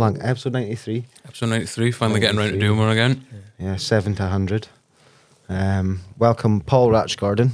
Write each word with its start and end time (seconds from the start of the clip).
went 0.00 0.14
blank. 0.16 0.30
Episode 0.30 0.52
93. 0.52 1.04
Episode 1.26 1.46
93, 1.46 1.92
finally 1.92 2.20
getting 2.20 2.38
around 2.38 2.52
to 2.52 2.58
doing 2.58 2.78
one 2.78 2.90
again. 2.90 3.24
Yeah, 3.58 3.76
7 3.76 4.14
to 4.16 4.22
100. 4.24 4.68
Um, 5.48 6.00
welcome, 6.18 6.60
Paul 6.60 6.90
Ratch 6.90 7.16
Gordon, 7.16 7.52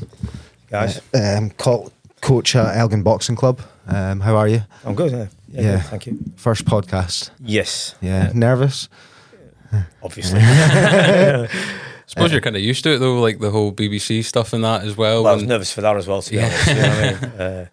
guys. 0.71 1.01
uh, 1.15 1.37
um, 1.39 1.51
co- 1.51 1.91
coach 2.21 2.55
at 2.55 2.77
Elgin 2.77 3.03
Boxing 3.03 3.37
Club. 3.37 3.61
Um, 3.89 4.21
how 4.21 4.37
are 4.37 4.49
you? 4.49 4.63
I'm 4.85 4.95
good. 4.95 5.13
Yeah, 5.13 5.27
yeah, 5.49 5.61
Yeah. 5.63 5.77
good, 5.77 5.87
thank 5.87 6.07
you. 6.07 6.19
First 6.37 6.65
podcast. 6.67 7.31
Yes, 7.41 7.95
Yeah, 8.03 8.31
nervous? 8.35 8.89
obviously. 10.03 10.41
I 10.43 11.49
suppose 12.07 12.33
you're 12.33 12.41
kind 12.43 12.57
of 12.57 12.63
used 12.63 12.85
to 12.85 12.95
it 12.95 12.99
though, 12.99 13.19
like 13.21 13.41
the 13.41 13.51
whole 13.51 13.73
BBC 13.73 14.25
stuff 14.25 14.53
and 14.53 14.63
that 14.65 14.83
as 14.85 14.97
well. 14.97 15.25
well, 15.25 15.33
I 15.33 15.37
was 15.37 15.45
nervous 15.45 15.73
for 15.73 15.81
that 15.81 15.97
as 15.97 16.07
well. 16.07 16.21
To 16.23 16.31
be 16.31 16.37
Yeah. 16.37 16.45
honest, 16.47 16.67
you 16.69 16.75
know 16.75 16.89
what 16.89 16.99
I 16.99 17.11
mean. 17.11 17.41
Uh, 17.41 17.67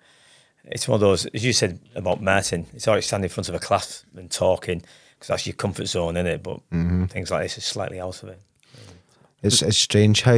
it's 0.65 0.87
one 0.87 0.95
of 0.95 1.01
those, 1.01 1.25
as 1.27 1.43
you 1.43 1.53
said 1.53 1.79
about 1.95 2.21
Martin. 2.21 2.65
It's 2.73 2.87
alright 2.87 3.03
standing 3.03 3.25
in 3.29 3.33
front 3.33 3.49
of 3.49 3.55
a 3.55 3.59
class 3.59 4.05
and 4.15 4.29
talking 4.31 4.79
because 5.15 5.27
that's 5.27 5.45
your 5.47 5.55
comfort 5.55 5.87
zone, 5.87 6.17
isn't 6.17 6.27
it? 6.27 6.43
But 6.43 6.59
things 7.09 7.31
like 7.31 7.43
this 7.43 7.57
is 7.57 7.65
slightly 7.65 7.99
out 7.99 8.23
of 8.23 8.29
it. 8.29 8.39
It's, 9.41 9.61
it's 9.61 9.77
strange 9.77 10.21
how 10.21 10.33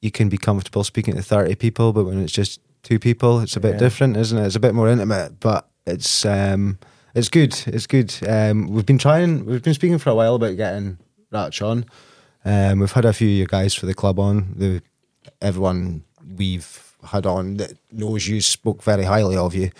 you 0.00 0.10
can 0.10 0.28
be 0.28 0.36
comfortable 0.36 0.84
speaking 0.84 1.14
to 1.16 1.22
30 1.22 1.54
people, 1.54 1.92
but 1.92 2.04
when 2.04 2.22
it's 2.22 2.32
just 2.32 2.60
two 2.82 2.98
people, 2.98 3.40
it's 3.40 3.56
a 3.56 3.60
bit 3.60 3.72
Yeah. 3.72 3.78
different, 3.78 4.16
isn't 4.16 4.36
it? 4.38 4.44
It's 4.46 4.56
a 4.56 4.60
bit 4.60 4.74
more 4.74 4.88
intimate, 4.88 5.40
but 5.40 5.68
it's 5.86 6.24
um, 6.26 6.78
it's 7.14 7.28
good. 7.28 7.54
It's 7.66 7.86
good. 7.86 8.14
Um, 8.28 8.68
we've 8.68 8.86
been 8.86 8.98
trying, 8.98 9.44
we've 9.46 9.62
been 9.62 9.74
speaking 9.74 9.98
for 9.98 10.10
a 10.10 10.14
while 10.14 10.34
about 10.34 10.56
getting 10.56 10.98
Ratch 11.30 11.62
on. 11.62 11.86
Um, 12.44 12.80
we've 12.80 12.92
had 12.92 13.04
a 13.04 13.12
few 13.12 13.28
of 13.28 13.32
you 13.34 13.46
guys 13.46 13.74
for 13.74 13.86
the 13.86 13.94
club 13.94 14.18
on. 14.18 14.54
The 14.56 14.82
everyone 15.40 16.04
we've 16.36 16.91
had 17.04 17.26
on 17.26 17.56
that 17.58 17.72
knows 17.90 18.26
you 18.28 18.40
spoke 18.40 18.82
very 18.82 19.04
highly 19.04 19.36
of 19.36 19.54
you. 19.54 19.70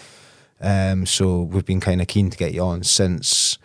Um, 0.61 1.07
so 1.07 1.43
we've 1.43 1.65
been 1.67 1.81
kind 1.81 2.01
of 2.01 2.07
keen 2.07 2.31
to 2.31 2.37
get 2.37 2.53
you 2.55 2.63
on 2.63 2.83
since 2.85 3.59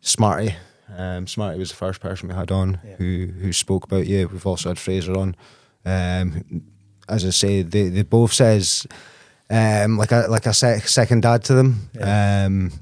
Smarty. 0.00 0.54
Um, 0.96 1.26
Smarty 1.26 1.58
was 1.58 1.70
the 1.70 1.76
first 1.76 2.00
person 2.00 2.28
we 2.28 2.34
had 2.34 2.50
on 2.52 2.78
Yeah. 2.84 2.96
who 2.96 3.26
who 3.40 3.52
spoke 3.52 3.84
about 3.84 4.06
you. 4.06 4.28
We've 4.28 4.46
also 4.46 4.70
had 4.70 4.78
Fraser 4.78 5.16
on. 5.18 5.34
Um, 5.84 6.62
as 7.08 7.24
I 7.24 7.30
say, 7.30 7.62
they, 7.62 7.88
they 7.88 8.02
both 8.02 8.32
says 8.32 8.86
um, 9.50 9.98
like 9.98 10.12
a 10.12 10.26
like 10.28 10.46
a 10.46 10.52
sec- 10.54 10.88
second 10.88 11.22
dad 11.22 11.42
to 11.44 11.54
them. 11.54 11.90
Um, 12.00 12.72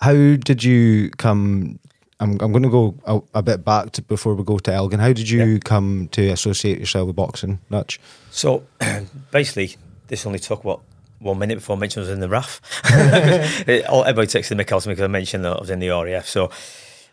how 0.00 0.12
did 0.12 0.64
you 0.64 1.10
come? 1.10 1.78
I'm 2.20 2.32
I'm 2.40 2.52
going 2.52 2.62
to 2.62 2.68
go 2.70 2.94
a, 3.06 3.20
a 3.38 3.42
bit 3.42 3.64
back 3.64 3.92
to 3.92 4.02
before 4.02 4.34
we 4.34 4.44
go 4.44 4.58
to 4.58 4.72
Elgin. 4.72 5.00
How 5.00 5.12
did 5.12 5.28
you 5.28 5.44
Yeah. 5.44 5.58
come 5.64 6.08
to 6.12 6.28
associate 6.28 6.78
yourself 6.78 7.06
with 7.08 7.16
boxing, 7.16 7.58
Ratch? 7.70 7.98
So 8.30 8.64
basically, 9.30 9.76
this 10.08 10.26
only 10.26 10.38
took 10.38 10.64
what 10.64 10.80
one 11.18 11.38
minute 11.38 11.56
before 11.56 11.76
I 11.76 11.78
mentioned 11.78 12.04
I 12.06 12.08
was 12.08 12.14
in 12.14 12.20
the 12.20 12.28
RAF. 12.28 12.60
It- 13.68 13.86
all- 13.86 14.04
Everybody 14.04 14.26
takes 14.28 14.48
the 14.48 14.54
mick 14.54 14.72
out 14.72 14.82
of 14.82 14.86
me 14.86 14.92
because 14.92 15.04
I 15.04 15.08
mentioned 15.08 15.44
that 15.44 15.56
I 15.56 15.60
was 15.60 15.70
in 15.70 15.78
the 15.80 15.88
RAF. 15.88 16.26
So 16.26 16.50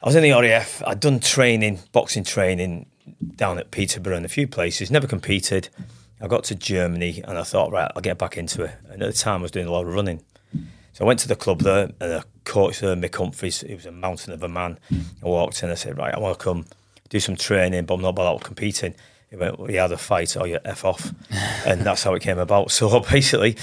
I 0.04 0.06
was 0.06 0.16
in 0.16 0.24
the 0.24 0.32
RAF. 0.32 0.82
I'd 0.86 1.00
done 1.00 1.20
training, 1.20 1.80
boxing 1.92 2.24
training 2.24 2.86
down 3.36 3.58
at 3.60 3.72
Peterborough 3.72 4.18
and 4.18 4.26
a 4.26 4.30
few 4.30 4.48
places. 4.48 4.92
Never 4.92 5.08
competed. 5.08 5.70
I 6.22 6.28
got 6.28 6.44
to 6.46 6.56
Germany 6.56 7.22
and 7.28 7.38
I 7.38 7.44
thought, 7.44 7.72
right, 7.72 7.92
I'll 7.96 8.02
get 8.02 8.18
back 8.18 8.38
into 8.38 8.64
it. 8.64 8.72
And 8.90 9.02
at 9.04 9.12
the 9.14 9.18
time, 9.18 9.40
I 9.40 9.44
was 9.44 9.52
doing 9.52 9.68
a 9.68 9.72
lot 9.72 9.86
of 9.86 9.94
running. 9.94 10.22
So 10.94 11.04
I 11.06 11.08
went 11.08 11.20
to 11.20 11.28
the 11.28 11.36
club 11.36 11.60
there, 11.62 11.84
and 11.84 12.12
the 12.12 12.24
coach 12.48 12.80
there, 12.80 12.96
Mick 12.96 13.16
Humphries, 13.16 13.62
he 13.62 13.76
was 13.76 13.86
a 13.86 13.92
mountain 13.92 14.34
of 14.34 14.42
a 14.42 14.48
man. 14.48 14.80
I 14.92 15.28
walked 15.28 15.62
in, 15.62 15.70
I 15.70 15.76
said, 15.76 15.98
right, 15.98 16.14
I 16.14 16.20
want 16.20 16.40
to 16.40 16.44
come 16.44 16.66
do 17.10 17.20
some 17.20 17.36
training, 17.36 17.86
but 17.86 17.96
I'm 17.96 18.02
not 18.02 18.10
about 18.10 18.44
competing. 18.44 18.96
He 19.30 19.36
went, 19.36 19.60
well, 19.60 19.70
you 19.70 19.80
either 19.80 19.98
fight 19.98 20.36
or 20.38 20.48
you 20.48 20.60
F 20.64 20.86
off. 20.86 21.14
and 21.66 21.82
that's 21.82 22.04
how 22.04 22.14
it 22.14 22.22
came 22.22 22.40
about. 22.40 22.72
So 22.72 23.00
basically, 23.12 23.58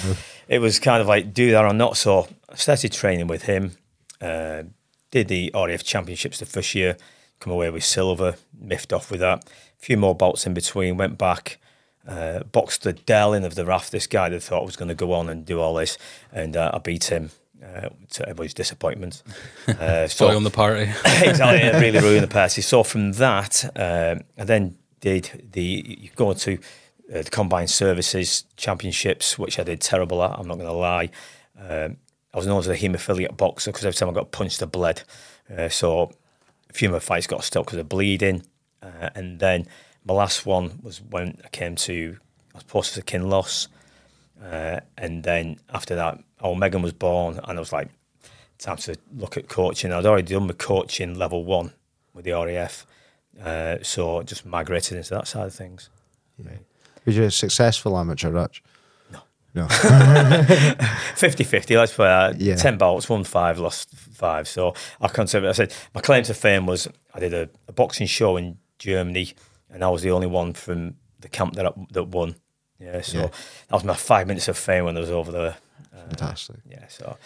it 0.49 0.59
was 0.59 0.79
kind 0.79 1.01
of 1.01 1.09
like, 1.09 1.33
do 1.33 1.51
that 1.53 1.65
or 1.65 1.73
not. 1.73 1.97
So 1.97 2.29
I 2.49 2.57
started 2.57 2.93
training 2.93 3.27
with 3.27 3.45
him, 3.45 3.73
uh, 4.21 4.65
did 5.11 5.29
the 5.29 5.51
RAF 5.55 5.83
Championships 5.83 6.39
the 6.39 6.47
first 6.47 6.75
year, 6.75 6.97
come 7.41 7.53
away 7.53 7.71
with 7.71 7.85
silver, 7.85 8.37
miffed 8.59 8.93
off 8.93 9.11
with 9.11 9.21
that. 9.21 9.45
A 9.45 9.85
few 9.85 9.97
more 9.97 10.15
bouts 10.15 10.47
in 10.47 10.55
between, 10.55 10.97
went 10.97 11.17
back, 11.17 11.59
uh, 12.07 12.41
boxed 12.45 12.83
the 12.83 12.93
Darling 12.93 13.45
of 13.45 13.55
the 13.55 13.65
RAF, 13.65 13.91
this 13.91 14.07
guy 14.07 14.29
that 14.29 14.43
thought 14.43 14.63
I 14.63 14.67
was 14.67 14.77
going 14.77 14.89
to 14.89 14.95
go 14.95 15.13
on 15.15 15.31
and 15.31 15.47
do 15.47 15.61
all 15.61 15.75
this, 15.75 15.97
and 16.31 16.57
uh, 16.57 16.71
I 16.75 16.79
beat 16.79 17.05
him 17.05 17.31
uh, 17.63 17.89
to 18.11 18.23
everybody's 18.23 18.55
disappointment. 18.55 19.23
Uh, 19.67 20.07
Joy 20.07 20.37
on 20.37 20.45
the 20.45 20.51
party. 20.51 20.83
exactly, 21.05 21.63
it 21.63 21.75
really 21.81 21.99
ruined 21.99 22.23
the 22.23 22.29
party. 22.29 22.61
So 22.61 22.83
from 22.83 23.13
that, 23.13 23.65
um, 23.77 24.25
I 24.39 24.45
then 24.45 24.77
did 25.01 25.49
the 25.53 25.99
you 26.01 26.11
go 26.15 26.33
to 26.35 26.59
uh, 27.13 27.23
the 27.23 27.31
combined 27.31 27.71
services 27.71 28.45
championships, 28.57 29.39
which 29.39 29.59
I 29.59 29.63
did 29.63 29.81
terrible 29.81 30.23
at. 30.23 30.39
I'm 30.39 30.47
not 30.47 30.57
going 30.59 30.69
to 30.69 30.73
lie. 30.73 31.11
Um, 31.59 31.97
I 32.33 32.37
was 32.37 32.47
known 32.47 32.59
as 32.59 32.69
a 32.69 32.77
haemophiliac 32.77 33.37
boxer 33.37 33.71
because 33.71 33.85
every 33.85 33.97
time 33.97 34.09
I 34.11 34.13
got 34.13 34.33
punched, 34.33 34.63
I 34.63 34.67
bled. 34.67 35.03
Uh, 35.55 35.69
so 35.69 36.13
a 36.69 36.73
few 36.73 36.89
of 36.89 36.93
my 36.93 36.99
fights 36.99 37.27
got 37.27 37.45
stopped 37.45 37.67
because 37.67 37.79
of 37.79 37.89
bleeding. 37.89 38.43
Uh, 38.83 39.11
and 39.15 39.39
then 39.39 39.67
my 40.05 40.15
last 40.15 40.45
one 40.45 40.81
was 40.83 41.01
when 41.01 41.41
I 41.45 41.49
came 41.49 41.77
to, 41.77 42.17
I 42.55 42.59
was 42.59 42.65
posted 42.65 43.07
to 43.07 43.13
Kinloss. 43.19 43.69
Uh, 44.43 44.81
and 44.99 45.23
then 45.23 45.59
after 45.73 45.95
that, 45.95 46.19
old 46.41 46.59
Megan 46.59 46.83
was 46.83 46.93
born, 46.93 47.41
and 47.45 47.59
I 47.59 47.61
was 47.61 47.73
like, 47.73 47.89
time 48.59 48.77
to 48.79 48.97
look 49.17 49.37
at 49.37 49.49
coaching. 49.49 49.93
I'd 49.93 50.07
already 50.07 50.33
done 50.35 50.47
my 50.47 50.53
coaching 50.55 51.15
level 51.19 51.45
one 51.45 51.73
with 52.15 52.25
the 52.25 52.33
RAF. 52.33 52.87
Uh, 53.43 53.79
so 53.83 54.23
just 54.23 54.47
migrated 54.47 54.97
into 54.97 55.11
that 55.11 55.27
side 55.27 55.47
of 55.47 55.55
things. 55.55 55.91
Was 57.05 57.17
you 57.17 57.25
a 57.25 57.31
successful 57.31 57.99
amateur, 57.99 58.31
Ratch? 58.31 58.63
No. 59.13 59.21
No. 59.55 59.67
50 61.17 61.45
50, 61.45 61.77
let's 61.77 61.93
put 61.93 62.05
that. 62.05 62.41
Yeah. 62.41 62.55
10 62.57 62.79
bouts, 62.79 63.09
won 63.09 63.25
five, 63.25 63.59
lost 63.59 63.91
five. 63.95 64.47
So 64.49 64.75
I 65.01 65.09
consider 65.09 65.49
I 65.49 65.53
said, 65.53 65.75
my 65.95 66.01
claim 66.01 66.23
to 66.25 66.35
fame 66.35 66.67
was 66.67 66.89
I 67.13 67.21
did 67.21 67.35
a, 67.35 67.49
a 67.69 67.73
boxing 67.73 68.07
show 68.07 68.37
in 68.37 68.59
Germany, 68.79 69.33
and 69.71 69.83
I 69.85 69.89
was 69.89 70.03
the 70.03 70.11
only 70.13 70.27
one 70.29 70.53
from 70.55 70.95
the 71.21 71.29
camp 71.29 71.55
that, 71.57 71.67
I, 71.67 71.73
that 71.93 72.05
won. 72.05 72.37
Yeah, 72.79 73.01
so 73.03 73.19
Yeah. 73.19 73.27
that 73.27 73.73
was 73.73 73.85
my 73.85 73.95
five 73.95 74.27
minutes 74.27 74.49
of 74.49 74.57
fame 74.59 74.85
when 74.85 74.97
I 74.97 75.01
was 75.01 75.11
over 75.11 75.33
there. 75.33 75.57
Fantastic. 75.95 76.57
Yeah, 76.69 76.87
so 76.89 77.17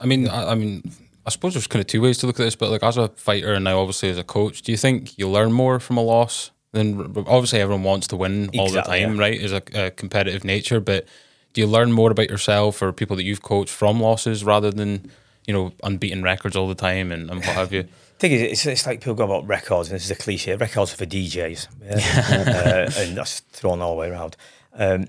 I 0.00 0.06
mean, 0.06 0.28
I, 0.28 0.52
I 0.52 0.54
mean, 0.54 0.82
I 1.26 1.30
suppose 1.30 1.54
there's 1.54 1.66
kind 1.66 1.80
of 1.80 1.86
two 1.86 2.00
ways 2.00 2.18
to 2.18 2.26
look 2.26 2.38
at 2.38 2.44
this, 2.44 2.56
but 2.56 2.70
like 2.70 2.82
as 2.82 2.96
a 2.96 3.08
fighter 3.08 3.52
and 3.54 3.64
now 3.64 3.78
obviously 3.78 4.10
as 4.10 4.18
a 4.18 4.24
coach, 4.24 4.62
do 4.62 4.72
you 4.72 4.78
think 4.78 5.18
you 5.18 5.28
learn 5.28 5.52
more 5.52 5.80
from 5.80 5.96
a 5.96 6.02
loss 6.02 6.50
than 6.72 7.00
obviously 7.26 7.60
everyone 7.60 7.84
wants 7.84 8.06
to 8.08 8.16
win 8.16 8.50
all 8.58 8.70
the 8.70 8.82
time, 8.82 9.16
yeah. 9.16 9.20
right? 9.20 9.40
Is 9.40 9.52
a, 9.52 9.62
a 9.74 9.90
competitive 9.90 10.44
nature, 10.44 10.80
but 10.80 11.06
do 11.52 11.60
you 11.60 11.66
learn 11.66 11.92
more 11.92 12.10
about 12.10 12.28
yourself 12.28 12.82
or 12.82 12.92
people 12.92 13.16
that 13.16 13.24
you've 13.24 13.42
coached 13.42 13.72
from 13.72 14.00
losses 14.00 14.44
rather 14.44 14.70
than 14.70 15.10
you 15.46 15.54
know 15.54 15.72
unbeaten 15.82 16.22
records 16.22 16.54
all 16.54 16.68
the 16.68 16.74
time 16.74 17.10
and, 17.10 17.30
and 17.30 17.40
what 17.40 17.54
have 17.54 17.72
you? 17.72 17.88
thing 18.18 18.32
is, 18.32 18.42
it's, 18.42 18.66
it's 18.66 18.86
like 18.86 19.00
people 19.00 19.14
go 19.14 19.24
about 19.24 19.46
records, 19.46 19.88
and 19.88 19.96
this 19.96 20.04
is 20.04 20.10
a 20.10 20.16
cliche. 20.16 20.54
Records 20.56 20.92
are 20.92 20.96
for 20.96 21.06
DJs, 21.06 21.68
yeah? 21.82 22.86
uh, 22.96 23.00
and 23.00 23.16
that's 23.16 23.40
thrown 23.40 23.80
all 23.82 23.94
the 23.94 24.00
way 24.00 24.10
around. 24.10 24.36
Um, 24.74 25.08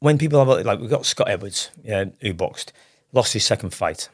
when 0.00 0.18
people 0.18 0.44
have 0.44 0.66
like 0.66 0.80
we've 0.80 0.90
got 0.90 1.06
Scott 1.06 1.28
Edwards, 1.28 1.70
yeah, 1.82 2.06
who 2.20 2.34
boxed, 2.34 2.72
lost 3.12 3.32
his 3.32 3.44
second 3.44 3.70
fight, 3.70 4.08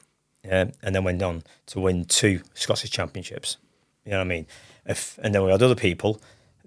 yeah, 0.44 0.66
and 0.82 0.94
then 0.94 1.04
went 1.04 1.22
on 1.22 1.44
to 1.66 1.80
win 1.80 2.04
two 2.04 2.40
Scottish 2.54 2.90
championships. 2.90 3.56
You 4.04 4.12
know 4.12 4.18
what 4.18 4.24
I 4.24 4.28
mean? 4.28 4.46
If, 4.84 5.18
and 5.22 5.34
then 5.34 5.44
we 5.44 5.50
had 5.50 5.62
other 5.62 5.76
people 5.76 6.20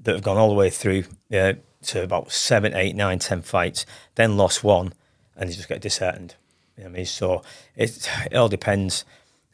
that 0.03 0.13
have 0.13 0.23
gone 0.23 0.37
all 0.37 0.49
the 0.49 0.55
way 0.55 0.69
through 0.69 1.03
yeah, 1.29 1.53
to 1.83 2.03
about 2.03 2.31
seven, 2.31 2.73
eight, 2.73 2.95
nine, 2.95 3.19
ten 3.19 3.41
fights, 3.41 3.85
then 4.15 4.37
lost 4.37 4.63
one, 4.63 4.93
and 5.35 5.49
they 5.49 5.53
just 5.53 5.67
get 5.67 5.81
disheartened. 5.81 6.35
You 6.77 6.83
know 6.83 6.89
what 6.89 6.95
I 6.95 6.97
mean? 6.97 7.05
So 7.05 7.43
it, 7.75 8.09
it 8.31 8.35
all 8.35 8.49
depends. 8.49 9.05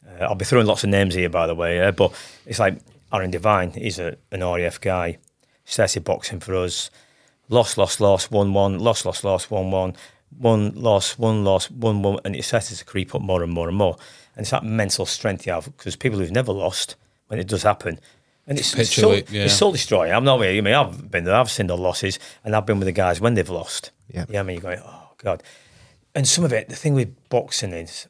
Uh, 0.06 0.24
I'll 0.24 0.34
be 0.34 0.44
throwing 0.44 0.66
lots 0.66 0.84
of 0.84 0.90
names 0.90 1.14
here, 1.14 1.28
by 1.28 1.46
the 1.46 1.54
way, 1.54 1.76
yeah, 1.76 1.90
but 1.90 2.12
it's 2.46 2.58
like 2.58 2.78
Aaron 3.12 3.30
Devine. 3.30 3.72
He's 3.72 3.98
a, 3.98 4.16
an 4.30 4.40
RAF 4.40 4.80
guy. 4.80 5.18
Started 5.64 6.04
boxing 6.04 6.40
for 6.40 6.56
us. 6.56 6.90
Lost, 7.52 7.76
loss, 7.76 8.00
loss, 8.00 8.30
one, 8.30 8.54
one, 8.54 8.78
loss, 8.78 9.04
loss, 9.04 9.22
lost, 9.22 9.50
one, 9.50 9.70
one, 9.70 9.94
one, 10.38 10.72
lost, 10.74 11.18
one, 11.18 11.44
loss, 11.44 11.70
one, 11.70 12.00
one, 12.00 12.18
and 12.24 12.34
it 12.34 12.44
started 12.44 12.78
to 12.78 12.84
creep 12.86 13.14
up 13.14 13.20
more 13.20 13.42
and 13.42 13.52
more 13.52 13.68
and 13.68 13.76
more. 13.76 13.98
And 14.34 14.44
it's 14.44 14.50
that 14.52 14.64
mental 14.64 15.04
strength 15.04 15.46
you 15.46 15.52
have 15.52 15.66
because 15.66 15.94
people 15.94 16.18
who've 16.18 16.30
never 16.30 16.50
lost, 16.50 16.96
when 17.26 17.38
it 17.38 17.46
does 17.46 17.62
happen, 17.62 18.00
and 18.46 18.58
it's, 18.58 18.74
it's 18.74 18.94
soul, 18.94 19.16
yeah. 19.16 19.44
it's 19.44 19.52
soul 19.52 19.70
destroying. 19.70 20.12
I'm 20.14 20.24
not 20.24 20.40
really, 20.40 20.56
I 20.56 20.60
mean, 20.62 20.72
I've 20.72 21.10
been 21.10 21.24
there, 21.24 21.34
I've 21.34 21.50
seen 21.50 21.66
the 21.66 21.76
losses, 21.76 22.18
and 22.42 22.56
I've 22.56 22.64
been 22.64 22.78
with 22.78 22.86
the 22.86 22.92
guys 22.92 23.20
when 23.20 23.34
they've 23.34 23.48
lost. 23.50 23.90
Yeah. 24.08 24.24
Yeah, 24.30 24.40
I 24.40 24.42
mean, 24.44 24.54
you're 24.54 24.62
going, 24.62 24.80
oh, 24.82 25.10
God. 25.18 25.42
And 26.14 26.26
some 26.26 26.44
of 26.44 26.54
it, 26.54 26.70
the 26.70 26.74
thing 26.74 26.94
with 26.94 27.14
boxing 27.28 27.72
is 27.72 28.08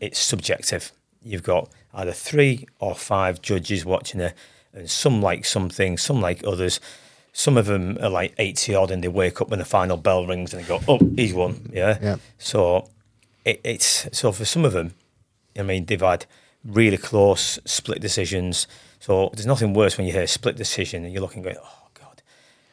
it's 0.00 0.18
subjective. 0.18 0.92
You've 1.22 1.42
got 1.42 1.70
either 1.94 2.12
three 2.12 2.66
or 2.78 2.94
five 2.94 3.40
judges 3.40 3.86
watching 3.86 4.20
it, 4.20 4.34
and 4.74 4.90
some 4.90 5.22
like 5.22 5.46
some 5.46 5.70
things, 5.70 6.02
some 6.02 6.20
like 6.20 6.44
others. 6.44 6.78
Some 7.32 7.56
of 7.56 7.66
them 7.66 7.98
are 8.02 8.10
like 8.10 8.34
80 8.38 8.74
odd 8.74 8.90
and 8.90 9.02
they 9.02 9.08
wake 9.08 9.40
up 9.40 9.48
when 9.48 9.58
the 9.58 9.64
final 9.64 9.96
bell 9.96 10.26
rings 10.26 10.52
and 10.52 10.62
they 10.62 10.68
go, 10.68 10.80
oh, 10.86 10.98
he's 11.16 11.32
won. 11.32 11.70
Yeah. 11.72 11.98
Yeah. 12.00 12.16
So 12.38 12.90
it, 13.44 13.60
it's, 13.64 14.08
so 14.16 14.32
for 14.32 14.44
some 14.44 14.64
of 14.64 14.72
them, 14.72 14.94
I 15.58 15.62
mean, 15.62 15.86
they've 15.86 16.00
had 16.00 16.26
really 16.64 16.98
close 16.98 17.58
split 17.64 18.00
decisions. 18.00 18.66
So 19.00 19.30
there's 19.32 19.46
nothing 19.46 19.72
worse 19.74 19.96
when 19.96 20.06
you 20.06 20.12
hear 20.12 20.22
a 20.22 20.28
split 20.28 20.56
decision 20.56 21.04
and 21.04 21.12
you're 21.12 21.22
looking 21.22 21.42
going, 21.42 21.56
oh, 21.58 21.88
God. 21.94 22.22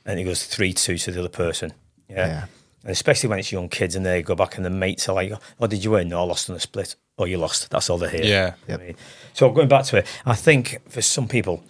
And 0.06 0.20
it 0.20 0.26
goes 0.26 0.46
3 0.46 0.74
2 0.74 0.98
to 0.98 1.12
the 1.12 1.20
other 1.20 1.30
person. 1.30 1.74
Yeah. 2.10 2.28
Yeah. 2.28 2.46
And 2.84 2.92
especially 2.92 3.30
when 3.30 3.40
it's 3.40 3.52
young 3.52 3.70
kids 3.70 3.96
and 3.96 4.06
they 4.06 4.22
go 4.22 4.36
back 4.36 4.56
and 4.58 4.66
the 4.66 4.70
mates 4.70 5.08
are 5.10 5.16
like, 5.16 5.34
oh, 5.60 5.68
did 5.68 5.84
you 5.84 5.92
win? 5.92 6.10
No, 6.10 6.20
I 6.20 6.24
lost 6.24 6.50
on 6.50 6.56
a 6.56 6.60
split. 6.60 6.96
or 7.20 7.28
you 7.28 7.38
lost. 7.38 7.70
That's 7.70 7.90
all 7.90 7.98
they 7.98 8.10
hear. 8.10 8.24
Yeah. 8.24 8.74
I 8.74 8.78
mean, 8.78 8.96
so 9.34 9.50
going 9.52 9.68
back 9.68 9.84
to 9.86 9.98
it, 9.98 10.08
I 10.26 10.36
think 10.36 10.80
for 10.88 11.02
some 11.02 11.28
people, 11.28 11.62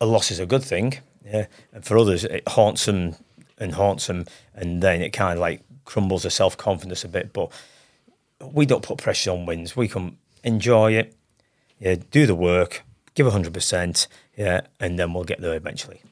a 0.00 0.06
loss 0.06 0.30
is 0.30 0.38
a 0.38 0.46
good 0.46 0.62
thing. 0.62 0.98
Yeah, 1.32 1.46
and 1.72 1.84
for 1.84 1.96
others, 1.96 2.24
it 2.24 2.48
haunts 2.48 2.86
them 2.86 3.14
and 3.58 3.74
haunts 3.74 4.06
them, 4.06 4.26
and 4.54 4.82
then 4.82 5.02
it 5.02 5.10
kind 5.10 5.34
of 5.34 5.40
like 5.40 5.62
crumbles 5.84 6.22
their 6.22 6.30
self 6.30 6.56
confidence 6.56 7.04
a 7.04 7.08
bit. 7.08 7.32
But 7.32 7.52
we 8.52 8.66
don't 8.66 8.82
put 8.82 8.98
pressure 8.98 9.30
on 9.30 9.46
wins. 9.46 9.76
We 9.76 9.88
can 9.88 10.16
enjoy 10.42 10.92
it, 10.92 11.14
yeah, 11.78 11.96
do 12.10 12.26
the 12.26 12.34
work, 12.34 12.82
give 13.14 13.30
hundred 13.30 13.54
percent, 13.54 14.08
yeah, 14.36 14.62
and 14.80 14.98
then 14.98 15.12
we'll 15.12 15.24
get 15.24 15.40
there 15.40 15.54
eventually. 15.54 16.02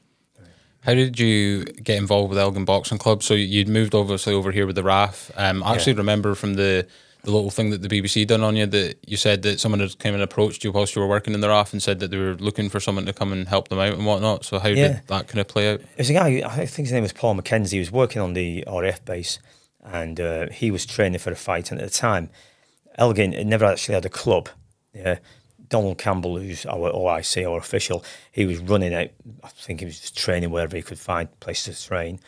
How 0.81 0.93
did 0.93 1.19
you 1.19 1.65
get 1.65 1.97
involved 1.97 2.29
with 2.29 2.39
Elgin 2.39 2.63
Boxing 2.63 2.97
Club? 2.97 3.21
So 3.21 3.33
you'd 3.33 3.67
moved 3.67 3.93
obviously 3.93 4.33
over 4.33 4.51
here 4.51 4.65
with 4.65 4.75
the 4.75 4.83
RAF. 4.83 5.29
Um, 5.35 5.61
I 5.61 5.73
actually 5.73 5.93
remember 5.93 6.35
from 6.35 6.53
the 6.53 6.87
the 7.23 7.31
little 7.31 7.49
thing 7.49 7.69
that 7.71 7.81
the 7.81 7.89
BBC 7.89 8.25
done 8.25 8.43
on 8.43 8.55
you 8.55 8.65
that 8.65 8.97
you 9.05 9.17
said 9.17 9.41
that 9.41 9.59
someone 9.59 9.81
had 9.81 9.97
came 9.99 10.13
and 10.13 10.23
approached 10.23 10.63
you 10.63 10.71
whilst 10.71 10.95
you 10.95 11.01
were 11.01 11.07
working 11.07 11.33
in 11.33 11.41
the 11.41 11.49
RAF 11.49 11.73
and 11.73 11.81
said 11.83 11.99
that 11.99 12.11
they 12.11 12.17
were 12.17 12.35
looking 12.35 12.69
for 12.69 12.79
someone 12.79 13.05
to 13.05 13.13
come 13.13 13.33
and 13.33 13.47
help 13.49 13.67
them 13.67 13.79
out 13.79 13.93
and 13.93 14.05
whatnot. 14.05 14.45
So 14.45 14.57
how 14.59 14.69
Yeah. 14.69 14.87
did 14.87 15.01
that 15.07 15.27
kind 15.27 15.39
of 15.41 15.47
play 15.47 15.73
out? 15.73 15.81
There's 15.97 16.09
a 16.09 16.13
guy, 16.13 16.41
I 16.45 16.65
think 16.65 16.87
his 16.87 16.93
name 16.93 17.03
was 17.03 17.11
Paul 17.13 17.35
McKenzie, 17.35 17.71
he 17.73 17.79
was 17.79 17.91
working 17.91 18.21
on 18.21 18.33
the 18.33 18.63
RAF 18.67 19.03
base 19.03 19.39
and 19.83 20.19
uh, 20.19 20.47
he 20.49 20.71
was 20.71 20.85
training 20.85 21.19
for 21.19 21.31
a 21.31 21.35
fight. 21.35 21.71
And 21.71 21.81
at 21.81 21.87
the 21.91 21.93
time, 21.97 22.29
Elgin 22.97 23.33
had 23.33 23.47
never 23.47 23.65
actually 23.65 23.95
had 23.95 24.05
a 24.05 24.09
club. 24.09 24.49
Yeah. 24.93 25.19
Donald 25.67 25.97
Campbell, 25.99 26.37
who's 26.39 26.65
our 26.65 26.91
OIC, 26.91 27.45
our 27.49 27.57
official, 27.59 28.03
he 28.31 28.45
was 28.45 28.57
running 28.59 28.93
out. 28.93 29.09
I 29.43 29.49
think 29.49 29.81
he 29.81 29.85
was 29.85 29.99
just 29.99 30.17
training 30.17 30.49
wherever 30.51 30.75
he 30.75 30.81
could 30.81 30.97
find 30.99 31.27
places 31.41 31.81
to 31.81 31.87
train. 31.87 32.19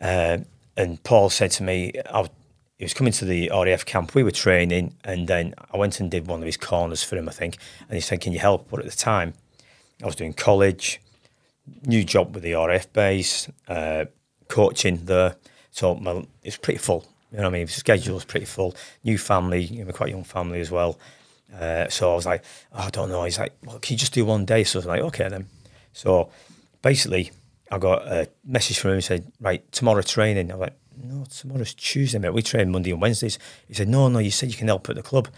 Uh, 0.00 0.38
and 0.76 1.02
Paul 1.04 1.30
said 1.30 1.50
to 1.52 1.62
me, 1.62 1.92
I 2.10 2.20
was, 2.20 2.30
he 2.78 2.84
was 2.84 2.94
coming 2.94 3.12
to 3.14 3.24
the 3.24 3.50
RAF 3.52 3.84
camp. 3.84 4.14
We 4.14 4.22
were 4.22 4.30
training, 4.30 4.94
and 5.04 5.26
then 5.26 5.54
I 5.72 5.76
went 5.76 5.98
and 5.98 6.10
did 6.10 6.28
one 6.28 6.40
of 6.40 6.46
his 6.46 6.56
corners 6.56 7.02
for 7.02 7.16
him, 7.16 7.28
I 7.28 7.32
think. 7.32 7.58
And 7.88 7.94
he 7.96 8.00
said, 8.00 8.20
"Can 8.20 8.32
you 8.32 8.38
help?" 8.38 8.70
But 8.70 8.80
at 8.80 8.86
the 8.86 8.96
time, 8.96 9.34
I 10.02 10.06
was 10.06 10.14
doing 10.14 10.32
college, 10.32 11.00
new 11.84 12.04
job 12.04 12.34
with 12.34 12.44
the 12.44 12.54
RAF 12.54 12.92
base, 12.92 13.48
uh, 13.66 14.04
coaching 14.46 15.04
there. 15.04 15.36
So 15.72 15.96
my, 15.96 16.26
it's 16.42 16.56
pretty 16.56 16.78
full. 16.78 17.04
You 17.30 17.38
know 17.38 17.44
what 17.44 17.50
I 17.50 17.58
mean? 17.58 17.66
The 17.66 17.72
schedule 17.72 18.14
was 18.14 18.24
pretty 18.24 18.46
full. 18.46 18.74
New 19.04 19.18
family, 19.18 19.62
you 19.64 19.84
know, 19.84 19.92
quite 19.92 20.10
young 20.10 20.24
family 20.24 20.60
as 20.60 20.70
well. 20.70 20.98
Uh, 21.54 21.88
so 21.88 22.12
I 22.12 22.14
was 22.14 22.26
like, 22.26 22.44
oh, 22.72 22.84
I 22.84 22.90
don't 22.90 23.10
know. 23.10 23.24
He's 23.24 23.38
like, 23.38 23.54
well, 23.64 23.78
can 23.78 23.94
you 23.94 23.98
just 23.98 24.14
do 24.14 24.24
one 24.24 24.44
day? 24.44 24.64
So 24.64 24.78
I 24.78 24.80
was 24.80 24.86
like, 24.86 25.00
okay 25.02 25.28
then. 25.28 25.46
So 25.92 26.30
basically, 26.80 27.32
I 27.70 27.78
got 27.78 28.06
a 28.06 28.28
message 28.44 28.78
from 28.78 28.92
him. 28.92 28.96
He 28.98 29.02
said, 29.02 29.30
right, 29.40 29.70
tomorrow 29.72 30.02
training. 30.02 30.50
I 30.50 30.54
was 30.54 30.60
like, 30.60 30.77
no, 31.02 31.24
tomorrow's 31.24 31.74
Tuesday, 31.74 32.18
mate. 32.18 32.32
We 32.32 32.42
train 32.42 32.70
Monday 32.70 32.90
and 32.90 33.00
Wednesdays. 33.00 33.38
He 33.66 33.74
said, 33.74 33.88
no, 33.88 34.08
no, 34.08 34.18
you 34.18 34.30
said 34.30 34.50
you 34.50 34.56
can 34.56 34.68
help 34.68 34.88
at 34.88 34.96
the 34.96 35.02
club. 35.02 35.28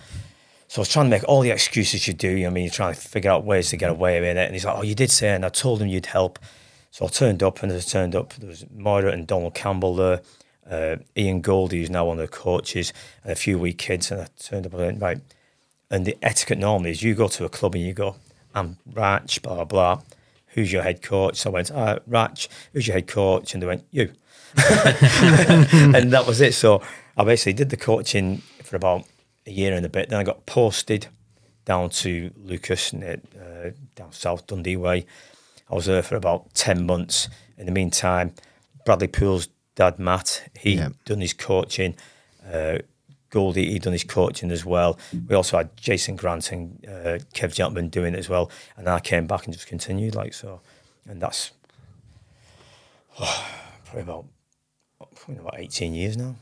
So 0.68 0.80
I 0.80 0.82
was 0.82 0.88
trying 0.88 1.06
to 1.06 1.10
make 1.10 1.24
all 1.28 1.40
the 1.40 1.50
excuses 1.50 2.06
you 2.06 2.14
do. 2.14 2.30
You 2.30 2.44
know 2.44 2.50
I 2.50 2.52
mean, 2.52 2.64
you're 2.64 2.72
trying 2.72 2.94
to 2.94 3.00
figure 3.00 3.30
out 3.30 3.44
ways 3.44 3.70
to 3.70 3.76
get 3.76 3.90
away 3.90 4.20
with 4.20 4.36
it. 4.36 4.38
And 4.38 4.52
he's 4.52 4.64
like, 4.64 4.76
oh, 4.76 4.82
you 4.82 4.94
did 4.94 5.10
say, 5.10 5.30
and 5.30 5.44
I 5.44 5.48
told 5.48 5.82
him 5.82 5.88
you'd 5.88 6.06
help. 6.06 6.38
So 6.92 7.04
I 7.04 7.08
turned 7.08 7.42
up, 7.42 7.62
and 7.62 7.72
as 7.72 7.86
I 7.86 7.90
turned 7.90 8.14
up, 8.14 8.34
there 8.34 8.48
was 8.48 8.64
Moira 8.72 9.12
and 9.12 9.26
Donald 9.26 9.54
Campbell 9.54 9.96
there, 9.96 10.20
uh, 10.70 10.96
Ian 11.16 11.40
Goldie, 11.40 11.78
who's 11.78 11.90
now 11.90 12.04
one 12.04 12.18
of 12.18 12.30
the 12.30 12.36
coaches, 12.36 12.92
and 13.22 13.32
a 13.32 13.36
few 13.36 13.58
wee 13.58 13.72
kids. 13.72 14.10
And 14.10 14.22
I 14.22 14.26
turned 14.38 14.66
up 14.66 14.72
and 14.74 14.82
went, 14.82 15.02
right. 15.02 15.20
And 15.90 16.06
the 16.06 16.16
etiquette 16.22 16.58
normally 16.58 16.90
is 16.90 17.02
you 17.02 17.14
go 17.14 17.26
to 17.28 17.44
a 17.44 17.48
club 17.48 17.74
and 17.74 17.84
you 17.84 17.92
go, 17.92 18.16
I'm 18.54 18.76
Ratch, 18.92 19.42
blah, 19.42 19.56
blah, 19.56 19.64
blah. 19.64 20.02
Who's 20.54 20.72
your 20.72 20.82
head 20.82 21.02
coach? 21.02 21.36
So 21.36 21.50
I 21.50 21.52
went, 21.52 21.70
ah, 21.72 21.98
Ratch, 22.06 22.48
who's 22.72 22.86
your 22.86 22.94
head 22.94 23.08
coach? 23.08 23.54
And 23.54 23.62
they 23.62 23.66
went, 23.66 23.84
you. 23.90 24.12
and 25.94 26.12
that 26.12 26.24
was 26.26 26.40
it. 26.40 26.54
So 26.54 26.82
I 27.16 27.24
basically 27.24 27.52
did 27.54 27.70
the 27.70 27.76
coaching 27.76 28.38
for 28.62 28.76
about 28.76 29.04
a 29.46 29.50
year 29.50 29.74
and 29.74 29.84
a 29.84 29.88
bit. 29.88 30.08
Then 30.08 30.18
I 30.18 30.24
got 30.24 30.46
posted 30.46 31.06
down 31.64 31.90
to 31.90 32.30
Leuchars, 32.44 32.92
uh, 32.94 33.70
down 33.94 34.12
south 34.12 34.46
Dundee 34.46 34.76
way. 34.76 35.06
I 35.70 35.74
was 35.74 35.86
there 35.86 36.02
for 36.02 36.16
about 36.16 36.52
10 36.54 36.84
months. 36.86 37.28
In 37.56 37.66
the 37.66 37.72
meantime, 37.72 38.34
Bradley 38.84 39.06
Poole's 39.08 39.48
dad, 39.76 39.98
Matt, 39.98 40.42
he 40.58 40.74
Yeah. 40.76 40.88
done 41.04 41.20
his 41.20 41.32
coaching. 41.32 41.94
Uh, 42.50 42.78
Goldie, 43.28 43.70
he 43.70 43.78
done 43.78 43.92
his 43.92 44.02
coaching 44.02 44.50
as 44.50 44.64
well. 44.64 44.98
We 45.28 45.36
also 45.36 45.58
had 45.58 45.76
Jason 45.76 46.16
Grant 46.16 46.50
and 46.50 46.84
uh, 46.88 47.18
Kev 47.32 47.54
Gentleman 47.54 47.88
doing 47.88 48.14
it 48.14 48.18
as 48.18 48.28
well. 48.28 48.50
And 48.76 48.88
I 48.88 48.98
came 48.98 49.28
back 49.28 49.44
and 49.44 49.54
just 49.54 49.68
continued 49.68 50.16
like 50.16 50.34
so. 50.34 50.60
And 51.08 51.20
that's 51.22 51.52
probably 53.16 54.02
about, 54.02 54.24
probably 55.34 55.48
about 55.48 55.60
18 55.60 55.94
years 55.94 56.16
now. 56.16 56.36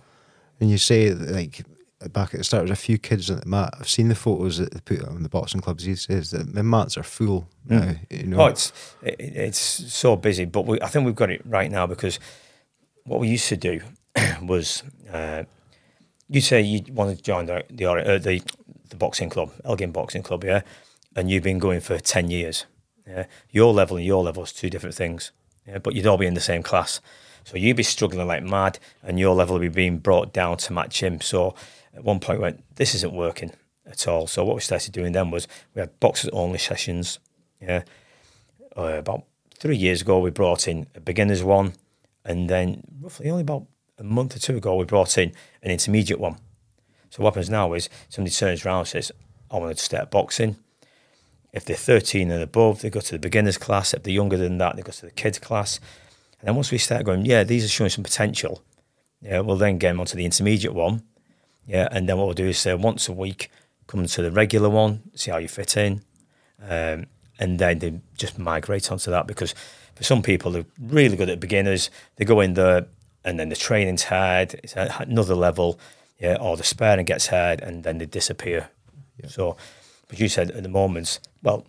And 0.61 0.71
you 0.71 0.79
say 0.79 1.13
like 1.13 1.65
back 2.13 2.35
at 2.35 2.39
the 2.39 2.45
start, 2.45 2.67
there's 2.67 2.79
a 2.79 2.81
few 2.81 2.99
kids 2.99 3.31
on 3.31 3.41
the 3.41 3.47
mat. 3.47 3.75
I've 3.79 3.89
seen 3.89 4.09
the 4.09 4.15
photos 4.15 4.59
that 4.59 4.73
they 4.73 4.81
put 4.81 5.05
on 5.07 5.23
the 5.23 5.29
boxing 5.29 5.61
clubs 5.61 5.85
these 5.85 6.07
days. 6.07 6.31
That 6.31 6.55
the 6.55 6.63
mats 6.63 6.97
are 6.97 7.03
full 7.03 7.49
now. 7.69 7.95
You 8.11 8.25
know, 8.25 8.41
Oh, 8.41 8.47
it's 8.47 8.73
it, 9.03 9.17
it's 9.19 9.59
so 9.59 10.17
busy, 10.17 10.45
but 10.45 10.67
we, 10.67 10.81
I 10.81 10.89
think 10.89 11.07
we've 11.07 11.15
got 11.15 11.31
it 11.31 11.43
right 11.45 11.71
now 11.71 11.87
because 11.87 12.19
what 13.05 13.21
we 13.21 13.29
used 13.29 13.49
to 13.49 13.57
do 13.57 13.81
was 14.43 14.83
uh, 15.13 15.45
you 16.29 16.41
say 16.41 16.61
you 16.61 16.83
wanted 16.93 17.19
to 17.19 17.23
join 17.23 17.47
the 17.47 17.65
the, 17.71 17.87
uh, 17.87 18.19
the 18.19 18.43
the 18.91 18.97
boxing 18.97 19.29
club, 19.31 19.53
Elgin 19.65 19.93
Boxing 19.93 20.23
Club, 20.23 20.45
yeah, 20.45 20.63
and 21.15 21.31
you've 21.31 21.43
been 21.43 21.59
going 21.59 21.81
for 21.81 21.99
ten 21.99 22.31
years. 22.31 22.67
Yeah, 23.07 23.25
your 23.51 23.73
level 23.73 23.97
and 23.97 24.05
your 24.05 24.23
level 24.23 24.43
is 24.43 24.53
two 24.53 24.69
different 24.71 24.95
things. 24.95 25.33
Yeah, 25.67 25.79
but 25.79 25.95
you'd 25.95 26.07
all 26.07 26.19
be 26.19 26.27
in 26.27 26.35
the 26.35 26.41
same 26.41 26.63
class, 26.63 27.01
so 27.49 27.57
you'd 27.57 27.79
be 27.79 27.83
struggling 27.83 28.27
like 28.29 28.43
mad, 28.43 28.79
and 29.03 29.19
your 29.19 29.35
level 29.35 29.55
would 29.55 29.63
be 29.63 29.69
being 29.69 30.01
brought 30.01 30.35
down 30.35 30.59
to 30.59 30.73
match 30.75 31.03
him. 31.03 31.19
So 31.23 31.55
at 31.95 32.05
one 32.05 32.21
point, 32.21 32.41
we 32.41 32.43
went, 32.43 32.77
this 32.77 32.95
isn't 32.95 33.15
working 33.15 33.53
at 33.87 34.07
all. 34.07 34.27
So 34.27 34.45
what 34.45 34.55
we 34.55 34.61
started 34.61 34.93
doing 34.93 35.13
then 35.13 35.31
was 35.31 35.49
we 35.75 35.81
had 35.81 35.99
boxers 35.99 36.29
only 36.35 36.59
sessions. 36.59 37.19
Yeah, 37.59 37.85
uh, 38.77 38.99
about 38.99 39.25
three 39.59 39.79
years 39.79 40.03
ago, 40.03 40.19
we 40.19 40.29
brought 40.29 40.69
in 40.69 40.89
a 40.95 41.01
beginners 41.01 41.43
one, 41.43 41.73
and 42.23 42.51
then 42.51 42.83
roughly 43.01 43.31
only 43.31 43.41
about 43.41 43.65
a 43.97 44.05
month 44.05 44.37
or 44.37 44.41
two 44.41 44.59
ago, 44.59 44.77
we 44.77 44.85
brought 44.85 45.17
in 45.17 45.33
an 45.63 45.71
intermediate 45.71 46.21
one. 46.21 46.37
So 47.09 47.23
what 47.23 47.31
happens 47.31 47.49
now 47.49 47.73
is 47.73 47.89
somebody 48.11 48.35
turns 48.35 48.67
around 48.67 48.81
and 48.81 48.89
says, 48.89 49.11
"I 49.51 49.57
want 49.57 49.75
to 49.75 49.83
start 49.83 50.11
boxing." 50.11 50.57
If 51.55 51.65
they're 51.65 51.77
13 51.77 52.31
and 52.31 52.43
above, 52.43 52.83
they 52.83 52.91
go 52.91 53.01
to 53.01 53.13
the 53.13 53.19
beginners 53.19 53.57
class. 53.57 53.95
If 53.95 54.03
they're 54.03 54.13
younger 54.13 54.37
than 54.37 54.59
that, 54.59 54.77
they 54.77 54.83
go 54.83 54.93
to 54.93 55.07
the 55.07 55.13
kids 55.13 55.39
class. 55.39 55.81
And 56.41 56.49
then 56.49 56.55
once 56.55 56.71
we 56.71 56.79
start 56.79 57.05
going, 57.05 57.25
yeah, 57.25 57.45
these 57.45 57.65
are 57.65 57.69
showing 57.69 57.91
some 57.91 58.05
potential. 58.05 58.63
Yeah, 59.21 59.41
we'll 59.41 59.57
then 59.57 59.79
get 59.79 59.89
them 59.89 60.01
onto 60.01 60.17
the 60.17 60.25
intermediate 60.25 60.75
one. 60.75 61.03
Yeah, 61.67 61.89
and 61.91 62.09
then 62.09 62.17
what 62.17 62.27
we'll 62.27 62.35
do 62.35 62.49
is 62.49 62.59
say 62.59 62.75
once 62.75 63.09
a 63.09 63.13
week, 63.13 63.51
come 63.87 64.07
to 64.07 64.23
the 64.23 64.31
regular 64.31 64.69
one, 64.69 65.03
see 65.15 65.31
how 65.31 65.39
you 65.39 65.49
fit 65.49 65.77
in, 65.77 66.03
um, 66.63 67.07
and 67.39 67.59
then 67.59 67.79
they 67.79 68.01
just 68.17 68.39
migrate 68.39 68.91
onto 68.91 69.11
that 69.11 69.27
because 69.27 69.55
for 69.95 70.05
some 70.05 70.23
people 70.23 70.51
they're 70.51 70.65
really 70.81 71.17
good 71.17 71.29
at 71.29 71.41
beginners. 71.41 71.91
They 72.17 72.25
go 72.25 72.41
in 72.41 72.55
there 72.55 72.87
and 73.25 73.39
then 73.39 73.49
the 73.49 73.57
training's 73.57 74.05
hard, 74.05 74.55
it's 74.63 74.77
at 74.77 75.09
another 75.09 75.35
level, 75.35 75.79
yeah, 76.19 76.37
or 76.41 76.57
the 76.57 76.65
sparring 76.65 77.05
gets 77.05 77.27
hard 77.27 77.61
and 77.61 77.85
then 77.85 77.99
they 77.99 78.07
disappear. 78.07 78.71
So, 79.27 79.57
but 80.09 80.19
you 80.19 80.29
said 80.29 80.53
at 80.53 80.63
the 80.63 80.69
moment, 80.69 81.21
well, 81.43 81.67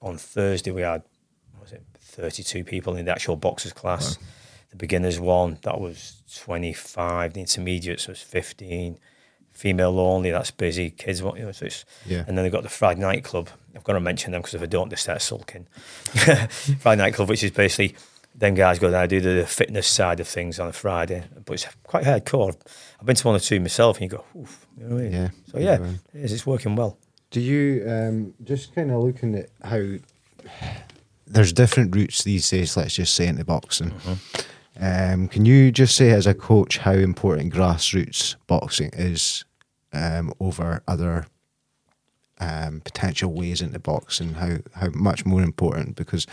on 0.00 0.16
Thursday 0.16 0.70
we 0.70 0.82
had 0.82 1.02
what 1.02 1.02
was 1.02 1.02
it 1.02 1.15
32 2.16 2.64
people 2.64 2.96
in 2.96 3.04
the 3.04 3.10
actual 3.12 3.36
boxers 3.36 3.72
class. 3.72 4.18
The 4.70 4.76
beginners 4.76 5.20
one 5.20 5.58
that 5.62 5.80
was 5.80 6.22
25. 6.42 7.34
The 7.34 7.40
intermediates 7.40 8.08
was 8.08 8.20
15. 8.20 8.98
Female 9.52 9.98
only, 10.00 10.30
that's 10.30 10.50
busy. 10.50 10.90
Kids, 10.90 11.22
what 11.22 11.38
you 11.38 11.44
know, 11.44 11.52
so 11.52 11.66
it's, 11.66 11.84
Yeah. 12.06 12.24
and 12.26 12.36
then 12.36 12.44
they've 12.44 12.52
got 12.52 12.62
the 12.62 12.68
Friday 12.68 13.00
night 13.00 13.24
club. 13.24 13.48
I've 13.74 13.84
got 13.84 13.94
to 13.94 14.00
mention 14.00 14.32
them 14.32 14.42
because 14.42 14.54
if 14.54 14.62
I 14.62 14.66
don't, 14.66 14.88
they 14.90 14.96
start 14.96 15.22
sulking. 15.22 15.66
Friday 16.80 17.02
night 17.02 17.14
club, 17.14 17.28
which 17.28 17.42
is 17.44 17.50
basically 17.52 17.96
them 18.34 18.54
guys 18.54 18.78
go 18.78 18.90
down 18.90 19.08
do 19.08 19.18
the 19.20 19.46
fitness 19.46 19.86
side 19.86 20.20
of 20.20 20.28
things 20.28 20.60
on 20.60 20.68
a 20.68 20.72
Friday, 20.72 21.22
but 21.46 21.54
it's 21.54 21.66
quite 21.84 22.04
hardcore. 22.04 22.54
I've 23.00 23.06
been 23.06 23.16
to 23.16 23.26
one 23.26 23.36
or 23.36 23.38
two 23.40 23.60
myself, 23.60 23.96
and 23.98 24.10
you 24.12 24.18
go, 24.18 24.24
Oof, 24.38 24.66
you 24.76 24.84
know 24.84 24.94
what 24.96 25.00
I 25.00 25.04
mean? 25.04 25.12
Yeah. 25.12 25.28
So 25.50 25.58
yeah, 25.58 25.78
Yeah. 25.80 25.90
it 26.14 26.24
is, 26.24 26.32
it's 26.32 26.46
working 26.46 26.76
well. 26.76 26.98
Do 27.30 27.40
you 27.40 27.84
um, 27.88 28.34
just 28.44 28.74
kind 28.74 28.90
of 28.90 29.02
looking 29.02 29.34
at 29.36 29.48
how 29.62 29.80
there's 31.26 31.52
different 31.52 31.94
routes 31.94 32.22
these 32.24 32.48
days? 32.48 32.76
Let's 32.76 32.94
just 32.94 33.14
say 33.14 33.26
into 33.26 33.44
boxing. 33.44 33.92
Um, 34.78 35.28
can 35.28 35.46
you 35.46 35.72
just 35.72 35.96
say 35.96 36.10
as 36.10 36.26
a 36.26 36.34
coach 36.34 36.78
how 36.78 36.92
important 36.92 37.52
grassroots 37.54 38.36
boxing 38.46 38.90
is 38.92 39.44
um, 39.92 40.32
over 40.38 40.82
other 40.86 41.26
um, 42.38 42.80
potential 42.84 43.32
ways 43.32 43.62
into 43.62 43.78
boxing? 43.78 44.34
How 44.34 44.58
how 44.74 44.88
much 44.90 45.24
more 45.24 45.42
important 45.42 45.96
because 45.96 46.26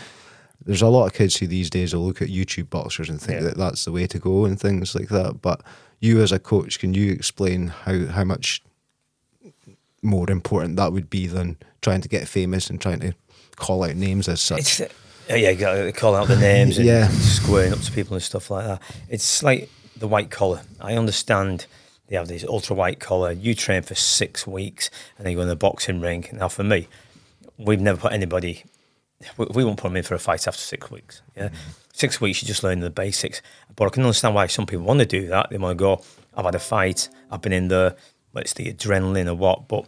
there's 0.64 0.82
a 0.82 0.88
lot 0.88 1.06
of 1.06 1.12
kids 1.14 1.36
who 1.36 1.46
these 1.46 1.70
days 1.70 1.94
will 1.94 2.06
look 2.06 2.22
at 2.22 2.28
YouTube 2.28 2.70
boxers 2.70 3.08
and 3.10 3.20
think 3.20 3.40
Yeah. 3.40 3.48
that 3.48 3.56
that's 3.58 3.84
the 3.84 3.92
way 3.92 4.06
to 4.06 4.18
go 4.18 4.44
and 4.44 4.58
things 4.60 4.94
like 4.94 5.08
that. 5.08 5.40
But 5.42 5.62
you 6.00 6.20
as 6.22 6.32
a 6.32 6.38
coach, 6.38 6.78
can 6.78 6.94
you 6.94 7.12
explain 7.12 7.68
how 7.68 8.06
how 8.06 8.24
much 8.24 8.62
more 10.02 10.30
important 10.30 10.76
that 10.76 10.92
would 10.92 11.08
be 11.08 11.26
than 11.26 11.56
trying 11.80 12.02
to 12.02 12.08
get 12.08 12.28
famous 12.28 12.68
and 12.68 12.78
trying 12.80 13.00
to 13.00 13.14
call 13.56 13.84
out 13.84 13.94
names 13.96 14.28
as 14.28 14.40
such. 14.40 14.58
It's, 14.60 14.80
yeah, 15.28 15.36
yeah, 15.36 15.50
you 15.50 15.56
got 15.58 15.74
to 15.74 15.92
call 15.92 16.14
out 16.14 16.28
the 16.28 16.36
names 16.40 16.78
and 16.78 16.86
Yeah. 16.86 17.08
squaring 17.08 17.72
up 17.72 17.80
to 17.80 17.92
people 17.92 18.14
and 18.14 18.22
stuff 18.22 18.50
like 18.50 18.66
that. 18.66 18.82
It's 19.08 19.42
like 19.42 19.70
the 19.96 20.08
white 20.08 20.30
collar. 20.30 20.62
I 20.80 20.94
understand 20.94 21.66
they 22.08 22.16
have 22.16 22.28
this 22.28 22.44
ultra 22.44 22.76
white 22.76 23.00
collar. 23.00 23.32
You 23.32 23.54
train 23.54 23.82
for 23.82 23.94
six 23.94 24.46
weeks 24.46 24.90
and 25.16 25.24
then 25.24 25.32
you 25.32 25.38
go 25.38 25.42
in 25.42 25.48
the 25.48 25.56
boxing 25.56 26.00
ring. 26.00 26.26
Now, 26.32 26.48
for 26.48 26.62
me, 26.64 26.88
we've 27.56 27.80
never 27.80 27.98
put 27.98 28.12
anybody, 28.12 28.64
we, 29.38 29.46
we 29.54 29.64
won't 29.64 29.78
put 29.78 29.88
them 29.88 29.96
in 29.96 30.02
for 30.02 30.14
a 30.14 30.18
fight 30.18 30.46
after 30.46 30.60
six 30.60 30.90
weeks. 30.90 31.22
Yeah. 31.36 31.46
Mm-hmm. 31.48 31.56
Six 31.94 32.20
weeks, 32.20 32.42
you 32.42 32.48
just 32.48 32.64
learn 32.64 32.80
the 32.80 32.90
basics. 32.90 33.40
But 33.76 33.86
I 33.86 33.88
can 33.90 34.02
understand 34.02 34.34
why 34.34 34.48
some 34.48 34.66
people 34.66 34.84
want 34.84 34.98
to 35.00 35.06
do 35.06 35.28
that. 35.28 35.50
They 35.50 35.58
want 35.58 35.78
to 35.78 35.82
go, 35.82 36.02
I've 36.36 36.44
had 36.44 36.56
a 36.56 36.58
fight, 36.58 37.08
I've 37.30 37.40
been 37.40 37.52
in 37.52 37.68
the, 37.68 37.96
well, 38.32 38.42
it's 38.42 38.52
the 38.54 38.72
adrenaline 38.72 39.28
or 39.28 39.34
what. 39.36 39.68
But 39.68 39.86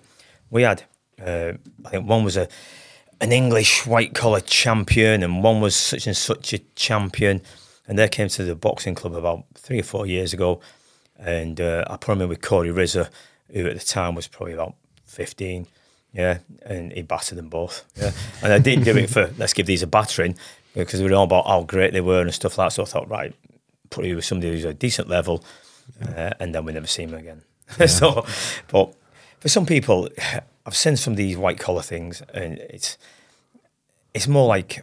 we 0.49 0.62
had, 0.62 0.85
uh, 1.20 1.54
I 1.85 1.88
think 1.90 2.08
one 2.08 2.23
was 2.23 2.37
a, 2.37 2.49
an 3.20 3.32
English 3.32 3.87
white 3.87 4.14
collar 4.14 4.40
champion, 4.40 5.23
and 5.23 5.42
one 5.42 5.61
was 5.61 5.75
such 5.75 6.06
and 6.06 6.16
such 6.16 6.52
a 6.52 6.58
champion. 6.75 7.42
And 7.88 7.99
they 7.99 8.08
came 8.08 8.28
to 8.28 8.44
the 8.44 8.56
boxing 8.56 8.94
club 8.96 9.14
about 9.14 9.44
three 9.54 9.78
or 9.78 9.85
four 9.85 10.06
years 10.06 10.32
ago, 10.32 10.61
and 11.18 11.61
uh, 11.61 11.85
I 11.88 11.96
put 11.96 12.12
him 12.12 12.23
in 12.23 12.28
with 12.28 12.42
Corey 12.42 12.70
Rizza, 12.70 13.08
who 13.52 13.66
at 13.66 13.78
the 13.78 13.85
time 13.85 14.14
was 14.14 14.26
probably 14.26 14.54
about 14.54 14.75
fifteen. 15.04 15.66
Yeah, 16.12 16.38
and 16.62 16.92
he 16.92 17.02
battered 17.02 17.38
them 17.38 17.49
both. 17.49 17.85
Yeah, 17.96 18.11
and 18.42 18.52
I 18.52 18.58
didn't 18.58 18.85
do 18.85 18.96
it 18.96 19.11
for 19.11 19.30
let's 19.38 19.52
give 19.52 19.66
these 19.66 19.82
a 19.82 19.87
battering 19.87 20.37
because 20.75 21.00
we 21.00 21.08
were 21.08 21.14
all 21.16 21.25
about 21.25 21.46
how 21.46 21.62
great 21.62 21.92
they 21.92 22.00
were 22.00 22.23
and 22.23 22.35
stuff 22.35 22.58
like 22.58 22.66
that. 22.68 22.75
So 22.75 22.82
I 22.82 22.87
thought, 22.87 23.08
right, 23.08 23.35
put 23.90 24.04
you 24.04 24.16
with 24.16 24.25
somebody 24.25 24.52
who's 24.52 24.64
a 24.64 24.75
decent 24.75 25.08
level, 25.08 25.44
uh, 26.02 26.30
and 26.40 26.54
then 26.54 26.64
we 26.64 26.73
never 26.73 26.87
see 26.87 27.04
him 27.04 27.14
again. 27.14 27.42
Yeah. 27.80 27.87
so, 27.87 28.25
but 28.68 28.94
for 29.40 29.49
some 29.49 29.66
people, 29.66 30.08
I've 30.66 30.76
seen 30.76 30.96
some 30.96 31.12
of 31.12 31.16
these 31.16 31.37
white 31.37 31.61
collar 31.61 31.82
things, 31.82 32.23
and 32.35 32.58
it's 32.58 32.99
it's 34.12 34.26
more 34.26 34.49
like 34.49 34.82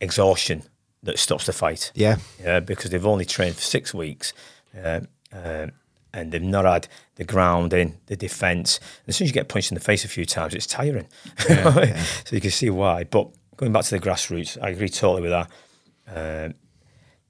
exhaustion 0.00 0.62
that 1.02 1.18
stops 1.18 1.46
the 1.46 1.52
fight. 1.52 1.90
Yeah, 1.94 2.18
yeah, 2.40 2.60
because 2.60 2.90
they've 2.90 3.04
only 3.06 3.24
trained 3.24 3.56
for 3.56 3.62
six 3.62 3.92
weeks, 3.92 4.32
uh, 4.76 5.00
uh, 5.32 5.66
and 6.14 6.32
they've 6.32 6.42
not 6.42 6.64
had 6.64 6.86
the 7.16 7.24
grounding, 7.24 7.98
the 8.06 8.16
defence. 8.16 8.78
As 9.08 9.16
soon 9.16 9.24
as 9.24 9.30
you 9.30 9.34
get 9.34 9.48
punched 9.48 9.72
in 9.72 9.74
the 9.74 9.80
face 9.80 10.04
a 10.04 10.08
few 10.08 10.24
times, 10.24 10.54
it's 10.54 10.66
tiring. 10.66 11.08
Yeah, 11.48 11.78
yeah. 11.84 12.02
so 12.24 12.36
you 12.36 12.40
can 12.40 12.52
see 12.52 12.70
why. 12.70 13.04
But 13.04 13.28
going 13.56 13.72
back 13.72 13.84
to 13.84 13.98
the 13.98 14.00
grassroots, 14.00 14.56
I 14.62 14.70
agree 14.70 14.88
totally 14.88 15.22
with 15.22 15.32
that. 15.32 15.50
Uh, 16.08 16.52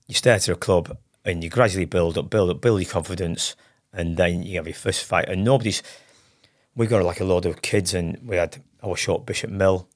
you 0.06 0.14
start 0.14 0.42
to 0.42 0.52
a 0.52 0.56
club 0.56 0.96
and 1.24 1.42
you 1.42 1.50
gradually 1.50 1.84
build 1.86 2.16
up, 2.16 2.30
build 2.30 2.50
up, 2.50 2.60
build 2.60 2.80
your 2.80 2.90
confidence, 2.90 3.56
and 3.92 4.16
then 4.16 4.42
you 4.42 4.56
have 4.56 4.66
your 4.66 4.74
first 4.74 5.04
fight. 5.04 5.28
And 5.28 5.42
nobody's. 5.42 5.82
We 6.78 6.86
got 6.86 7.04
like 7.04 7.20
a 7.20 7.24
load 7.24 7.44
of 7.44 7.60
kids, 7.60 7.92
and 7.92 8.18
we 8.24 8.36
had 8.36 8.62
our 8.82 8.96
short 8.96 9.26
Bishopmill 9.26 9.86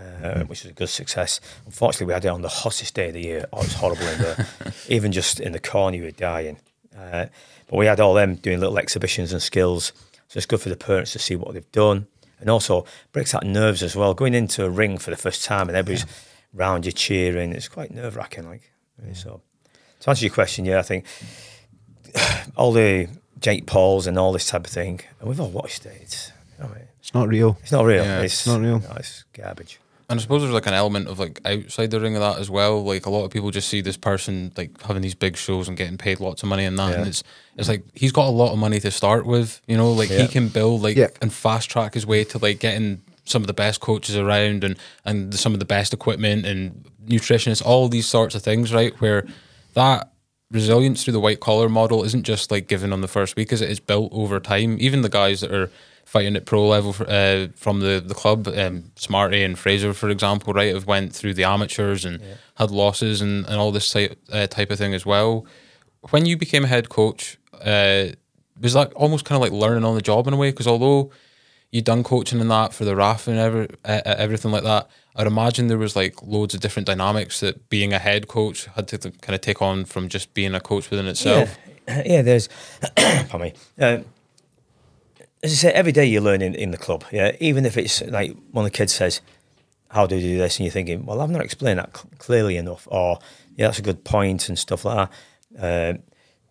uh, 0.00 0.44
which 0.44 0.62
was 0.62 0.70
a 0.70 0.74
good 0.74 0.88
success. 0.88 1.40
Unfortunately, 1.66 2.06
we 2.06 2.12
had 2.12 2.24
it 2.24 2.28
on 2.28 2.42
the 2.42 2.48
hottest 2.48 2.94
day 2.94 3.08
of 3.08 3.14
the 3.14 3.20
year. 3.20 3.46
Oh, 3.52 3.60
it 3.60 3.64
was 3.64 3.74
horrible 3.74 4.06
in 4.06 4.18
there. 4.20 4.46
Even 4.88 5.12
just 5.12 5.40
in 5.40 5.52
the 5.52 5.60
corner, 5.60 5.96
you 5.96 6.04
were 6.04 6.10
dying. 6.10 6.58
Uh, 6.96 7.26
but 7.66 7.76
we 7.76 7.86
had 7.86 8.00
all 8.00 8.14
them 8.14 8.36
doing 8.36 8.60
little 8.60 8.78
exhibitions 8.78 9.32
and 9.32 9.42
skills. 9.42 9.92
So 10.28 10.38
it's 10.38 10.46
good 10.46 10.60
for 10.60 10.68
the 10.68 10.76
parents 10.76 11.12
to 11.12 11.18
see 11.18 11.36
what 11.36 11.54
they've 11.54 11.72
done. 11.72 12.06
And 12.40 12.48
also 12.48 12.84
breaks 13.12 13.34
out 13.34 13.44
nerves 13.44 13.82
as 13.82 13.96
well. 13.96 14.14
Going 14.14 14.34
into 14.34 14.64
a 14.64 14.70
ring 14.70 14.98
for 14.98 15.10
the 15.10 15.16
first 15.16 15.44
time 15.44 15.68
and 15.68 15.76
everybody's 15.76 16.04
yeah. 16.04 16.12
round 16.54 16.86
you 16.86 16.92
cheering, 16.92 17.52
it's 17.52 17.66
quite 17.68 17.90
nerve 17.90 18.14
wracking. 18.14 18.48
Like 18.48 18.70
yeah. 19.04 19.14
so. 19.14 19.42
To 20.00 20.10
answer 20.10 20.24
your 20.24 20.34
question, 20.34 20.64
yeah, 20.64 20.78
I 20.78 20.82
think 20.82 21.04
all 22.56 22.70
the 22.70 23.08
Jake 23.40 23.66
Pauls 23.66 24.06
and 24.06 24.18
all 24.18 24.32
this 24.32 24.46
type 24.46 24.66
of 24.66 24.72
thing, 24.72 25.00
and 25.20 25.28
we've 25.28 25.40
all 25.40 25.50
watched 25.50 25.86
it. 25.86 25.98
It's, 26.02 26.32
I 26.58 26.66
mean, 26.66 26.88
it's 27.00 27.14
not 27.14 27.28
real. 27.28 27.58
It's 27.62 27.72
not 27.72 27.84
real. 27.84 28.04
Yeah, 28.04 28.20
it's, 28.20 28.34
it's, 28.34 28.46
not 28.46 28.60
real. 28.60 28.80
No, 28.80 28.92
it's 28.96 29.24
garbage. 29.32 29.78
And 30.10 30.18
I 30.18 30.22
suppose 30.22 30.40
there's 30.40 30.54
like 30.54 30.66
an 30.66 30.74
element 30.74 31.06
of 31.06 31.18
like 31.18 31.40
outside 31.44 31.90
the 31.90 32.00
ring 32.00 32.16
of 32.16 32.20
that 32.20 32.38
as 32.38 32.48
well. 32.48 32.82
Like 32.82 33.04
a 33.04 33.10
lot 33.10 33.24
of 33.24 33.30
people 33.30 33.50
just 33.50 33.68
see 33.68 33.82
this 33.82 33.98
person 33.98 34.52
like 34.56 34.80
having 34.82 35.02
these 35.02 35.14
big 35.14 35.36
shows 35.36 35.68
and 35.68 35.76
getting 35.76 35.98
paid 35.98 36.18
lots 36.18 36.42
of 36.42 36.48
money 36.48 36.64
and 36.64 36.78
that, 36.78 36.92
yeah. 36.92 36.98
and 36.98 37.08
it's 37.08 37.22
it's 37.56 37.68
like 37.68 37.84
he's 37.94 38.12
got 38.12 38.26
a 38.26 38.30
lot 38.30 38.52
of 38.52 38.58
money 38.58 38.80
to 38.80 38.90
start 38.90 39.26
with. 39.26 39.60
You 39.66 39.76
know, 39.76 39.92
like 39.92 40.08
yeah. 40.08 40.22
he 40.22 40.28
can 40.28 40.48
build 40.48 40.82
like 40.82 40.96
yeah. 40.96 41.08
and 41.20 41.32
fast 41.32 41.70
track 41.70 41.94
his 41.94 42.06
way 42.06 42.24
to 42.24 42.38
like 42.38 42.58
getting 42.58 43.02
some 43.24 43.42
of 43.42 43.46
the 43.46 43.54
best 43.54 43.80
coaches 43.80 44.16
around 44.16 44.64
and 44.64 44.78
and 45.04 45.34
some 45.34 45.52
of 45.52 45.58
the 45.58 45.66
best 45.66 45.92
equipment 45.92 46.46
and 46.46 46.86
nutritionists, 47.06 47.64
all 47.64 47.88
these 47.88 48.06
sorts 48.06 48.34
of 48.34 48.42
things, 48.42 48.72
right? 48.72 48.98
Where 49.02 49.26
that 49.74 50.10
resilience 50.50 51.04
through 51.04 51.12
the 51.12 51.20
white 51.20 51.40
collar 51.40 51.68
model 51.68 52.04
isn't 52.04 52.24
just 52.24 52.50
like 52.50 52.68
given 52.68 52.92
on 52.92 53.00
the 53.00 53.08
first 53.08 53.36
week, 53.36 53.52
as 53.52 53.60
it 53.60 53.70
is 53.70 53.80
built 53.80 54.12
over 54.12 54.40
time. 54.40 54.76
Even 54.80 55.02
the 55.02 55.08
guys 55.08 55.40
that 55.40 55.52
are 55.52 55.70
fighting 56.08 56.36
at 56.36 56.46
pro 56.46 56.66
level 56.66 56.94
for, 56.94 57.08
uh, 57.08 57.48
from 57.54 57.80
the 57.80 58.02
the 58.04 58.14
club. 58.14 58.48
Um, 58.48 58.92
Smarty 58.96 59.42
and 59.42 59.58
Fraser, 59.58 59.92
for 59.92 60.08
example, 60.08 60.54
right, 60.54 60.74
have 60.74 60.86
went 60.86 61.14
through 61.14 61.34
the 61.34 61.44
amateurs 61.44 62.04
and 62.04 62.20
yeah. 62.20 62.34
had 62.54 62.70
losses 62.70 63.20
and, 63.20 63.44
and 63.46 63.56
all 63.56 63.72
this 63.72 63.92
type, 63.92 64.18
uh, 64.32 64.46
type 64.46 64.70
of 64.70 64.78
thing 64.78 64.94
as 64.94 65.04
well. 65.04 65.44
When 66.10 66.24
you 66.24 66.38
became 66.38 66.64
a 66.64 66.68
head 66.68 66.88
coach, 66.88 67.38
uh, 67.60 68.06
was 68.58 68.72
that 68.72 68.92
almost 68.94 69.26
kind 69.26 69.36
of 69.36 69.42
like 69.42 69.52
learning 69.52 69.84
on 69.84 69.94
the 69.94 70.02
job 70.02 70.26
in 70.26 70.32
a 70.32 70.36
way? 70.36 70.50
Because 70.50 70.66
although 70.66 71.10
you'd 71.70 71.84
done 71.84 72.02
coaching 72.02 72.40
and 72.40 72.50
that 72.50 72.72
for 72.72 72.84
the 72.84 72.96
RAF 72.96 73.28
and 73.28 73.38
every, 73.38 73.68
uh, 73.84 74.00
everything 74.04 74.50
like 74.50 74.64
that, 74.64 74.88
I'd 75.16 75.26
imagine 75.26 75.68
there 75.68 75.78
was 75.78 75.96
like 75.96 76.22
loads 76.22 76.54
of 76.54 76.60
different 76.60 76.86
dynamics 76.86 77.40
that 77.40 77.68
being 77.68 77.92
a 77.92 77.98
head 77.98 78.28
coach 78.28 78.66
had 78.66 78.88
to 78.88 78.98
kind 78.98 79.34
of 79.34 79.40
take 79.40 79.60
on 79.60 79.84
from 79.84 80.08
just 80.08 80.32
being 80.34 80.54
a 80.54 80.60
coach 80.60 80.90
within 80.90 81.06
itself. 81.06 81.58
Yeah, 81.86 82.02
yeah 82.06 82.22
there's, 82.22 82.48
pardon 82.96 83.40
me, 83.40 83.52
uh, 83.78 83.98
as 85.42 85.52
I 85.52 85.54
say, 85.54 85.72
every 85.72 85.92
day 85.92 86.04
you 86.04 86.20
learn 86.20 86.42
in, 86.42 86.70
the 86.70 86.76
club. 86.76 87.04
Yeah, 87.12 87.36
even 87.40 87.64
if 87.64 87.76
it's 87.76 88.02
like 88.02 88.36
one 88.50 88.64
of 88.64 88.72
the 88.72 88.76
kids 88.76 88.92
says, 88.92 89.20
"How 89.90 90.06
do 90.06 90.16
you 90.16 90.20
do 90.20 90.38
this?" 90.38 90.58
and 90.58 90.66
you're 90.66 90.72
thinking, 90.72 91.06
"Well, 91.06 91.20
I've 91.20 91.30
not 91.30 91.42
explained 91.42 91.78
that 91.78 91.96
cl- 91.96 92.10
clearly 92.18 92.56
enough," 92.56 92.88
or 92.90 93.20
"Yeah, 93.56 93.68
that's 93.68 93.78
a 93.78 93.82
good 93.82 94.04
point," 94.04 94.48
and 94.48 94.58
stuff 94.58 94.84
like 94.84 95.10
that. 95.56 95.96
Uh, 95.96 95.98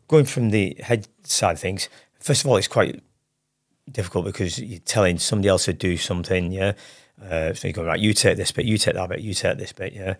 going 0.07 0.25
from 0.25 0.51
the 0.51 0.77
head 0.81 1.07
side 1.23 1.53
of 1.53 1.59
things, 1.59 1.89
first 2.19 2.45
of 2.45 2.49
all, 2.49 2.55
it's 2.55 2.69
quite 2.69 3.01
difficult 3.91 4.25
because 4.25 4.59
you're 4.59 4.79
telling 4.79 5.17
somebody 5.17 5.49
else 5.49 5.65
to 5.65 5.73
do 5.73 5.97
something. 5.97 6.51
Yeah, 6.51 6.73
uh, 7.23 7.53
so 7.53 7.67
you 7.67 7.73
go 7.73 7.83
right. 7.83 7.99
You 7.99 8.13
take 8.13 8.37
this 8.37 8.51
bit. 8.51 8.65
You 8.65 8.77
take 8.77 8.95
that 8.95 9.09
bit. 9.09 9.21
You 9.21 9.33
take 9.33 9.57
this 9.57 9.73
bit. 9.73 9.93
Yeah. 9.93 10.15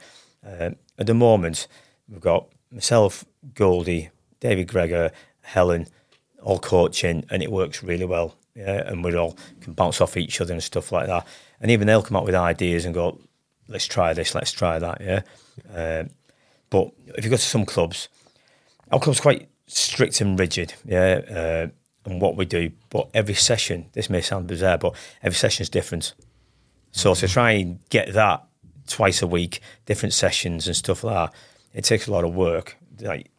Uh, 0.45 0.71
at 0.97 1.07
the 1.07 1.13
moment, 1.13 1.67
we've 2.07 2.21
got 2.21 2.47
myself, 2.71 3.25
Goldie, 3.53 4.09
David 4.39 4.67
Gregor, 4.67 5.11
Helen, 5.41 5.87
all 6.41 6.59
coaching, 6.59 7.25
and 7.29 7.41
it 7.41 7.51
works 7.51 7.83
really 7.83 8.05
well 8.05 8.35
yeah, 8.57 8.81
and 8.87 9.03
we 9.03 9.15
all 9.15 9.37
can 9.61 9.73
bounce 9.73 10.01
off 10.01 10.17
each 10.17 10.41
other 10.41 10.51
and 10.51 10.63
stuff 10.63 10.91
like 10.91 11.05
that. 11.05 11.27
And 11.61 11.69
even 11.69 11.85
they'll 11.85 12.01
come 12.01 12.17
up 12.17 12.25
with 12.25 12.33
ideas 12.33 12.85
and 12.85 12.93
go, 12.93 13.19
"Let's 13.67 13.85
try 13.85 14.13
this, 14.13 14.33
let's 14.33 14.51
try 14.51 14.79
that." 14.79 14.99
Yeah. 14.99 15.21
Uh, 15.73 16.03
but 16.71 16.91
if 17.15 17.23
you 17.23 17.29
go 17.29 17.37
to 17.37 17.41
some 17.41 17.65
clubs, 17.65 18.09
our 18.91 18.99
club's 18.99 19.19
quite 19.19 19.47
strict 19.67 20.21
and 20.21 20.39
rigid. 20.39 20.73
Yeah. 20.83 21.67
And 22.07 22.21
what 22.21 22.37
we 22.37 22.45
do, 22.45 22.71
but 22.89 23.09
every 23.13 23.33
session, 23.33 23.87
this 23.91 24.09
may 24.09 24.21
sound 24.21 24.47
bizarre, 24.47 24.77
but 24.77 24.95
every 25.21 25.35
session 25.35 25.63
is 25.63 25.69
different. 25.69 26.13
So 26.93 27.13
to 27.13 27.27
try 27.27 27.51
and 27.51 27.79
get 27.89 28.13
that 28.13 28.45
twice 28.87 29.21
a 29.21 29.27
week, 29.27 29.59
different 29.85 30.13
sessions 30.13 30.67
and 30.67 30.75
stuff 30.75 31.03
like 31.03 31.31
that, 31.31 31.37
it 31.73 31.83
takes 31.83 32.07
a 32.07 32.11
lot 32.11 32.23
of 32.23 32.33
work. 32.33 32.77
Like 33.01 33.29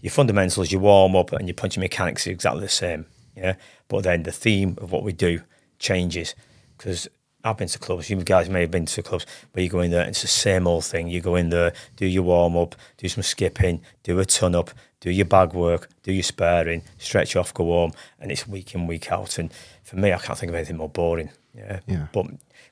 your 0.00 0.12
fundamentals, 0.12 0.70
your 0.70 0.80
warm 0.80 1.16
up, 1.16 1.32
and 1.32 1.48
your 1.48 1.54
punching 1.56 1.80
mechanics 1.80 2.28
are 2.28 2.30
exactly 2.30 2.60
the 2.60 2.68
same. 2.68 3.06
Yeah. 3.36 3.56
But 3.88 4.04
then 4.04 4.22
the 4.22 4.30
theme 4.30 4.78
of 4.80 4.92
what 4.92 5.02
we 5.02 5.12
do 5.12 5.42
changes 5.80 6.36
because 6.78 7.08
I've 7.44 7.56
been 7.56 7.68
to 7.68 7.78
clubs. 7.78 8.08
You 8.08 8.16
guys 8.16 8.48
may 8.48 8.60
have 8.60 8.70
been 8.70 8.86
to 8.86 9.02
clubs 9.02 9.26
where 9.50 9.64
you 9.64 9.68
go 9.68 9.80
in 9.80 9.90
there 9.90 10.06
it's 10.06 10.22
the 10.22 10.28
same 10.28 10.68
old 10.68 10.84
thing. 10.84 11.08
You 11.08 11.20
go 11.20 11.34
in 11.34 11.50
there, 11.50 11.72
do 11.96 12.06
your 12.06 12.22
warm 12.22 12.56
up, 12.56 12.76
do 12.98 13.08
some 13.08 13.24
skipping, 13.24 13.82
do 14.04 14.18
a 14.20 14.24
ton 14.24 14.54
up, 14.54 14.70
do 15.02 15.10
your 15.10 15.26
bag 15.26 15.52
work, 15.52 15.90
do 16.04 16.12
your 16.12 16.22
sparring, 16.22 16.82
stretch 16.96 17.36
off, 17.36 17.52
go 17.52 17.64
home, 17.64 17.92
and 18.20 18.30
it's 18.30 18.48
week 18.48 18.74
in 18.74 18.86
week 18.86 19.10
out. 19.12 19.38
And 19.38 19.52
for 19.82 19.96
me, 19.96 20.12
I 20.12 20.18
can't 20.18 20.38
think 20.38 20.48
of 20.48 20.54
anything 20.54 20.76
more 20.76 20.88
boring. 20.88 21.30
Yeah. 21.54 21.80
yeah. 21.86 22.06
But 22.12 22.26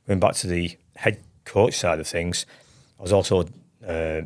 going 0.06 0.20
back 0.20 0.34
to 0.36 0.46
the 0.46 0.76
head 0.96 1.20
coach 1.44 1.74
side 1.74 2.00
of 2.00 2.06
things, 2.06 2.46
I 2.98 3.02
was 3.02 3.12
also 3.12 3.48
uh, 3.86 4.22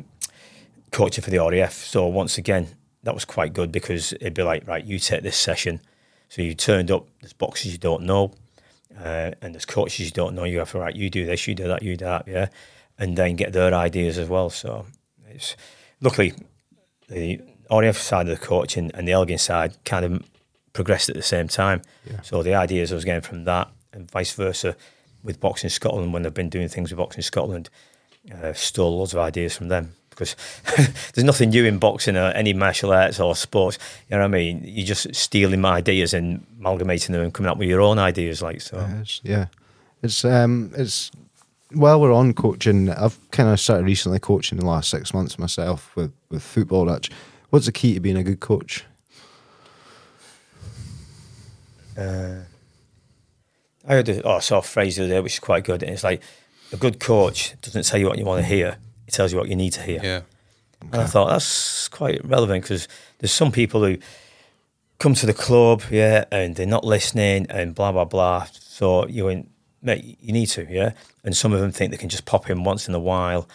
coaching 0.91 1.23
for 1.23 1.31
the 1.31 1.39
RAF. 1.39 1.73
So 1.73 2.05
once 2.05 2.37
again, 2.37 2.67
that 3.01 3.15
was 3.15 3.25
quite 3.25 3.53
good 3.53 3.71
because 3.71 4.13
it'd 4.13 4.35
be 4.35 4.43
like, 4.43 4.67
right, 4.67 4.85
you 4.85 4.99
take 4.99 5.23
this 5.23 5.35
session 5.35 5.81
so 6.29 6.41
you 6.41 6.53
turned 6.53 6.91
up, 6.91 7.07
there's 7.21 7.33
boxes 7.33 7.71
you 7.71 7.77
don't 7.77 8.03
know, 8.03 8.31
uh, 8.99 9.31
and 9.41 9.53
there's 9.53 9.65
coaches 9.65 10.05
you 10.05 10.11
don't 10.11 10.35
know. 10.35 10.43
You 10.43 10.59
have 10.59 10.71
to, 10.71 10.79
right, 10.79 10.95
you 10.95 11.09
do 11.09 11.25
this, 11.25 11.47
you 11.47 11.55
do 11.55 11.67
that, 11.67 11.83
you 11.83 11.97
do 11.97 12.05
that, 12.05 12.27
yeah, 12.27 12.47
and 12.97 13.17
then 13.17 13.35
get 13.35 13.53
their 13.53 13.73
ideas 13.73 14.17
as 14.17 14.27
well. 14.27 14.49
So 14.49 14.85
it's 15.29 15.55
luckily 16.01 16.33
the 17.07 17.41
RAF 17.71 17.97
side 17.97 18.27
of 18.27 18.39
the 18.39 18.45
coaching 18.45 18.91
and 18.93 19.07
the 19.07 19.11
Elgin 19.11 19.37
side 19.37 19.75
kind 19.85 20.05
of 20.05 20.23
progressed 20.73 21.09
at 21.09 21.15
the 21.15 21.21
same 21.21 21.47
time. 21.47 21.81
Yeah. 22.09 22.21
So 22.21 22.43
the 22.43 22.53
ideas 22.53 22.91
I 22.91 22.95
was 22.95 23.05
getting 23.05 23.21
from 23.21 23.45
that 23.45 23.69
and 23.93 24.09
vice 24.09 24.33
versa 24.33 24.75
with 25.23 25.39
Boxing 25.39 25.69
Scotland 25.69 26.13
when 26.13 26.23
they've 26.23 26.33
been 26.33 26.49
doing 26.49 26.67
things 26.67 26.91
with 26.91 26.97
Boxing 26.97 27.23
Scotland, 27.23 27.69
uh, 28.33 28.53
stole 28.53 28.97
loads 28.97 29.13
of 29.13 29.19
ideas 29.19 29.55
from 29.55 29.69
them 29.69 29.93
because 30.09 30.35
there's 31.13 31.25
nothing 31.25 31.49
new 31.49 31.65
in 31.65 31.77
boxing 31.77 32.15
or 32.15 32.31
any 32.31 32.53
martial 32.53 32.91
arts 32.91 33.19
or 33.19 33.35
sports. 33.35 33.77
You 34.09 34.15
know 34.15 34.23
what 34.23 34.25
I 34.25 34.29
mean? 34.29 34.61
You're 34.63 34.85
just 34.85 35.13
stealing 35.13 35.61
my 35.61 35.77
ideas 35.77 36.13
and 36.13 36.45
amalgamating 36.59 37.13
them 37.13 37.21
and 37.21 37.33
coming 37.33 37.49
up 37.49 37.57
with 37.57 37.67
your 37.67 37.81
own 37.81 37.99
ideas. 37.99 38.41
Like 38.41 38.61
so, 38.61 38.77
yeah. 38.77 38.99
It's, 39.01 39.21
yeah. 39.23 39.45
it's 40.01 40.25
um, 40.25 40.71
it's 40.75 41.11
while 41.71 41.99
we're 41.99 42.13
on 42.13 42.33
coaching, 42.33 42.89
I've 42.89 43.19
kind 43.31 43.49
of 43.49 43.59
started 43.59 43.85
recently 43.85 44.19
coaching 44.19 44.57
the 44.57 44.65
last 44.65 44.89
six 44.89 45.13
months 45.13 45.37
myself 45.37 45.95
with 45.95 46.13
with 46.29 46.43
football. 46.43 46.91
Actually, 46.91 47.15
what's 47.55 47.67
the 47.67 47.71
key 47.71 47.93
to 47.93 48.01
being 48.01 48.17
a 48.17 48.23
good 48.23 48.41
coach? 48.41 48.83
Uh, 51.97 52.39
I 53.87 53.93
heard 53.93 54.09
a, 54.09 54.21
oh, 54.23 54.35
I 54.35 54.39
saw 54.39 54.57
a 54.57 54.61
phrase 54.61 54.97
the 54.97 55.05
other 55.05 55.13
day 55.13 55.19
which 55.21 55.35
is 55.35 55.39
quite 55.39 55.63
good, 55.63 55.81
and 55.81 55.93
it's 55.93 56.03
like 56.03 56.21
a 56.73 56.75
good 56.75 56.99
coach 56.99 57.55
doesn't 57.61 57.85
tell 57.85 57.97
you 57.97 58.07
what 58.07 58.17
you 58.17 58.25
want 58.25 58.41
to 58.41 58.45
hear; 58.45 58.77
it 59.07 59.13
tells 59.13 59.31
you 59.31 59.37
what 59.37 59.47
you 59.47 59.55
need 59.55 59.71
to 59.71 59.81
hear. 59.81 60.01
Yeah. 60.03 60.21
And 60.81 61.01
I 61.01 61.05
thought 61.05 61.29
that's 61.29 61.87
quite 61.87 62.25
relevant 62.25 62.63
because 62.63 62.89
there's 63.19 63.31
some 63.31 63.53
people 63.53 63.85
who 63.85 63.99
come 64.99 65.13
to 65.13 65.25
the 65.25 65.33
club, 65.33 65.83
yeah, 65.89 66.25
and 66.33 66.57
they're 66.57 66.65
not 66.65 66.83
listening 66.83 67.47
and 67.49 67.73
blah 67.73 67.93
blah 67.93 68.03
blah. 68.03 68.47
So 68.51 69.07
you 69.07 69.23
went, 69.23 69.49
mate, 69.81 70.17
you 70.19 70.33
need 70.33 70.47
to, 70.47 70.67
yeah. 70.69 70.91
And 71.23 71.37
some 71.37 71.53
of 71.53 71.61
them 71.61 71.71
think 71.71 71.91
they 71.91 71.97
can 71.97 72.09
just 72.09 72.25
pop 72.25 72.49
in 72.49 72.65
once 72.65 72.89
in 72.89 72.93
a 72.93 72.99
while. 72.99 73.47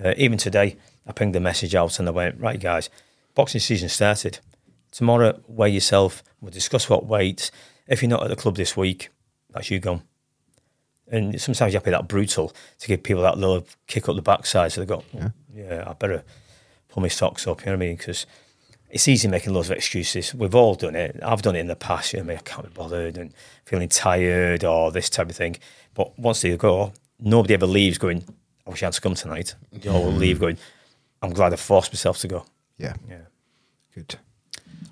Uh, 0.00 0.14
even 0.16 0.38
today, 0.38 0.76
I 1.08 1.10
pinged 1.12 1.34
the 1.34 1.40
message 1.40 1.74
out 1.74 1.98
and 1.98 2.06
I 2.06 2.12
went, 2.12 2.38
right, 2.38 2.60
guys, 2.60 2.88
boxing 3.38 3.60
season 3.60 3.88
started. 3.88 4.40
Tomorrow, 4.90 5.40
weigh 5.46 5.70
yourself. 5.70 6.24
We'll 6.40 6.50
discuss 6.50 6.90
what 6.90 7.06
weights. 7.06 7.52
If 7.86 8.02
you're 8.02 8.10
not 8.10 8.24
at 8.24 8.30
the 8.30 8.34
club 8.34 8.56
this 8.56 8.76
week, 8.76 9.10
that's 9.50 9.70
you 9.70 9.78
gone. 9.78 10.02
And 11.06 11.40
sometimes 11.40 11.72
you 11.72 11.76
have 11.76 11.84
to 11.84 11.90
be 11.90 11.92
that 11.92 12.08
brutal 12.08 12.52
to 12.80 12.88
give 12.88 13.04
people 13.04 13.22
that 13.22 13.38
little 13.38 13.64
kick 13.86 14.08
up 14.08 14.16
the 14.16 14.22
backside. 14.22 14.72
So 14.72 14.80
they 14.80 14.88
go, 14.88 15.04
yeah, 15.14 15.28
yeah 15.54 15.84
I 15.86 15.92
better 15.92 16.24
pull 16.88 17.00
my 17.00 17.06
socks 17.06 17.46
up. 17.46 17.60
You 17.60 17.66
know 17.66 17.72
what 17.74 17.84
I 17.84 17.86
mean? 17.86 17.96
Because 17.96 18.26
it's 18.90 19.06
easy 19.06 19.28
making 19.28 19.54
loads 19.54 19.70
of 19.70 19.76
excuses. 19.76 20.34
We've 20.34 20.56
all 20.56 20.74
done 20.74 20.96
it. 20.96 21.20
I've 21.22 21.42
done 21.42 21.54
it 21.54 21.60
in 21.60 21.68
the 21.68 21.76
past. 21.76 22.14
You 22.14 22.18
know, 22.18 22.24
I, 22.24 22.26
mean, 22.26 22.38
I 22.38 22.40
can't 22.40 22.64
be 22.64 22.74
bothered 22.74 23.16
and 23.16 23.32
feeling 23.66 23.88
tired 23.88 24.64
or 24.64 24.90
this 24.90 25.08
type 25.08 25.30
of 25.30 25.36
thing. 25.36 25.58
But 25.94 26.18
once 26.18 26.40
they 26.40 26.56
go, 26.56 26.92
nobody 27.20 27.54
ever 27.54 27.66
leaves 27.66 27.98
going, 27.98 28.24
I 28.66 28.70
wish 28.70 28.82
I 28.82 28.86
had 28.86 28.94
to 28.94 29.00
come 29.00 29.14
tonight. 29.14 29.54
You 29.70 29.92
all 29.92 30.10
mm. 30.10 30.18
leave 30.18 30.40
going, 30.40 30.58
I'm 31.22 31.32
glad 31.32 31.52
I 31.52 31.56
forced 31.56 31.92
myself 31.92 32.18
to 32.18 32.26
go. 32.26 32.44
Yeah, 32.78 32.94
Yeah. 33.08 33.27
Good. 33.98 34.16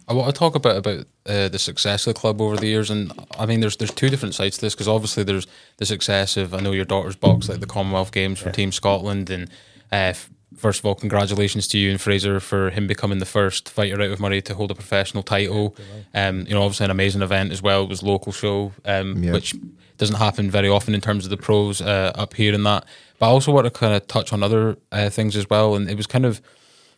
I 0.09 0.13
want 0.13 0.33
to 0.33 0.39
talk 0.39 0.55
a 0.55 0.61
bit 0.61 0.77
about 0.77 1.07
uh, 1.27 1.49
the 1.49 1.59
success 1.59 2.07
of 2.07 2.15
the 2.15 2.21
club 2.21 2.41
over 2.41 2.57
the 2.57 2.67
years, 2.67 2.91
and 2.91 3.13
I 3.39 3.47
mean, 3.47 3.61
there's 3.61 3.77
there's 3.77 3.93
two 3.93 4.09
different 4.09 4.35
sides 4.35 4.57
to 4.57 4.61
this 4.61 4.75
because 4.75 4.89
obviously 4.89 5.25
there's 5.25 5.47
the 5.79 5.87
success 5.87 6.37
of 6.37 6.55
I 6.55 6.61
know 6.61 6.73
your 6.73 6.85
daughter's 6.85 7.17
box 7.17 7.49
like 7.49 7.61
the 7.61 7.67
Commonwealth 7.67 8.13
Games 8.13 8.39
for 8.39 8.51
Team 8.51 8.71
Scotland, 8.73 9.31
and 9.31 9.51
uh, 9.91 10.13
first 10.57 10.79
of 10.81 10.87
all, 10.87 10.95
congratulations 10.95 11.67
to 11.69 11.79
you 11.79 11.91
and 11.91 12.01
Fraser 12.01 12.39
for 12.41 12.71
him 12.71 12.87
becoming 12.87 13.19
the 13.19 13.27
first 13.27 13.69
fighter 13.69 14.01
out 14.01 14.11
of 14.11 14.21
Moray 14.21 14.41
to 14.43 14.55
hold 14.55 14.71
a 14.71 14.75
professional 14.75 15.23
title. 15.25 15.75
Um, 16.15 16.47
you 16.47 16.55
know, 16.55 16.63
obviously 16.63 16.85
an 16.85 16.91
amazing 16.93 17.23
event 17.23 17.51
as 17.53 17.61
well. 17.63 17.83
It 17.83 17.89
was 17.89 18.03
local 18.03 18.33
show, 18.33 18.73
um, 18.85 19.23
Yeah. 19.23 19.33
which 19.33 19.55
doesn't 19.99 20.17
happen 20.17 20.51
very 20.51 20.69
often 20.69 20.95
in 20.95 21.01
terms 21.01 21.25
of 21.25 21.31
the 21.31 21.37
pros 21.37 21.81
uh, 21.81 22.13
up 22.15 22.35
here 22.35 22.55
and 22.55 22.65
that. 22.67 22.85
But 23.19 23.27
I 23.27 23.31
also 23.31 23.51
want 23.53 23.65
to 23.67 23.71
kind 23.71 23.95
of 23.95 24.07
touch 24.07 24.33
on 24.33 24.43
other 24.43 24.77
uh, 24.93 25.11
things 25.11 25.35
as 25.37 25.49
well, 25.51 25.75
and 25.75 25.91
it 25.91 25.97
was 25.97 26.07
kind 26.07 26.25
of 26.27 26.41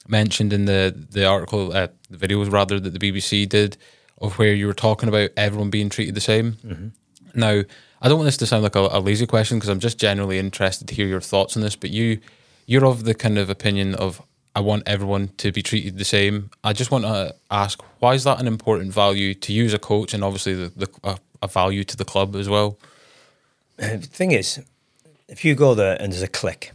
mentioned 0.07 0.53
in 0.53 0.67
the 0.67 0.95
the 1.11 1.27
article, 1.27 1.73
uh, 1.73 1.89
the 2.11 2.17
videos 2.17 2.51
rather 2.51 2.79
that 2.79 2.99
the 2.99 3.13
BBC 3.13 3.49
did, 3.49 3.77
of 4.21 4.39
where 4.39 4.55
you 4.55 4.67
were 4.67 4.75
talking 4.75 5.09
about 5.09 5.31
everyone 5.37 5.71
being 5.71 5.89
treated 5.89 6.15
the 6.15 6.21
same. 6.21 6.57
Now, 7.35 7.63
I 8.01 8.09
don't 8.09 8.19
want 8.19 8.27
this 8.27 8.37
to 8.39 8.47
sound 8.47 8.63
like 8.63 8.77
a, 8.77 8.89
a 8.93 9.01
lazy 9.01 9.27
question 9.27 9.59
because 9.59 9.69
I'm 9.69 9.81
just 9.81 9.99
generally 9.99 10.39
interested 10.39 10.89
to 10.89 10.95
hear 10.95 11.07
your 11.07 11.21
thoughts 11.21 11.57
on 11.57 11.63
this. 11.63 11.77
But 11.77 11.91
you, 11.91 12.21
you're 12.67 12.87
of 12.87 13.05
the 13.05 13.15
kind 13.15 13.39
of 13.39 13.51
opinion 13.51 13.95
of 13.95 14.23
I 14.55 14.61
want 14.61 14.85
everyone 14.87 15.29
to 15.39 15.53
be 15.53 15.63
treated 15.63 15.99
the 15.99 16.05
same. 16.05 16.51
I 16.65 16.73
just 16.73 16.91
want 16.91 17.05
to 17.05 17.35
ask, 17.51 17.81
why 18.01 18.15
is 18.15 18.25
that 18.25 18.41
an 18.41 18.47
important 18.47 18.93
value 18.93 19.35
to 19.35 19.53
you 19.53 19.65
as 19.67 19.75
a 19.75 19.79
coach, 19.79 20.15
and 20.15 20.25
obviously 20.25 20.55
the, 20.55 20.73
the 20.75 20.89
a, 21.05 21.19
a 21.43 21.49
value 21.49 21.85
to 21.85 21.97
the 21.97 22.05
club 22.05 22.35
as 22.35 22.49
well? 22.49 22.79
Uh, 23.81 23.97
the 23.97 23.99
thing 23.99 24.33
is, 24.33 24.61
if 25.29 25.45
you 25.45 25.55
go 25.55 25.75
there 25.75 25.97
and 26.01 26.13
there's 26.13 26.23
a 26.23 26.29
click 26.29 26.73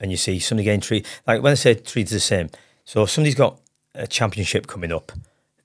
and 0.00 0.10
you 0.10 0.16
see 0.16 0.38
somebody 0.38 0.64
getting 0.64 0.80
treated, 0.80 1.08
like 1.26 1.42
when 1.42 1.52
I 1.52 1.54
say 1.54 1.74
treated 1.74 2.14
the 2.14 2.20
same, 2.20 2.50
so 2.84 3.02
if 3.02 3.10
somebody's 3.10 3.34
got 3.34 3.60
a 3.94 4.06
championship 4.06 4.66
coming 4.66 4.92
up, 4.92 5.12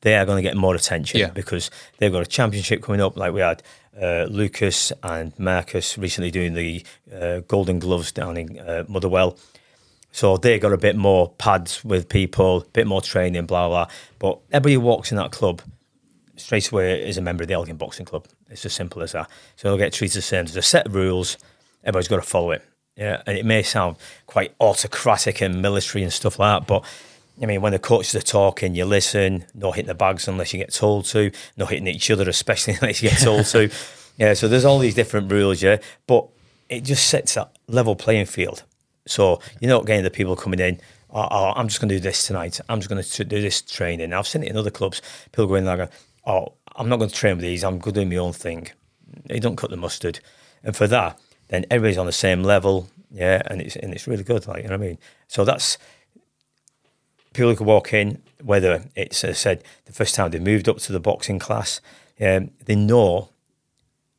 they 0.01 0.15
are 0.15 0.25
going 0.25 0.37
to 0.37 0.47
get 0.47 0.55
more 0.57 0.75
attention 0.75 1.19
Yeah. 1.19 1.29
because 1.29 1.71
they've 1.97 2.11
got 2.11 2.21
a 2.21 2.25
championship 2.27 2.83
coming 2.83 3.01
up. 3.01 3.17
Like 3.17 3.33
we 3.33 3.41
had 3.41 3.63
uh, 3.99 4.25
Lucas 4.29 4.91
and 5.01 5.37
Marcus 5.39 5.97
recently 5.97 6.29
doing 6.31 6.53
the 6.53 6.85
uh, 7.13 7.39
Golden 7.47 7.79
Gloves 7.79 8.11
down 8.11 8.37
in 8.37 8.59
uh, 8.59 8.83
Motherwell. 8.87 9.37
So 10.11 10.37
they 10.37 10.59
got 10.59 10.73
a 10.73 10.77
bit 10.77 10.95
more 10.95 11.29
pads 11.37 11.83
with 11.83 12.07
people, 12.07 12.57
a 12.61 12.65
bit 12.65 12.87
more 12.87 13.01
training, 13.01 13.45
blah, 13.47 13.67
blah. 13.67 13.87
But 14.19 14.39
everybody 14.51 14.75
who 14.75 14.81
walks 14.81 15.11
in 15.11 15.17
that 15.17 15.31
club 15.31 15.61
straight 16.37 16.69
away 16.71 17.07
is 17.07 17.17
a 17.17 17.21
member 17.21 17.43
of 17.43 17.47
the 17.47 17.53
Elgin 17.53 17.77
Boxing 17.77 18.05
Club. 18.05 18.27
It's 18.49 18.65
as 18.65 18.73
simple 18.73 19.01
as 19.01 19.13
that. 19.13 19.29
So 19.55 19.67
they'll 19.69 19.77
get 19.77 19.91
treated 19.93 20.17
the 20.17 20.21
same. 20.21 20.45
There's 20.45 20.55
a 20.55 20.61
set 20.61 20.85
of 20.85 20.95
rules. 20.95 21.37
Everybody's 21.83 22.07
got 22.07 22.17
to 22.17 22.21
follow 22.21 22.51
it. 22.51 22.63
Yeah, 22.95 23.21
and 23.25 23.37
it 23.37 23.45
may 23.45 23.61
sound 23.61 23.97
quite 24.25 24.55
autocratic 24.59 25.41
and 25.41 25.61
military 25.61 26.03
and 26.03 26.13
stuff 26.13 26.39
like 26.39 26.61
that, 26.61 26.67
but 26.67 26.85
I 27.41 27.45
mean, 27.45 27.61
when 27.61 27.73
the 27.73 27.79
coaches 27.79 28.15
are 28.15 28.21
talking, 28.21 28.75
you 28.75 28.85
listen. 28.85 29.45
No 29.53 29.71
hitting 29.71 29.87
the 29.87 29.95
bags 29.95 30.27
unless 30.27 30.53
you 30.53 30.59
get 30.59 30.73
told 30.73 31.05
to. 31.05 31.31
No 31.57 31.65
hitting 31.65 31.87
each 31.87 32.09
other, 32.09 32.29
especially 32.29 32.75
unless 32.81 33.01
you 33.03 33.09
get 33.09 33.19
told 33.19 33.45
to. 33.47 33.69
Yeah, 34.17 34.33
so 34.33 34.47
there's 34.47 34.63
all 34.63 34.79
these 34.79 34.95
different 34.95 35.29
rules. 35.29 35.61
Yeah, 35.61 35.79
but 36.07 36.25
it 36.69 36.85
just 36.85 37.07
sets 37.07 37.33
that 37.33 37.53
level 37.67 37.97
playing 37.97 38.27
field. 38.27 38.63
So 39.05 39.41
you're 39.59 39.69
not 39.69 39.85
getting 39.85 40.05
the 40.05 40.09
people 40.09 40.37
coming 40.37 40.61
in. 40.61 40.79
Oh, 41.09 41.27
oh, 41.29 41.53
I'm 41.53 41.67
just 41.67 41.81
going 41.81 41.89
to 41.89 41.95
do 41.95 41.99
this 41.99 42.25
tonight. 42.25 42.61
I'm 42.69 42.79
just 42.79 42.89
going 42.89 43.03
to 43.03 43.23
do 43.25 43.41
this 43.41 43.61
training. 43.61 44.13
I've 44.13 44.25
seen 44.25 44.43
it 44.43 44.49
in 44.49 44.55
other 44.55 44.71
clubs. 44.71 45.01
People 45.33 45.47
going 45.47 45.65
like, 45.65 45.91
"Oh, 46.25 46.53
I'm 46.77 46.87
not 46.87 46.95
going 46.99 47.09
to 47.09 47.15
train 47.15 47.35
with 47.35 47.43
these. 47.43 47.65
I'm 47.65 47.77
going 47.77 47.93
to 47.93 48.05
do 48.05 48.09
my 48.09 48.15
own 48.15 48.31
thing." 48.31 48.69
They 49.25 49.41
don't 49.41 49.57
cut 49.57 49.69
the 49.69 49.75
mustard, 49.75 50.21
and 50.63 50.73
for 50.73 50.87
that, 50.87 51.19
then 51.47 51.65
everybody's 51.69 51.97
on 51.97 52.05
the 52.05 52.11
same 52.11 52.43
level. 52.43 52.89
Yeah, 53.11 53.41
and 53.45 53.61
it's 53.61 53.75
and 53.75 53.93
it's 53.93 54.07
really 54.07 54.23
good. 54.23 54.47
Like 54.47 54.63
you 54.63 54.69
know 54.69 54.77
what 54.77 54.85
I 54.85 54.87
mean. 54.87 54.97
So 55.27 55.45
that's 55.45 55.77
people 57.33 57.49
who 57.49 57.55
can 57.55 57.65
walk 57.65 57.93
in, 57.93 58.21
whether 58.43 58.83
it's 58.95 59.23
I 59.23 59.33
said 59.33 59.63
the 59.85 59.93
first 59.93 60.15
time 60.15 60.31
they 60.31 60.39
moved 60.39 60.67
up 60.67 60.77
to 60.79 60.91
the 60.91 60.99
boxing 60.99 61.39
class, 61.39 61.81
um, 62.19 62.51
they 62.65 62.75
know 62.75 63.29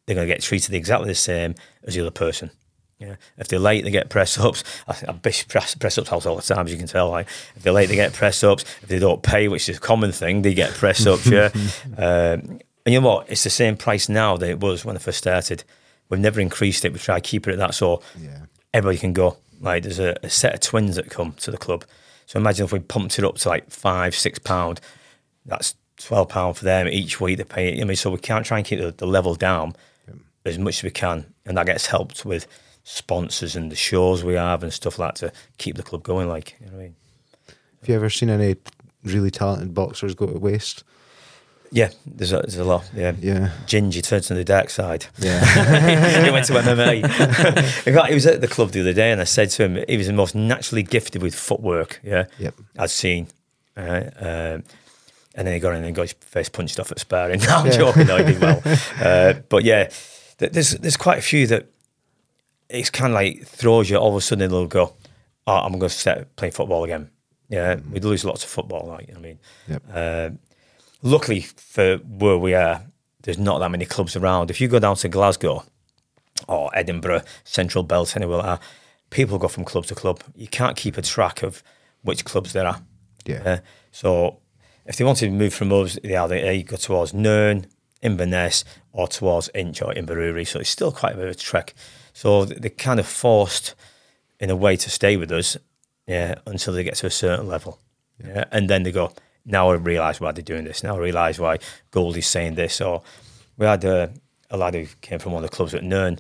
they're 0.05 0.15
going 0.15 0.29
to 0.29 0.33
get 0.33 0.43
treated 0.43 0.75
exactly 0.75 1.09
the 1.09 1.15
same 1.15 1.55
as 1.85 1.95
the 1.95 2.01
other 2.01 2.11
person. 2.11 2.51
Yeah. 2.99 3.17
If 3.37 3.49
they're 3.49 3.59
late, 3.59 3.85
they 3.85 3.91
get 3.91 4.09
press 4.09 4.39
ups. 4.39 4.65
I, 4.89 4.97
I 5.09 5.13
bish 5.13 5.47
press, 5.49 5.75
press 5.75 5.99
ups 5.99 6.11
all 6.11 6.37
the 6.37 6.43
time, 6.43 6.67
as 6.67 6.73
you 6.73 6.79
can 6.79 6.87
tell. 6.87 7.11
Like 7.11 7.29
if 7.55 7.63
they're 7.63 7.73
late, 7.73 7.89
they 7.89 7.97
get 7.97 8.13
press 8.13 8.43
ups. 8.43 8.65
If 8.83 8.89
they 8.89 8.99
don't 8.99 9.23
pay, 9.23 9.49
which 9.49 9.69
is 9.69 9.77
a 9.77 9.81
common 9.81 10.13
thing, 10.13 10.43
they 10.43 10.55
get 10.55 10.73
press 10.73 11.07
ups. 11.07 11.27
yeah. 11.27 11.51
Um, 11.99 12.61
and 12.85 12.95
you 12.95 13.01
know 13.01 13.09
what? 13.09 13.29
It's 13.29 13.43
the 13.43 13.51
same 13.51 13.77
price 13.77 14.09
now 14.09 14.37
that 14.37 14.49
it 14.49 14.61
was 14.61 14.85
when 14.85 14.95
I 14.95 15.01
first 15.01 15.19
started. 15.19 15.65
We've 16.09 16.21
never 16.21 16.41
increased 16.41 16.85
it. 16.85 16.93
We 16.93 16.99
try 16.99 17.19
to 17.21 17.29
keep 17.29 17.47
it 17.49 17.53
at 17.53 17.59
that, 17.59 17.75
so 17.75 18.03
Yeah. 18.21 18.41
everybody 18.73 18.99
can 18.99 19.13
go. 19.13 19.37
Like 19.61 19.83
there's 19.85 19.99
a, 19.99 20.15
a 20.23 20.31
set 20.31 20.55
of 20.55 20.61
twins 20.61 20.97
that 20.97 21.11
come 21.11 21.33
to 21.41 21.51
the 21.51 21.57
club. 21.59 21.85
So 22.27 22.39
imagine 22.39 22.65
if 22.65 22.73
we 22.73 22.79
pumped 22.81 23.19
it 23.19 23.25
up 23.25 23.37
to 23.39 23.49
like 23.49 23.71
five, 23.71 24.15
six 24.15 24.39
pound. 24.39 24.81
That's 25.45 25.75
twelve 25.97 26.29
pound 26.29 26.57
for 26.57 26.65
them 26.65 26.89
each 26.89 27.21
week. 27.21 27.39
They 27.39 27.45
pay. 27.45 27.81
I 27.81 27.85
mean, 27.85 27.97
so 27.97 28.11
we 28.11 28.19
can't 28.19 28.45
try 28.45 28.59
and 28.59 28.67
keep 28.67 28.81
the, 28.81 28.91
the 28.93 29.07
level 29.07 29.35
down 29.35 29.75
as 30.45 30.59
much 30.59 30.79
as 30.79 30.83
we 30.85 30.91
can, 30.91 31.33
and 31.45 31.57
that 31.57 31.67
gets 31.67 31.87
helped 31.87 32.25
with 32.25 32.47
sponsors 32.85 33.57
and 33.57 33.73
the 33.73 33.77
shows 33.77 34.23
we 34.23 34.35
have 34.35 34.63
and 34.63 34.73
stuff 34.73 34.99
like 34.99 35.17
that 35.17 35.33
to 35.33 35.33
keep 35.59 35.77
the 35.77 35.83
club 35.83 36.03
going. 36.05 36.29
Like 36.29 36.55
you 36.61 36.67
know 36.67 36.73
what 36.73 36.79
I 36.79 36.83
mean? 36.85 36.97
Have 37.81 37.89
you 37.89 37.95
ever 37.97 38.11
seen 38.11 38.31
any 38.31 38.57
really 39.05 39.31
talented 39.31 39.75
boxers 39.75 40.15
go 40.15 40.27
to 40.27 40.39
waste? 40.39 40.85
Yeah, 41.77 41.91
there's 42.07 42.33
a, 42.33 42.39
there's 42.39 42.57
a 42.57 42.65
lot. 42.65 42.89
Yeah. 42.95 43.13
Yeah. 43.21 43.51
Gingy 43.67 44.03
turned 44.03 44.25
to 44.25 44.35
the 44.35 44.45
dark 44.45 44.71
side. 44.71 45.05
Yeah. 45.19 45.41
he 46.25 46.31
went 46.31 46.47
to 46.47 46.55
MMA. 46.55 47.03
In 47.87 47.95
fact, 47.95 48.09
he 48.09 48.15
was 48.15 48.25
at 48.27 48.41
the 48.41 48.49
club 48.49 48.71
the 48.71 48.81
other 48.81 48.95
day, 48.95 49.13
and 49.13 49.21
I 49.21 49.25
said 49.25 49.51
to 49.51 49.65
him, 49.65 49.85
he 49.87 49.99
was 49.99 50.07
the 50.07 50.15
most 50.15 50.35
naturally 50.35 50.83
gifted 50.83 51.21
with 51.23 51.35
footwork. 51.35 52.01
Yeah, 52.03 52.25
Yep. 52.39 52.55
I'd 52.79 52.91
seen. 52.91 53.29
Uh, 53.77 54.05
um, 54.19 54.65
and 55.35 55.47
then 55.47 55.53
he 55.53 55.59
got 55.61 55.75
in 55.75 55.85
and 55.85 55.95
got 55.95 56.03
his 56.03 56.13
face 56.15 56.49
punched 56.49 56.81
off 56.81 56.91
at 56.93 56.99
sparring. 56.99 57.41
No, 57.47 57.57
I'm 57.57 57.67
Yeah. 57.67 57.73
joking. 57.77 58.07
No, 58.07 58.17
he 58.17 58.25
did 58.25 58.41
well. 58.41 58.63
Uh, 58.99 59.35
but 59.51 59.63
yeah, 59.65 59.91
th- 60.39 60.53
there's 60.53 60.71
there's 60.79 60.97
quite 60.97 61.19
a 61.19 61.23
few 61.23 61.47
that 61.49 61.67
it's 62.71 62.89
kind 62.89 63.13
of 63.13 63.15
like 63.17 63.45
throws 63.47 63.91
you. 63.91 63.99
All 63.99 64.09
of 64.09 64.17
a 64.17 64.21
sudden, 64.23 64.49
they'll 64.51 64.67
go, 64.67 64.95
"Oh, 65.47 65.57
I'm 65.57 65.73
going 65.73 65.91
to 65.91 65.91
start 65.91 66.35
playing 66.37 66.53
football 66.53 66.85
again." 66.85 67.11
Yeah, 67.51 67.77
we 67.93 68.01
lose 68.01 68.25
lots 68.25 68.45
of 68.45 68.49
football. 68.51 68.87
Like 68.89 69.09
you 69.09 69.15
know 69.15 69.21
what 69.21 69.27
I 69.27 69.29
mean, 69.29 69.39
Yep. 69.69 69.83
uh, 69.93 70.31
luckily 71.03 71.41
for 71.41 71.99
where 71.99 72.39
we 72.39 72.55
are, 72.55 72.83
there's 73.23 73.39
not 73.39 73.59
that 73.59 73.71
many 73.71 73.85
clubs 73.85 74.17
around. 74.17 74.51
If 74.51 74.61
you 74.61 74.69
go 74.69 74.79
down 74.79 74.97
to 74.97 75.09
Glasgow 75.09 75.65
or 76.49 76.71
Edinburgh, 76.75 77.23
Central 77.45 77.85
Belt, 77.85 78.17
anywhere 78.17 78.39
like 78.39 78.61
that, 78.61 78.63
people 79.11 79.39
go 79.39 79.49
from 79.49 79.65
club 79.65 79.87
to 79.87 79.95
club. 79.95 80.23
You 80.35 80.49
can't 80.49 80.77
keep 80.77 80.97
a 80.97 81.03
track 81.03 81.43
of 81.43 81.63
which 82.03 82.25
clubs 82.25 82.53
there 82.53 82.67
are. 82.67 82.81
Yeah. 83.25 83.43
Uh, 83.45 83.59
so 83.91 84.39
if 84.85 84.97
they 84.97 85.05
wanted 85.05 85.27
to 85.27 85.33
move 85.33 85.53
from 85.53 85.73
us, 85.73 85.99
they 86.03 86.17
either 86.17 86.37
A, 86.37 86.63
go 86.63 86.77
towards 86.77 87.13
Nairn, 87.13 87.67
Inverness, 88.03 88.65
or 88.93 89.09
towards 89.09 89.51
Insch 89.55 89.83
or 89.83 89.93
Inverurie. 89.93 90.47
So 90.47 90.61
it's 90.61 90.71
still 90.71 90.93
quite 90.93 91.15
a 91.15 91.17
bit 91.17 91.25
of 91.25 91.31
a 91.33 91.35
trek. 91.35 91.75
So 92.13 92.45
they're 92.45 92.71
kind 92.71 93.01
of 93.01 93.07
forced 93.07 93.75
in 94.39 94.51
a 94.51 94.57
way 94.57 94.77
to 94.77 94.91
stay 94.91 95.17
with 95.17 95.33
us 95.33 95.57
yeah, 96.07 96.37
until 96.47 96.75
they 96.75 96.85
get 96.85 96.95
to 96.97 97.07
a 97.07 97.11
certain 97.11 97.49
level. 97.49 97.81
Yeah. 98.25 98.45
And 98.53 98.71
then 98.71 98.85
they 98.85 98.93
go, 98.93 99.13
now 99.47 99.71
I 99.71 99.75
realise 99.75 100.21
why 100.21 100.33
they're 100.33 100.43
doing 100.43 100.65
this. 100.65 100.83
Now 100.83 100.97
I 100.97 100.99
realise 100.99 101.39
why 101.39 101.59
Goldie's 101.93 102.27
saying 102.27 102.57
this. 102.57 102.81
Or 102.81 103.03
we 103.57 103.65
had 103.65 103.85
a, 103.85 104.13
a 104.51 104.57
lad 104.57 104.75
who 104.75 104.87
came 105.01 105.19
from 105.19 105.33
one 105.33 105.45
of 105.45 105.51
the 105.51 105.57
clubs 105.57 105.73
at 105.73 105.85
Nairn 105.85 106.19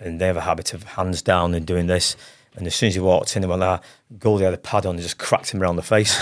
and 0.00 0.20
they 0.20 0.26
have 0.26 0.36
a 0.36 0.42
habit 0.42 0.74
of 0.74 0.82
hands 0.82 1.22
down 1.22 1.54
and 1.54 1.64
doing 1.64 1.86
this. 1.86 2.16
And 2.56 2.66
as 2.66 2.74
soon 2.74 2.88
as 2.88 2.94
he 2.94 3.00
walked 3.00 3.36
in, 3.36 3.42
he 3.42 3.48
went, 3.48 3.62
ah, 3.62 3.80
Goldie 4.18 4.44
had 4.44 4.54
a 4.54 4.58
pad 4.58 4.86
on 4.86 4.94
and 4.94 5.02
just 5.02 5.18
cracked 5.18 5.52
him 5.52 5.62
around 5.62 5.76
the 5.76 5.82
face. 5.82 6.16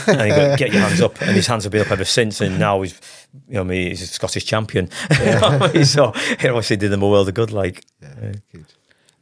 and 0.08 0.20
he 0.20 0.28
got, 0.28 0.58
get 0.58 0.72
your 0.72 0.82
hands 0.82 1.00
up. 1.00 1.20
And 1.22 1.30
his 1.30 1.46
hands 1.46 1.64
have 1.64 1.72
been 1.72 1.80
up 1.80 1.90
ever 1.90 2.04
since. 2.04 2.42
And 2.42 2.58
now 2.58 2.82
he's, 2.82 3.00
you 3.48 3.54
know, 3.54 3.64
he's 3.64 4.02
a 4.02 4.06
Scottish 4.06 4.44
champion. 4.44 4.90
Yeah. 5.10 5.82
so 5.84 6.12
it 6.14 6.46
obviously 6.46 6.76
did 6.76 6.92
him 6.92 7.02
a 7.02 7.08
world 7.08 7.28
of 7.28 7.34
good. 7.34 7.50
Like, 7.50 7.84
Yeah, 8.00 8.32
good. 8.52 8.66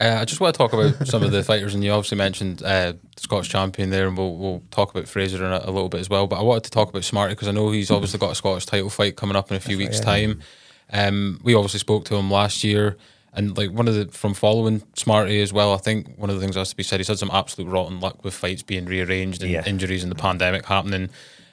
Uh, 0.00 0.18
I 0.20 0.24
just 0.24 0.40
want 0.40 0.54
to 0.54 0.58
talk 0.58 0.72
about 0.72 1.08
some 1.08 1.22
of 1.24 1.32
the 1.32 1.42
fighters, 1.50 1.74
and 1.74 1.82
you 1.82 1.90
obviously 1.90 2.18
mentioned 2.18 2.62
uh, 2.62 2.92
the 2.92 3.20
Scottish 3.20 3.48
champion 3.48 3.90
there, 3.90 4.06
and 4.06 4.16
we'll, 4.16 4.36
we'll 4.36 4.62
talk 4.70 4.90
about 4.94 5.08
Fraser 5.08 5.44
in 5.44 5.50
a, 5.52 5.60
a 5.64 5.72
little 5.72 5.88
bit 5.88 6.00
as 6.00 6.08
well. 6.08 6.26
But 6.28 6.38
I 6.38 6.42
wanted 6.42 6.64
to 6.64 6.70
talk 6.70 6.88
about 6.88 7.02
Smarty 7.04 7.34
because 7.34 7.48
I 7.48 7.52
know 7.52 7.70
he's 7.72 7.90
obviously 7.90 8.20
got 8.20 8.30
a 8.30 8.34
Scottish 8.36 8.66
title 8.66 8.90
fight 8.90 9.16
coming 9.16 9.34
up 9.36 9.50
in 9.50 9.56
a 9.56 9.60
few 9.60 9.76
That's 9.76 9.88
weeks' 9.96 10.06
right, 10.06 10.20
yeah. 10.20 10.26
time. 10.28 10.42
Um, 10.90 11.40
we 11.42 11.54
obviously 11.54 11.80
spoke 11.80 12.04
to 12.06 12.14
him 12.14 12.30
last 12.30 12.62
year, 12.62 12.96
and 13.32 13.56
like 13.58 13.72
one 13.72 13.88
of 13.88 13.94
the 13.94 14.06
from 14.08 14.34
following 14.34 14.82
Smarty 14.94 15.40
as 15.42 15.52
well. 15.52 15.74
I 15.74 15.78
think 15.78 16.16
one 16.16 16.30
of 16.30 16.36
the 16.36 16.40
things 16.40 16.54
that 16.54 16.60
has 16.60 16.70
to 16.70 16.76
be 16.76 16.84
said, 16.84 17.00
he's 17.00 17.08
had 17.08 17.18
some 17.18 17.30
absolute 17.32 17.68
rotten 17.68 17.98
luck 17.98 18.22
with 18.24 18.34
fights 18.34 18.62
being 18.62 18.84
rearranged 18.86 19.42
and 19.42 19.50
Yeah. 19.50 19.64
injuries 19.66 20.04
and 20.04 20.12
the 20.12 20.16
pandemic 20.16 20.64
happening 20.66 21.10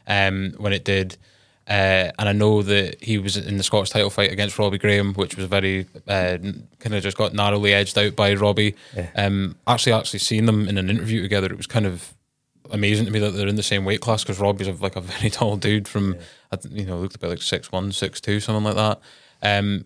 um, 0.07 0.53
when 0.57 0.71
it 0.71 0.85
did. 0.85 1.17
Uh, 1.67 2.11
and 2.19 2.29
I 2.29 2.31
know 2.31 2.61
that 2.61 3.03
he 3.03 3.17
was 3.17 3.37
in 3.37 3.57
the 3.57 3.63
Scottish 3.63 3.89
title 3.89 4.11
fight 4.11 4.31
against 4.31 4.59
Robbie 4.59 4.77
Graham, 4.77 5.13
which 5.15 5.35
was 5.35 5.47
very 5.47 5.87
uh, 6.07 6.37
kind 6.79 6.93
of 6.93 7.01
just 7.01 7.17
got 7.17 7.33
narrowly 7.33 7.73
edged 7.73 7.97
out 7.97 8.15
by 8.15 8.35
Robbie. 8.35 8.75
Yeah. 8.95 9.09
Um, 9.15 9.55
actually, 9.65 9.93
actually 9.93 10.19
seeing 10.19 10.45
them 10.45 10.67
in 10.67 10.77
an 10.77 10.89
interview 10.89 11.21
together, 11.23 11.47
it 11.47 11.57
was 11.57 11.65
kind 11.65 11.87
of 11.87 12.13
amazing 12.71 13.05
to 13.05 13.11
me 13.11 13.19
that 13.19 13.31
they're 13.31 13.47
in 13.47 13.55
the 13.55 13.63
same 13.63 13.83
weight 13.83 14.01
class 14.01 14.23
because 14.23 14.39
Robbie's 14.39 14.67
like 14.79 14.95
a 14.95 15.01
very 15.01 15.31
tall 15.31 15.57
dude 15.57 15.87
from, 15.87 16.15
I 16.51 16.57
th- 16.57 16.73
you 16.73 16.85
know, 16.85 16.99
looked 16.99 17.15
about 17.15 17.31
like 17.31 17.41
six 17.41 17.71
one, 17.71 17.91
six 17.91 18.21
two, 18.21 18.39
something 18.39 18.63
like 18.63 18.75
that. 18.75 18.99
Um, 19.41 19.85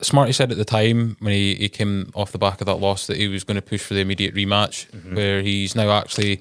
Smarty 0.00 0.32
said 0.32 0.50
at 0.50 0.58
the 0.58 0.64
time 0.64 1.16
when 1.20 1.32
he, 1.32 1.54
he 1.54 1.68
came 1.68 2.10
off 2.16 2.32
the 2.32 2.38
back 2.38 2.60
of 2.60 2.66
that 2.66 2.80
loss 2.80 3.06
that 3.06 3.16
he 3.16 3.28
was 3.28 3.44
going 3.44 3.54
to 3.54 3.62
push 3.62 3.82
for 3.82 3.94
the 3.94 4.00
immediate 4.00 4.34
rematch, 4.34 4.86
where 5.14 5.40
he's 5.40 5.76
now 5.76 5.90
actually 5.90 6.40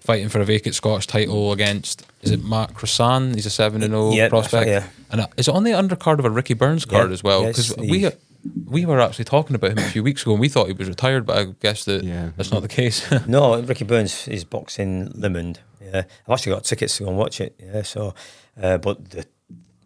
fighting 0.00 0.28
for 0.28 0.40
a 0.40 0.44
vacant 0.44 0.74
Scottish 0.74 1.06
title 1.06 1.52
against 1.52 2.04
is 2.22 2.30
it 2.30 2.44
Matt 2.44 2.74
Croissant? 2.74 3.34
He's 3.34 3.46
a 3.46 3.50
seven 3.50 3.82
and 3.82 3.92
zero 3.92 4.12
Yeah, 4.12 4.28
prospect, 4.28 4.66
right, 4.66 4.68
yeah. 4.68 4.86
and 5.10 5.20
uh, 5.22 5.26
is 5.36 5.48
it 5.48 5.54
on 5.54 5.64
the 5.64 5.70
undercard 5.72 6.18
of 6.18 6.24
a 6.24 6.30
Ricky 6.30 6.54
Burns 6.54 6.84
card 6.84 7.08
Yeah, 7.08 7.12
as 7.14 7.22
well? 7.22 7.44
Because 7.46 7.70
it's 7.70 7.78
we 7.80 8.08
we 8.66 8.86
were 8.86 9.00
actually 9.00 9.24
talking 9.24 9.56
about 9.56 9.72
him 9.72 9.78
a 9.78 9.82
few 9.90 10.02
weeks 10.02 10.22
ago, 10.22 10.32
and 10.32 10.40
we 10.40 10.48
thought 10.48 10.66
he 10.68 10.72
was 10.72 10.88
retired, 10.88 11.26
but 11.26 11.38
I 11.38 11.44
guess 11.60 11.84
that 11.84 12.04
Yeah. 12.04 12.30
that's 12.36 12.50
not 12.52 12.62
the 12.62 12.68
case. 12.68 13.08
No, 13.26 13.60
Ricky 13.60 13.84
Burns 13.84 14.28
is 14.28 14.44
boxing 14.44 15.08
Limond. 15.12 15.58
Yeah, 15.82 16.02
I've 16.26 16.32
actually 16.34 16.52
got 16.54 16.64
tickets 16.64 16.96
to 16.98 17.04
go 17.04 17.08
and 17.10 17.18
watch 17.18 17.40
it. 17.40 17.54
Yeah, 17.58 17.82
so, 17.82 18.14
uh, 18.62 18.78
but 18.78 19.10
the, 19.10 19.24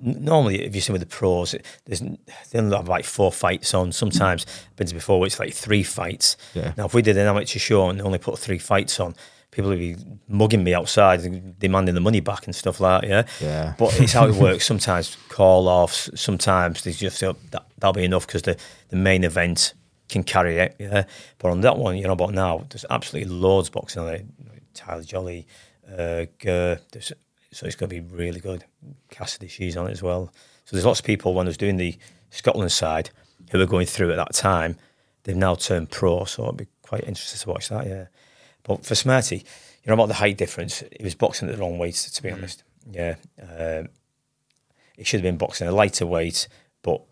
normally 0.00 0.62
if 0.64 0.74
you 0.74 0.80
see 0.80 0.92
with 0.92 1.00
the 1.00 1.06
pros, 1.06 1.54
it, 1.54 1.64
there's 1.86 2.02
n- 2.02 2.18
they 2.50 2.58
only 2.58 2.76
have 2.76 2.88
like 2.88 3.04
four 3.04 3.30
fights 3.32 3.72
on. 3.74 3.92
Sometimes 3.92 4.44
I've 4.70 4.76
been 4.76 4.86
to 4.88 4.94
before 4.94 5.20
where 5.20 5.26
it's 5.26 5.38
like 5.38 5.54
three 5.54 5.82
fights. 5.82 6.36
Yeah. 6.54 6.72
Now, 6.76 6.86
if 6.86 6.94
we 6.94 7.02
did 7.02 7.16
an 7.16 7.26
amateur 7.26 7.58
show 7.58 7.88
and 7.88 7.98
they 7.98 8.02
only 8.02 8.18
put 8.18 8.38
three 8.38 8.58
fights 8.58 8.98
on, 9.00 9.14
people 9.52 9.70
would 9.70 9.78
be 9.78 9.94
mugging 10.26 10.64
me 10.64 10.74
outside, 10.74 11.20
and 11.20 11.56
demanding 11.60 11.94
the 11.94 12.00
money 12.00 12.18
back 12.18 12.46
and 12.46 12.56
stuff 12.56 12.80
like 12.80 13.02
that. 13.02 13.08
Yeah, 13.08 13.24
Yeah. 13.40 13.74
But 13.78 14.00
it's 14.00 14.12
how 14.12 14.26
it 14.26 14.34
works. 14.34 14.66
Sometimes 14.66 15.16
call 15.28 15.68
offs. 15.68 16.10
Sometimes 16.16 16.82
they 16.82 16.90
just 16.90 17.20
feel 17.20 17.36
that 17.52 17.64
that'll 17.78 17.92
be 17.92 18.04
enough 18.04 18.26
because 18.26 18.42
the 18.42 18.56
the 18.88 18.96
main 18.96 19.22
event 19.22 19.74
can 20.08 20.24
carry 20.24 20.58
it. 20.58 20.74
Yeah. 20.78 21.04
But 21.38 21.52
on 21.52 21.60
that 21.60 21.78
one, 21.78 21.96
you 21.96 22.04
know 22.04 22.12
about 22.12 22.34
now, 22.34 22.66
there's 22.70 22.84
absolutely 22.90 23.32
loads 23.32 23.70
boxing 23.70 24.02
on 24.02 24.08
it. 24.08 24.26
Tyler 24.74 25.02
Jolly, 25.02 25.46
uh, 25.86 26.24
Gurr, 26.38 26.78
there's, 26.92 27.12
so 27.52 27.66
it's 27.66 27.76
going 27.76 27.90
to 27.90 28.00
be 28.00 28.14
really 28.14 28.40
good. 28.40 28.64
Cassidy, 29.10 29.48
she's 29.48 29.76
on 29.76 29.86
it 29.86 29.92
as 29.92 30.02
well. 30.02 30.32
So 30.64 30.76
there's 30.76 30.86
lots 30.86 31.00
of 31.00 31.06
people 31.06 31.34
when 31.34 31.46
I 31.46 31.50
was 31.50 31.56
doing 31.58 31.76
the 31.76 31.96
Scotland 32.30 32.72
side 32.72 33.10
who 33.50 33.58
were 33.58 33.66
going 33.66 33.86
through 33.86 34.10
at 34.12 34.16
that 34.16 34.34
time. 34.34 34.76
They've 35.24 35.36
now 35.36 35.54
turned 35.54 35.90
pro, 35.90 36.24
so 36.24 36.42
it'll 36.42 36.54
be 36.54 36.66
quite 36.82 37.04
interesting 37.04 37.38
to 37.40 37.50
watch 37.50 37.68
that. 37.68 37.86
Yeah. 37.86 38.06
But 38.64 38.85
for 38.85 38.94
Smarty, 38.94 39.37
you 39.37 39.88
know 39.88 39.94
about 39.94 40.09
the 40.09 40.14
height 40.14 40.38
difference. 40.38 40.83
He 40.96 41.05
was 41.05 41.14
boxing 41.14 41.48
at 41.48 41.57
the 41.57 41.61
wrong 41.61 41.79
weight, 41.79 41.94
to 41.94 42.22
be 42.22 42.31
honest. 42.31 42.62
Yeah. 42.90 43.16
Um, 43.40 43.88
he 44.96 45.05
should 45.05 45.18
have 45.18 45.25
been 45.25 45.38
boxing 45.38 45.66
a 45.66 45.72
lighter 45.72 46.07
weight, 46.07 46.48
but 46.83 47.03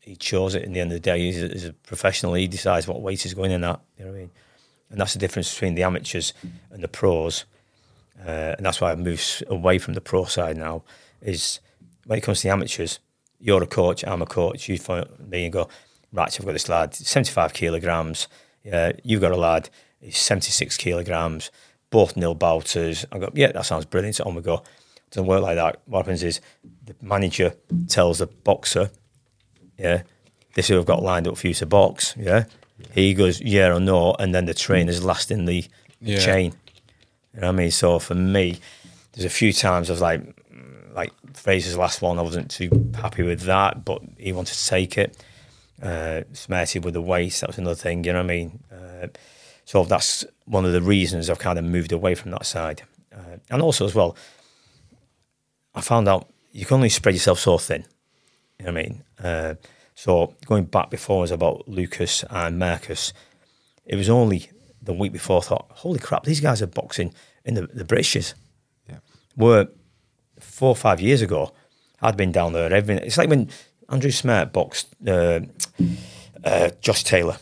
he 0.00 0.16
chose 0.16 0.54
it 0.54 0.64
in 0.64 0.72
the 0.72 0.80
end 0.80 0.90
of 0.90 0.96
the 0.96 1.00
day. 1.00 1.20
He's 1.20 1.42
a, 1.42 1.48
he's 1.48 1.64
a 1.66 1.72
professional. 1.72 2.34
He 2.34 2.48
decides 2.48 2.88
what 2.88 3.00
weight 3.00 3.22
he's 3.22 3.34
going 3.34 3.52
in 3.52 3.62
at. 3.62 3.80
You 3.96 4.04
know 4.04 4.10
what 4.10 4.16
I 4.16 4.20
mean? 4.20 4.30
And 4.90 5.00
that's 5.00 5.12
the 5.12 5.18
difference 5.20 5.52
between 5.52 5.74
the 5.74 5.84
amateurs 5.84 6.32
and 6.70 6.82
the 6.82 6.88
pros. 6.88 7.44
Uh, 8.18 8.54
and 8.56 8.66
that's 8.66 8.80
why 8.80 8.90
I've 8.90 8.98
moved 8.98 9.44
away 9.48 9.78
from 9.78 9.94
the 9.94 10.00
pro 10.00 10.24
side 10.24 10.56
now. 10.56 10.82
Is 11.22 11.60
when 12.06 12.18
it 12.18 12.22
comes 12.22 12.40
to 12.40 12.48
the 12.48 12.52
amateurs, 12.52 12.98
you're 13.38 13.62
a 13.62 13.66
coach, 13.66 14.04
I'm 14.04 14.22
a 14.22 14.26
coach. 14.26 14.68
You 14.68 14.78
find 14.78 15.06
me 15.28 15.44
and 15.44 15.52
go, 15.52 15.68
right, 16.12 16.36
I've 16.38 16.44
got 16.44 16.52
this 16.52 16.68
lad, 16.68 16.94
75 16.94 17.52
kilograms. 17.52 18.26
Yeah, 18.64 18.92
you've 19.04 19.20
got 19.20 19.32
a 19.32 19.36
lad, 19.36 19.70
he's 20.00 20.18
76 20.18 20.76
kilograms, 20.76 21.50
both 21.90 22.16
nil 22.16 22.34
bouters. 22.36 23.04
I 23.12 23.18
go, 23.18 23.30
yeah, 23.34 23.52
that 23.52 23.66
sounds 23.66 23.84
brilliant. 23.84 24.20
On 24.20 24.34
we 24.34 24.42
go. 24.42 24.62
doesn't 25.10 25.26
work 25.26 25.42
like 25.42 25.56
that. 25.56 25.80
What 25.86 25.98
happens 26.00 26.22
is 26.22 26.40
the 26.84 26.94
manager 27.02 27.54
tells 27.88 28.18
the 28.18 28.26
boxer, 28.26 28.90
yeah, 29.78 30.02
this 30.54 30.66
is 30.66 30.68
who 30.70 30.78
I've 30.78 30.86
got 30.86 31.02
lined 31.02 31.26
up 31.28 31.36
for 31.36 31.48
you 31.48 31.54
to 31.54 31.66
box, 31.66 32.14
yeah. 32.18 32.44
He 32.94 33.12
goes, 33.14 33.40
yeah 33.40 33.74
or 33.74 33.80
no, 33.80 34.14
and 34.18 34.34
then 34.34 34.46
the 34.46 34.54
trainer's 34.54 35.04
last 35.04 35.30
in 35.30 35.44
the 35.44 35.64
Yeah. 36.00 36.18
chain. 36.18 36.52
You 37.34 37.40
know 37.42 37.48
what 37.48 37.54
I 37.54 37.56
mean? 37.58 37.70
So 37.70 37.98
for 37.98 38.14
me, 38.14 38.58
there's 39.12 39.24
a 39.26 39.30
few 39.30 39.52
times 39.52 39.90
I 39.90 39.92
was 39.92 40.00
like, 40.00 40.20
mm, 40.50 40.94
like 40.94 41.12
Fraser's 41.34 41.76
last 41.76 42.00
one, 42.02 42.18
I 42.18 42.22
wasn't 42.22 42.50
too 42.50 42.90
happy 42.94 43.22
with 43.22 43.42
that, 43.42 43.84
but 43.84 44.00
he 44.18 44.32
wanted 44.32 44.54
to 44.54 44.66
take 44.66 44.96
it. 44.96 45.16
Uh, 45.82 46.22
Smarty 46.32 46.78
with 46.78 46.94
the 46.94 47.02
waist, 47.02 47.40
that 47.42 47.48
was 47.48 47.58
another 47.58 47.74
thing. 47.74 48.02
You 48.04 48.12
know 48.14 48.20
what 48.20 48.30
I 48.30 48.34
mean? 48.34 48.60
Uh, 48.72 49.06
so 49.70 49.84
that's 49.84 50.24
one 50.46 50.64
of 50.64 50.72
the 50.72 50.82
reasons 50.82 51.30
I've 51.30 51.38
kind 51.38 51.56
of 51.56 51.64
moved 51.64 51.92
away 51.92 52.16
from 52.16 52.32
that 52.32 52.44
side. 52.44 52.82
Uh, 53.14 53.36
and 53.50 53.62
also 53.62 53.84
as 53.84 53.94
well, 53.94 54.16
I 55.76 55.80
found 55.80 56.08
out 56.08 56.28
you 56.50 56.66
can 56.66 56.74
only 56.74 56.88
spread 56.88 57.14
yourself 57.14 57.38
so 57.38 57.56
thin. 57.56 57.84
You 58.58 58.64
know 58.64 58.72
what 58.72 58.80
I 58.80 58.82
mean? 58.82 59.04
Uh, 59.22 59.54
so 59.94 60.34
going 60.46 60.64
back 60.64 60.90
before 60.90 61.20
was 61.20 61.30
about 61.30 61.68
Lucas 61.68 62.24
and 62.30 62.58
Marcus. 62.58 63.12
It 63.86 63.94
was 63.94 64.10
only 64.10 64.50
the 64.82 64.92
week 64.92 65.12
before 65.12 65.38
I 65.38 65.42
thought, 65.42 65.66
holy 65.70 66.00
crap, 66.00 66.24
these 66.24 66.40
guys 66.40 66.60
are 66.62 66.66
boxing 66.66 67.14
in 67.44 67.54
the, 67.54 67.68
the 67.68 67.84
Britishes. 67.84 68.34
Yeah. 68.88 68.98
Were 69.36 69.68
four 70.40 70.70
or 70.70 70.76
five 70.76 71.00
years 71.00 71.22
ago, 71.22 71.52
I'd 72.02 72.16
been 72.16 72.32
down 72.32 72.54
there. 72.54 72.72
Every, 72.72 72.96
it's 72.96 73.18
like 73.18 73.28
when 73.28 73.48
Andrew 73.88 74.10
Smart 74.10 74.52
boxed 74.52 74.88
uh, 75.06 75.42
uh, 76.42 76.70
Josh 76.80 77.04
Taylor. 77.04 77.36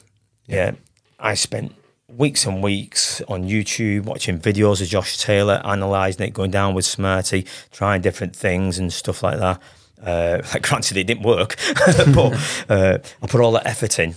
Yeah. 0.46 0.72
I 1.18 1.32
spent 1.32 1.74
weeks 2.18 2.44
and 2.44 2.62
weeks 2.62 3.22
on 3.28 3.44
YouTube 3.44 4.04
watching 4.04 4.38
videos 4.38 4.82
of 4.82 4.88
Josh 4.88 5.16
Taylor, 5.16 5.62
analysing 5.64 6.26
it, 6.26 6.34
going 6.34 6.50
down 6.50 6.74
with 6.74 6.84
Smarty, 6.84 7.46
trying 7.70 8.02
different 8.02 8.34
things 8.34 8.76
and 8.78 8.92
stuff 8.92 9.22
like 9.22 9.38
that. 9.38 9.62
Uh, 10.02 10.42
like 10.52 10.62
granted, 10.62 10.96
it 10.96 11.04
didn't 11.04 11.22
work, 11.22 11.56
but 12.14 12.64
uh, 12.68 12.98
I 13.22 13.26
put 13.26 13.40
all 13.40 13.52
that 13.52 13.66
effort 13.66 13.98
in. 13.98 14.16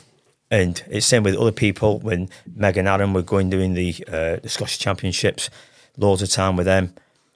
And 0.50 0.84
it's 0.90 1.06
same 1.06 1.24
with 1.24 1.36
other 1.36 1.54
people. 1.54 2.00
When 2.00 2.28
Meg 2.54 2.76
and 2.76 2.88
Aaron 2.88 3.14
were 3.14 3.22
going 3.22 3.50
doing 3.50 3.74
the 3.74 3.96
uh, 4.08 4.36
the 4.42 4.50
Scottish 4.50 4.80
Championships, 4.80 5.50
loads 5.96 6.22
of 6.22 6.30
time 6.30 6.58
with 6.58 6.66
them. 6.66 6.94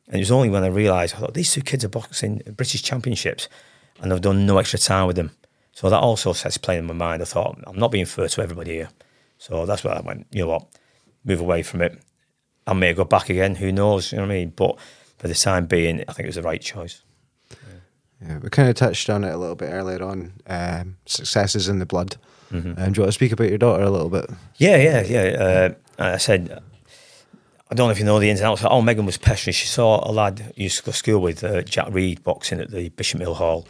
And 0.08 0.18
it 0.18 0.20
was 0.20 0.32
only 0.32 0.50
when 0.50 0.64
I 0.64 0.68
realised, 0.68 1.16
I 1.16 1.20
thought 1.20 1.34
these 1.34 1.54
two 1.54 1.62
kids 1.62 1.86
are 1.86 1.90
boxing 1.90 2.42
British 2.58 2.84
Championships, 2.84 3.48
and 4.02 4.12
I've 4.12 4.22
done 4.22 4.46
no 4.46 4.58
extra 4.58 4.78
time 4.78 5.08
with 5.08 5.16
them. 5.16 5.32
So 5.72 5.90
that 5.90 6.00
also 6.00 6.34
sets 6.34 6.58
playing 6.58 6.80
in 6.80 6.86
my 6.88 6.94
mind. 6.94 7.22
I 7.22 7.26
thought 7.26 7.58
I'm 7.66 7.80
not 7.80 7.92
being 7.92 8.06
fair 8.06 8.28
to 8.28 8.42
everybody 8.42 8.74
here. 8.74 8.90
So 9.38 9.66
that's 9.66 9.84
why 9.84 9.94
I 9.94 10.02
went. 10.02 10.28
You 10.32 10.44
know 10.44 10.50
what? 10.50 10.68
Move 11.24 11.42
away 11.42 11.64
from 11.64 11.82
it. 11.82 12.00
I 12.68 12.74
may 12.74 12.94
go 12.94 13.04
back 13.04 13.30
again. 13.30 13.56
Who 13.56 13.72
knows? 13.72 14.12
You 14.12 14.18
know 14.18 14.24
what 14.24 14.32
I 14.32 14.36
mean? 14.36 14.54
But 14.56 14.78
for 15.18 15.28
the 15.28 15.36
time 15.36 15.66
being, 15.66 16.04
I 16.08 16.14
think 16.14 16.26
it 16.26 16.28
was 16.28 16.36
the 16.36 16.42
right 16.42 16.62
choice. 16.62 17.04
Yeah, 18.22 18.40
we 18.40 18.50
kind 18.50 18.70
of 18.70 18.76
touched 18.76 19.10
on 19.10 19.24
it 19.24 19.34
a 19.34 19.38
little 19.38 19.56
bit 19.56 19.70
earlier 19.70 20.02
on. 20.02 20.34
Um, 20.48 20.98
successes 21.06 21.68
in 21.68 21.80
the 21.80 21.86
blood. 21.86 22.18
Mm-hmm. 22.52 22.70
Um, 22.82 22.92
do 22.92 23.00
you 23.00 23.04
want 23.04 23.10
to 23.10 23.12
speak 23.12 23.32
about 23.32 23.50
your 23.50 23.58
daughter 23.58 23.84
a 23.84 23.90
little 23.90 24.10
bit? 24.10 24.30
Yeah, 24.58 24.78
yeah, 24.78 25.02
yeah. 25.04 25.20
Uh, 25.38 25.70
I 26.00 26.18
said, 26.18 26.62
I 27.70 27.76
don't 27.76 27.88
know 27.88 27.92
if 27.92 28.00
you 28.00 28.06
know 28.06 28.20
the 28.20 28.30
ins 28.30 28.40
and 28.40 28.48
outs. 28.48 28.64
Oh, 28.64 28.82
Megan 28.82 29.06
was 29.06 29.18
pestering. 29.18 29.54
She 29.54 29.68
saw 29.68 30.08
a 30.08 30.12
lad 30.12 30.40
who 30.40 30.64
used 30.64 30.78
to 30.78 30.84
go 30.84 30.92
to 30.92 30.98
school 30.98 31.20
with 31.20 31.44
uh, 31.44 31.64
Jack 31.64 31.88
Reed 31.90 32.24
boxing 32.24 32.60
at 32.60 32.72
the 32.72 32.90
Bishopmill 32.92 33.36
Hall, 33.36 33.68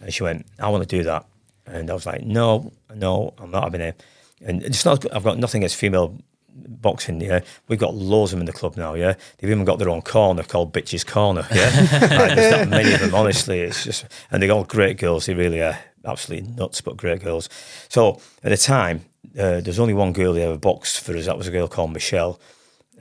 and 0.00 0.12
she 0.12 0.22
went, 0.22 0.46
"I 0.58 0.68
want 0.68 0.88
to 0.88 0.96
do 0.96 1.02
that." 1.04 1.26
And 1.66 1.90
I 1.90 1.94
was 1.94 2.06
like, 2.06 2.22
"No, 2.22 2.72
no, 2.94 3.34
I'm 3.38 3.50
not 3.50 3.64
having 3.64 3.80
it." 3.80 4.02
And 4.44 4.62
it's 4.62 4.84
not. 4.84 5.04
I've 5.14 5.24
got 5.24 5.38
nothing 5.38 5.62
against 5.62 5.76
female 5.76 6.18
boxing. 6.54 7.20
Yeah, 7.20 7.40
we've 7.68 7.78
got 7.78 7.94
loads 7.94 8.32
of 8.32 8.38
them 8.38 8.42
in 8.42 8.46
the 8.46 8.52
club 8.52 8.76
now. 8.76 8.94
Yeah, 8.94 9.14
they've 9.38 9.50
even 9.50 9.64
got 9.64 9.78
their 9.78 9.88
own 9.88 10.02
corner 10.02 10.42
called 10.42 10.72
Bitches 10.72 11.06
Corner. 11.06 11.46
Yeah, 11.52 11.66
like, 11.92 12.36
there's 12.36 12.52
not 12.52 12.68
many 12.68 12.92
of 12.92 13.00
them. 13.00 13.14
Honestly, 13.14 13.60
it's 13.60 13.84
just, 13.84 14.04
and 14.30 14.42
they're 14.42 14.50
all 14.50 14.64
great 14.64 14.98
girls. 14.98 15.26
They 15.26 15.34
really 15.34 15.62
are 15.62 15.78
absolutely 16.04 16.50
nuts, 16.52 16.80
but 16.80 16.96
great 16.96 17.22
girls. 17.22 17.48
So 17.88 18.20
at 18.42 18.50
the 18.50 18.56
time, 18.56 19.04
uh, 19.38 19.60
there's 19.60 19.78
only 19.78 19.94
one 19.94 20.12
girl 20.12 20.34
who 20.34 20.40
ever 20.40 20.58
boxed 20.58 21.00
for 21.00 21.16
us. 21.16 21.26
That 21.26 21.38
was 21.38 21.48
a 21.48 21.52
girl 21.52 21.68
called 21.68 21.92
Michelle. 21.92 22.40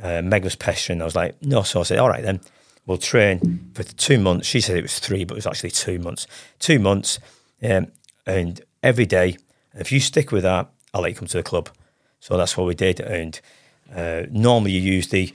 Uh, 0.02 0.22
Meg 0.22 0.44
was 0.44 0.56
pestering. 0.56 1.02
I 1.02 1.06
was 1.06 1.16
like, 1.16 1.42
no. 1.42 1.64
So 1.64 1.82
I 1.82 1.84
said, 1.84 2.00
all 2.00 2.10
right 2.10 2.24
then, 2.24 2.42
we'll 2.86 2.98
train 2.98 3.72
for 3.74 3.84
two 3.84 4.20
months. 4.20 4.48
She 4.48 4.62
said 4.62 4.78
it 4.78 4.84
was 4.84 5.00
three, 5.00 5.26
but 5.26 5.36
it 5.36 5.38
was 5.38 5.48
actually 5.48 5.72
two 5.72 6.00
months. 6.00 6.28
Two 6.60 6.80
months, 6.80 7.20
um, 7.64 7.88
and 8.26 8.62
every 8.84 9.06
day. 9.06 9.38
If 9.74 9.92
you 9.92 10.02
stick 10.02 10.34
with 10.34 10.44
that, 10.44 10.70
I'll 10.94 11.02
let 11.02 11.10
you 11.10 11.16
come 11.16 11.28
to 11.28 11.38
the 11.38 11.44
club. 11.44 11.70
So 12.20 12.38
that's 12.38 12.56
what 12.58 12.68
we 12.68 12.76
did, 12.76 13.00
and 13.00 13.40
Uh, 13.92 14.24
normally, 14.32 14.72
you 14.72 14.98
use 14.98 15.10
the 15.10 15.34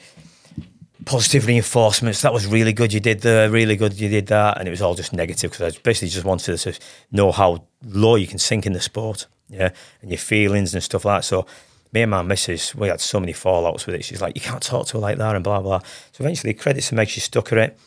positive 1.04 1.46
reinforcements. 1.46 2.20
That 2.20 2.32
was 2.32 2.46
really 2.46 2.72
good. 2.72 2.90
You 2.90 3.00
did 3.00 3.20
the 3.20 3.50
really 3.52 3.76
good. 3.76 4.00
You 4.00 4.08
did 4.08 4.26
that, 4.28 4.56
and 4.56 4.66
it 4.66 4.70
was 4.70 4.80
all 4.80 4.94
just 4.94 5.12
negative 5.12 5.50
because 5.50 5.74
I 5.74 5.78
basically 5.82 6.08
just 6.08 6.24
wanted 6.24 6.56
to 6.58 6.72
know 7.10 7.32
how 7.32 7.66
low 7.84 8.16
you 8.16 8.26
can 8.26 8.38
sink 8.38 8.64
in 8.64 8.72
the 8.72 8.80
sport, 8.80 9.28
yeah, 9.50 9.72
and 10.00 10.10
your 10.10 10.18
feelings 10.18 10.74
and 10.74 10.82
stuff 10.82 11.04
like 11.04 11.18
that. 11.18 11.24
So 11.26 11.46
me 11.92 12.02
and 12.02 12.10
my 12.10 12.22
missus, 12.22 12.74
we 12.74 12.88
had 12.88 13.00
so 13.00 13.20
many 13.20 13.34
fallouts 13.34 13.86
with 13.86 13.94
it. 13.94 14.04
She's 14.04 14.22
like, 14.22 14.34
you 14.34 14.40
can't 14.40 14.62
talk 14.62 14.86
to 14.86 14.92
her 14.98 15.08
like 15.08 15.18
that, 15.18 15.34
and 15.34 15.44
blah 15.44 15.60
blah. 15.60 15.80
So 16.12 16.24
eventually, 16.24 16.54
credit 16.54 16.84
to 16.84 16.94
Meg, 16.94 17.08
she 17.08 17.20
stuck 17.20 17.52
at 17.52 17.58
it, 17.58 17.78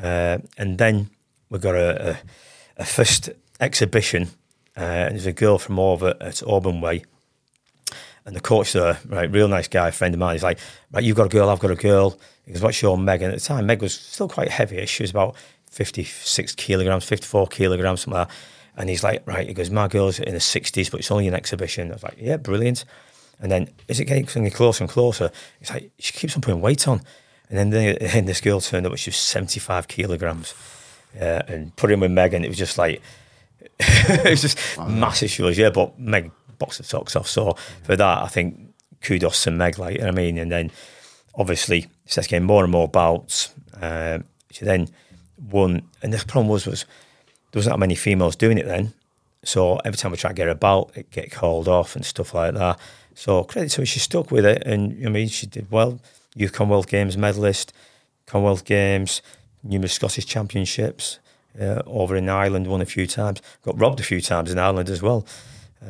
uh, 0.00 0.38
and 0.56 0.78
then 0.78 1.10
we 1.50 1.58
got 1.58 1.74
a, 1.74 2.10
a, 2.10 2.18
a 2.76 2.84
first 2.84 3.30
exhibition, 3.58 4.28
uh, 4.76 4.80
and 4.80 5.14
there's 5.14 5.26
a 5.26 5.32
girl 5.32 5.58
from 5.58 5.78
over 5.78 6.14
at 6.20 6.42
Auburn 6.42 6.80
Way. 6.80 7.04
And 8.26 8.34
the 8.34 8.40
coach 8.40 8.72
there, 8.72 8.98
right, 9.06 9.30
real 9.30 9.48
nice 9.48 9.68
guy, 9.68 9.90
friend 9.90 10.14
of 10.14 10.18
mine, 10.18 10.34
he's 10.34 10.42
like, 10.42 10.58
right, 10.92 11.04
you've 11.04 11.16
got 11.16 11.26
a 11.26 11.28
girl, 11.30 11.50
I've 11.50 11.60
got 11.60 11.70
a 11.70 11.76
girl. 11.76 12.18
He 12.46 12.52
goes, 12.52 12.62
what's 12.62 12.80
your 12.80 12.96
Meg? 12.96 13.22
And 13.22 13.32
at 13.32 13.38
the 13.38 13.44
time, 13.44 13.66
Meg 13.66 13.82
was 13.82 13.94
still 13.94 14.28
quite 14.28 14.48
heavy. 14.48 14.84
She 14.86 15.02
was 15.02 15.10
about 15.10 15.36
56 15.70 16.54
kilograms, 16.54 17.04
54 17.04 17.48
kilograms, 17.48 18.02
something 18.02 18.18
like 18.18 18.28
that. 18.28 18.36
And 18.76 18.88
he's 18.88 19.04
like, 19.04 19.26
right, 19.26 19.46
he 19.46 19.54
goes, 19.54 19.70
my 19.70 19.88
girl's 19.88 20.18
in 20.18 20.32
the 20.32 20.40
60s, 20.40 20.90
but 20.90 21.00
it's 21.00 21.10
only 21.10 21.28
an 21.28 21.34
exhibition. 21.34 21.90
I 21.90 21.94
was 21.94 22.02
like, 22.02 22.16
yeah, 22.18 22.38
brilliant. 22.38 22.84
And 23.40 23.52
then 23.52 23.68
as 23.88 24.00
it 24.00 24.06
getting 24.06 24.50
closer 24.50 24.84
and 24.84 24.90
closer, 24.90 25.30
it's 25.60 25.70
like, 25.70 25.90
she 25.98 26.12
keeps 26.12 26.34
on 26.34 26.42
putting 26.42 26.60
weight 26.60 26.88
on. 26.88 27.02
And 27.50 27.58
then, 27.58 27.70
the, 27.70 28.02
and 28.16 28.26
this 28.26 28.40
girl 28.40 28.60
turned 28.60 28.86
up, 28.86 28.96
she 28.96 29.10
was 29.10 29.16
75 29.16 29.86
kilograms. 29.86 30.54
Yeah, 31.14 31.42
and 31.46 31.74
put 31.76 31.92
him 31.92 32.00
with 32.00 32.10
Meg, 32.10 32.34
and 32.34 32.44
it 32.44 32.48
was 32.48 32.58
just 32.58 32.78
like, 32.78 33.00
it 33.78 34.30
was 34.30 34.42
just 34.42 34.58
wow. 34.76 34.88
massive. 34.88 35.30
She 35.30 35.42
was, 35.42 35.58
yeah, 35.58 35.70
but 35.70 35.98
Meg 35.98 36.30
boxed 36.58 36.78
the 36.78 36.84
socks 36.84 37.16
off. 37.16 37.28
So 37.28 37.56
for 37.82 37.96
that, 37.96 38.22
I 38.22 38.28
think 38.28 38.74
kudos 39.02 39.44
to 39.44 39.50
Meg, 39.50 39.78
like, 39.78 39.96
you 39.96 40.02
know 40.02 40.08
I 40.08 40.12
mean? 40.12 40.38
And 40.38 40.50
then 40.50 40.70
obviously, 41.34 41.82
she 41.82 41.88
starts 42.12 42.28
getting 42.28 42.46
more 42.46 42.62
and 42.62 42.72
more 42.72 42.88
bouts. 42.88 43.54
Uh, 43.80 44.20
she 44.50 44.64
then 44.64 44.88
won, 45.50 45.82
and 46.02 46.12
the 46.12 46.18
problem 46.26 46.48
was, 46.48 46.66
was 46.66 46.84
there 47.50 47.58
wasn't 47.58 47.74
that 47.74 47.78
many 47.78 47.94
females 47.94 48.36
doing 48.36 48.58
it 48.58 48.66
then. 48.66 48.92
So 49.44 49.76
every 49.78 49.96
time 49.96 50.10
we 50.10 50.16
try 50.16 50.30
to 50.30 50.34
get 50.34 50.48
her 50.48 50.54
bout, 50.54 50.90
it 50.94 51.10
get 51.10 51.30
called 51.30 51.68
off 51.68 51.96
and 51.96 52.04
stuff 52.04 52.34
like 52.34 52.54
that. 52.54 52.78
So 53.14 53.44
credit 53.44 53.70
to 53.72 53.82
her, 53.82 53.86
she 53.86 54.00
stuck 54.00 54.30
with 54.30 54.44
it, 54.44 54.62
and 54.66 55.06
I 55.06 55.10
mean, 55.10 55.28
she 55.28 55.46
did 55.46 55.70
well. 55.70 56.00
Youth 56.34 56.52
Commonwealth 56.52 56.88
Games 56.88 57.16
medalist, 57.16 57.72
Commonwealth 58.26 58.64
Games, 58.64 59.22
numerous 59.62 59.92
Scottish 59.92 60.26
championships. 60.26 61.18
Uh, 61.60 61.82
over 61.86 62.16
in 62.16 62.28
Ireland, 62.28 62.66
won 62.66 62.80
a 62.80 62.86
few 62.86 63.06
times. 63.06 63.40
Got 63.62 63.78
robbed 63.78 64.00
a 64.00 64.02
few 64.02 64.20
times 64.20 64.50
in 64.50 64.58
Ireland 64.58 64.90
as 64.90 65.02
well. 65.02 65.24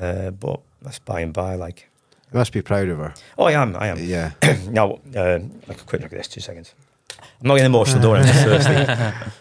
Uh, 0.01 0.31
but 0.31 0.61
that's 0.83 0.99
by 0.99 1.21
and 1.21 1.33
by. 1.33 1.55
Like, 1.55 1.89
you 2.33 2.39
must 2.39 2.53
be 2.53 2.61
proud 2.61 2.89
of 2.89 2.99
her. 2.99 3.15
Oh, 3.39 3.45
I 3.45 3.53
am. 3.53 3.75
I 3.77 3.89
am. 3.89 3.99
Yeah. 3.99 4.33
now, 4.69 4.99
uh, 5.17 5.39
like 5.67 5.81
a 5.81 5.85
quick 5.85 6.03
look 6.03 6.13
at 6.13 6.19
this. 6.19 6.29
Two 6.29 6.41
seconds. 6.41 6.75
I'm 7.21 7.49
not 7.49 7.55
getting 7.55 7.67
emotional, 7.67 8.03
don't 8.03 8.27
I? 8.27 9.33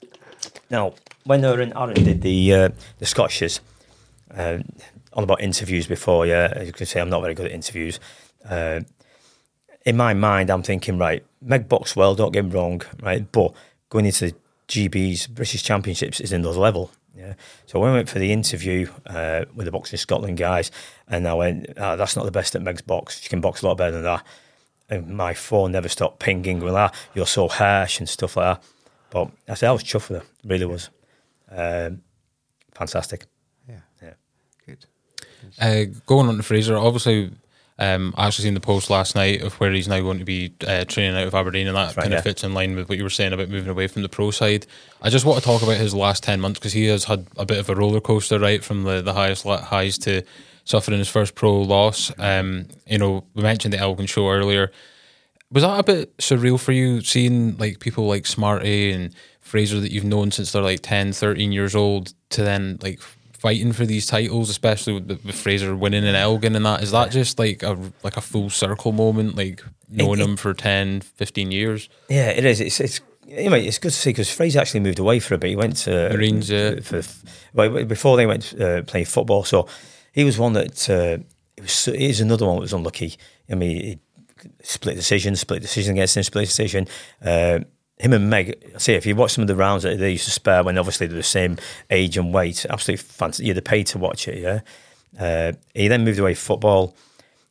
now, 0.70 0.94
when 1.24 1.40
they 1.42 1.48
were 1.48 1.60
in 1.60 1.72
Ireland, 1.74 2.04
did 2.04 2.22
the 2.22 2.54
uh, 2.54 2.68
the 2.98 3.06
Scotches, 3.06 3.60
uh, 4.34 4.58
on 5.12 5.24
about 5.24 5.40
interviews 5.40 5.86
before. 5.86 6.26
Yeah, 6.26 6.52
as 6.54 6.66
you 6.66 6.72
can 6.72 6.86
say, 6.86 7.00
I'm 7.00 7.10
not 7.10 7.20
very 7.20 7.34
good 7.34 7.46
at 7.46 7.52
interviews. 7.52 8.00
Uh, 8.48 8.80
in 9.84 9.96
my 9.96 10.14
mind, 10.14 10.50
I'm 10.50 10.62
thinking, 10.62 10.98
right, 10.98 11.24
Meg 11.40 11.68
box 11.68 11.96
well, 11.96 12.14
don't 12.14 12.32
get 12.32 12.44
me 12.44 12.50
wrong, 12.50 12.82
right, 13.02 13.30
but 13.30 13.52
going 13.88 14.06
into 14.06 14.34
GB's 14.68 15.26
British 15.26 15.62
Championships 15.62 16.20
is 16.20 16.32
another 16.32 16.58
level. 16.58 16.90
Yeah. 17.16 17.34
So 17.66 17.80
when 17.80 17.90
I 17.90 17.94
went 17.94 18.08
for 18.08 18.18
the 18.18 18.32
interview 18.32 18.88
uh, 19.06 19.44
with 19.54 19.64
the 19.64 19.72
Boxing 19.72 19.98
Scotland 19.98 20.38
guys, 20.38 20.70
and 21.08 21.26
I 21.26 21.34
went, 21.34 21.66
oh, 21.76 21.96
that's 21.96 22.14
not 22.14 22.24
the 22.24 22.30
best 22.30 22.54
at 22.54 22.62
Meg's 22.62 22.82
box. 22.82 23.20
She 23.20 23.28
can 23.28 23.40
box 23.40 23.62
a 23.62 23.66
lot 23.66 23.76
better 23.76 23.92
than 23.92 24.04
that. 24.04 24.24
And 24.88 25.16
my 25.16 25.34
phone 25.34 25.72
never 25.72 25.88
stopped 25.88 26.20
pinging 26.20 26.60
with 26.60 26.74
that. 26.74 26.94
You're 27.14 27.26
so 27.26 27.48
harsh 27.48 27.98
and 27.98 28.08
stuff 28.08 28.36
like 28.36 28.56
that. 28.58 28.68
But 29.10 29.30
I 29.48 29.54
said 29.54 29.68
I 29.68 29.72
was 29.72 29.82
chuffed 29.82 30.10
with 30.10 30.22
her. 30.22 30.28
Really 30.44 30.66
was. 30.66 30.90
Um, 31.50 32.02
fantastic. 32.74 33.26
Yeah. 33.68 33.80
Yeah. 34.02 34.14
Good. 34.64 34.86
Uh, 35.60 35.84
going 36.06 36.28
on 36.28 36.36
to 36.36 36.42
Fraser, 36.42 36.76
obviously 36.76 37.32
um, 37.78 38.12
I 38.16 38.26
actually 38.26 38.44
seen 38.44 38.54
the 38.54 38.60
post 38.60 38.90
last 38.90 39.14
night 39.14 39.42
of 39.42 39.54
where 39.54 39.72
he's 39.72 39.86
now 39.86 40.00
going 40.00 40.18
to 40.18 40.24
be 40.24 40.52
uh, 40.66 40.84
training 40.84 41.16
out 41.16 41.28
of 41.28 41.34
Aberdeen, 41.34 41.68
and 41.68 41.76
that 41.76 41.96
right, 41.96 42.04
kind 42.04 42.14
of 42.14 42.24
fits 42.24 42.42
in 42.42 42.52
line 42.52 42.74
with 42.74 42.88
what 42.88 42.98
you 42.98 43.04
were 43.04 43.10
saying 43.10 43.32
about 43.32 43.48
moving 43.48 43.70
away 43.70 43.86
from 43.86 44.02
the 44.02 44.08
pro 44.08 44.32
side. 44.32 44.66
I 45.00 45.10
just 45.10 45.24
want 45.24 45.38
to 45.38 45.44
talk 45.44 45.62
about 45.62 45.76
his 45.76 45.94
last 45.94 46.24
ten 46.24 46.40
months 46.40 46.58
because 46.58 46.72
he 46.72 46.86
has 46.86 47.04
had 47.04 47.26
a 47.36 47.46
bit 47.46 47.58
of 47.58 47.68
a 47.70 47.76
roller 47.76 48.00
coaster, 48.00 48.38
right, 48.38 48.64
from 48.64 48.82
the, 48.82 49.00
the 49.00 49.12
highest 49.14 49.44
highs 49.44 49.96
to 49.98 50.22
suffering 50.64 50.98
his 50.98 51.08
first 51.08 51.36
pro 51.36 51.60
loss. 51.62 52.10
Um, 52.18 52.66
you 52.86 52.98
know, 52.98 53.24
we 53.34 53.42
mentioned 53.42 53.72
the 53.72 53.78
Elgin 53.78 54.06
show 54.06 54.28
earlier. 54.28 54.72
Was 55.50 55.62
that 55.62 55.78
a 55.78 55.82
bit 55.84 56.16
surreal 56.18 56.60
for 56.60 56.72
you 56.72 57.00
seeing 57.00 57.56
like 57.58 57.78
people 57.78 58.06
like 58.06 58.26
Smarty 58.26 58.92
and 58.92 59.14
Fraser 59.40 59.80
that 59.80 59.92
you've 59.92 60.04
known 60.04 60.30
since 60.30 60.52
they're 60.52 60.62
like 60.62 60.80
10, 60.82 61.12
13 61.12 61.52
years 61.52 61.74
old 61.74 62.12
to 62.30 62.42
then 62.42 62.78
like 62.82 63.00
fighting 63.38 63.72
for 63.72 63.86
these 63.86 64.06
titles, 64.06 64.50
especially 64.50 64.94
with, 64.94 65.08
with 65.08 65.34
Fraser 65.34 65.74
winning 65.76 66.04
in 66.04 66.14
Elgin 66.14 66.56
and 66.56 66.66
that. 66.66 66.82
Is 66.82 66.90
that 66.90 67.10
just 67.10 67.38
like 67.38 67.62
a 67.62 67.78
like 68.02 68.16
a 68.16 68.20
full 68.20 68.50
circle 68.50 68.92
moment, 68.92 69.36
like 69.36 69.62
knowing 69.88 70.20
it, 70.20 70.22
it, 70.22 70.28
him 70.28 70.36
for 70.36 70.54
10, 70.54 71.00
15 71.00 71.50
years? 71.50 71.88
Yeah, 72.08 72.30
it 72.30 72.44
is. 72.44 72.60
It's 72.60 72.80
it's 72.80 73.00
anyway, 73.28 73.66
it's 73.66 73.78
good 73.78 73.92
to 73.92 73.96
see 73.96 74.10
because 74.10 74.30
Fraser 74.30 74.60
actually 74.60 74.80
moved 74.80 74.98
away 74.98 75.20
for 75.20 75.34
a 75.34 75.38
bit. 75.38 75.50
He 75.50 75.56
went 75.56 75.76
to 75.78 76.10
Marines, 76.10 76.50
yeah. 76.50 76.80
For, 76.80 77.02
well, 77.54 77.84
before 77.84 78.16
they 78.16 78.26
went 78.26 78.58
uh, 78.60 78.82
playing 78.82 79.06
football, 79.06 79.44
so 79.44 79.68
he 80.12 80.24
was 80.24 80.38
one 80.38 80.54
that 80.54 80.90
uh, 80.90 81.22
it 81.56 81.62
was. 81.62 81.84
He's 81.84 82.20
another 82.20 82.46
one 82.46 82.56
that 82.56 82.62
was 82.62 82.72
unlucky. 82.72 83.16
I 83.50 83.54
mean, 83.54 83.80
he 83.82 83.98
split 84.62 84.96
decision, 84.96 85.36
split 85.36 85.62
decision 85.62 85.92
against 85.92 86.16
him, 86.16 86.22
split 86.22 86.46
decision. 86.46 86.86
Uh, 87.24 87.60
him 88.00 88.12
and 88.12 88.30
Meg, 88.30 88.74
see 88.78 88.94
if 88.94 89.06
you 89.06 89.16
watch 89.16 89.32
some 89.32 89.42
of 89.42 89.48
the 89.48 89.56
rounds 89.56 89.82
that 89.82 89.98
they 89.98 90.12
used 90.12 90.24
to 90.24 90.30
spare 90.30 90.62
when 90.62 90.78
obviously 90.78 91.06
they're 91.06 91.16
the 91.16 91.22
same 91.22 91.58
age 91.90 92.16
and 92.16 92.32
weight, 92.32 92.64
absolutely 92.68 93.02
fantastic. 93.02 93.46
You'd 93.46 93.56
have 93.56 93.64
paid 93.64 93.86
to 93.88 93.98
watch 93.98 94.28
it, 94.28 94.38
yeah. 94.38 94.60
Uh, 95.18 95.52
he 95.74 95.88
then 95.88 96.04
moved 96.04 96.18
away 96.18 96.34
football, 96.34 96.94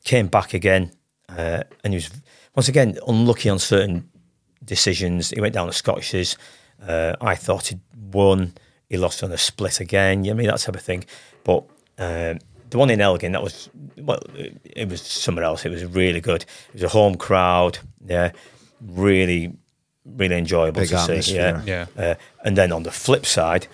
came 0.04 0.28
back 0.28 0.54
again, 0.54 0.92
uh, 1.28 1.64
and 1.84 1.92
he 1.92 1.96
was 1.96 2.10
once 2.54 2.68
again 2.68 2.98
unlucky 3.06 3.48
on 3.48 3.58
certain 3.58 4.08
decisions. 4.64 5.30
He 5.30 5.40
went 5.40 5.54
down 5.54 5.66
to 5.66 5.72
Scotches. 5.72 6.36
Uh, 6.86 7.14
I 7.20 7.34
thought 7.34 7.68
he'd 7.68 7.80
won. 8.12 8.54
He 8.88 8.96
lost 8.96 9.22
on 9.22 9.32
a 9.32 9.38
split 9.38 9.80
again. 9.80 10.24
You 10.24 10.30
know, 10.30 10.36
I 10.36 10.38
mean 10.38 10.46
that 10.48 10.60
type 10.60 10.76
of 10.76 10.82
thing. 10.82 11.04
But 11.44 11.64
uh, 11.98 12.34
the 12.70 12.78
one 12.78 12.90
in 12.90 13.00
Elgin, 13.00 13.32
that 13.32 13.42
was 13.42 13.68
well, 13.98 14.20
it 14.64 14.88
was 14.88 15.02
somewhere 15.02 15.44
else. 15.44 15.64
It 15.66 15.70
was 15.70 15.84
really 15.84 16.20
good. 16.20 16.42
It 16.68 16.74
was 16.74 16.82
a 16.84 16.88
home 16.88 17.16
crowd. 17.16 17.78
Yeah, 18.06 18.32
really 18.80 19.52
really 20.16 20.36
enjoyable 20.36 20.80
Big 20.80 20.90
to 20.90 21.22
see. 21.22 21.34
Yeah, 21.34 21.62
yeah. 21.64 21.86
Uh, 21.96 22.14
and 22.44 22.56
then 22.56 22.72
on 22.72 22.82
the 22.82 22.90
flip 22.90 23.26
side, 23.26 23.66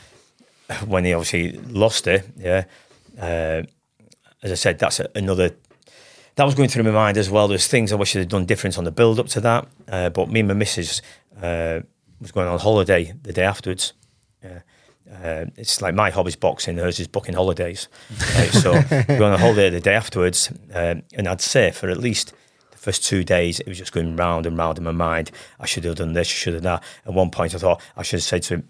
when 0.87 1.05
he 1.05 1.13
obviously 1.13 1.53
lost 1.69 2.07
it, 2.07 2.29
yeah, 2.37 2.65
uh, 3.21 3.63
as 4.43 4.53
I 4.53 4.55
said, 4.55 4.79
that's 4.79 5.01
another. 5.15 5.51
That 6.37 6.45
was 6.45 6.57
going 6.57 6.69
through 6.69 6.83
my 6.83 6.91
mind 6.91 7.17
as 7.17 7.31
well. 7.31 7.47
There's 7.47 7.69
things 7.69 7.93
I 7.93 7.97
wish 7.97 8.17
I'd 8.17 8.29
done 8.29 8.45
different 8.45 8.77
on 8.77 8.83
the 8.85 8.91
build 8.91 9.21
up 9.21 9.29
to 9.29 9.41
that. 9.43 9.69
Uh, 9.87 10.11
but 10.11 10.29
me 10.29 10.41
and 10.41 10.49
my 10.49 10.55
missus 10.55 11.01
uh, 11.41 11.81
was 12.21 12.33
going 12.33 12.49
on 12.49 12.59
holiday 12.59 13.15
the 13.23 13.33
day 13.33 13.45
afterwards. 13.45 13.93
Uh, 14.45 15.45
it's 15.57 15.81
like 15.81 15.95
my 15.95 16.11
hobby's 16.11 16.35
boxing, 16.35 16.77
hers 16.77 16.99
is 16.99 17.07
booking 17.07 17.35
holidays. 17.35 17.89
right? 18.35 18.51
So 18.51 18.73
we're 19.09 19.23
on 19.23 19.33
a 19.33 19.39
holiday 19.39 19.71
the 19.71 19.81
day 19.81 19.95
afterwards, 19.95 20.51
uh, 20.75 20.97
and 21.15 21.29
I'd 21.29 21.41
say 21.41 21.71
for 21.71 21.89
at 21.89 21.99
least 21.99 22.33
first 22.85 23.05
two 23.05 23.25
days, 23.25 23.61
it 23.61 23.67
was 23.67 23.79
just 23.79 23.93
going 23.93 24.17
round 24.17 24.47
and 24.47 24.57
round 24.57 24.79
in 24.79 24.85
my 24.85 24.93
mind. 24.93 25.31
I 25.59 25.67
should 25.67 25.85
have 25.85 25.97
done 25.97 26.13
this, 26.13 26.29
I 26.29 26.31
should 26.31 26.55
have 26.55 26.63
done 26.63 26.75
that. 26.75 26.85
At 27.07 27.15
one 27.15 27.31
point, 27.31 27.55
I 27.55 27.59
thought 27.59 27.83
I 27.97 28.03
should 28.03 28.19
have 28.19 28.25
said 28.25 28.43
to 28.45 28.55
him, 28.55 28.69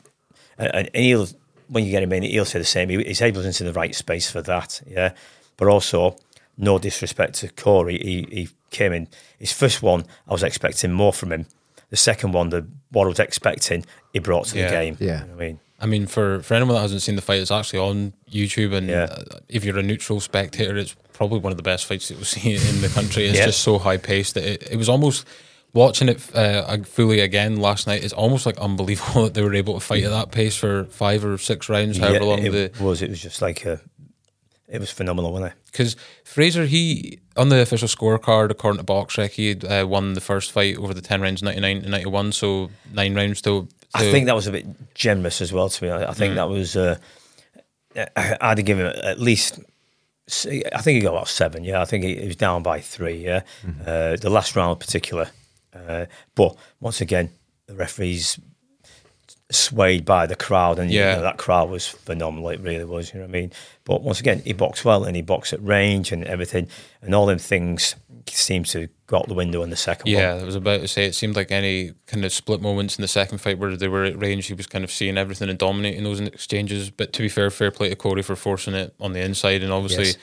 and 0.58 0.88
he'll, 0.94 1.26
when 1.68 1.84
you 1.84 1.90
get 1.90 2.02
him 2.02 2.12
in, 2.12 2.22
he'll 2.22 2.44
say 2.44 2.58
the 2.58 2.64
same. 2.64 2.88
His 2.88 3.18
head 3.18 3.36
was 3.36 3.46
into 3.46 3.64
the 3.64 3.72
right 3.72 3.94
space 3.94 4.30
for 4.30 4.40
that, 4.42 4.80
yeah. 4.86 5.12
But 5.56 5.68
also, 5.68 6.16
no 6.56 6.78
disrespect 6.78 7.34
to 7.36 7.48
Corey, 7.48 7.98
he, 7.98 8.26
he 8.30 8.48
came 8.70 8.92
in. 8.92 9.08
His 9.38 9.52
first 9.52 9.82
one, 9.82 10.04
I 10.28 10.32
was 10.32 10.42
expecting 10.42 10.92
more 10.92 11.12
from 11.12 11.32
him. 11.32 11.46
The 11.90 11.96
second 11.96 12.32
one, 12.32 12.48
the 12.50 12.66
what 12.90 13.04
I 13.04 13.08
was 13.08 13.20
expecting, 13.20 13.84
he 14.12 14.18
brought 14.18 14.46
to 14.46 14.58
yeah. 14.58 14.66
the 14.66 14.70
game. 14.70 14.96
Yeah. 15.00 15.20
You 15.22 15.26
know 15.26 15.34
I 15.34 15.36
mean, 15.36 15.60
I 15.80 15.86
mean, 15.86 16.06
for, 16.06 16.40
for 16.42 16.54
anyone 16.54 16.76
that 16.76 16.82
hasn't 16.82 17.02
seen 17.02 17.16
the 17.16 17.22
fight, 17.22 17.40
it's 17.40 17.50
actually 17.50 17.80
on 17.80 18.12
YouTube, 18.30 18.72
and 18.72 18.88
yeah. 18.88 19.04
Uh, 19.10 19.38
if 19.48 19.64
you're 19.64 19.78
a 19.78 19.82
neutral 19.82 20.20
spectator, 20.20 20.76
it's 20.76 20.94
probably 21.12 21.40
one 21.40 21.52
of 21.52 21.56
the 21.56 21.62
best 21.62 21.86
fights 21.86 22.08
that 22.08 22.16
we've 22.16 22.26
seen 22.28 22.56
in 22.56 22.80
the 22.80 22.90
country. 22.94 23.24
It's 23.24 23.38
yeah. 23.38 23.46
just 23.46 23.60
so 23.60 23.78
high 23.78 23.96
paced 23.96 24.34
that 24.34 24.44
it, 24.44 24.72
it 24.72 24.76
was 24.76 24.88
almost 24.88 25.26
watching 25.74 26.08
it 26.08 26.34
uh, 26.34 26.78
fully 26.84 27.20
again 27.20 27.56
last 27.56 27.86
night. 27.86 28.04
It's 28.04 28.12
almost 28.12 28.46
like 28.46 28.56
unbelievable 28.58 29.22
that 29.24 29.34
they 29.34 29.42
were 29.42 29.54
able 29.54 29.74
to 29.74 29.80
fight 29.80 30.04
at 30.04 30.10
that 30.10 30.30
pace 30.30 30.56
for 30.56 30.84
five 30.84 31.24
or 31.24 31.36
six 31.36 31.68
rounds, 31.68 31.98
however 31.98 32.20
yeah, 32.20 32.30
long 32.30 32.38
it 32.46 32.50
the 32.50 32.82
was. 32.82 33.02
It 33.02 33.10
was 33.10 33.20
just 33.20 33.42
like 33.42 33.66
a, 33.66 33.80
it 34.68 34.78
was 34.78 34.90
phenomenal, 34.90 35.32
wasn't 35.32 35.52
it? 35.52 35.58
Because 35.66 35.96
Fraser, 36.24 36.66
he 36.66 37.18
on 37.36 37.48
the 37.48 37.60
official 37.60 37.88
scorecard, 37.88 38.50
according 38.50 38.78
to 38.78 38.84
BoxRec, 38.84 39.30
he 39.30 39.66
uh, 39.66 39.86
won 39.86 40.14
the 40.14 40.20
first 40.20 40.52
fight 40.52 40.78
over 40.78 40.94
the 40.94 41.02
ten 41.02 41.20
rounds, 41.20 41.42
ninety 41.42 41.60
nine 41.60 41.82
to 41.82 41.88
ninety 41.88 42.06
one, 42.08 42.32
so 42.32 42.70
nine 42.92 43.14
rounds 43.14 43.42
to. 43.42 43.68
I 43.94 44.10
think 44.10 44.26
that 44.26 44.34
was 44.34 44.46
a 44.46 44.52
bit 44.52 44.94
generous 44.94 45.40
as 45.40 45.52
well. 45.52 45.68
To 45.68 45.84
me, 45.84 45.90
I 45.90 46.12
think 46.12 46.32
mm. 46.32 46.36
that 46.36 46.48
was. 46.48 46.76
Uh, 46.76 46.98
I'd 48.16 48.64
give 48.66 48.80
him 48.80 48.86
at 48.86 49.20
least 49.20 49.60
I 50.26 50.80
think 50.80 50.96
he 50.96 51.00
got 51.00 51.12
about 51.12 51.28
seven. 51.28 51.64
Yeah, 51.64 51.82
I 51.82 51.84
think 51.84 52.04
he, 52.04 52.16
he 52.16 52.26
was 52.26 52.36
down 52.36 52.62
by 52.62 52.80
three. 52.80 53.24
Yeah, 53.24 53.42
uh, 53.86 54.16
the 54.16 54.30
last 54.30 54.56
round 54.56 54.72
in 54.72 54.78
particular. 54.78 55.28
Uh, 55.74 56.06
but 56.34 56.56
once 56.80 57.00
again, 57.00 57.30
the 57.66 57.74
referees 57.74 58.38
swayed 59.54 60.04
by 60.04 60.26
the 60.26 60.36
crowd, 60.36 60.78
and 60.78 60.90
Yeah. 60.90 61.10
you 61.10 61.16
know, 61.16 61.22
that 61.22 61.36
crowd 61.38 61.70
was 61.70 61.86
phenomenal. 61.86 62.48
It 62.50 62.60
really 62.60 62.84
was. 62.84 63.12
You 63.12 63.20
know 63.20 63.26
what 63.26 63.36
I 63.36 63.40
mean? 63.40 63.52
But 63.84 64.02
once 64.02 64.20
again, 64.20 64.42
he 64.44 64.52
boxed 64.52 64.84
well, 64.84 65.04
and 65.04 65.14
he 65.16 65.22
boxed 65.22 65.52
at 65.52 65.62
range 65.64 66.12
and 66.12 66.24
everything, 66.24 66.68
and 67.02 67.14
all 67.14 67.26
them 67.26 67.38
things 67.38 67.96
seemed 68.30 68.64
to 68.66 68.88
go 69.06 69.18
out 69.18 69.28
the 69.28 69.34
window 69.34 69.62
in 69.62 69.68
the 69.70 69.76
second 69.76 70.10
one. 70.12 70.20
Yeah, 70.20 70.34
I 70.40 70.44
was 70.44 70.54
about 70.54 70.80
to 70.80 70.88
say 70.88 71.04
it 71.04 71.14
seemed 71.14 71.36
like 71.36 71.50
any 71.52 71.92
kind 72.06 72.24
of 72.24 72.32
split 72.32 72.62
moments 72.62 72.96
in 72.98 73.02
the 73.02 73.08
second 73.08 73.38
fight 73.38 73.58
where 73.58 73.76
they 73.76 73.86
were 73.88 74.04
at 74.04 74.18
range, 74.18 74.46
he 74.46 74.54
was 74.54 74.66
kind 74.66 74.82
of 74.82 74.90
seeing 74.90 75.18
everything 75.18 75.50
and 75.50 75.58
dominating 75.58 76.04
those 76.04 76.20
exchanges. 76.20 76.88
But 76.90 77.12
to 77.12 77.22
be 77.22 77.28
fair, 77.28 77.50
fair 77.50 77.70
play 77.70 77.90
to 77.90 77.96
Corey 77.96 78.22
for 78.22 78.34
forcing 78.36 78.74
it 78.74 78.94
on 78.98 79.12
the 79.12 79.20
inside, 79.20 79.62
and 79.62 79.72
obviously, 79.72 80.06
Yes. 80.06 80.16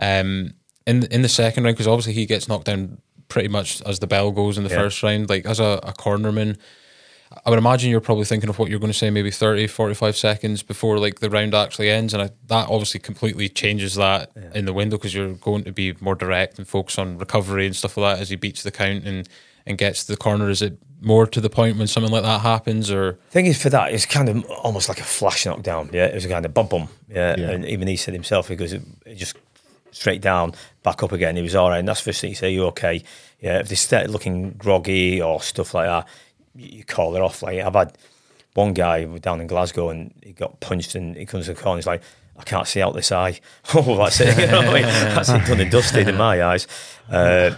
um, 0.00 0.54
in 0.86 1.02
in 1.06 1.22
the 1.22 1.28
second 1.28 1.64
round 1.64 1.74
because 1.76 1.88
obviously 1.88 2.12
he 2.12 2.24
gets 2.24 2.46
knocked 2.48 2.66
down 2.66 2.98
pretty 3.28 3.48
much 3.48 3.82
as 3.82 3.98
the 3.98 4.06
bell 4.06 4.30
goes 4.30 4.56
in 4.56 4.64
the 4.64 4.70
Yeah. 4.70 4.76
first 4.82 5.02
round. 5.02 5.28
Like 5.28 5.44
as 5.44 5.58
a, 5.60 5.80
a 5.82 5.92
cornerman, 5.92 6.56
I 7.44 7.50
would 7.50 7.58
imagine 7.58 7.90
you're 7.90 8.00
probably 8.00 8.24
thinking 8.26 8.50
of 8.50 8.58
what 8.58 8.68
you're 8.70 8.78
going 8.78 8.92
to 8.92 8.98
say 8.98 9.08
maybe 9.10 9.30
30, 9.30 9.66
45 9.66 10.16
seconds 10.16 10.62
before 10.62 10.98
like 10.98 11.20
the 11.20 11.30
round 11.30 11.54
actually 11.54 11.90
ends. 11.90 12.12
And 12.12 12.22
I, 12.22 12.30
that 12.48 12.68
obviously 12.68 13.00
completely 13.00 13.48
changes 13.48 13.94
that 13.94 14.30
in 14.54 14.66
the 14.66 14.72
window 14.72 14.96
because 14.98 15.14
you're 15.14 15.34
going 15.34 15.64
to 15.64 15.72
be 15.72 15.94
more 16.00 16.14
direct 16.14 16.58
and 16.58 16.68
focus 16.68 16.98
on 16.98 17.16
recovery 17.18 17.66
and 17.66 17.74
stuff 17.74 17.96
like 17.96 18.16
that 18.16 18.20
as 18.22 18.28
he 18.30 18.36
beats 18.36 18.62
the 18.62 18.70
count 18.70 19.04
and, 19.04 19.28
and 19.66 19.78
gets 19.78 20.04
to 20.04 20.12
the 20.12 20.18
corner. 20.18 20.50
Is 20.50 20.60
it 20.60 20.76
more 21.00 21.26
to 21.26 21.40
the 21.40 21.48
point 21.48 21.78
when 21.78 21.86
something 21.86 22.12
like 22.12 22.24
that 22.24 22.42
happens 22.42 22.90
or? 22.90 23.14
Thing 23.30 23.46
is, 23.46 23.60
for 23.60 23.70
that, 23.70 23.92
it's 23.94 24.04
kind 24.04 24.28
of 24.28 24.44
almost 24.50 24.90
like 24.90 25.00
a 25.00 25.04
flash 25.04 25.46
knockdown. 25.46 25.88
Yeah, 25.94 26.06
it 26.06 26.14
was 26.14 26.26
a 26.26 26.28
kind 26.28 26.44
of 26.44 26.52
bum 26.52 26.66
bum. 26.68 26.88
Yeah, 27.08 27.36
Yeah. 27.38 27.50
and 27.52 27.64
even 27.64 27.88
he 27.88 27.96
said 27.96 28.12
himself, 28.12 28.48
he 28.48 28.56
goes, 28.56 28.74
it, 28.74 28.82
it 29.06 29.14
just 29.14 29.36
straight 29.92 30.20
down, 30.20 30.52
back 30.82 31.02
up 31.02 31.12
again. 31.12 31.36
He 31.36 31.42
was 31.42 31.54
all 31.54 31.70
right, 31.70 31.78
and 31.78 31.88
that's 31.88 32.00
the 32.00 32.10
first 32.10 32.20
thing 32.20 32.30
you 32.30 32.36
say, 32.36 32.50
you 32.52 32.64
okay? 32.66 33.02
Yeah, 33.40 33.60
if 33.60 33.68
they 33.68 33.74
start 33.76 34.10
looking 34.10 34.50
groggy 34.52 35.22
or 35.22 35.40
stuff 35.40 35.72
like 35.74 35.86
that, 35.86 36.06
you, 36.60 36.78
you 36.78 36.84
call 36.84 37.16
it 37.16 37.22
off. 37.22 37.42
Like 37.42 37.60
I've 37.60 37.74
had 37.74 37.96
one 38.54 38.74
guy 38.74 39.04
down 39.04 39.40
in 39.40 39.46
Glasgow, 39.46 39.90
and 39.90 40.14
he 40.22 40.32
got 40.32 40.60
punched, 40.60 40.94
and 40.94 41.16
he 41.16 41.26
comes 41.26 41.46
to 41.46 41.54
the 41.54 41.60
corner, 41.60 41.78
he's 41.78 41.86
like. 41.86 42.02
I 42.38 42.42
can't 42.42 42.66
see 42.66 42.80
out 42.80 42.94
this 42.94 43.12
eye. 43.12 43.38
Oh, 43.74 43.98
that's 43.98 44.18
it. 44.18 44.38
You 44.38 44.46
know 44.46 44.58
what 44.60 44.68
I 44.68 44.72
mean? 44.72 44.82
That's 44.82 45.28
it 45.28 45.44
done 45.44 45.60
and 45.60 45.70
dusted 45.70 46.08
in 46.08 46.16
my 46.16 46.42
eyes. 46.42 46.66
Uh, 47.10 47.54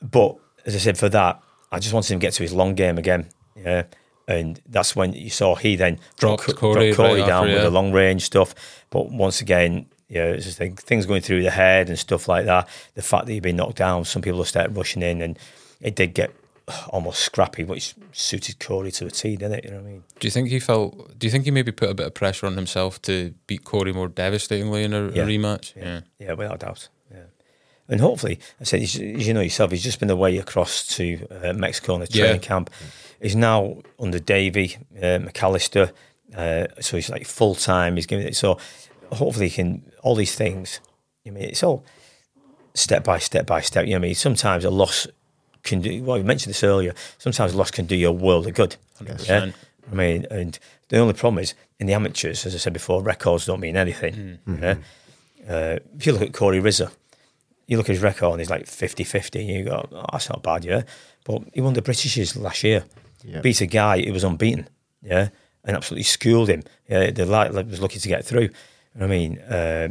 but 0.00 0.36
as 0.64 0.76
I 0.76 0.78
said, 0.78 0.96
for 0.96 1.08
that, 1.08 1.42
I 1.72 1.80
just 1.80 1.92
wanted 1.92 2.12
him 2.12 2.20
to 2.20 2.24
get 2.24 2.34
to 2.34 2.44
his 2.44 2.52
long 2.52 2.74
game 2.76 2.98
again. 2.98 3.28
Yeah. 3.56 3.84
And 4.28 4.60
that's 4.68 4.94
when 4.94 5.12
you 5.12 5.30
saw 5.30 5.56
he 5.56 5.74
then 5.74 5.98
Dropped 6.18 6.44
dropped 6.44 6.60
Corey 6.60 6.94
Corey 6.94 7.20
right 7.20 7.26
down 7.26 7.44
after, 7.44 7.48
with 7.48 7.56
yeah. 7.56 7.62
the 7.64 7.70
long 7.70 7.92
range 7.92 8.22
stuff. 8.22 8.54
But 8.90 9.10
once 9.10 9.40
again, 9.40 9.86
yeah, 10.08 10.26
it's 10.26 10.44
just 10.44 10.60
like 10.60 10.80
things 10.80 11.06
going 11.06 11.22
through 11.22 11.42
the 11.42 11.50
head 11.50 11.88
and 11.88 11.98
stuff 11.98 12.28
like 12.28 12.46
that. 12.46 12.68
The 12.94 13.02
fact 13.02 13.26
that 13.26 13.32
he'd 13.32 13.42
been 13.42 13.56
knocked 13.56 13.76
down, 13.76 14.04
some 14.04 14.22
people 14.22 14.38
have 14.38 14.48
started 14.48 14.76
rushing 14.76 15.02
in, 15.02 15.20
and 15.20 15.38
it 15.80 15.96
did 15.96 16.14
get 16.14 16.32
almost 16.88 17.20
scrappy, 17.20 17.64
which 17.64 17.94
suited 18.12 18.58
Corey 18.58 18.90
to 18.92 19.06
a 19.06 19.10
T, 19.10 19.36
didn't 19.36 19.52
it? 19.58 19.64
You 19.64 19.70
know 19.70 19.76
what 19.78 19.86
I 19.86 19.90
mean? 19.90 20.04
Do 20.18 20.26
you 20.26 20.30
think 20.30 20.48
he 20.48 20.60
felt? 20.60 21.18
Do 21.18 21.26
you 21.26 21.30
think 21.30 21.44
he 21.44 21.50
maybe 21.50 21.72
put 21.72 21.90
a 21.90 21.94
bit 21.94 22.06
of 22.06 22.14
pressure 22.14 22.46
on 22.46 22.56
himself 22.56 23.00
to 23.02 23.34
beat 23.46 23.64
Corey 23.64 23.92
more 23.92 24.08
devastatingly 24.08 24.84
in 24.84 24.92
a, 24.92 25.06
a 25.06 25.10
rematch? 25.12 25.74
Yeah. 25.76 26.00
Yeah, 26.18 26.32
without 26.34 26.60
doubt. 26.60 26.88
Yeah. 27.10 27.24
And 27.88 28.00
hopefully, 28.00 28.38
I 28.60 28.64
said, 28.64 28.82
as 28.82 28.96
you 28.96 29.34
know 29.34 29.40
yourself, 29.40 29.70
he's 29.72 29.82
just 29.82 29.98
been 30.00 30.10
away 30.10 30.38
across 30.38 30.86
to 30.96 31.26
uh, 31.30 31.52
Mexico 31.52 31.94
on 31.94 32.02
a 32.02 32.06
Yeah. 32.10 32.24
training 32.24 32.40
camp. 32.42 32.70
He's 33.20 33.36
now 33.36 33.78
under 33.98 34.18
Davy 34.18 34.76
uh, 34.96 35.18
McAllister, 35.18 35.92
uh, 36.36 36.66
so 36.80 36.96
he's 36.96 37.10
like 37.10 37.26
full 37.26 37.54
time. 37.54 37.96
He's 37.96 38.06
giving 38.06 38.26
it. 38.26 38.36
So 38.36 38.58
hopefully, 39.12 39.48
he 39.48 39.54
can 39.56 39.90
all 40.02 40.14
these 40.14 40.34
things. 40.34 40.80
I 41.26 41.30
mean, 41.30 41.44
it's 41.44 41.62
all 41.62 41.84
step 42.74 43.04
by 43.04 43.18
step 43.18 43.46
by 43.46 43.60
step. 43.60 43.84
You 43.86 43.90
know, 43.92 43.98
what 43.98 44.04
I 44.04 44.08
mean, 44.08 44.14
sometimes 44.14 44.64
a 44.64 44.70
loss 44.70 45.06
can 45.62 45.80
do. 45.80 46.02
Well, 46.02 46.18
you 46.18 46.24
mentioned 46.24 46.50
this 46.50 46.64
earlier. 46.64 46.94
Sometimes 47.18 47.52
a 47.54 47.56
loss 47.56 47.70
can 47.70 47.86
do 47.86 47.96
you 47.96 48.08
a 48.08 48.12
world 48.12 48.46
of 48.46 48.54
good. 48.54 48.76
100%. 49.02 49.54
I 49.90 49.94
mean, 49.94 50.26
and 50.30 50.58
the 50.88 50.98
only 50.98 51.14
problem 51.14 51.42
is 51.42 51.54
in 51.78 51.86
the 51.86 51.94
amateurs, 51.94 52.46
as 52.46 52.54
I 52.54 52.58
said 52.58 52.72
before, 52.72 53.02
records 53.02 53.46
don't 53.46 53.60
mean 53.60 53.76
anything. 53.76 54.38
Yeah? 54.46 54.76
Uh, 55.48 55.78
if 55.96 56.06
you 56.06 56.12
look 56.12 56.22
at 56.22 56.32
Corey 56.32 56.60
Rizzo, 56.60 56.90
you 57.66 57.76
look 57.76 57.88
at 57.88 57.94
his 57.94 58.02
record 58.02 58.32
and 58.32 58.40
he's 58.40 58.50
like 58.50 58.66
50 58.66 59.04
50, 59.04 59.38
and 59.40 59.48
you 59.48 59.64
go, 59.64 59.88
oh, 59.92 60.04
that's 60.12 60.28
not 60.28 60.42
bad, 60.42 60.64
yeah. 60.64 60.82
But 61.24 61.42
he 61.54 61.60
won 61.60 61.72
the 61.74 61.82
Britishes 61.82 62.36
last 62.36 62.62
year, 62.62 62.84
Yeah. 63.24 63.40
beat 63.40 63.60
a 63.60 63.66
guy 63.66 64.02
who 64.02 64.12
was 64.12 64.24
unbeaten, 64.24 64.68
yeah, 65.02 65.28
and 65.64 65.76
absolutely 65.76 66.04
schooled 66.04 66.48
him. 66.48 66.62
Yeah, 66.88 67.10
the 67.10 67.26
light 67.26 67.52
was 67.52 67.80
lucky 67.80 67.98
to 67.98 68.08
get 68.08 68.24
through. 68.24 68.50
I 69.00 69.06
mean, 69.06 69.38
uh, 69.38 69.88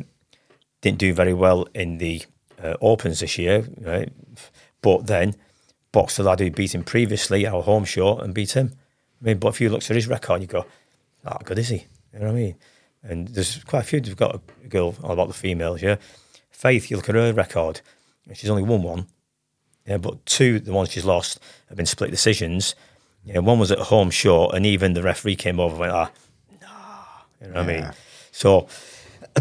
didn't 0.82 0.98
do 1.00 1.14
very 1.14 1.34
well 1.34 1.68
in 1.74 1.98
the 1.98 2.22
uh, 2.62 2.76
Opens 2.82 3.20
this 3.22 3.38
year, 3.38 3.68
right? 3.82 4.12
But 4.82 5.08
then 5.08 5.36
boxed 5.92 6.18
the 6.18 6.24
lad 6.24 6.40
who 6.40 6.52
beat 6.52 6.76
him 6.76 6.84
previously, 6.84 7.46
our 7.48 7.62
home 7.62 7.86
show, 7.86 8.18
and 8.18 8.34
beat 8.34 8.52
him. 8.52 8.74
I 9.22 9.26
mean, 9.26 9.38
but 9.38 9.50
if 9.50 9.62
you 9.62 9.70
look 9.70 9.84
at 9.84 9.96
his 9.96 10.08
record, 10.08 10.42
you 10.42 10.48
go, 10.48 10.66
how 11.24 11.40
good 11.44 11.60
is 11.60 11.70
he? 11.70 11.86
You 12.14 12.20
know 12.20 12.28
what 12.28 12.32
I 12.32 12.36
mean? 12.36 12.56
And 13.04 13.28
there's 13.30 13.64
quite 13.64 13.82
a 13.82 13.84
few. 13.84 14.02
We've 14.02 14.16
got 14.16 14.36
a 14.36 14.68
girl 14.68 14.96
all 15.04 15.12
about 15.12 15.28
the 15.28 15.34
females, 15.34 15.82
yeah. 15.82 15.98
Faith, 16.52 16.92
you 16.92 16.98
look 16.98 17.10
at 17.10 17.16
her 17.16 17.34
record, 17.34 17.82
she's 18.34 18.50
only 18.50 18.64
won 18.64 18.84
one. 18.84 19.08
Yeah, 19.86 19.98
but 19.98 20.26
two, 20.26 20.60
the 20.60 20.74
ones 20.74 20.92
she's 20.92 21.06
lost, 21.06 21.40
have 21.70 21.78
been 21.78 21.86
split 21.86 22.12
decisions. 22.12 22.76
Yeah, 23.24 23.40
one 23.40 23.60
was 23.60 23.72
at 23.72 23.80
a 23.80 23.86
home 23.86 24.12
show, 24.12 24.50
and 24.50 24.66
even 24.66 24.94
the 24.94 25.02
referee 25.02 25.36
came 25.36 25.60
over 25.60 25.74
and 25.74 25.80
went, 25.80 25.94
ah, 25.94 26.12
nah. 26.62 26.68
You 27.42 27.48
know 27.48 27.62
what 27.62 27.70
I 27.70 27.82
mean? 27.82 27.92
So, 28.32 28.68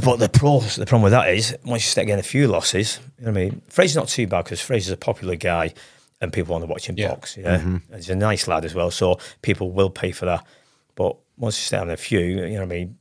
but 0.04 0.16
the 0.16 0.28
pros, 0.28 0.76
the 0.76 0.86
problem 0.86 1.02
with 1.04 1.12
that 1.12 1.28
is 1.28 1.56
once 1.64 1.84
you 1.84 1.90
start 1.90 2.06
getting 2.06 2.20
a 2.20 2.22
few 2.22 2.48
losses, 2.48 3.00
you 3.18 3.26
know 3.26 3.32
what 3.32 3.40
I 3.40 3.44
mean? 3.44 3.62
Fraser's 3.68 3.96
not 3.96 4.08
too 4.08 4.26
bad 4.26 4.44
because 4.44 4.60
Fraser's 4.60 4.92
a 4.92 4.96
popular 4.96 5.36
guy 5.36 5.74
and 6.20 6.32
people 6.32 6.52
want 6.52 6.64
to 6.64 6.70
watch 6.70 6.86
him 6.88 6.96
Yeah. 6.98 7.08
box. 7.10 7.36
Yeah, 7.36 7.54
And 7.60 7.82
he's 7.94 8.10
a 8.10 8.16
nice 8.16 8.48
lad 8.48 8.64
as 8.64 8.74
well, 8.74 8.90
so 8.90 9.18
people 9.42 9.70
will 9.72 9.90
pay 9.90 10.10
for 10.12 10.24
that. 10.26 10.44
But 10.94 11.16
once 11.36 11.56
you 11.58 11.62
start 11.64 11.80
having 11.82 11.94
a 11.94 11.96
few, 11.96 12.20
you 12.20 12.36
know 12.36 12.52
what 12.54 12.62
I 12.62 12.66
mean? 12.66 12.98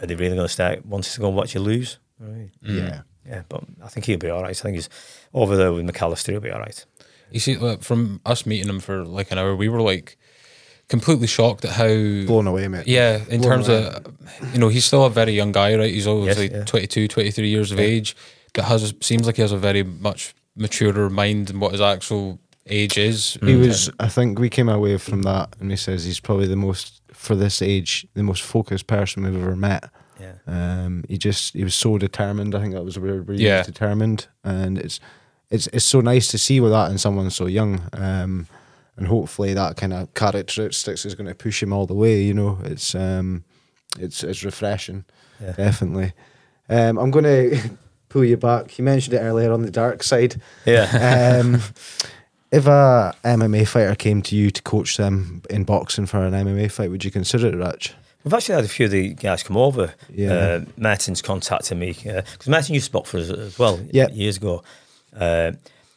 Are 0.00 0.06
they 0.06 0.14
really 0.14 0.36
going 0.36 0.46
to 0.48 0.52
start 0.52 0.84
wanting 0.86 1.10
to 1.12 1.20
go 1.20 1.28
and 1.28 1.36
watch 1.36 1.54
you 1.54 1.60
lose? 1.60 1.98
You 2.20 2.26
know 2.26 2.32
what 2.32 2.36
I 2.36 2.40
mean? 2.40 2.52
Yeah. 2.88 3.00
Yeah, 3.28 3.42
but 3.48 3.62
I 3.82 3.88
think 3.88 4.06
he'll 4.06 4.18
be 4.18 4.30
all 4.30 4.42
right. 4.42 4.50
I 4.50 4.52
think 4.54 4.74
he's 4.76 4.88
over 5.34 5.56
there 5.56 5.72
with 5.72 5.86
McAllister. 5.86 6.30
He'll 6.32 6.40
be 6.40 6.50
all 6.50 6.58
right. 6.60 6.84
You 7.30 7.38
see, 7.38 7.56
like, 7.56 7.82
from 7.82 8.20
us 8.26 8.44
meeting 8.46 8.68
him 8.68 8.80
for 8.80 9.04
like 9.04 9.30
an 9.30 9.38
hour, 9.38 9.54
we 9.54 9.68
were 9.68 9.82
like 9.82 10.16
completely 10.88 11.26
shocked 11.28 11.64
at 11.64 11.72
how 11.72 11.86
Blown 11.86 12.46
away, 12.48 12.66
mate. 12.66 12.88
Yeah, 12.88 13.20
in 13.28 13.40
Blown 13.42 13.52
terms 13.62 13.68
away. 13.68 13.86
of, 13.86 14.52
you 14.54 14.58
know, 14.58 14.68
he's 14.68 14.84
still 14.84 15.04
a 15.04 15.10
very 15.10 15.32
young 15.32 15.52
guy, 15.52 15.76
right? 15.76 15.92
He's 15.92 16.06
obviously 16.08 16.46
Yes, 16.50 16.56
yeah. 16.60 16.64
22, 16.64 17.08
23 17.08 17.48
years 17.48 17.70
of 17.70 17.78
age, 17.78 18.16
but 18.54 18.64
has 18.64 18.92
seems 19.00 19.26
like 19.26 19.36
he 19.36 19.42
has 19.42 19.52
a 19.52 19.56
very 19.58 19.82
much 19.84 20.34
maturer 20.56 21.08
mind 21.10 21.50
and 21.50 21.60
what 21.60 21.72
his 21.72 21.80
actual 21.80 22.38
age 22.66 22.98
is. 22.98 23.38
He 23.42 23.54
was. 23.56 23.90
I 23.98 24.08
think 24.08 24.38
we 24.38 24.48
came 24.50 24.68
away 24.68 24.96
from 24.98 25.22
that, 25.22 25.54
and 25.60 25.70
he 25.70 25.76
says 25.76 26.04
he's 26.04 26.20
probably 26.20 26.46
the 26.46 26.56
most 26.56 27.00
for 27.12 27.34
this 27.34 27.60
age, 27.62 28.06
the 28.14 28.22
most 28.22 28.42
focused 28.42 28.86
person 28.86 29.24
we've 29.24 29.34
ever 29.40 29.56
met. 29.56 29.90
Yeah. 30.20 30.34
Um, 30.46 31.04
he 31.08 31.16
just 31.18 31.54
he 31.54 31.64
was 31.64 31.74
so 31.74 31.98
determined. 31.98 32.54
I 32.54 32.60
think 32.60 32.74
that 32.74 32.84
was 32.84 32.94
the 32.94 33.00
word. 33.00 33.26
where 33.26 33.36
he 33.36 33.44
Yeah. 33.44 33.58
was 33.58 33.66
determined, 33.66 34.26
and 34.44 34.78
it's 34.78 35.00
it's 35.50 35.66
it's 35.68 35.84
so 35.84 36.00
nice 36.00 36.28
to 36.28 36.38
see 36.38 36.60
with 36.60 36.72
that 36.72 36.90
in 36.90 36.98
someone 36.98 37.30
so 37.30 37.46
young. 37.46 37.82
Um, 37.92 38.46
and 38.96 39.06
hopefully 39.06 39.54
that 39.54 39.76
kind 39.78 39.94
of 39.94 40.12
characteristics 40.12 41.06
is 41.06 41.14
going 41.14 41.26
to 41.28 41.34
push 41.34 41.62
him 41.62 41.72
all 41.72 41.86
the 41.86 41.94
way. 41.94 42.20
You 42.22 42.34
know, 42.34 42.58
it's 42.64 42.94
um, 42.94 43.44
it's 43.98 44.22
it's 44.22 44.44
refreshing, 44.44 45.04
Yeah. 45.40 45.52
definitely. 45.52 46.12
Um, 46.68 46.98
I'm 46.98 47.10
going 47.10 47.24
to 47.24 47.58
pull 48.10 48.24
you 48.24 48.36
back. 48.36 48.76
You 48.78 48.84
mentioned 48.84 49.14
it 49.14 49.20
earlier 49.20 49.50
on 49.52 49.62
the 49.62 49.70
dark 49.70 50.02
side. 50.02 50.40
Yeah. 50.66 51.40
Um, 51.40 51.54
if 52.52 52.66
a 52.66 53.14
MMA 53.24 53.66
fighter 53.66 53.94
came 53.94 54.20
to 54.22 54.36
you 54.36 54.50
to 54.50 54.60
coach 54.62 54.98
them 54.98 55.42
in 55.48 55.64
boxing 55.64 56.04
for 56.04 56.18
an 56.22 56.34
MMA 56.34 56.70
fight, 56.70 56.90
would 56.90 57.04
you 57.04 57.10
consider 57.10 57.46
it, 57.48 57.56
Ratch? 57.56 57.94
We've 58.22 58.34
actually 58.34 58.56
had 58.56 58.64
a 58.64 58.68
few 58.68 58.84
of 58.84 58.92
the 58.92 59.14
guys 59.14 59.42
come 59.42 59.56
over. 59.56 59.94
Yeah. 60.12 60.32
Uh, 60.32 60.64
Martin's 60.76 61.22
contacted 61.22 61.78
me 61.78 61.92
because 61.94 62.48
Martin 62.48 62.74
used 62.74 62.86
to 62.86 62.92
box 62.92 63.10
for 63.10 63.16
us 63.18 63.30
as 63.30 63.58
well 63.58 63.80
Yep. 63.92 64.10
years 64.12 64.36
ago. 64.36 64.62
Uh, 65.18 65.52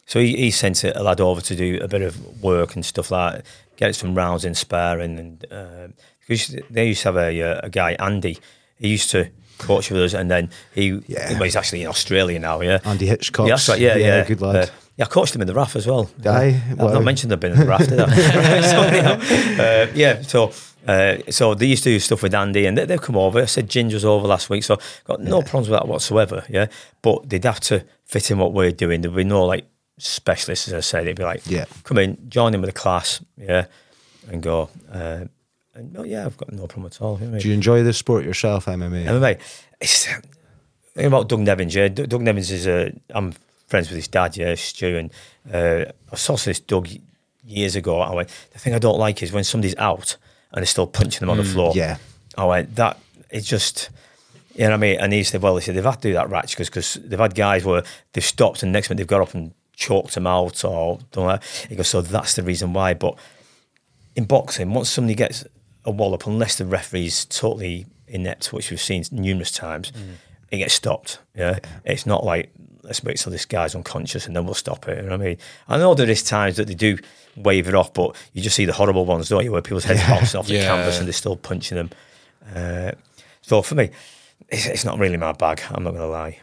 so 0.06 0.20
he, 0.20 0.34
he 0.36 0.50
sent 0.50 0.84
a, 0.84 1.02
lad 1.02 1.20
over 1.20 1.40
to 1.42 1.54
do 1.54 1.78
a 1.82 1.88
bit 1.88 2.00
of 2.02 2.42
work 2.42 2.76
and 2.76 2.84
stuff 2.84 3.10
like 3.10 3.34
that, 3.34 3.46
get 3.76 3.94
some 3.94 4.14
rounds 4.14 4.44
in 4.44 4.54
sparring. 4.54 5.18
And 5.18 5.52
uh, 5.52 5.88
because 6.20 6.56
they 6.70 6.88
used 6.88 7.02
to 7.02 7.08
have 7.08 7.16
a, 7.16 7.42
uh, 7.42 7.60
a 7.64 7.68
guy, 7.70 7.92
Andy, 7.98 8.38
he 8.78 8.88
used 8.88 9.10
to 9.10 9.28
coach 9.58 9.90
with 9.90 10.02
us 10.02 10.14
and 10.14 10.30
then 10.30 10.50
he, 10.74 11.00
Yeah. 11.06 11.32
well, 11.34 11.42
he's 11.44 11.56
actually 11.56 11.82
in 11.82 11.88
Australia 11.88 12.38
now, 12.38 12.60
yeah. 12.60 12.78
Andy 12.84 13.06
Hitchcock. 13.06 13.46
Yeah, 13.48 13.54
that's 13.54 13.68
right. 13.68 13.80
Yeah, 13.80 13.96
yeah, 13.96 14.24
good 14.26 14.40
lad. 14.40 14.56
Uh, 14.56 14.66
yeah, 14.96 15.04
I 15.06 15.08
coached 15.08 15.34
him 15.34 15.40
in 15.40 15.46
the 15.48 15.54
RAF 15.54 15.74
as 15.76 15.86
well. 15.86 16.08
Aye, 16.24 16.60
I've 16.70 16.78
not 16.78 17.02
mentioned 17.02 17.32
I've 17.32 17.40
been 17.40 17.52
in 17.52 17.58
the 17.60 17.66
RAF, 17.66 17.86
did 17.88 17.98
I? 17.98 18.04
uh, 19.84 19.92
yeah, 19.94 20.22
so 20.22 20.52
uh, 20.86 21.16
so 21.30 21.54
they 21.54 21.66
used 21.66 21.82
to 21.84 21.90
do 21.90 21.98
stuff 21.98 22.22
with 22.22 22.34
Andy, 22.34 22.66
and 22.66 22.76
they, 22.76 22.84
they've 22.84 23.00
come 23.00 23.16
over. 23.16 23.40
I 23.42 23.46
said 23.46 23.68
Ginger's 23.68 24.04
over 24.04 24.26
last 24.28 24.50
week, 24.50 24.62
so 24.64 24.78
got 25.04 25.20
no 25.20 25.40
problems 25.42 25.68
with 25.68 25.78
that 25.80 25.88
whatsoever. 25.88 26.44
Yeah, 26.48 26.66
but 27.02 27.28
they'd 27.28 27.44
have 27.44 27.60
to 27.60 27.84
fit 28.04 28.30
in 28.30 28.38
what 28.38 28.52
we're 28.52 28.70
doing. 28.70 29.00
There'd 29.00 29.14
be 29.16 29.24
no 29.24 29.44
like 29.44 29.66
specialists, 29.98 30.68
as 30.68 30.74
I 30.74 30.80
said. 30.80 31.06
They'd 31.06 31.16
be 31.16 31.24
like, 31.24 31.42
Yeah. 31.46 31.64
come 31.84 31.98
in, 31.98 32.18
join 32.28 32.54
in 32.54 32.60
with 32.60 32.68
the 32.68 32.78
class, 32.78 33.20
yeah, 33.36 33.66
and 34.30 34.42
go. 34.42 34.68
Uh, 34.92 35.24
and 35.74 36.06
yeah, 36.06 36.26
I've 36.26 36.36
got 36.36 36.52
no 36.52 36.66
problem 36.66 36.86
at 36.86 37.00
all. 37.02 37.18
You 37.18 37.24
know 37.24 37.30
I 37.30 37.32
mean? 37.32 37.40
Do 37.40 37.48
you 37.48 37.54
enjoy 37.54 37.82
the 37.82 37.92
sport 37.92 38.24
yourself, 38.24 38.66
MMA? 38.66 39.06
MMA, 39.06 39.40
it's 39.80 40.08
uh, 40.08 40.20
thing 40.94 41.06
about 41.06 41.28
Doug 41.28 41.40
Nevins, 41.40 41.74
yeah. 41.74 41.88
Doug 41.88 42.22
Nevins 42.22 42.50
is 42.50 42.66
a. 42.66 42.92
I'm 43.10 43.34
friends 43.66 43.88
with 43.88 43.96
his 43.96 44.08
dad, 44.08 44.36
yeah, 44.36 44.54
Stu, 44.54 44.96
and 44.96 45.12
uh, 45.52 45.90
I 46.12 46.16
saw 46.16 46.36
this 46.36 46.60
Doug 46.60 46.88
years 47.44 47.76
ago. 47.76 48.00
I 48.00 48.14
went, 48.14 48.28
the 48.52 48.58
thing 48.58 48.74
I 48.74 48.78
don't 48.78 48.98
like 48.98 49.22
is 49.22 49.32
when 49.32 49.44
somebody's 49.44 49.76
out 49.76 50.16
and 50.52 50.58
they're 50.58 50.66
still 50.66 50.86
punching 50.86 51.20
them 51.20 51.30
on 51.30 51.38
the 51.38 51.42
mm, 51.42 51.52
floor. 51.52 51.72
yeah. 51.74 51.96
I 52.36 52.44
went, 52.44 52.76
that 52.76 52.98
it's 53.30 53.46
just. 53.46 53.90
You 54.54 54.60
know 54.60 54.70
what 54.70 54.74
I 54.74 54.76
mean? 54.76 55.00
And 55.00 55.12
he 55.12 55.24
said, 55.24 55.42
well, 55.42 55.56
he 55.56 55.62
said, 55.62 55.74
they've 55.74 55.84
had 55.84 56.00
to 56.02 56.08
do 56.08 56.12
that, 56.12 56.30
Ratch, 56.30 56.56
because 56.56 56.94
they've 56.94 57.18
had 57.18 57.34
guys 57.34 57.64
where 57.64 57.82
they've 58.12 58.24
stopped 58.24 58.62
and 58.62 58.70
next 58.70 58.88
minute 58.88 58.98
they've 58.98 59.06
got 59.08 59.20
up 59.20 59.34
and 59.34 59.52
choked 59.74 60.14
them 60.14 60.28
out 60.28 60.64
or 60.64 61.00
done 61.10 61.26
that. 61.26 61.66
He 61.68 61.74
goes, 61.74 61.88
so 61.88 62.00
that's 62.00 62.36
the 62.36 62.44
reason 62.44 62.72
why. 62.72 62.94
But 62.94 63.18
in 64.14 64.26
boxing, 64.26 64.72
once 64.72 64.90
somebody 64.90 65.16
gets 65.16 65.44
a 65.84 65.90
wallop, 65.90 66.26
unless 66.26 66.56
the 66.58 66.64
referee's 66.66 67.24
totally 67.26 67.86
inept, 68.08 68.52
which 68.52 68.70
we've 68.70 68.80
seen 68.80 69.04
numerous 69.10 69.50
times, 69.50 69.92
it 70.50 70.58
gets 70.58 70.74
stopped. 70.74 71.18
Yeah? 71.36 71.58
It's 71.84 72.06
not 72.06 72.24
like, 72.24 72.50
let's 72.82 73.02
wait 73.02 73.16
till 73.18 73.32
this 73.32 73.44
guy's 73.46 73.74
unconscious 73.74 74.26
and 74.26 74.36
then 74.36 74.44
we'll 74.44 74.54
stop 74.54 74.86
it. 74.88 74.96
You 74.98 75.02
know 75.04 75.16
what 75.16 75.20
I 75.22 75.24
mean? 75.24 75.38
I 75.68 75.78
know 75.78 75.94
there 75.94 76.08
is 76.08 76.22
times 76.22 76.56
that 76.56 76.66
they 76.68 76.74
do 76.74 76.98
wave 77.36 77.66
it 77.68 77.74
off, 77.74 77.92
but 77.94 78.14
you 78.32 78.42
just 78.42 78.56
see 78.56 78.64
the 78.64 78.72
horrible 78.72 79.04
ones, 79.06 79.28
don't 79.28 79.44
you, 79.44 79.52
where 79.52 79.62
people's 79.62 79.84
heads 79.84 80.00
bounce 80.06 80.34
off 80.34 80.46
the 80.46 80.54
Yeah. 80.54 80.66
canvas 80.68 80.98
and 80.98 81.06
they're 81.06 81.12
still 81.12 81.36
punching 81.36 81.76
them. 81.76 81.90
Uh, 82.54 82.92
so 83.42 83.62
for 83.62 83.74
me, 83.74 83.90
it's, 84.48 84.66
it's 84.66 84.84
not 84.84 84.98
really 84.98 85.16
my 85.16 85.32
bag. 85.32 85.62
I'm 85.70 85.82
not 85.84 85.90
going 85.90 86.02
to 86.02 86.08
lie. 86.08 86.38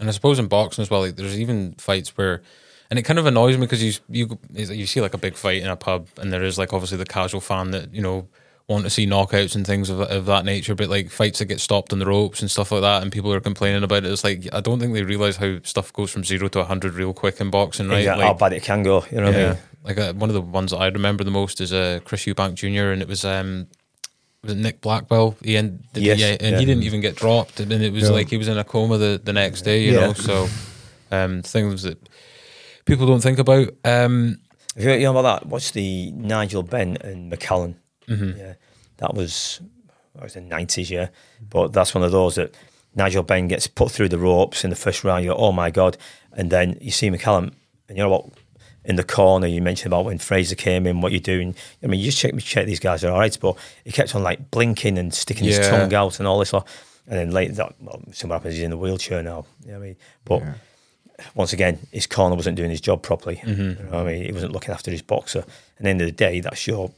And 0.00 0.08
I 0.08 0.12
suppose 0.12 0.38
in 0.38 0.46
boxing 0.46 0.82
as 0.82 0.90
well, 0.90 1.00
like 1.00 1.16
there's 1.16 1.40
even 1.40 1.72
fights 1.74 2.16
where, 2.16 2.42
and 2.90 2.98
it 2.98 3.02
kind 3.02 3.18
of 3.18 3.26
annoys 3.26 3.56
me 3.56 3.66
because 3.66 3.82
you 3.82 3.92
you 4.08 4.38
you 4.52 4.86
see 4.86 5.00
like 5.00 5.14
a 5.14 5.18
big 5.18 5.34
fight 5.34 5.62
in 5.62 5.68
a 5.68 5.76
pub, 5.76 6.08
and 6.18 6.32
there 6.32 6.42
is 6.42 6.58
like 6.58 6.72
obviously 6.72 6.98
the 6.98 7.04
casual 7.04 7.40
fan 7.40 7.70
that 7.72 7.92
you 7.94 8.02
know 8.02 8.28
want 8.68 8.84
to 8.84 8.90
see 8.90 9.06
knockouts 9.06 9.56
and 9.56 9.66
things 9.66 9.88
of, 9.88 9.98
of 10.00 10.26
that 10.26 10.44
nature, 10.44 10.74
but 10.74 10.90
like 10.90 11.10
fights 11.10 11.38
that 11.38 11.46
get 11.46 11.58
stopped 11.58 11.90
on 11.90 11.98
the 11.98 12.04
ropes 12.06 12.40
and 12.42 12.50
stuff 12.50 12.70
like 12.70 12.82
that, 12.82 13.02
and 13.02 13.10
people 13.10 13.32
are 13.32 13.40
complaining 13.40 13.82
about 13.82 14.04
it. 14.04 14.12
It's 14.12 14.24
like 14.24 14.46
I 14.52 14.60
don't 14.60 14.78
think 14.78 14.92
they 14.94 15.02
realize 15.02 15.36
how 15.36 15.58
stuff 15.62 15.92
goes 15.92 16.10
from 16.10 16.24
zero 16.24 16.48
to 16.48 16.64
hundred 16.64 16.94
real 16.94 17.14
quick 17.14 17.40
in 17.40 17.50
boxing, 17.50 17.88
right? 17.88 17.98
Exactly 18.00 18.24
Like, 18.24 18.32
how 18.32 18.38
bad 18.38 18.52
it 18.52 18.62
can 18.62 18.82
go. 18.82 19.04
You 19.10 19.18
know 19.20 19.26
what 19.26 19.36
I 19.36 19.38
yeah, 19.38 19.48
mean? 19.50 19.58
like 19.84 19.98
uh, 19.98 20.12
one 20.14 20.28
of 20.30 20.34
the 20.34 20.42
ones 20.42 20.70
that 20.72 20.78
I 20.78 20.86
remember 20.88 21.24
the 21.24 21.30
most 21.30 21.60
is 21.60 21.72
uh, 21.72 22.00
Chris 22.04 22.24
Eubank 22.24 22.54
Jr. 22.54 22.92
and 22.92 23.00
it 23.02 23.08
was 23.08 23.24
um 23.24 23.68
was 24.42 24.52
it 24.52 24.58
Nick 24.58 24.80
Blackwell? 24.80 25.36
He 25.42 25.54
Yes, 25.54 25.78
yeah, 25.94 26.36
and 26.40 26.54
yeah. 26.54 26.58
he 26.58 26.64
didn't 26.64 26.84
even 26.84 27.00
get 27.00 27.16
dropped, 27.16 27.60
and 27.60 27.72
it 27.72 27.92
was 27.92 28.04
No. 28.04 28.12
like 28.14 28.28
he 28.30 28.36
was 28.36 28.48
in 28.48 28.58
a 28.58 28.64
coma 28.64 28.98
the, 28.98 29.20
the 29.22 29.32
next 29.32 29.62
day, 29.62 29.82
you 29.82 29.92
Yeah. 29.92 30.08
know. 30.08 30.12
So 30.12 30.48
um, 31.10 31.42
things 31.42 31.82
that 31.82 31.98
people 32.88 33.06
don't 33.06 33.20
think 33.22 33.38
about. 33.38 33.68
Um, 33.84 34.40
If 34.74 34.84
you, 34.84 34.90
you 34.92 35.02
know 35.02 35.16
about 35.16 35.42
that, 35.42 35.48
watch 35.48 35.72
the 35.72 36.10
Nigel 36.12 36.62
Benn 36.62 36.96
and 37.00 37.30
McClellan. 37.30 37.76
Mm-hmm. 38.08 38.38
Yeah, 38.38 38.54
that 38.96 39.14
was 39.14 39.60
I 40.18 40.24
was 40.24 40.34
the 40.34 40.40
nineties, 40.40 40.90
yeah. 40.90 41.08
But 41.48 41.72
that's 41.72 41.94
one 41.94 42.02
of 42.02 42.10
those 42.10 42.34
that 42.34 42.54
Nigel 42.94 43.22
Benn 43.22 43.48
gets 43.48 43.66
put 43.66 43.90
through 43.90 44.08
the 44.08 44.18
ropes 44.18 44.64
in 44.64 44.70
the 44.70 44.76
first 44.76 45.04
round. 45.04 45.24
You 45.24 45.30
go, 45.30 45.36
oh 45.36 45.52
my 45.52 45.70
god! 45.70 45.96
And 46.32 46.50
then 46.50 46.76
you 46.80 46.90
see 46.90 47.10
McClellan, 47.10 47.54
and 47.88 47.96
you 47.96 48.02
know 48.02 48.10
what? 48.10 48.26
In 48.84 48.96
the 48.96 49.04
corner, 49.04 49.46
you 49.46 49.60
mentioned 49.60 49.92
about 49.92 50.06
when 50.06 50.18
Fraser 50.18 50.54
came 50.54 50.86
in, 50.86 51.02
what 51.02 51.12
you're 51.12 51.20
doing. 51.20 51.54
I 51.82 51.88
mean, 51.88 52.00
you 52.00 52.06
just 52.06 52.18
check 52.18 52.36
check 52.38 52.66
these 52.66 52.80
guys 52.80 53.04
are 53.04 53.12
all 53.12 53.18
right, 53.18 53.38
but 53.40 53.56
he 53.84 53.92
kept 53.92 54.14
on 54.14 54.22
like 54.22 54.50
blinking 54.50 54.96
and 54.98 55.12
sticking 55.12 55.46
his 55.46 55.58
tongue 55.68 55.92
out 55.92 56.18
and 56.18 56.26
all 56.26 56.38
this. 56.38 56.52
lot. 56.52 56.66
And 57.06 57.18
then 57.18 57.30
later, 57.30 57.54
that 57.54 57.74
well, 57.80 58.00
something 58.12 58.30
happens. 58.30 58.54
He's 58.54 58.62
in 58.62 58.70
the 58.70 58.76
wheelchair 58.76 59.22
now. 59.22 59.46
You 59.64 59.72
know 59.72 59.78
what 59.78 59.84
I 59.84 59.86
mean? 59.88 59.96
But 60.24 60.42
once 61.34 61.52
again, 61.52 61.78
his 61.92 62.06
corner 62.06 62.36
wasn't 62.36 62.56
doing 62.56 62.70
his 62.70 62.80
job 62.80 63.02
properly. 63.02 63.40
You 63.44 63.54
know 63.90 64.00
I 64.00 64.04
mean, 64.04 64.24
he 64.24 64.32
wasn't 64.32 64.52
looking 64.52 64.72
after 64.72 64.90
his 64.90 65.02
boxer. 65.02 65.40
And 65.78 65.78
at 65.78 65.82
the 65.84 65.88
end 65.90 66.00
of 66.02 66.06
the 66.06 66.12
day, 66.12 66.40
that's 66.40 66.66
your 66.66 66.90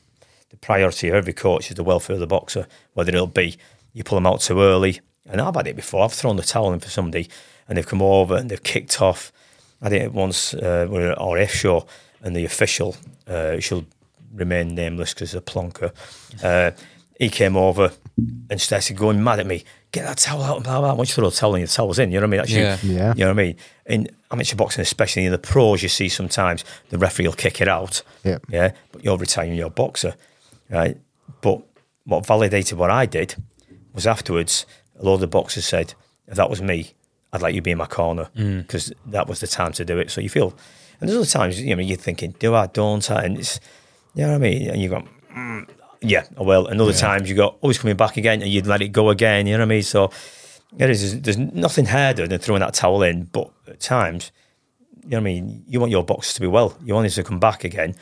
the 0.51 0.57
priority 0.57 1.09
of 1.09 1.15
every 1.15 1.33
coach 1.33 1.71
is 1.71 1.77
the 1.77 1.85
welfare 1.85 2.15
of 2.15 2.21
the 2.21 2.27
boxer. 2.27 2.67
Whether 2.95 3.11
it'll 3.15 3.27
be 3.27 3.57
you 3.93 4.05
pull 4.05 4.17
them 4.17 4.27
out 4.27 4.41
too 4.41 4.61
early, 4.61 5.01
and 5.27 5.41
I've 5.41 5.55
had 5.55 5.67
it 5.69 5.77
before. 5.77 6.05
I've 6.05 6.13
thrown 6.13 6.37
the 6.37 6.43
towel 6.43 6.73
in 6.73 6.81
for 6.81 6.91
somebody, 6.91 7.29
and 7.69 7.77
they've 7.77 7.87
come 7.87 8.03
over 8.03 8.37
and 8.37 8.51
they've 8.51 8.63
kicked 8.63 9.01
off. 9.01 9.33
I 9.83 9.89
did 9.89 10.03
it 10.03 10.13
once. 10.13 10.55
Uh, 10.55 10.87
we 10.89 10.99
were 10.99 11.13
at 11.13 11.19
RF 11.19 11.51
show, 11.51 11.87
and 12.23 12.37
the 12.37 12.45
official, 12.45 12.97
uh, 13.27 13.59
she'll 13.61 13.87
remain 14.33 14.75
nameless 14.75 15.15
because 15.15 15.35
a 15.35 15.41
plonker. 15.41 15.93
Uh, 16.43 16.73
he 17.21 17.29
came 17.29 17.55
over 17.55 17.93
and 18.49 18.59
started 18.61 18.97
going 18.97 19.23
mad 19.23 19.39
at 19.39 19.47
me. 19.47 19.63
Get 19.93 20.07
that 20.07 20.17
towel 20.17 20.43
out 20.43 20.57
and 20.57 20.65
blah 20.65 20.81
blah. 20.81 20.95
Once 20.95 21.11
you 21.11 21.15
throw 21.17 21.29
the 21.29 21.37
towel 21.37 21.55
in, 21.55 21.61
the 21.61 21.69
towel's 21.69 21.99
in. 21.99 22.11
You 22.11 22.19
know 22.19 22.27
what 22.27 22.29
I 22.29 22.31
mean? 22.31 22.39
That's 22.39 22.51
you. 22.51 22.63
Yeah. 22.63 22.79
Yeah. 22.83 23.15
You 23.15 23.21
know 23.21 23.27
what 23.27 23.41
I 23.41 23.45
mean? 23.45 23.57
In 23.87 24.09
amateur 24.31 24.57
boxing, 24.57 24.81
especially 24.81 25.27
in 25.27 25.33
the 25.33 25.39
pros, 25.39 25.83
you 25.83 25.91
see 25.91 26.09
sometimes 26.09 26.65
the 26.89 26.97
referee 26.97 27.27
will 27.27 27.35
kick 27.35 27.61
it 27.61 27.69
out. 27.69 28.03
Yeah. 28.25 28.39
Yeah. 28.49 28.73
But 28.91 29.05
you're 29.05 29.19
retiring 29.19 29.53
your 29.55 29.69
boxer, 29.69 30.15
right? 30.71 30.97
But 31.43 31.63
what 32.05 32.25
validated 32.25 32.79
what 32.79 32.91
I 32.91 33.05
did 33.05 33.35
was 33.93 34.07
afterwards, 34.07 34.65
a 34.99 35.05
lot 35.05 35.15
of 35.15 35.21
the 35.21 35.27
boxers 35.27 35.67
said, 35.67 35.93
if 36.27 36.37
that 36.37 36.49
was 36.49 36.63
me, 36.63 36.93
I'd 37.35 37.43
like 37.43 37.55
you 37.55 37.61
to 37.61 37.65
be 37.65 37.73
in 37.73 37.79
my 37.79 37.87
corner 37.87 38.31
because 38.35 38.93
that 39.07 39.29
was 39.29 39.41
the 39.41 39.47
time 39.47 39.73
to 39.73 39.85
do 39.85 39.99
it. 39.99 40.11
So 40.11 40.23
you 40.23 40.31
feel, 40.31 40.55
and 41.01 41.09
there's 41.09 41.19
other 41.19 41.27
times, 41.27 41.61
you 41.61 41.77
know, 41.77 41.83
you're 41.83 41.99
thinking, 41.99 42.35
do 42.39 42.55
I, 42.55 42.67
don't 42.67 43.09
I? 43.11 43.25
And 43.25 43.39
it's, 43.39 43.61
you 44.15 44.23
know 44.23 44.31
what 44.31 44.37
I 44.37 44.39
mean? 44.39 44.71
And 44.71 44.81
you 44.81 44.89
go, 44.89 45.05
mm, 45.33 45.69
yeah, 46.03 46.25
I 46.39 46.43
will. 46.43 46.67
And 46.67 46.81
other 46.81 46.93
times 46.93 47.29
you 47.29 47.37
go, 47.37 47.57
oh, 47.63 47.69
he's 47.69 47.79
coming 47.79 47.97
back 47.97 48.17
again, 48.17 48.43
and 48.43 48.51
you'd 48.51 48.67
let 48.67 48.83
it 48.83 48.89
go 48.89 49.11
again. 49.11 49.47
You 49.47 49.55
know 49.55 49.61
what 49.61 49.67
I 49.67 49.77
mean? 49.77 49.83
So 49.83 50.11
it 50.79 50.91
is. 50.91 51.21
There's 51.21 51.39
nothing 51.39 51.87
harder 51.87 52.27
than 52.27 52.39
throwing 52.39 52.61
that 52.61 52.75
towel 52.75 53.03
in, 53.03 53.25
but 53.25 53.51
at 53.67 53.81
times, 53.81 54.33
you 55.05 55.11
know 55.11 55.19
what 55.19 55.21
I 55.21 55.25
mean? 55.25 55.65
You 55.69 55.81
want 55.81 55.91
your 55.91 56.05
boxers 56.05 56.35
to 56.35 56.41
be 56.41 56.47
well. 56.47 56.77
You 56.83 56.95
want 56.95 57.07
him 57.07 57.13
to 57.13 57.25
come 57.25 57.39
back 57.39 57.65
again, 57.65 57.95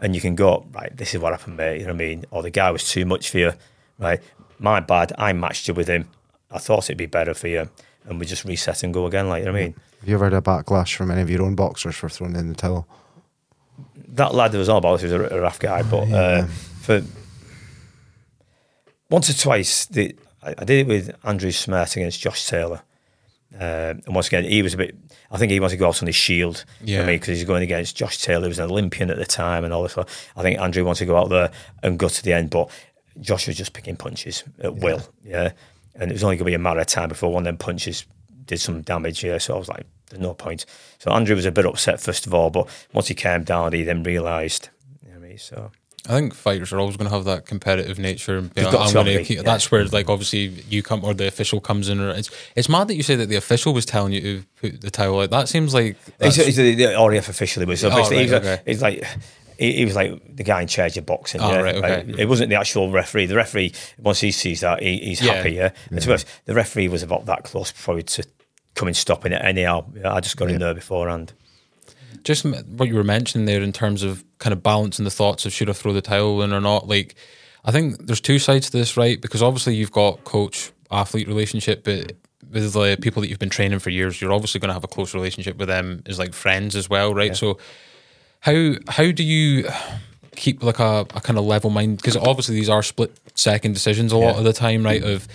and 0.00 0.14
you 0.14 0.20
can 0.20 0.34
go 0.34 0.66
right. 0.72 0.94
This 0.96 1.14
is 1.14 1.20
what 1.20 1.32
happened, 1.32 1.56
mate. 1.56 1.80
You 1.80 1.86
know 1.86 1.94
what 1.94 2.02
I 2.02 2.06
mean? 2.06 2.24
Or 2.30 2.42
the 2.42 2.50
guy 2.50 2.70
was 2.70 2.88
too 2.88 3.06
much 3.06 3.30
for 3.30 3.38
you, 3.38 3.52
right? 3.98 4.20
My 4.58 4.80
bad. 4.80 5.12
I 5.18 5.32
matched 5.32 5.68
you 5.68 5.74
with 5.74 5.88
him. 5.88 6.08
I 6.50 6.58
thought 6.58 6.84
it'd 6.84 6.98
be 6.98 7.06
better 7.06 7.34
for 7.34 7.48
you, 7.48 7.70
and 8.04 8.20
we 8.20 8.26
just 8.26 8.44
reset 8.44 8.82
and 8.82 8.92
go 8.92 9.06
again. 9.06 9.28
Like 9.28 9.40
you 9.40 9.46
know 9.46 9.52
what 9.52 9.60
I 9.60 9.64
mean? 9.64 9.74
Have 10.00 10.08
you 10.08 10.14
ever 10.14 10.24
had 10.26 10.34
a 10.34 10.42
backlash 10.42 10.94
from 10.94 11.10
any 11.10 11.22
of 11.22 11.30
your 11.30 11.42
own 11.42 11.54
boxers 11.54 11.96
for 11.96 12.08
throwing 12.08 12.36
in 12.36 12.48
the 12.48 12.54
towel? 12.54 12.86
that 14.08 14.34
lad 14.34 14.52
that 14.52 14.58
was 14.58 14.68
all 14.68 14.78
about 14.78 15.02
was 15.02 15.04
a, 15.04 15.36
a 15.36 15.40
rough 15.40 15.58
guy, 15.58 15.82
but 15.82 16.10
uh, 16.10 16.46
for 16.80 17.02
once 19.10 19.30
or 19.30 19.34
twice, 19.34 19.86
the, 19.86 20.16
I, 20.42 20.54
I 20.58 20.64
did 20.64 20.80
it 20.80 20.86
with 20.86 21.14
Andrew 21.24 21.50
Smith 21.50 21.96
against 21.96 22.20
Josh 22.20 22.46
Taylor. 22.46 22.82
Uh, 23.54 23.94
and 24.04 24.14
once 24.14 24.26
again, 24.26 24.44
he 24.44 24.62
was 24.62 24.74
a 24.74 24.76
bit. 24.76 24.96
I 25.30 25.38
think 25.38 25.50
he 25.50 25.60
wanted 25.60 25.72
to 25.72 25.78
go 25.78 25.88
out 25.88 26.02
on 26.02 26.06
his 26.06 26.16
shield. 26.16 26.64
Yeah. 26.82 27.00
Yeah. 27.00 27.06
because 27.06 27.38
he's 27.38 27.46
going 27.46 27.62
against 27.62 27.96
Josh 27.96 28.18
Taylor, 28.18 28.42
who 28.42 28.48
was 28.48 28.58
an 28.58 28.70
Olympian 28.70 29.10
at 29.10 29.16
the 29.16 29.24
time, 29.24 29.64
and 29.64 29.72
all 29.72 29.82
this. 29.82 29.96
I 30.36 30.42
think 30.42 30.58
Andrew 30.60 30.84
wanted 30.84 31.00
to 31.00 31.06
go 31.06 31.16
out 31.16 31.30
there 31.30 31.50
and 31.82 31.98
go 31.98 32.08
to 32.08 32.22
the 32.22 32.32
end, 32.32 32.50
but 32.50 32.70
Josh 33.20 33.46
was 33.46 33.56
just 33.56 33.72
picking 33.72 33.96
punches 33.96 34.44
at 34.60 34.76
will. 34.76 35.00
Yeah, 35.22 35.52
and 35.94 36.10
it 36.10 36.14
was 36.14 36.24
only 36.24 36.36
going 36.36 36.44
to 36.44 36.50
be 36.50 36.54
a 36.54 36.58
matter 36.58 36.80
of 36.80 36.86
time 36.86 37.08
before 37.08 37.32
one 37.32 37.42
of 37.42 37.46
them 37.46 37.56
punches 37.56 38.04
did 38.44 38.60
some 38.60 38.82
damage. 38.82 39.24
Yeah, 39.24 39.38
so 39.38 39.54
I 39.54 39.58
was 39.58 39.68
like, 39.68 39.86
there's 40.10 40.20
no 40.20 40.34
point. 40.34 40.66
So 40.98 41.10
Andrew 41.10 41.34
was 41.34 41.46
a 41.46 41.52
bit 41.52 41.66
upset 41.66 42.00
first 42.00 42.26
of 42.26 42.34
all, 42.34 42.50
but 42.50 42.68
once 42.92 43.08
he 43.08 43.14
calmed 43.14 43.46
down, 43.46 43.72
he 43.72 43.84
then 43.84 44.02
realised. 44.02 44.68
You 45.02 45.12
know 45.12 45.16
I 45.16 45.20
mean? 45.20 45.38
So 45.38 45.70
I 46.08 46.12
think 46.14 46.34
fighters 46.34 46.72
are 46.72 46.78
always 46.78 46.96
going 46.96 47.08
to 47.08 47.14
have 47.14 47.24
that 47.24 47.46
competitive 47.46 47.98
nature. 47.98 48.38
And 48.38 48.54
be 48.54 48.62
like, 48.62 48.74
I'm 48.74 48.92
gonna 48.92 49.22
keep, 49.22 49.36
yeah. 49.36 49.42
That's 49.42 49.70
where, 49.70 49.84
mm-hmm. 49.84 49.94
like, 49.94 50.08
obviously 50.08 50.62
you 50.68 50.82
come 50.82 51.04
or 51.04 51.14
the 51.14 51.26
official 51.26 51.60
comes 51.60 51.88
in. 51.88 52.00
Or 52.00 52.10
it's 52.10 52.30
it's 52.54 52.68
mad 52.68 52.88
that 52.88 52.94
you 52.94 53.02
say 53.02 53.16
that 53.16 53.28
the 53.28 53.36
official 53.36 53.74
was 53.74 53.84
telling 53.84 54.12
you 54.12 54.20
to 54.20 54.44
put 54.60 54.80
the 54.80 54.90
towel 54.90 55.20
out. 55.20 55.30
That 55.30 55.48
seems 55.48 55.74
like 55.74 55.96
he's, 56.22 56.36
he's 56.36 56.56
the, 56.56 56.74
the 56.74 56.86
RAF 56.86 57.28
officially 57.28 57.66
was 57.66 57.80
so 57.80 57.90
Oh, 57.90 57.96
basically 57.96 58.16
right, 58.16 58.22
he's, 58.24 58.32
okay. 58.32 58.62
he's 58.66 58.82
like. 58.82 59.04
He, 59.58 59.72
he 59.72 59.84
was 59.86 59.94
like 59.94 60.36
the 60.36 60.44
guy 60.44 60.60
in 60.60 60.68
charge 60.68 60.98
of 60.98 61.06
boxing. 61.06 61.40
Oh, 61.40 61.50
yeah? 61.50 61.60
right, 61.60 61.74
okay. 61.76 62.04
Like, 62.04 62.18
it 62.18 62.26
wasn't 62.26 62.50
the 62.50 62.56
actual 62.56 62.92
referee. 62.92 63.24
The 63.24 63.36
referee, 63.36 63.72
once 63.96 64.20
he 64.20 64.30
sees 64.30 64.60
that, 64.60 64.82
he, 64.82 64.98
he's 64.98 65.22
Yeah. 65.22 65.32
happy. 65.32 65.52
Yeah. 65.52 65.70
And 65.90 65.98
to 65.98 66.06
be 66.06 66.10
mm. 66.10 66.10
honest, 66.10 66.26
the 66.44 66.52
referee 66.52 66.88
was 66.88 67.02
about 67.02 67.24
that 67.24 67.44
close 67.44 67.72
probably 67.72 68.02
to 68.02 68.26
coming 68.74 68.92
stopping 68.92 69.32
it 69.32 69.40
anyhow. 69.42 69.86
I 70.04 70.20
just 70.20 70.36
got 70.36 70.50
in 70.50 70.60
there 70.60 70.74
beforehand. 70.74 71.32
Just 72.26 72.44
what 72.44 72.88
you 72.88 72.96
were 72.96 73.04
mentioning 73.04 73.46
there 73.46 73.62
in 73.62 73.72
terms 73.72 74.02
of 74.02 74.24
kind 74.38 74.52
of 74.52 74.60
balancing 74.62 75.04
the 75.04 75.10
thoughts 75.12 75.46
of 75.46 75.52
should 75.52 75.70
I 75.70 75.72
throw 75.72 75.92
the 75.92 76.02
towel 76.02 76.42
in 76.42 76.52
or 76.52 76.60
not. 76.60 76.88
Like, 76.88 77.14
I 77.64 77.70
think 77.70 78.04
there's 78.06 78.20
two 78.20 78.38
sides 78.40 78.68
to 78.70 78.76
this, 78.76 78.96
right? 78.96 79.20
Because 79.20 79.42
obviously 79.42 79.76
you've 79.76 79.92
got 79.92 80.24
coach 80.24 80.72
athlete 80.90 81.28
relationship, 81.28 81.84
but 81.84 82.12
with 82.50 82.72
the 82.72 82.98
people 83.00 83.22
that 83.22 83.28
you've 83.28 83.38
been 83.38 83.48
training 83.48 83.78
for 83.78 83.90
years, 83.90 84.20
you're 84.20 84.32
obviously 84.32 84.58
going 84.60 84.70
to 84.70 84.74
have 84.74 84.84
a 84.84 84.88
close 84.88 85.14
relationship 85.14 85.56
with 85.56 85.68
them 85.68 86.02
as 86.06 86.18
like 86.18 86.34
friends 86.34 86.74
as 86.74 86.90
well, 86.90 87.14
right? 87.14 87.36
So, 87.36 87.58
how 88.40 88.74
how 88.88 89.10
do 89.12 89.22
you 89.22 89.68
keep 90.34 90.62
like 90.62 90.78
a, 90.80 91.00
a 91.14 91.20
kind 91.20 91.38
of 91.38 91.44
level 91.44 91.70
mind? 91.70 91.96
Because 91.98 92.16
obviously 92.16 92.54
these 92.56 92.68
are 92.68 92.82
split 92.82 93.16
second 93.34 93.72
decisions 93.72 94.12
a 94.12 94.16
lot 94.16 94.32
Yeah. 94.34 94.38
of 94.38 94.44
the 94.44 94.52
time, 94.52 94.84
right? 94.84 95.02
Of 95.02 95.26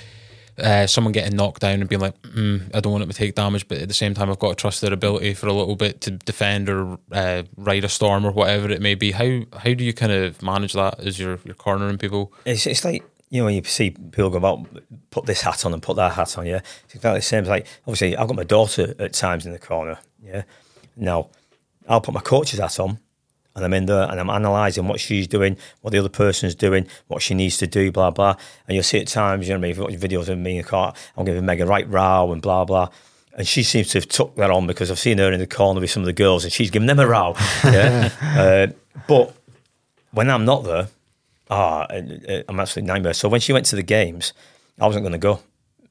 uh, 0.58 0.88
someone 0.88 1.12
getting 1.12 1.36
knocked 1.36 1.62
down 1.62 1.80
and 1.80 1.90
being 1.90 2.02
like, 2.02 2.20
mm, 2.22 2.70
I 2.74 2.80
don't 2.80 2.92
want 2.92 3.04
it 3.04 3.08
to 3.08 3.14
take 3.14 3.36
damage, 3.36 3.68
but 3.68 3.80
at 3.80 3.88
the 3.88 3.94
same 3.94 4.14
time, 4.14 4.30
I've 4.30 4.40
got 4.40 4.50
to 4.50 4.56
trust 4.56 4.82
their 4.82 4.94
ability 4.94 5.34
for 5.34 5.48
a 5.48 5.54
little 5.54 5.76
bit 5.76 6.02
to 6.02 6.12
defend 6.12 6.70
or 6.70 6.98
uh, 7.12 7.44
ride 7.58 7.84
a 7.84 7.90
storm 7.90 8.26
or 8.26 8.32
whatever 8.32 8.70
it 8.70 8.82
may 8.82 8.96
be. 8.96 9.12
How 9.12 9.42
how 9.58 9.74
do 9.74 9.84
you 9.84 9.94
kind 9.94 10.12
of 10.12 10.42
manage 10.42 10.74
that 10.74 11.00
as 11.00 11.20
you're, 11.20 11.40
you're 11.44 11.56
cornering 11.56 11.98
people? 11.98 12.34
It's, 12.46 12.68
it's 12.68 12.86
like 12.86 13.04
you 13.30 13.42
know 13.42 13.46
when 13.46 13.56
you 13.56 13.64
see 13.64 13.92
people 13.92 14.30
go 14.30 14.38
about 14.38 14.68
put 15.10 15.26
this 15.26 15.42
hat 15.42 15.66
on 15.66 15.74
and 15.74 15.82
put 15.82 15.96
that 15.96 16.14
hat 16.14 16.38
on. 16.38 16.46
Yeah, 16.46 16.62
it's 16.86 16.96
exactly 16.96 17.20
the 17.20 17.26
same. 17.26 17.40
It's 17.40 17.50
like 17.50 17.68
obviously 17.88 18.18
I've 18.18 18.28
got 18.28 18.36
my 18.36 18.44
daughter 18.44 18.94
at 19.00 19.14
times 19.14 19.46
in 19.46 19.54
the 19.54 19.60
corner. 19.60 20.00
Yeah, 20.22 20.44
now 20.96 21.30
I'll 21.88 22.02
put 22.02 22.14
my 22.14 22.22
coach's 22.22 22.60
hat 22.60 22.80
on, 22.80 23.00
and 23.56 23.66
I'm 23.66 23.74
in 23.74 23.86
there 23.86 24.10
and 24.10 24.20
I'm 24.20 24.30
analysing 24.30 24.88
what 24.88 25.00
she's 25.00 25.28
doing, 25.28 25.58
what 25.82 25.92
the 25.92 26.00
other 26.00 26.10
person's 26.10 26.56
doing, 26.56 26.88
what 27.08 27.22
she 27.22 27.34
needs 27.34 27.58
to 27.58 27.68
do, 27.68 27.92
blah 27.92 28.12
blah. 28.12 28.36
And 28.68 28.76
you'll 28.76 28.84
see 28.84 29.00
at 29.00 29.08
times, 29.08 29.48
you 29.48 29.54
know, 29.54 29.60
what 29.60 29.60
I 29.60 29.62
mean, 29.64 29.72
if 29.72 29.78
you 29.78 29.84
watch 29.84 29.94
videos 29.94 30.30
of 30.30 30.38
me 30.38 30.52
in 30.52 30.64
the 30.64 30.68
car, 30.68 30.94
I'm 31.18 31.26
giving 31.26 31.46
Meg 31.46 31.62
a 31.62 31.66
right 31.66 31.90
row 31.90 32.32
and 32.32 32.42
blah 32.42 32.66
blah. 32.66 32.90
And 33.34 33.48
she 33.48 33.64
seems 33.64 33.90
to 33.90 34.00
have 34.00 34.08
took 34.08 34.36
that 34.36 34.52
on 34.52 34.68
because 34.68 34.92
I've 34.92 35.00
seen 35.00 35.18
her 35.18 35.32
in 35.32 35.40
the 35.40 35.48
corner 35.48 35.80
with 35.80 35.90
some 35.90 36.04
of 36.04 36.08
the 36.08 36.14
girls, 36.14 36.44
and 36.44 36.52
she's 36.52 36.70
giving 36.70 36.88
them 36.88 37.00
a 37.00 37.08
row. 37.08 37.36
Yeah, 37.64 38.10
uh, 38.22 38.68
but 39.08 39.34
when 40.12 40.30
I'm 40.30 40.46
not 40.46 40.64
there, 40.64 40.88
ah, 41.50 41.88
I'm 41.90 42.60
absolutely 42.60 42.88
nightmare. 42.88 43.14
So 43.14 43.30
when 43.30 43.40
she 43.40 43.54
went 43.54 43.66
to 43.68 43.76
the 43.76 43.84
games, 43.84 44.34
I 44.80 44.86
wasn't 44.86 45.04
going 45.04 45.14
to 45.14 45.18
go, 45.18 45.40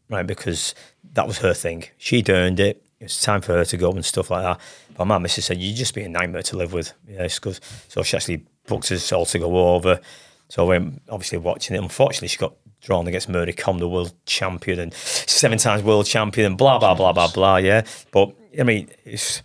right, 0.08 0.26
because 0.26 0.74
that 1.14 1.26
was 1.26 1.38
her 1.38 1.54
thing. 1.54 1.84
She'd 1.96 2.28
earned 2.28 2.60
it. 2.60 2.84
It's 3.00 3.22
time 3.22 3.40
for 3.40 3.54
her 3.54 3.64
to 3.64 3.76
go 3.76 3.90
and 3.92 4.04
stuff 4.04 4.30
like 4.30 4.42
that. 4.42 4.60
But 4.96 5.06
my 5.06 5.18
missus 5.18 5.46
said, 5.46 5.58
you'd 5.58 5.76
just 5.76 5.94
be 5.94 6.02
a 6.02 6.08
nightmare 6.08 6.42
to 6.42 6.56
live 6.56 6.72
with." 6.72 6.92
Yeah, 7.08 7.24
because 7.24 7.60
so 7.88 8.02
she 8.02 8.16
actually 8.16 8.44
booked 8.66 8.90
us 8.92 9.12
all 9.12 9.26
to 9.26 9.38
go 9.38 9.74
over. 9.74 10.00
So 10.48 10.66
we're 10.66 10.90
obviously 11.08 11.38
watching 11.38 11.76
it. 11.76 11.82
Unfortunately, 11.82 12.28
she 12.28 12.38
got 12.38 12.54
drawn 12.80 13.06
against 13.06 13.28
Mary 13.28 13.52
Kom, 13.52 13.78
the 13.78 13.88
world 13.88 14.12
champion 14.26 14.78
and 14.78 14.92
seven 14.94 15.58
times 15.58 15.82
world 15.82 16.06
champion, 16.06 16.46
and 16.46 16.58
blah 16.58 16.78
blah 16.78 16.94
blah 16.94 17.12
blah 17.12 17.30
blah. 17.30 17.56
Yeah, 17.56 17.84
but 18.10 18.34
I 18.58 18.64
mean, 18.64 18.90
it's 19.04 19.42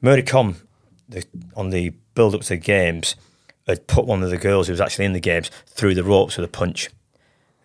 Mary 0.00 0.22
Kom 0.22 0.56
the, 1.08 1.24
on 1.54 1.70
the 1.70 1.90
build 2.14 2.34
up 2.34 2.42
to 2.42 2.48
the 2.50 2.56
games 2.56 3.14
had 3.66 3.86
put 3.86 4.06
one 4.06 4.22
of 4.22 4.30
the 4.30 4.38
girls 4.38 4.66
who 4.66 4.72
was 4.72 4.80
actually 4.80 5.04
in 5.04 5.12
the 5.12 5.20
games 5.20 5.50
through 5.66 5.94
the 5.94 6.04
ropes 6.04 6.36
with 6.36 6.44
a 6.44 6.48
punch. 6.48 6.88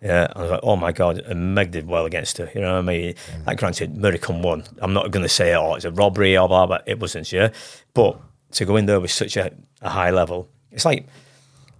Yeah, 0.04 0.30
I 0.36 0.42
was 0.42 0.50
like, 0.50 0.60
oh 0.62 0.76
my 0.76 0.92
god, 0.92 1.16
and 1.18 1.54
Meg 1.54 1.70
did 1.70 1.86
well 1.86 2.04
against 2.04 2.36
her. 2.36 2.50
You 2.54 2.60
know 2.60 2.74
what 2.74 2.80
I 2.80 2.82
mean? 2.82 3.14
Mm. 3.14 3.46
Like 3.46 3.58
granted, 3.58 4.20
Kom 4.20 4.42
won. 4.42 4.64
I'm 4.82 4.92
not 4.92 5.10
going 5.10 5.22
to 5.22 5.30
say, 5.30 5.54
oh, 5.54 5.74
it's 5.76 5.86
a 5.86 5.90
robbery 5.90 6.36
or 6.36 6.46
blah, 6.46 6.66
blah. 6.66 6.80
It 6.84 7.00
wasn't, 7.00 7.32
yeah. 7.32 7.52
But 7.94 8.20
to 8.52 8.66
go 8.66 8.76
in 8.76 8.84
there 8.84 9.00
with 9.00 9.10
such 9.10 9.38
a, 9.38 9.50
a 9.80 9.88
high 9.88 10.10
level, 10.10 10.50
it's 10.70 10.84
like 10.84 11.06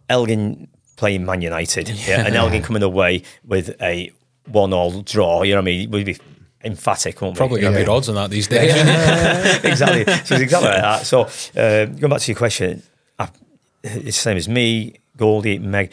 Elgin 0.09 0.69
playing 0.97 1.27
Man 1.27 1.43
United, 1.43 1.91
yeah, 1.91 1.97
yeah 2.09 2.27
and 2.27 2.35
Elgin 2.35 2.63
coming 2.63 2.83
away 2.83 3.25
with 3.45 3.77
a 3.83 4.11
one-all 4.47 5.03
draw. 5.03 5.43
You 5.43 5.53
know 5.53 5.59
what 5.59 5.65
I 5.65 5.67
mean? 5.67 5.91
We'd 5.91 6.07
be 6.07 6.17
emphatic, 6.65 7.21
won't 7.21 7.35
we? 7.35 7.37
Probably 7.37 7.59
we? 7.59 7.63
got 7.63 7.79
yeah. 7.79 7.91
odds 7.91 8.09
on 8.09 8.15
that 8.15 8.31
these 8.31 8.49
days. 8.49 8.73
exactly. 9.65 10.05
So 10.05 10.13
it's 10.13 10.31
exactly 10.31 10.71
like 10.71 10.81
that. 10.81 11.05
So 11.05 11.25
uh, 11.61 11.85
going 11.85 12.09
back 12.09 12.21
to 12.21 12.33
your 12.33 12.39
question, 12.39 12.83
I, 13.19 13.29
it's 13.83 14.05
the 14.05 14.13
same 14.13 14.39
as 14.39 14.49
me, 14.49 14.95
Goldie, 15.19 15.59
Meg 15.59 15.93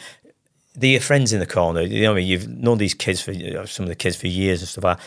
they're 0.74 1.00
friends 1.00 1.32
in 1.32 1.40
the 1.40 1.46
corner. 1.46 1.82
You 1.82 2.02
know, 2.02 2.12
I 2.12 2.16
mean, 2.16 2.26
you've 2.26 2.48
known 2.48 2.78
these 2.78 2.94
kids 2.94 3.20
for 3.20 3.32
some 3.66 3.84
of 3.84 3.88
the 3.88 3.94
kids 3.94 4.16
for 4.16 4.26
years 4.26 4.60
and 4.60 4.68
stuff 4.68 4.84
like. 4.84 4.98
That. 4.98 5.06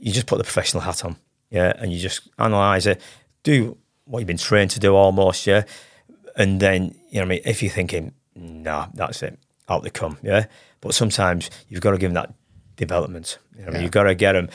You 0.00 0.12
just 0.12 0.26
put 0.26 0.38
the 0.38 0.44
professional 0.44 0.82
hat 0.82 1.04
on, 1.04 1.16
yeah, 1.50 1.72
and 1.76 1.92
you 1.92 1.98
just 1.98 2.28
analyze 2.38 2.86
it, 2.86 3.00
do 3.42 3.76
what 4.04 4.20
you've 4.20 4.28
been 4.28 4.36
trained 4.38 4.70
to 4.72 4.80
do 4.80 4.94
almost, 4.94 5.46
yeah, 5.46 5.64
and 6.36 6.60
then 6.60 6.94
you 7.10 7.18
know, 7.18 7.22
I 7.22 7.24
mean, 7.24 7.40
if 7.44 7.62
you're 7.62 7.72
thinking, 7.72 8.12
nah, 8.36 8.86
that's 8.94 9.24
it, 9.24 9.38
out 9.68 9.82
they 9.82 9.90
come, 9.90 10.16
yeah, 10.22 10.46
but 10.80 10.94
sometimes 10.94 11.50
you've 11.68 11.80
got 11.80 11.90
to 11.90 11.98
give 11.98 12.12
them 12.12 12.14
that 12.14 12.32
development. 12.76 13.38
You 13.56 13.62
know, 13.62 13.68
I 13.68 13.70
mean, 13.72 13.82
you've 13.82 13.90
got 13.90 14.04
to 14.04 14.14
get 14.14 14.32
them. 14.34 14.48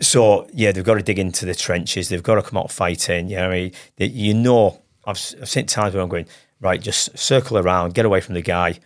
So 0.00 0.46
yeah, 0.52 0.72
they've 0.72 0.84
got 0.84 0.96
to 0.96 1.02
dig 1.02 1.18
into 1.18 1.46
the 1.46 1.54
trenches. 1.54 2.10
They've 2.10 2.22
got 2.22 2.34
to 2.34 2.42
come 2.42 2.58
out 2.58 2.70
fighting. 2.70 3.28
You 3.28 3.36
know, 3.36 3.48
I 3.48 3.50
mean, 3.50 3.72
they, 3.96 4.06
you 4.06 4.34
know, 4.34 4.82
I've, 5.06 5.18
I've 5.40 5.48
seen 5.48 5.64
times 5.64 5.94
where 5.94 6.02
I'm 6.02 6.10
going 6.10 6.26
right, 6.60 6.80
just 6.80 7.16
circle 7.16 7.56
around, 7.56 7.94
get 7.94 8.04
away 8.04 8.20
from 8.20 8.34
the 8.34 8.42
guy 8.42 8.78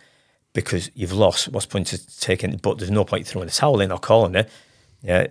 because 0.53 0.91
you've 0.93 1.13
lost. 1.13 1.49
What's 1.49 1.65
the 1.65 1.71
point 1.71 1.93
of 1.93 2.19
taking? 2.19 2.57
But 2.57 2.77
there's 2.77 2.91
no 2.91 3.03
point 3.03 3.27
throwing 3.27 3.47
the 3.47 3.53
towel 3.53 3.81
in 3.81 3.91
or 3.91 3.99
calling 3.99 4.35
it. 4.35 4.49
Yeah, 5.01 5.27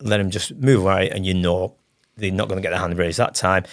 let 0.00 0.18
them 0.18 0.30
just 0.30 0.54
move 0.54 0.82
away, 0.82 1.10
and 1.10 1.26
you 1.26 1.34
know 1.34 1.76
they're 2.16 2.30
not 2.30 2.48
going 2.48 2.58
to 2.58 2.62
get 2.62 2.70
their 2.70 2.80
hand 2.80 2.96
raised 2.98 3.18
that 3.18 3.34
time, 3.34 3.64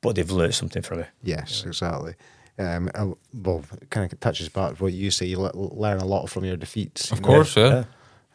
but 0.00 0.16
they've 0.16 0.30
learned 0.30 0.54
something 0.54 0.82
from 0.82 1.00
it. 1.00 1.08
Yes, 1.22 1.64
exactly. 1.66 2.14
Um, 2.58 2.90
well, 3.34 3.64
kind 3.90 4.10
of 4.10 4.18
touches 4.20 4.48
back 4.48 4.80
what 4.80 4.92
you 4.92 5.10
say. 5.10 5.26
You 5.26 5.38
learn 5.38 5.98
a 5.98 6.06
lot 6.06 6.30
from 6.30 6.44
your 6.44 6.56
defeats. 6.56 7.12
Of 7.12 7.20
course, 7.20 7.56
yeah. 7.56 7.84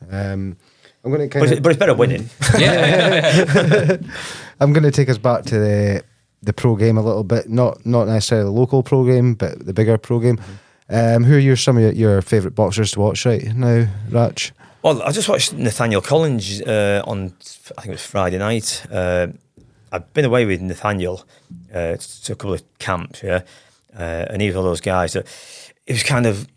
yeah. 0.09 0.31
Um, 0.31 0.57
I'm 1.03 1.11
going 1.11 1.27
to 1.27 1.29
kind 1.29 1.49
but, 1.49 1.57
of, 1.57 1.63
but 1.63 1.69
it's 1.71 1.79
better 1.79 1.95
winning. 1.95 2.29
yeah. 2.59 3.97
I'm 4.59 4.73
going 4.73 4.83
to 4.83 4.91
take 4.91 5.09
us 5.09 5.17
back 5.17 5.43
to 5.45 5.59
the 5.59 6.03
the 6.43 6.53
pro 6.53 6.75
game 6.75 6.97
a 6.97 7.01
little 7.01 7.23
bit. 7.23 7.49
Not 7.49 7.85
not 7.85 8.07
necessarily 8.07 8.45
the 8.45 8.51
local 8.51 8.83
pro 8.83 9.05
game, 9.05 9.33
but 9.33 9.65
the 9.65 9.73
bigger 9.73 9.97
pro 9.97 10.19
game. 10.19 10.37
Mm-hmm. 10.37 10.53
Um, 10.91 11.23
who 11.23 11.35
are 11.35 11.39
your 11.39 11.55
some 11.55 11.77
of 11.77 11.95
your, 11.95 12.21
favourite 12.21 12.53
boxers 12.53 12.91
to 12.91 12.99
watch 12.99 13.25
right 13.25 13.43
now, 13.55 13.87
Ratch? 14.09 14.51
Well, 14.83 15.01
I 15.03 15.11
just 15.11 15.29
watched 15.29 15.53
Nathaniel 15.53 16.01
Collins 16.01 16.61
uh, 16.61 17.01
on 17.05 17.33
I 17.77 17.81
think 17.81 17.87
it 17.87 17.91
was 17.91 18.05
Friday 18.05 18.37
night. 18.37 18.85
Uh, 18.91 19.27
I've 19.91 20.13
been 20.13 20.25
away 20.25 20.45
with 20.45 20.61
Nathaniel 20.61 21.23
uh, 21.73 21.95
to 21.95 22.33
a 22.33 22.35
couple 22.35 22.53
of 22.53 22.63
camps, 22.79 23.23
yeah, 23.23 23.43
uh, 23.97 24.25
and 24.29 24.41
he 24.41 24.47
was 24.47 24.55
one 24.55 24.65
of 24.65 24.71
those 24.71 24.81
guys 24.81 25.13
that 25.13 25.27
it 25.85 25.93
was 25.93 26.03
kind 26.03 26.25
of 26.25 26.47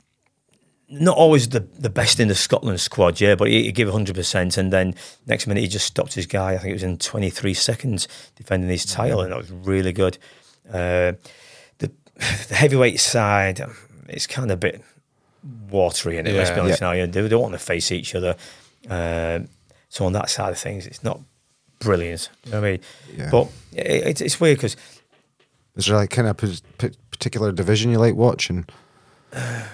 not 0.88 1.16
always 1.16 1.48
the, 1.48 1.60
the 1.60 1.90
best 1.90 2.20
in 2.20 2.28
the 2.28 2.34
Scotland 2.34 2.80
squad, 2.80 3.20
yeah, 3.20 3.34
but 3.34 3.48
he, 3.48 3.64
he 3.64 3.72
gave 3.72 3.88
100%. 3.88 4.58
And 4.58 4.72
then 4.72 4.94
next 5.26 5.46
minute, 5.46 5.60
he 5.60 5.68
just 5.68 5.86
stopped 5.86 6.14
his 6.14 6.26
guy. 6.26 6.52
I 6.52 6.58
think 6.58 6.70
it 6.70 6.74
was 6.74 6.82
in 6.82 6.98
23 6.98 7.54
seconds 7.54 8.06
defending 8.36 8.68
his 8.68 8.84
title, 8.84 9.20
and 9.20 9.32
that 9.32 9.38
was 9.38 9.50
really 9.50 9.92
good. 9.92 10.18
Uh, 10.68 11.12
the, 11.78 11.90
the 12.48 12.54
heavyweight 12.54 13.00
side, 13.00 13.60
it's 14.08 14.26
kind 14.26 14.50
of 14.50 14.54
a 14.54 14.58
bit 14.58 14.82
watery 15.70 16.18
in 16.18 16.26
it. 16.26 16.32
Yeah, 16.32 16.38
let's 16.38 16.50
be 16.50 16.60
honest 16.60 16.80
yeah. 16.80 17.04
now. 17.04 17.06
They 17.10 17.28
don't 17.28 17.42
want 17.42 17.54
to 17.54 17.58
face 17.58 17.92
each 17.92 18.14
other. 18.14 18.36
Um, 18.88 19.48
so 19.88 20.06
on 20.06 20.12
that 20.12 20.30
side 20.30 20.50
of 20.50 20.58
things, 20.58 20.86
it's 20.86 21.04
not 21.04 21.20
brilliant. 21.78 22.30
You 22.44 22.52
know 22.52 22.60
what 22.60 22.66
I 22.66 22.70
mean? 22.70 22.80
Yeah. 23.16 23.30
But 23.30 23.48
it, 23.72 24.06
it's, 24.06 24.20
it's 24.20 24.40
weird 24.40 24.58
because 24.58 24.76
is 25.76 25.86
there 25.86 25.96
like 25.96 26.10
kind 26.10 26.28
of 26.28 26.42
a 26.42 26.90
particular 27.10 27.52
division 27.52 27.90
you 27.90 27.98
like 27.98 28.14
watching? 28.14 28.66
Uh, 29.32 29.66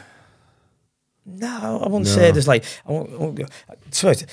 no, 1.26 1.80
I 1.84 1.86
wouldn't 1.86 2.06
no. 2.06 2.12
say 2.12 2.30
there's 2.32 2.48
like. 2.48 2.64
I 2.86 2.92
won't, 2.92 3.12
I 3.12 3.16
won't 3.16 4.26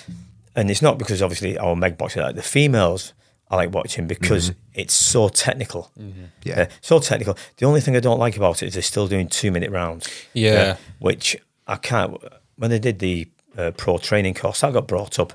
and 0.57 0.71
it's 0.71 0.81
not 0.81 0.97
because 0.97 1.21
obviously 1.21 1.57
our 1.57 1.75
Meg 1.75 1.97
boxing 1.97 2.23
like 2.23 2.35
the 2.35 2.41
females 2.41 3.13
I 3.49 3.55
like 3.55 3.73
watching 3.73 4.07
because 4.07 4.51
mm-hmm. 4.51 4.59
it's 4.73 4.93
so 4.93 5.29
technical. 5.29 5.91
Mm-hmm. 5.97 6.25
Yeah. 6.43 6.61
Uh, 6.61 6.65
so 6.81 6.99
technical. 6.99 7.37
The 7.57 7.65
only 7.65 7.81
thing 7.81 7.95
I 7.95 7.99
don't 7.99 8.19
like 8.19 8.35
about 8.35 8.61
it 8.61 8.67
is 8.67 8.73
they're 8.73 8.83
still 8.83 9.07
doing 9.07 9.27
two 9.27 9.51
minute 9.51 9.71
rounds. 9.71 10.09
Yeah. 10.33 10.51
Uh, 10.51 10.75
which 10.99 11.37
I 11.65 11.77
can't. 11.77 12.17
When 12.57 12.71
they 12.71 12.79
did 12.79 12.99
the 12.99 13.29
uh, 13.57 13.71
pro 13.71 13.97
training 13.97 14.33
course, 14.33 14.61
that 14.61 14.73
got 14.73 14.87
brought 14.87 15.19
up 15.19 15.33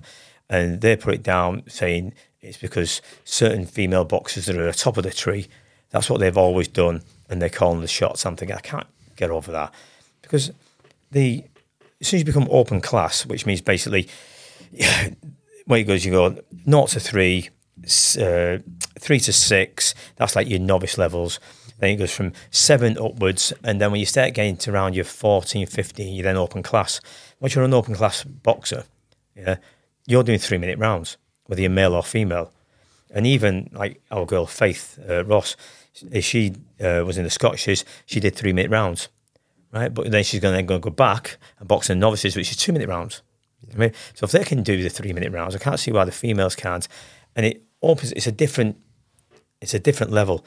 and 0.51 0.81
they 0.81 0.97
put 0.97 1.15
it 1.15 1.23
down 1.23 1.63
saying 1.69 2.13
it's 2.41 2.59
because 2.59 3.01
certain 3.25 3.65
female 3.65 4.05
boxers 4.05 4.47
that 4.47 4.57
are 4.57 4.69
at 4.69 4.75
the 4.75 4.79
top 4.79 4.97
of 4.97 5.05
the 5.05 5.11
tree, 5.11 5.49
that's 5.91 6.11
what 6.11 6.21
they've 6.21 6.37
always 6.37 6.69
done 6.69 7.03
and 7.31 7.41
they're 7.41 7.49
calling 7.49 7.81
the 7.81 7.89
shots. 7.89 8.27
I'm 8.27 8.37
thinking, 8.37 8.57
I 8.57 8.61
can't 8.61 8.87
get 9.17 9.31
over 9.31 9.53
that 9.53 9.73
because 10.21 10.51
the 11.11 11.45
as 12.01 12.09
soon 12.09 12.19
as 12.19 12.23
you 12.23 12.27
become 12.27 12.49
open 12.51 12.81
class, 12.81 13.25
which 13.25 13.47
means 13.47 13.61
basically, 13.61 14.09
yeah, 14.73 15.11
where 15.67 15.81
it 15.81 15.85
goes, 15.85 16.05
you 16.05 16.13
go 16.13 16.37
not 16.67 16.89
to 16.89 17.01
three 17.01 17.49
uh, 18.17 18.59
three 18.99 19.21
to 19.21 19.33
six, 19.33 19.95
that's 20.17 20.37
like 20.37 20.49
your 20.49 20.61
novice 20.61 20.99
levels. 20.99 21.41
Then 21.79 21.91
it 21.91 21.97
goes 21.97 22.13
from 22.13 22.33
seven 22.51 22.97
upwards. 22.97 23.53
And 23.65 23.81
then 23.81 23.91
when 23.91 23.99
you 23.99 24.07
start 24.07 24.35
getting 24.35 24.57
to 24.59 24.73
around 24.73 24.95
your 24.95 25.05
14, 25.05 25.67
15, 25.67 26.15
you 26.15 26.23
then 26.23 26.37
open 26.37 26.63
class. 26.63 27.01
Once 27.41 27.55
you're 27.55 27.65
an 27.65 27.75
open 27.75 27.95
class 27.95 28.23
boxer, 28.23 28.85
yeah, 29.35 29.57
you're 30.07 30.23
doing 30.23 30.39
three 30.39 30.59
minute 30.59 30.79
rounds, 30.79 31.17
whether 31.47 31.61
you're 31.61 31.71
male 31.71 31.95
or 31.95 32.03
female. 32.03 32.53
And 33.11 33.27
even 33.27 33.69
like 33.73 34.01
our 34.11 34.25
girl 34.25 34.47
Faith 34.47 34.99
uh, 35.09 35.25
Ross, 35.25 35.57
she 36.21 36.55
uh, 36.81 37.03
was 37.05 37.19
in 37.19 37.25
the 37.25 37.31
Scotches, 37.31 37.85
she 38.07 38.21
did 38.21 38.37
three 38.37 38.53
minute 38.53 38.71
rounds, 38.71 39.09
right? 39.73 39.93
But 39.93 40.11
then 40.11 40.25
she's 40.25 40.41
going 40.41 40.67
to 40.67 40.79
go 40.79 40.91
back 40.91 41.37
and 41.59 41.69
box 41.69 41.91
in 41.91 41.99
novices, 41.99 42.37
which 42.37 42.51
is 42.51 42.57
two 42.57 42.73
minute 42.73 42.89
rounds. 42.89 43.23
Yeah. 43.67 43.75
I 43.75 43.79
mean, 43.79 43.93
so 44.15 44.25
if 44.25 44.33
they 44.33 44.45
can 44.45 44.63
do 44.63 44.83
the 44.83 44.89
three 44.89 45.13
minute 45.13 45.33
rounds, 45.33 45.55
I 45.55 45.59
can't 45.59 45.79
see 45.79 45.93
why 45.93 46.05
the 46.05 46.13
females 46.13 46.57
can't. 46.57 46.87
And 47.37 47.45
it 47.47 47.63
opposite. 47.83 48.17
It's 48.17 48.27
a 48.27 48.33
different. 48.33 48.77
It's 49.61 49.75
a 49.75 49.79
different 49.79 50.13
level. 50.13 50.45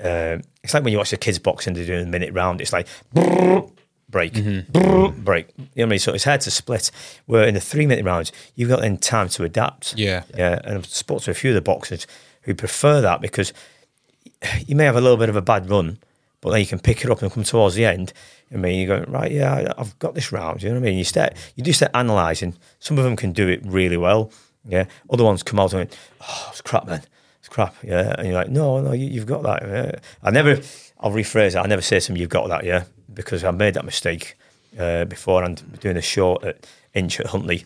Uh, 0.00 0.38
it's 0.62 0.72
like 0.74 0.84
when 0.84 0.92
you 0.92 0.98
watch 0.98 1.10
the 1.10 1.16
kids 1.16 1.38
boxing, 1.38 1.74
they're 1.74 1.84
doing 1.84 2.06
a 2.06 2.10
minute 2.10 2.32
round. 2.32 2.60
It's 2.60 2.72
like 2.72 2.86
break, 3.12 4.32
mm-hmm. 4.32 5.22
break. 5.22 5.52
You 5.56 5.64
know 5.64 5.66
what 5.74 5.82
I 5.82 5.86
mean? 5.86 5.98
So 5.98 6.14
it's 6.14 6.24
hard 6.24 6.40
to 6.42 6.50
split. 6.50 6.90
Where 7.26 7.46
in 7.46 7.54
the 7.54 7.60
three 7.60 7.86
minute 7.86 8.04
rounds, 8.04 8.32
you've 8.54 8.68
got 8.68 8.80
then 8.80 8.96
time 8.96 9.28
to 9.30 9.44
adapt. 9.44 9.98
Yeah, 9.98 10.24
yeah. 10.36 10.60
And 10.64 10.78
I've 10.78 10.86
spoken 10.86 11.24
to 11.24 11.30
a 11.32 11.34
few 11.34 11.50
of 11.50 11.54
the 11.54 11.60
boxers 11.60 12.06
who 12.42 12.54
prefer 12.54 13.00
that 13.00 13.20
because 13.20 13.52
you 14.66 14.76
may 14.76 14.84
have 14.84 14.96
a 14.96 15.00
little 15.00 15.16
bit 15.16 15.28
of 15.28 15.36
a 15.36 15.42
bad 15.42 15.68
run, 15.68 15.98
but 16.40 16.50
then 16.50 16.60
you 16.60 16.66
can 16.66 16.78
pick 16.78 17.04
it 17.04 17.10
up 17.10 17.22
and 17.22 17.32
come 17.32 17.44
towards 17.44 17.74
the 17.74 17.84
end. 17.84 18.12
I 18.52 18.56
mean, 18.56 18.78
you 18.78 18.86
go 18.86 19.04
right, 19.08 19.30
yeah, 19.30 19.72
I've 19.76 19.98
got 19.98 20.14
this 20.14 20.32
round. 20.32 20.62
You 20.62 20.70
know 20.70 20.76
what 20.76 20.86
I 20.86 20.90
mean? 20.90 20.98
You 20.98 21.04
start, 21.04 21.34
you 21.56 21.64
do 21.64 21.72
start 21.72 21.92
analysing. 21.94 22.56
Some 22.78 22.96
of 22.98 23.04
them 23.04 23.16
can 23.16 23.32
do 23.32 23.48
it 23.48 23.60
really 23.64 23.96
well. 23.96 24.30
Yeah. 24.66 24.86
Other 25.10 25.24
ones 25.24 25.42
come 25.42 25.60
out 25.60 25.72
and 25.72 25.94
oh, 26.20 26.48
it's 26.50 26.60
crap, 26.60 26.86
man. 26.86 27.02
It's 27.40 27.48
crap. 27.48 27.74
Yeah. 27.82 28.14
And 28.18 28.28
you're 28.28 28.36
like, 28.36 28.50
no, 28.50 28.80
no, 28.80 28.92
you, 28.92 29.18
have 29.20 29.28
got 29.28 29.42
that. 29.44 29.62
Yeah. 29.62 29.98
I 30.22 30.30
never, 30.30 30.60
I'll 31.00 31.12
rephrase 31.12 31.48
it. 31.48 31.56
I 31.56 31.66
never 31.66 31.82
say 31.82 32.00
to 32.00 32.06
them, 32.08 32.16
you've 32.16 32.28
got 32.28 32.48
that. 32.48 32.64
Yeah. 32.64 32.84
Because 33.12 33.44
I 33.44 33.50
made 33.50 33.74
that 33.74 33.84
mistake 33.84 34.36
uh, 34.78 35.04
before 35.04 35.42
and 35.44 35.80
doing 35.80 35.96
a 35.96 36.02
show 36.02 36.38
at 36.42 36.66
Insch 36.94 37.20
at 37.20 37.26
Huntly. 37.26 37.64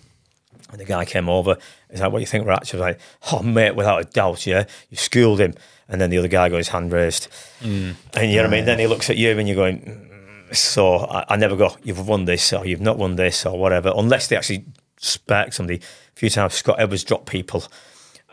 And 0.71 0.81
the 0.81 0.85
guy 0.85 1.05
came 1.05 1.29
over. 1.29 1.57
He's 1.91 2.01
like, 2.01 2.13
what 2.13 2.19
do 2.19 2.23
you 2.23 2.27
think, 2.27 2.47
Ratch? 2.47 2.73
I 2.73 2.77
was 2.79 2.81
like, 2.81 3.01
oh, 3.31 3.43
mate, 3.43 3.77
without 3.77 4.01
a 4.01 4.05
doubt. 4.05 4.47
Yeah. 4.47 4.65
You 4.91 4.97
schooled 4.97 5.41
him. 5.41 5.55
and 5.93 6.01
then 6.01 6.11
the 6.11 6.19
other 6.19 6.29
guy 6.29 6.49
got 6.49 6.57
his 6.57 6.69
hand 6.69 6.91
raised, 6.91 7.29
and 7.61 7.97
you 8.17 8.37
know 8.37 8.43
what 8.43 8.47
I 8.47 8.49
mean. 8.49 8.65
Then 8.65 8.79
he 8.79 8.87
looks 8.87 9.11
at 9.11 9.17
you, 9.17 9.39
and 9.39 9.47
you're 9.47 9.57
going. 9.57 9.81
"Mm." 9.81 10.57
So 10.57 10.99
I, 10.99 11.25
I 11.31 11.37
never 11.37 11.57
go. 11.57 11.77
You've 11.83 12.07
won 12.07 12.25
this, 12.25 12.53
or 12.53 12.67
you've 12.67 12.81
not 12.81 12.99
won 12.99 13.17
this, 13.17 13.47
or 13.47 13.59
whatever, 13.59 13.93
unless 13.97 14.27
they 14.29 14.37
actually 14.37 14.65
spark 15.03 15.53
somebody. 15.53 15.79
A 15.81 16.15
few 16.19 16.31
times 16.31 16.55
Scott 16.55 16.77
Edwards 16.79 17.05
dropped 17.05 17.27
people, 17.27 17.65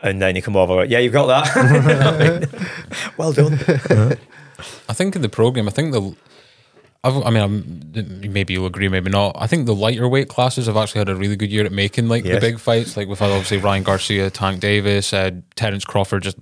and 0.02 0.22
then 0.22 0.36
you 0.36 0.42
come 0.42 0.56
over. 0.56 0.76
Like, 0.76 0.90
Yeah, 0.90 1.00
you've 1.00 1.12
got 1.12 1.26
that. 1.26 3.12
well 3.18 3.32
done. 3.32 3.58
I 4.88 4.92
think 4.92 5.16
in 5.16 5.22
the 5.22 5.28
program, 5.28 5.68
I 5.68 5.70
think 5.72 5.92
the. 5.92 6.16
I've, 7.02 7.16
I 7.24 7.30
mean, 7.30 7.42
I'm, 7.42 8.30
maybe 8.30 8.52
you'll 8.52 8.66
agree, 8.66 8.88
maybe 8.88 9.08
not. 9.10 9.34
I 9.38 9.46
think 9.46 9.64
the 9.64 9.74
lighter 9.74 10.06
weight 10.06 10.28
classes 10.28 10.66
have 10.66 10.76
actually 10.76 10.98
had 10.98 11.08
a 11.08 11.16
really 11.16 11.34
good 11.34 11.50
year 11.50 11.64
at 11.64 11.72
making 11.72 12.08
like 12.08 12.24
the 12.24 12.38
big 12.38 12.58
fights. 12.58 12.94
Like 12.94 13.08
we've 13.08 13.18
had 13.18 13.30
obviously 13.30 13.56
Ryan 13.56 13.82
Garcia, 13.84 14.28
Tank 14.28 14.60
Davis, 14.60 15.14
uh, 15.14 15.30
Terence 15.56 15.86
Crawford, 15.86 16.22
just 16.22 16.36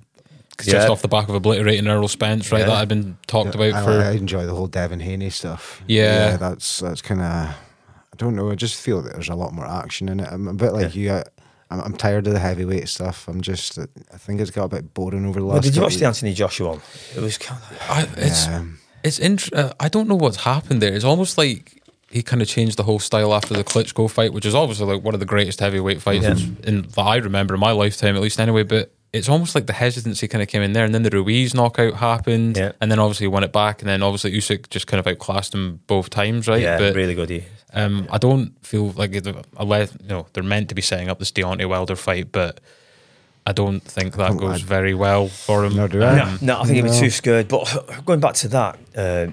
just 0.59 0.70
Yeah. 0.70 0.89
off 0.89 1.01
the 1.01 1.07
back 1.07 1.29
of 1.29 1.37
obliterating 1.37 1.87
Errol 1.87 2.09
Spence, 2.09 2.51
right? 2.51 2.59
Yeah. 2.61 2.66
That 2.66 2.76
had 2.79 2.89
been 2.89 3.16
talked 3.29 3.55
about 3.55 3.72
I, 3.72 3.85
for. 3.85 3.91
I 4.03 4.11
enjoy 4.12 4.47
the 4.47 4.55
whole 4.55 4.66
Devin 4.66 4.99
Haney 4.99 5.31
stuff. 5.31 5.81
Yeah. 5.87 6.37
that's 6.37 6.81
that's 6.81 7.03
kind 7.03 7.20
of. 7.20 7.55
I 8.18 8.24
don't 8.24 8.34
know. 8.34 8.50
I 8.50 8.56
just 8.56 8.74
feel 8.80 9.00
that 9.02 9.12
there's 9.12 9.28
a 9.28 9.34
lot 9.36 9.52
more 9.52 9.66
action 9.66 10.08
in 10.08 10.18
it. 10.18 10.28
I'm 10.28 10.48
a 10.48 10.54
bit 10.54 10.72
like 10.72 10.96
you. 10.96 11.12
I, 11.12 11.22
I'm, 11.70 11.80
I'm 11.80 11.96
tired 11.96 12.26
of 12.26 12.32
the 12.32 12.40
heavyweight 12.40 12.88
stuff. 12.88 13.28
I'm 13.28 13.40
just. 13.40 13.78
I 13.78 14.16
think 14.16 14.40
it's 14.40 14.50
got 14.50 14.64
a 14.64 14.68
bit 14.68 14.92
boring 14.92 15.24
over 15.24 15.38
the 15.38 15.46
last. 15.46 15.52
Well, 15.54 15.62
did 15.62 15.76
you 15.76 15.82
watch 15.82 15.92
couple 15.92 16.00
the 16.00 16.06
Anthony 16.06 16.32
Joshua 16.34 16.68
one? 16.70 16.80
It 17.16 17.20
was 17.20 17.38
kind 17.38 17.60
of. 17.62 17.78
I, 17.88 18.08
it's 18.20 18.46
Yeah. 18.46 18.64
it's 19.04 19.18
int- 19.20 19.52
uh, 19.52 19.72
I 19.78 19.88
don't 19.88 20.08
know 20.08 20.16
what's 20.16 20.38
happened 20.38 20.82
there. 20.82 20.92
It's 20.94 21.04
almost 21.04 21.38
like 21.38 21.80
he 22.10 22.22
kind 22.24 22.42
of 22.42 22.48
changed 22.48 22.76
the 22.76 22.82
whole 22.82 22.98
style 22.98 23.32
after 23.32 23.54
the 23.54 23.62
Klitschko 23.62 24.10
fight, 24.10 24.32
which 24.32 24.46
is 24.46 24.54
obviously 24.54 24.86
like 24.86 25.04
one 25.04 25.14
of 25.14 25.20
the 25.20 25.26
greatest 25.26 25.60
heavyweight 25.60 26.02
fights 26.02 26.24
Yeah. 26.24 26.36
in 26.64 26.82
that 26.82 26.98
I 27.00 27.16
remember 27.16 27.54
in 27.54 27.60
my 27.60 27.70
lifetime, 27.70 28.16
at 28.16 28.22
least 28.22 28.40
anyway. 28.40 28.64
But 28.64 28.92
it's 29.12 29.28
almost 29.28 29.54
like 29.54 29.66
the 29.66 29.72
hesitancy 29.72 30.28
kind 30.28 30.42
of 30.42 30.48
came 30.48 30.62
in 30.62 30.72
there, 30.72 30.84
and 30.84 30.94
then 30.94 31.02
the 31.02 31.11
Ruiz 31.11 31.54
knockout 31.54 31.94
happened, 31.94 32.56
Yeah. 32.56 32.72
and 32.80 32.90
then 32.90 32.98
obviously 32.98 33.24
he 33.24 33.28
won 33.28 33.42
it 33.44 33.52
back, 33.52 33.80
and 33.80 33.88
then 33.88 34.02
obviously 34.02 34.32
Usyk 34.32 34.68
just 34.70 34.86
kind 34.86 34.98
of 35.00 35.06
outclassed 35.06 35.54
him 35.54 35.80
both 35.86 36.11
times, 36.11 36.46
right? 36.48 36.61
Yeah, 36.61 36.78
but 36.78 36.94
really 36.94 37.14
good. 37.14 37.30
Yeah. 37.30 37.40
um, 37.72 38.06
I 38.11 38.18
don't 38.18 38.52
feel 38.66 38.90
like 38.92 39.14
it, 39.14 39.26
unless 39.59 39.92
you 40.02 40.09
know 40.09 40.26
they're 40.32 40.42
meant 40.42 40.68
to 40.70 40.74
be 40.74 40.82
setting 40.82 41.09
up 41.09 41.18
this 41.18 41.32
Deontay 41.32 41.66
Wilder 41.68 41.96
fight, 41.96 42.32
but 42.32 42.61
I 43.46 43.52
don't 43.52 43.80
think 43.82 44.14
that 44.16 44.28
Come 44.28 44.36
goes 44.36 44.61
on. 44.62 44.66
very 44.68 44.94
well 44.94 45.28
for 45.28 45.64
him. 45.64 45.74
Nor 45.76 45.88
do 45.88 46.02
I. 46.02 46.20
Um, 46.20 46.38
No, 46.42 46.61
I 46.61 46.64
think 46.64 46.76
he'd 46.76 46.82
be 46.82 46.90
too 46.98 47.09
scared. 47.11 47.48
But 47.48 48.04
going 48.04 48.20
back 48.20 48.34
to 48.34 48.48
that, 48.48 48.78
uh, 48.94 49.26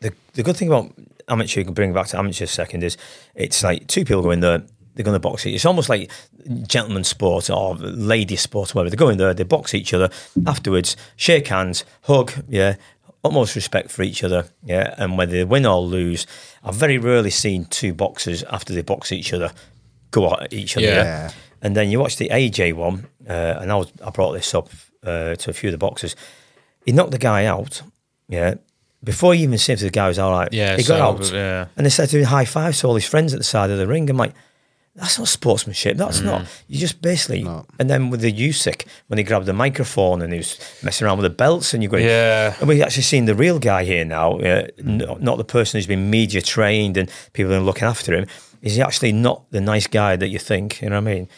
the 0.00 0.12
the 0.32 0.42
good 0.42 0.56
thing 0.56 0.68
about 0.68 0.90
amateur, 1.28 1.60
you 1.60 1.64
can 1.66 1.74
bring 1.74 1.90
it 1.90 1.94
back 1.94 2.06
to 2.08 2.18
amateur 2.18 2.46
second, 2.46 2.82
is 2.82 2.96
it's 3.34 3.62
like 3.62 3.86
two 3.88 4.04
people 4.06 4.22
go 4.22 4.30
in 4.30 4.40
there, 4.40 4.62
they're 4.94 5.04
going 5.04 5.14
to 5.14 5.20
box 5.20 5.44
it. 5.46 5.50
It's 5.50 5.64
almost 5.66 5.88
like 5.88 6.10
gentleman 6.66 7.04
sport 7.04 7.50
or 7.50 7.74
lady 7.74 8.36
sport, 8.36 8.70
or 8.70 8.74
whatever. 8.74 8.90
They 8.90 8.96
go 8.96 9.08
in 9.08 9.18
there, 9.18 9.34
they 9.34 9.44
box 9.44 9.74
each 9.74 9.92
other 9.92 10.10
afterwards, 10.46 10.96
shake 11.16 11.48
hands, 11.48 11.84
hug, 12.02 12.32
yeah, 12.48 12.76
utmost 13.24 13.56
respect 13.56 13.90
for 13.90 14.02
each 14.02 14.22
other, 14.22 14.46
yeah. 14.64 14.94
And 14.98 15.16
whether 15.16 15.32
they 15.32 15.44
win 15.44 15.66
or 15.66 15.80
lose, 15.80 16.26
I've 16.62 16.74
very 16.74 16.98
rarely 16.98 17.30
seen 17.30 17.64
two 17.66 17.94
boxers 17.94 18.42
after 18.44 18.72
they 18.72 18.82
box 18.82 19.10
each 19.12 19.32
other 19.32 19.52
go 20.10 20.32
at 20.32 20.52
each 20.52 20.76
other. 20.76 20.86
Yeah. 20.86 21.02
yeah? 21.02 21.30
And 21.62 21.74
then 21.74 21.90
you 21.90 21.98
watch 21.98 22.16
the 22.16 22.28
AJ 22.28 22.74
one, 22.74 23.06
uh, 23.28 23.32
and 23.58 23.72
I, 23.72 23.76
was, 23.76 23.90
I 24.04 24.10
brought 24.10 24.32
this 24.32 24.54
up 24.54 24.68
uh, 25.02 25.34
to 25.34 25.50
a 25.50 25.52
few 25.52 25.70
of 25.70 25.72
the 25.72 25.78
boxers. 25.78 26.14
He 26.84 26.92
knocked 26.92 27.12
the 27.12 27.18
guy 27.18 27.46
out, 27.46 27.82
yeah. 28.28 28.54
Before 29.02 29.34
he 29.34 29.42
even 29.42 29.58
said 29.58 29.78
to 29.78 29.84
the 29.84 29.90
guy 29.90 30.08
was 30.08 30.18
all 30.18 30.32
right, 30.32 30.50
Yeah, 30.52 30.76
he 30.76 30.82
got 30.82 30.86
so, 30.86 30.96
out, 30.96 31.32
yeah. 31.32 31.66
and 31.76 31.84
they 31.84 31.90
said 31.90 32.08
to 32.10 32.18
him 32.18 32.24
high 32.24 32.44
five 32.44 32.76
to 32.76 32.86
all 32.86 32.94
his 32.94 33.06
friends 33.06 33.34
at 33.34 33.38
the 33.38 33.44
side 33.44 33.70
of 33.70 33.78
the 33.78 33.86
ring. 33.86 34.08
I'm 34.08 34.16
like, 34.16 34.34
that's 34.96 35.18
not 35.18 35.26
sportsmanship. 35.28 35.96
That's 35.96 36.20
Mm. 36.20 36.24
not. 36.24 36.46
You 36.68 36.78
just 36.78 37.02
basically. 37.02 37.42
No. 37.42 37.66
And 37.78 37.90
then 37.90 38.10
with 38.10 38.20
the 38.20 38.32
Usyk, 38.32 38.84
when 39.08 39.18
he 39.18 39.24
grabbed 39.24 39.46
the 39.46 39.52
microphone 39.52 40.22
and 40.22 40.32
he 40.32 40.38
was 40.38 40.58
messing 40.82 41.04
around 41.06 41.18
with 41.18 41.24
the 41.24 41.36
belts, 41.36 41.74
and 41.74 41.82
you're 41.82 41.90
going, 41.90 42.04
Yeah. 42.04 42.54
And 42.60 42.68
we've 42.68 42.80
actually 42.82 43.02
seen 43.02 43.24
the 43.24 43.34
real 43.34 43.58
guy 43.58 43.84
here 43.84 44.04
now, 44.04 44.38
uh, 44.38 44.66
n- 44.78 45.16
not 45.20 45.36
the 45.38 45.44
person 45.44 45.78
who's 45.78 45.86
been 45.88 46.10
media 46.10 46.40
trained 46.42 46.96
and 46.96 47.10
people 47.32 47.52
are 47.52 47.60
looking 47.60 47.88
after 47.88 48.14
him. 48.14 48.26
Is 48.62 48.76
he 48.76 48.82
actually 48.82 49.12
not 49.12 49.42
the 49.50 49.60
nice 49.60 49.86
guy 49.88 50.16
that 50.16 50.28
you 50.28 50.38
think? 50.38 50.80
You 50.80 50.90
know 50.90 51.00
what 51.00 51.10
I 51.10 51.14
mean? 51.14 51.28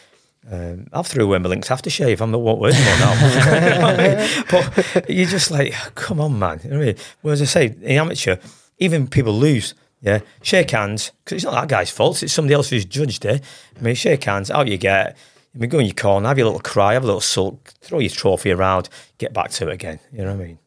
Um, 0.49 0.87
I've 0.93 1.07
threw 1.07 1.25
away 1.25 1.39
my 1.39 1.49
Lynx 1.49 1.67
aftershave. 1.67 2.21
I'm 2.21 2.31
not 2.31 2.39
what 2.41 2.57
word 2.59 2.73
more 2.73 2.99
now. 2.99 3.13
You 3.25 3.79
know 3.81 3.87
I 3.87 3.97
mean? 3.97 4.43
But 4.49 5.09
you're 5.09 5.25
just 5.27 5.51
like, 5.51 5.73
come 5.95 6.21
on, 6.21 6.39
man. 6.39 6.61
You 6.63 6.69
know 6.69 6.77
what 6.77 6.83
I 6.83 6.85
mean? 6.87 6.95
Whereas 7.21 7.41
I 7.41 7.45
say, 7.45 7.75
in 7.81 7.97
amateur, 7.97 8.37
even 8.77 9.07
people 9.07 9.33
lose. 9.33 9.73
Yeah, 10.01 10.19
shake 10.41 10.71
hands 10.71 11.11
because 11.23 11.37
it's 11.37 11.45
not 11.45 11.59
that 11.59 11.69
guy's 11.69 11.89
fault. 11.89 12.21
It's 12.21 12.33
somebody 12.33 12.53
else 12.53 12.69
who's 12.69 12.85
judged 12.85 13.25
it. 13.25 13.43
I 13.77 13.81
mean, 13.81 13.95
shake 13.95 14.23
hands. 14.23 14.51
Out 14.51 14.67
you 14.67 14.77
get. 14.77 15.17
I 15.55 15.59
mean, 15.59 15.69
go 15.69 15.79
in 15.79 15.87
your 15.87 15.95
corner, 15.95 16.27
have 16.27 16.37
your 16.37 16.45
little 16.45 16.61
cry, 16.61 16.93
have 16.93 17.03
a 17.03 17.07
little 17.07 17.21
sulk, 17.21 17.73
throw 17.81 17.97
your 17.97 18.11
trophy 18.11 18.51
around, 18.51 18.89
get 19.17 19.33
back 19.33 19.49
to 19.51 19.67
it 19.67 19.73
again. 19.73 19.99
You 20.11 20.19
know 20.19 20.35
what 20.35 20.43
I 20.43 20.45
mean? 20.45 20.59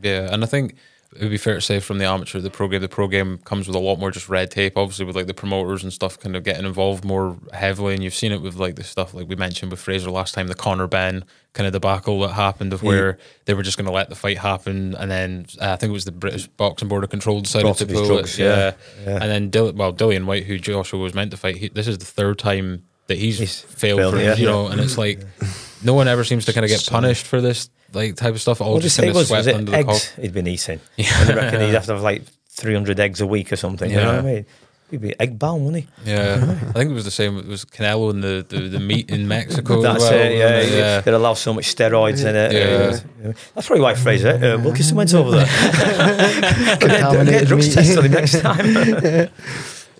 Yeah, 0.00 0.32
and 0.32 0.44
I 0.44 0.46
think 0.46 0.76
it 1.16 1.22
would 1.22 1.30
be 1.30 1.36
fair 1.38 1.54
to 1.54 1.60
say 1.60 1.80
from 1.80 1.98
the 1.98 2.04
amateur 2.04 2.38
to 2.38 2.42
the 2.42 2.50
pro 2.50 2.68
game, 2.68 2.80
the 2.80 2.88
pro 2.88 3.08
game 3.08 3.38
comes 3.38 3.66
with 3.66 3.74
a 3.76 3.78
lot 3.78 3.96
more 3.98 4.10
just 4.10 4.28
red 4.28 4.50
tape, 4.50 4.76
obviously 4.76 5.04
with 5.04 5.16
like 5.16 5.26
the 5.26 5.34
promoters 5.34 5.82
and 5.82 5.92
stuff 5.92 6.18
kind 6.20 6.36
of 6.36 6.44
getting 6.44 6.64
involved 6.64 7.04
more 7.04 7.36
heavily. 7.52 7.94
And 7.94 8.02
you've 8.04 8.14
seen 8.14 8.32
it 8.32 8.42
with 8.42 8.56
like 8.56 8.76
the 8.76 8.84
stuff 8.84 9.14
like 9.14 9.28
we 9.28 9.36
mentioned 9.36 9.70
with 9.70 9.80
Fraser 9.80 10.10
last 10.10 10.34
time, 10.34 10.46
the 10.46 10.54
Conor 10.54 10.86
Benn 10.86 11.24
kind 11.52 11.66
of 11.66 11.72
debacle 11.72 12.20
that 12.20 12.32
happened 12.32 12.72
of 12.72 12.82
where 12.82 13.18
they 13.46 13.54
were 13.54 13.62
just 13.62 13.76
going 13.78 13.86
to 13.86 13.92
let 13.92 14.08
the 14.10 14.14
fight 14.14 14.38
happen, 14.38 14.94
and 14.96 15.10
then 15.10 15.46
uh, 15.60 15.72
I 15.72 15.76
think 15.76 15.90
it 15.90 15.94
was 15.94 16.04
the 16.04 16.12
British 16.12 16.46
Boxing 16.46 16.88
Board 16.88 17.02
of 17.02 17.08
Control 17.10 17.40
decided 17.40 17.64
Brought 17.64 17.78
to 17.78 17.86
pull 17.86 18.06
drugs, 18.06 18.38
it. 18.38 18.42
yeah, 18.42 18.72
yeah. 19.04 19.14
and 19.22 19.30
then 19.30 19.48
Dill- 19.48 19.72
well 19.72 19.92
Dillian 19.92 20.26
Whyte, 20.26 20.44
who 20.44 20.58
Joshua 20.58 21.00
was 21.00 21.14
meant 21.14 21.30
to 21.30 21.38
fight, 21.38 21.56
he, 21.56 21.68
this 21.68 21.88
is 21.88 21.96
the 21.98 22.04
third 22.04 22.38
time 22.38 22.84
that 23.06 23.16
he's, 23.16 23.38
He's 23.38 23.60
failed, 23.60 24.00
failed 24.00 24.14
for, 24.14 24.20
yeah. 24.20 24.34
you 24.36 24.44
know, 24.46 24.66
and 24.68 24.80
it's 24.80 24.98
like. 24.98 25.20
No 25.82 25.94
one 25.94 26.08
ever 26.08 26.24
seems 26.24 26.44
to 26.46 26.52
kind 26.52 26.64
of 26.64 26.70
get 26.70 26.86
punished 26.86 27.26
for 27.26 27.40
this 27.40 27.70
like 27.92 28.16
type 28.16 28.34
of 28.34 28.40
stuff. 28.40 28.60
It 28.60 28.64
all 28.64 28.74
What 28.74 28.82
just 28.82 28.96
say 28.96 29.02
kind 29.02 29.10
of 29.10 29.16
was, 29.16 29.28
swept 29.28 29.40
was 29.40 29.46
it 29.46 29.54
under 29.54 29.70
the 29.72 29.78
eggs 29.78 30.10
he'd 30.14 30.32
been 30.32 30.46
eating? 30.46 30.80
And 30.98 31.28
they 31.28 31.34
reckon 31.34 31.60
he'd 31.60 31.74
have 31.74 31.86
to 31.86 31.94
have 31.94 32.02
like 32.02 32.24
300 32.50 32.98
eggs 33.00 33.20
a 33.20 33.26
week 33.26 33.52
or 33.52 33.56
something. 33.56 33.90
You 33.90 33.96
know 33.96 34.06
what 34.06 34.14
I 34.16 34.22
mean? 34.22 34.46
He'd 34.90 35.00
be 35.00 35.18
egg 35.18 35.36
bound, 35.36 35.64
wouldn't 35.64 35.84
he? 35.84 36.10
Yeah, 36.10 36.36
I 36.68 36.72
think 36.72 36.92
it 36.92 36.94
was 36.94 37.04
the 37.04 37.10
same. 37.10 37.38
It 37.38 37.46
was 37.46 37.64
Canelo 37.64 38.10
and 38.10 38.22
the, 38.22 38.46
the, 38.48 38.68
the 38.68 38.78
meat 38.78 39.10
in 39.10 39.26
Mexico. 39.26 39.82
That's 39.82 40.00
well, 40.00 40.12
it, 40.12 40.36
yeah. 40.36 40.56
wasn't 40.56 40.74
it? 40.74 40.78
yeah. 40.78 41.00
They'd 41.00 41.14
allow 41.14 41.34
so 41.34 41.52
much 41.52 41.74
steroids 41.74 42.24
in 42.24 42.36
it. 42.36 42.52
Yeah. 42.52 43.28
Uh, 43.28 43.32
That's 43.54 43.66
probably 43.66 43.82
why 43.82 43.94
Fraser 43.96 44.28
uh, 44.28 44.62
Wilkinson 44.62 44.96
went 44.96 45.12
over 45.12 45.32
there. 45.32 45.46
get, 46.78 47.26
get 47.26 47.48
drugs 47.48 47.66
meat. 47.66 47.74
tested 47.74 47.98
on 47.98 48.04
him 48.04 48.12
next 48.12 48.40
time. 48.40 48.66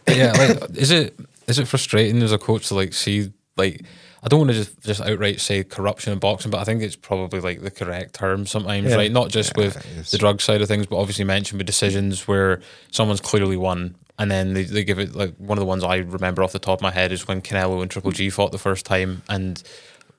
yeah. 0.07 0.33
Like, 0.33 0.77
is 0.77 0.93
it 0.93 1.19
is 1.49 1.59
it 1.59 1.67
frustrating 1.67 2.23
as 2.23 2.31
a 2.31 2.39
coach 2.39 2.69
to 2.69 2.77
like 2.77 2.93
see 2.93 3.33
like 3.57 3.85
I 4.27 4.29
don't 4.29 4.41
want 4.41 4.51
to 4.51 4.57
just 4.57 4.83
just 4.83 5.01
outright 5.01 5.41
say 5.41 5.63
corruption 5.63 6.13
in 6.13 6.19
boxing, 6.19 6.51
but 6.51 6.59
I 6.59 6.65
think 6.65 6.83
it's 6.83 6.97
probably 6.97 7.39
like 7.41 7.63
the 7.63 7.71
correct 7.71 8.15
term 8.15 8.45
sometimes, 8.45 8.91
Yeah. 8.91 8.97
right? 8.97 9.13
Not 9.13 9.31
just 9.31 9.57
with 9.57 10.11
the 10.11 10.19
drug 10.19 10.41
side 10.41 10.61
of 10.61 10.67
things, 10.67 10.87
but 10.87 10.97
obviously 10.97 11.25
mentioned 11.25 11.59
with 11.59 11.67
decisions 11.67 12.27
where 12.27 12.61
someone's 12.91 13.21
clearly 13.21 13.57
won. 13.57 13.95
And 14.19 14.29
then 14.29 14.53
they, 14.55 14.65
they 14.65 14.83
give 14.83 14.99
it 14.99 15.15
like 15.15 15.37
one 15.37 15.59
of 15.59 15.61
the 15.61 15.67
ones 15.67 15.85
I 15.85 15.99
remember 15.99 16.43
off 16.43 16.51
the 16.51 16.59
top 16.59 16.79
of 16.79 16.83
my 16.83 16.91
head 16.91 17.13
is 17.13 17.29
when 17.29 17.41
Canelo 17.41 17.83
and 17.83 17.89
Triple 17.91 18.11
G 18.11 18.29
fought 18.29 18.51
the 18.51 18.59
first 18.59 18.85
time, 18.85 19.23
and 19.29 19.63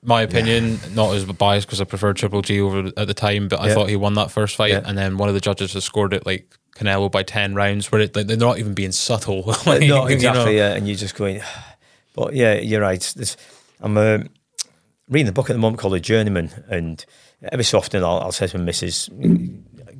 my 0.02 0.22
opinion, 0.22 0.78
not 0.94 1.14
as 1.14 1.26
biased 1.26 1.66
because 1.66 1.80
I 1.82 1.84
preferred 1.84 2.16
Triple 2.16 2.40
G 2.40 2.62
over 2.62 2.90
at 2.96 3.08
the 3.08 3.14
time, 3.14 3.48
but 3.48 3.60
I 3.60 3.68
Yeah. 3.68 3.74
thought 3.74 3.90
he 3.90 3.96
won 3.96 4.14
that 4.14 4.30
first 4.30 4.56
fight, 4.56 4.70
Yeah. 4.70 4.82
and 4.86 4.96
then 4.96 5.18
one 5.18 5.28
of 5.28 5.34
the 5.34 5.40
judges 5.42 5.74
has 5.74 5.84
scored 5.84 6.14
it 6.14 6.24
like 6.24 6.46
Canelo 6.76 7.10
by 7.12 7.24
ten 7.24 7.54
rounds, 7.54 7.92
where 7.92 8.00
it, 8.00 8.16
like, 8.16 8.26
they're 8.26 8.36
not 8.38 8.58
even 8.58 8.72
being 8.72 8.92
subtle. 8.92 9.42
like, 9.66 9.80
no, 9.82 10.06
you 10.08 10.14
exactly. 10.14 10.44
know. 10.44 10.50
Yeah, 10.50 10.74
and 10.74 10.86
you're 10.88 10.96
just 10.96 11.14
going. 11.14 11.42
But 12.14 12.34
yeah, 12.34 12.54
you're 12.54 12.80
right. 12.80 13.00
There's, 13.14 13.36
I'm 13.80 13.96
uh, 13.96 14.18
reading 15.08 15.26
the 15.26 15.32
book 15.32 15.50
at 15.50 15.54
the 15.54 15.58
moment 15.58 15.80
called 15.80 15.94
The 15.94 16.00
Journeyman, 16.00 16.64
and 16.68 17.04
every 17.52 17.64
so 17.64 17.78
often 17.78 18.02
I'll, 18.02 18.18
I'll 18.20 18.32
say 18.32 18.46
to 18.46 18.58
my 18.58 18.64
missus, 18.64 19.08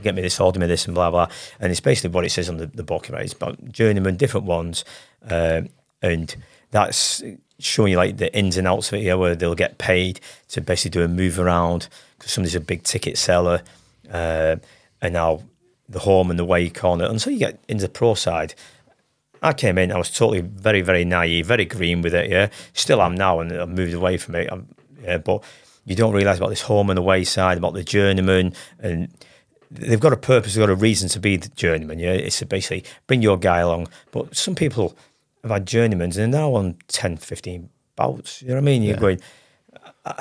"Get 0.03 0.15
me 0.15 0.23
this, 0.23 0.41
order 0.41 0.59
me 0.59 0.67
this," 0.67 0.87
and 0.87 0.95
blah 0.95 1.11
blah. 1.11 1.29
And 1.61 1.71
it's 1.71 1.81
basically 1.81 2.11
what 2.11 2.25
it 2.25 2.31
says 2.31 2.49
on 2.49 2.59
the, 2.59 2.67
the 2.67 2.83
book, 2.83 3.09
right? 3.11 3.25
It's 3.25 3.35
about 3.35 3.71
journeyman, 3.71 4.17
different 4.17 4.47
ones, 4.47 4.85
uh, 5.29 5.63
and 6.03 6.35
that's 6.71 7.23
showing 7.59 7.93
you 7.93 7.97
like 7.97 8.19
the 8.19 8.35
ins 8.37 8.57
and 8.57 8.67
outs 8.67 8.89
of 8.93 8.99
it. 8.99 9.03
Yeah, 9.03 9.15
where 9.15 9.35
they'll 9.35 9.55
get 9.55 9.79
paid 9.79 10.21
to 10.49 10.61
basically 10.61 10.99
do 10.99 11.05
a 11.05 11.09
move 11.09 11.39
around 11.39 11.89
because 12.19 12.33
somebody's 12.33 12.55
a 12.55 12.61
big 12.61 12.83
ticket 12.83 13.19
seller, 13.19 13.63
uh, 14.13 14.57
and 15.01 15.15
now 15.15 15.43
the 15.89 16.01
home 16.01 16.31
and 16.31 16.39
the 16.39 16.45
way 16.45 16.69
corner. 16.69 17.07
And 17.07 17.21
so 17.21 17.31
you 17.31 17.39
get 17.39 17.59
into 17.69 17.83
the 17.83 17.89
pro 17.89 18.15
side, 18.15 18.55
I 19.43 19.53
came 19.53 19.79
in, 19.79 19.93
I 19.93 19.99
was 19.99 20.11
totally 20.11 20.41
very, 20.41 20.81
very 20.83 21.05
naive, 21.05 21.47
very 21.47 21.65
green 21.65 22.03
with 22.03 22.15
it, 22.15 22.31
yeah. 22.31 22.49
Still 22.73 23.01
am 23.03 23.15
now, 23.15 23.41
and 23.41 23.53
I've 23.53 23.69
moved 23.69 23.95
away 23.95 24.17
from 24.17 24.35
it. 24.35 24.49
I'm, 24.51 24.67
yeah, 25.03 25.19
but 25.19 25.43
you 25.85 25.95
don't 25.95 26.13
realise 26.13 26.39
about 26.39 26.51
this 26.51 26.63
home 26.63 26.91
and 26.91 26.99
away 26.99 27.25
side, 27.25 27.57
about 27.59 27.75
the 27.75 27.85
journeyman, 27.85 28.53
and 28.81 29.09
they've 29.71 30.01
got 30.01 30.13
a 30.13 30.17
purpose, 30.17 30.55
they've 30.55 30.63
got 30.63 30.71
a 30.71 30.75
reason 30.75 31.09
to 31.11 31.21
be 31.21 31.37
the 31.37 31.49
journeyman, 31.51 31.99
yeah. 31.99 32.13
It's 32.13 32.39
to 32.39 32.47
basically 32.47 32.85
bring 33.07 33.23
your 33.23 33.37
guy 33.39 33.59
along. 33.59 33.89
But 34.11 34.37
some 34.37 34.55
people 34.55 34.97
have 35.43 35.51
had 35.53 35.67
journeymans 35.67 36.17
and 36.19 36.35
they're 36.35 36.41
now 36.41 36.55
on 36.55 36.77
10, 36.89 37.17
15 37.19 37.69
bouts, 37.97 38.43
you 38.43 38.49
know 38.49 38.55
what 38.55 38.61
I 38.61 38.65
mean? 38.65 38.83
You're 38.83 38.95
Yeah. 38.97 39.01
going, 39.01 39.21
uh, 40.05 40.13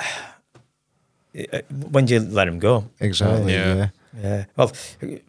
uh, 1.52 1.60
when 1.90 2.06
do 2.06 2.14
you 2.14 2.20
let 2.20 2.44
them 2.46 2.58
go? 2.58 2.88
Exactly. 3.00 3.52
Yeah. 3.52 3.74
Yeah. 3.74 3.88
Yeah. 4.20 4.44
Well, 4.56 4.68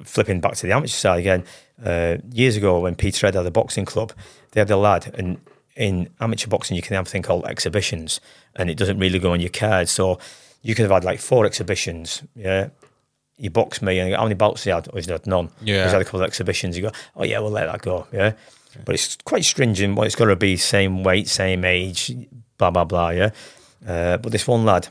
flipping 0.03 0.41
back 0.41 0.55
to 0.55 0.67
the 0.67 0.73
amateur 0.73 0.89
side 0.91 1.19
again, 1.19 1.43
uh, 1.83 2.17
years 2.31 2.57
ago 2.57 2.79
when 2.79 2.95
Peter 2.95 3.27
Red 3.27 3.35
had 3.35 3.45
a 3.45 3.51
boxing 3.51 3.85
club, 3.85 4.13
they 4.51 4.61
had 4.61 4.71
a 4.71 4.77
lad, 4.77 5.13
and 5.17 5.39
in 5.75 6.09
amateur 6.19 6.49
boxing 6.49 6.75
you 6.75 6.81
can 6.81 6.95
have 6.95 7.07
a 7.07 7.09
thing 7.09 7.21
called 7.21 7.45
exhibitions, 7.45 8.19
and 8.55 8.69
it 8.69 8.77
doesn't 8.77 8.99
really 8.99 9.19
go 9.19 9.31
on 9.33 9.39
your 9.39 9.49
card. 9.49 9.87
So 9.89 10.19
you 10.61 10.75
could 10.75 10.83
have 10.83 10.91
had 10.91 11.03
like 11.03 11.19
four 11.19 11.45
exhibitions. 11.45 12.23
Yeah, 12.35 12.69
you 13.37 13.49
box 13.49 13.81
me, 13.81 13.99
and 13.99 14.13
how 14.13 14.23
many 14.23 14.35
bouts 14.35 14.63
he 14.63 14.71
had? 14.71 14.87
Oh, 14.91 14.95
he's 14.95 15.05
had 15.05 15.25
none. 15.27 15.49
Yeah. 15.61 15.83
he's 15.83 15.93
had 15.93 16.01
a 16.01 16.05
couple 16.05 16.21
of 16.21 16.25
exhibitions. 16.25 16.75
You 16.75 16.83
go, 16.83 16.91
oh 17.15 17.23
yeah, 17.23 17.39
we'll 17.39 17.51
let 17.51 17.71
that 17.71 17.81
go. 17.81 18.07
Yeah, 18.11 18.33
but 18.85 18.95
it's 18.95 19.15
quite 19.17 19.45
stringent. 19.45 19.95
Well, 19.95 20.05
it's 20.05 20.15
got 20.15 20.25
to 20.25 20.35
be 20.35 20.57
same 20.57 21.03
weight, 21.03 21.27
same 21.27 21.63
age, 21.63 22.11
blah 22.57 22.71
blah 22.71 22.85
blah. 22.85 23.09
Yeah, 23.09 23.29
uh, 23.87 24.17
but 24.17 24.31
this 24.31 24.47
one 24.47 24.65
lad, 24.65 24.89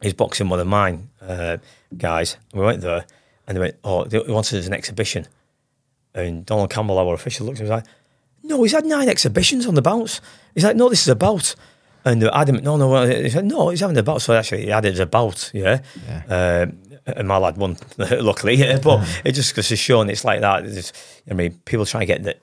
he's 0.00 0.14
boxing 0.14 0.48
one 0.48 0.60
of 0.60 0.66
mine 0.66 1.08
uh, 1.20 1.56
guys. 1.96 2.36
We 2.54 2.60
went 2.60 2.82
there, 2.82 3.06
and 3.46 3.56
they 3.56 3.60
went, 3.60 3.76
oh, 3.84 4.04
they 4.04 4.18
wanted 4.20 4.56
it 4.56 4.58
as 4.60 4.66
an 4.66 4.72
exhibition. 4.72 5.26
And 6.14 6.44
Donald 6.44 6.70
Campbell, 6.70 6.98
our 6.98 7.14
official, 7.14 7.46
looked 7.46 7.60
at 7.60 7.64
me 7.64 7.70
and 7.70 7.76
was 7.76 7.84
like, 7.84 7.94
no, 8.44 8.62
he's 8.62 8.72
had 8.72 8.84
nine 8.84 9.08
exhibitions 9.08 9.66
on 9.66 9.74
the 9.74 9.82
bounce. 9.82 10.20
He's 10.54 10.64
like, 10.64 10.76
no, 10.76 10.88
this 10.88 11.02
is 11.02 11.08
a 11.08 11.16
bout. 11.16 11.54
And 12.04 12.20
they're 12.20 12.34
adamant, 12.34 12.64
no, 12.64 12.76
no, 12.76 13.06
he 13.06 13.30
said, 13.30 13.44
no, 13.44 13.68
he's 13.68 13.80
having 13.80 13.96
a 13.96 14.02
bout. 14.02 14.22
So 14.22 14.34
actually, 14.34 14.62
he 14.62 14.68
had 14.68 14.84
it 14.84 14.94
as 14.94 14.98
a 14.98 15.06
bout, 15.06 15.50
yeah. 15.54 15.80
Uh, 16.28 16.66
and 17.06 17.28
my 17.28 17.36
lad 17.36 17.56
won, 17.56 17.76
luckily. 17.98 18.54
Yeah. 18.54 18.78
But 18.82 19.22
it 19.24 19.32
just 19.32 19.54
goes 19.54 19.68
to 19.68 19.76
show, 19.76 20.00
and 20.00 20.10
it's 20.10 20.24
like 20.24 20.40
that. 20.40 20.66
It's, 20.66 20.92
I 21.30 21.34
mean, 21.34 21.60
people 21.64 21.86
try 21.86 22.00
to 22.00 22.06
get 22.06 22.24
that. 22.24 22.40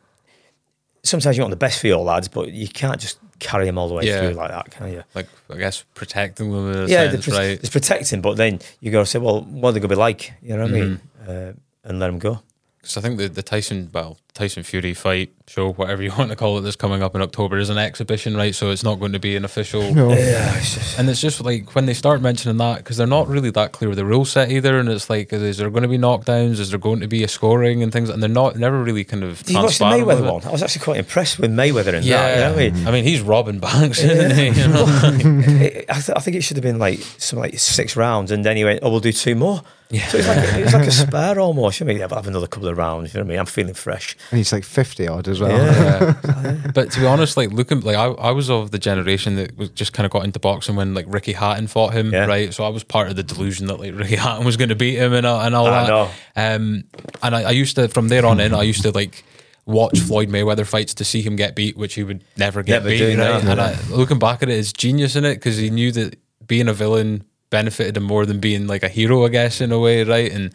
Sometimes 1.04 1.38
you 1.38 1.44
want 1.44 1.52
the 1.52 1.58
best 1.58 1.80
for 1.80 1.88
your 1.88 2.04
lads, 2.04 2.28
but 2.28 2.52
you 2.52 2.68
can't 2.68 3.00
just 3.00 3.20
carry 3.40 3.66
them 3.66 3.78
all 3.78 3.88
the 3.88 3.94
way 3.94 4.06
Yeah. 4.06 4.22
through 4.22 4.34
like 4.34 4.50
that, 4.50 4.72
can 4.72 4.92
you? 4.92 5.04
Like 5.16 5.28
I 5.50 5.58
guess 5.58 5.84
protecting 5.94 6.52
them 6.52 6.88
yeah, 6.88 7.10
sense, 7.10 7.26
the, 7.26 7.32
right? 7.32 7.50
it's 7.60 7.70
protecting, 7.70 8.22
but 8.22 8.38
then 8.38 8.60
you 8.82 8.92
got 8.92 9.00
to 9.00 9.06
say, 9.06 9.20
well, 9.20 9.42
what 9.42 9.70
are 9.70 9.72
they 9.74 9.80
going 9.80 9.90
to 9.90 9.96
be 9.96 10.00
like? 10.00 10.34
You 10.42 10.56
know 10.58 10.64
what 10.64 10.72
I 10.72 10.74
mean? 10.74 11.02
Mm-hmm. 11.24 11.32
Uh, 11.32 11.54
and 11.84 12.00
let 12.00 12.08
them 12.08 12.20
go. 12.20 12.42
Because 12.82 12.98
I 12.98 13.02
think 13.02 13.18
the, 13.18 13.28
the 13.30 13.44
Tyson, 13.44 13.90
well, 13.94 14.18
Tyson 14.40 14.64
Fury 14.64 14.94
fight 14.94 15.34
show, 15.48 15.74
whatever 15.74 16.02
you 16.02 16.12
want 16.18 16.30
to 16.30 16.36
call 16.38 16.58
it, 16.58 16.62
that's 16.62 16.78
coming 16.78 17.04
up 17.04 17.14
in 17.14 17.22
October 17.22 17.58
is 17.58 17.70
an 17.70 17.78
exhibition, 17.78 18.38
right? 18.38 18.56
So 18.56 18.70
it's 18.70 18.86
not 18.86 18.96
going 18.96 19.12
to 19.12 19.20
be 19.20 19.36
an 19.36 19.44
official. 19.44 19.94
No. 19.94 20.12
Yeah, 20.12 20.56
it's 20.58 20.76
just, 20.76 20.98
And 20.98 21.10
it's 21.10 21.20
just 21.20 21.42
like 21.44 21.76
when 21.76 21.88
they 21.88 21.94
start 21.94 22.22
mentioning 22.22 22.56
that, 22.58 22.78
because 22.78 22.96
they're 22.96 23.06
not 23.06 23.28
really 23.28 23.50
that 23.52 23.74
clear 23.74 23.90
with 23.90 23.98
the 23.98 24.06
rule 24.06 24.24
set 24.24 24.50
either. 24.50 24.80
And 24.80 24.88
it's 24.88 25.10
like, 25.10 25.34
is 25.34 25.58
there 25.58 25.70
going 25.70 25.82
to 25.84 25.90
be 25.90 25.98
knockdowns? 25.98 26.60
Is 26.60 26.70
there 26.70 26.80
going 26.80 27.02
to 27.02 27.08
be 27.08 27.22
a 27.24 27.28
scoring 27.28 27.84
and 27.84 27.92
things? 27.92 28.10
And 28.10 28.24
they're 28.24 28.30
not, 28.30 28.56
never 28.56 28.82
really 28.82 29.04
kind 29.04 29.26
of. 29.26 29.40
Did 29.44 29.56
you 29.58 29.62
watch 29.62 29.78
the 29.78 29.84
Mayweather 29.86 30.26
it. 30.26 30.32
one? 30.34 30.46
I 30.46 30.52
was 30.52 30.64
actually 30.64 30.86
quite 30.86 31.00
impressed 31.00 31.38
with 31.38 31.52
Mayweather 31.52 31.94
and 31.96 32.06
Yeah, 32.06 32.22
that. 32.22 32.36
You 32.36 32.42
know 32.44 32.52
what 32.52 32.60
I 32.62 32.70
mean? 32.80 32.88
I 32.88 32.92
mean, 32.92 33.04
he's 33.04 33.20
robbing 33.22 33.60
banks, 33.60 34.02
isn't 34.02 34.38
he? 34.38 34.50
You 34.62 34.68
know? 34.70 34.86
It- 35.66 35.86
I, 35.90 36.00
th- 36.00 36.16
I 36.16 36.20
think 36.22 36.38
it 36.38 36.42
should 36.44 36.56
have 36.56 36.64
been 36.64 36.80
like 36.80 37.00
some 37.18 37.40
like 37.40 37.58
six 37.60 37.96
rounds, 37.98 38.32
and 38.32 38.46
then 38.46 38.56
he 38.56 38.64
went, 38.64 38.80
"Oh, 38.84 38.92
we'll 38.92 39.00
do 39.00 39.12
two 39.12 39.34
more." 39.36 39.64
Yeah. 39.90 40.06
So 40.08 40.20
it's 40.20 40.28
like 40.28 40.38
it 40.60 40.64
was 40.66 40.74
like 40.74 40.86
a 40.88 40.92
spare 40.92 41.40
almost. 41.40 41.80
You 41.80 41.88
know, 41.88 41.94
yeah, 41.94 42.06
but 42.08 42.16
have 42.18 42.28
another 42.28 42.46
couple 42.48 42.70
of 42.70 42.78
rounds. 42.78 43.14
You 43.14 43.20
know 43.20 43.24
what 43.24 43.30
I 43.30 43.34
mean? 43.34 43.40
I'm 43.40 43.46
feeling 43.48 43.74
fresh. 43.74 44.16
And 44.32 44.38
he's 44.38 44.52
like 44.54 44.64
50 44.64 45.08
odd 45.08 45.28
as 45.28 45.40
well. 45.40 45.52
Yeah. 45.58 46.72
but 46.76 46.92
to 46.92 47.00
be 47.00 47.06
honest, 47.06 47.36
like 47.36 47.50
looking, 47.52 47.80
like 47.82 47.96
I, 47.96 48.06
I 48.06 48.32
was 48.32 48.50
of 48.50 48.70
the 48.72 48.78
generation 48.78 49.36
that 49.38 49.58
was 49.58 49.70
just 49.70 49.92
kind 49.94 50.06
of 50.06 50.12
got 50.12 50.24
into 50.24 50.40
boxing 50.40 50.76
when 50.76 50.94
like 50.94 51.06
Ricky 51.08 51.34
Hatton 51.34 51.68
fought 51.68 51.94
him, 51.94 52.14
Yeah. 52.14 52.26
right? 52.26 52.54
So 52.54 52.64
I 52.64 52.70
was 52.70 52.84
part 52.84 53.10
of 53.10 53.16
the 53.16 53.24
delusion 53.24 53.68
that 53.68 53.80
like 53.80 53.96
Ricky 53.96 54.16
Hatton 54.18 54.46
was 54.46 54.56
going 54.58 54.70
to 54.70 54.76
beat 54.76 54.98
him 54.98 55.14
and, 55.14 55.26
all- 55.26 55.42
and 55.42 55.56
all 55.56 55.68
I 55.68 55.72
that. 55.82 55.88
know. 55.88 56.10
Um, 56.36 56.84
and 57.24 57.36
I, 57.36 57.42
I 57.44 57.52
used 57.52 57.76
to, 57.78 57.88
from 57.88 58.08
there 58.10 58.26
on 58.26 58.40
in, 58.40 58.54
I 58.54 58.62
used 58.64 58.84
to 58.84 58.92
like 58.92 59.24
watch 59.66 60.00
Floyd 60.00 60.30
Mayweather 60.30 60.66
fights 60.66 60.94
to 60.96 61.06
see 61.06 61.22
him 61.22 61.36
get 61.36 61.56
beat, 61.56 61.76
which 61.78 61.96
he 61.96 62.04
would 62.04 62.24
never 62.38 62.62
get 62.64 62.84
Never 62.84 62.90
beat. 62.90 62.98
do, 63.00 63.08
right? 63.20 63.44
no. 63.44 63.52
And 63.52 63.60
I, 63.62 63.78
looking 63.90 64.20
back 64.20 64.44
at 64.44 64.50
it, 64.50 64.58
it's 64.58 64.74
genius 64.74 65.16
in 65.16 65.26
it 65.26 65.36
because 65.36 65.58
he 65.58 65.70
knew 65.70 65.92
that 65.94 66.18
being 66.46 66.68
a 66.68 66.74
villain 66.74 67.24
benefited 67.50 67.98
him 67.98 68.04
more 68.04 68.26
than 68.28 68.40
being 68.40 68.68
like 68.68 68.84
a 68.84 68.90
hero, 68.90 69.26
I 69.26 69.30
guess, 69.30 69.60
in 69.62 69.72
a 69.72 69.80
way, 69.80 70.04
right? 70.04 70.32
And 70.32 70.54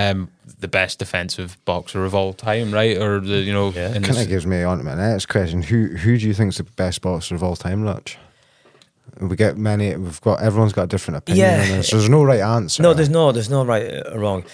um, 0.00 0.28
the 0.60 0.68
best 0.68 0.98
defensive 0.98 1.56
boxer 1.64 2.04
of 2.04 2.14
all 2.14 2.32
time, 2.32 2.72
right? 2.72 2.96
Or 2.98 3.20
the 3.20 3.38
you 3.38 3.52
know, 3.52 3.70
Yeah. 3.70 3.92
Kind 3.92 4.18
of 4.18 4.28
gives 4.28 4.46
me 4.46 4.62
on 4.62 4.78
to 4.78 4.84
my 4.84 4.94
next 4.94 5.26
question. 5.26 5.62
Who 5.62 5.88
who 5.96 6.16
do 6.18 6.26
you 6.26 6.34
think's 6.34 6.56
the 6.58 6.64
best 6.64 7.00
boxer 7.02 7.34
of 7.34 7.42
all 7.42 7.56
time, 7.56 7.82
Ratch? 7.82 8.18
We 9.20 9.36
get 9.36 9.56
many. 9.56 9.94
We've 9.96 10.20
got 10.20 10.40
everyone's 10.40 10.72
got 10.72 10.84
a 10.84 10.86
different 10.86 11.18
opinion 11.18 11.46
Yeah. 11.46 11.62
on 11.62 11.68
this. 11.78 11.90
There's 11.90 12.08
no 12.08 12.22
right 12.22 12.40
answer. 12.40 12.82
No, 12.82 12.94
there's 12.94 13.10
no, 13.10 13.32
there's 13.32 13.50
no 13.50 13.64
right 13.64 14.02
or 14.12 14.18
wrong. 14.20 14.44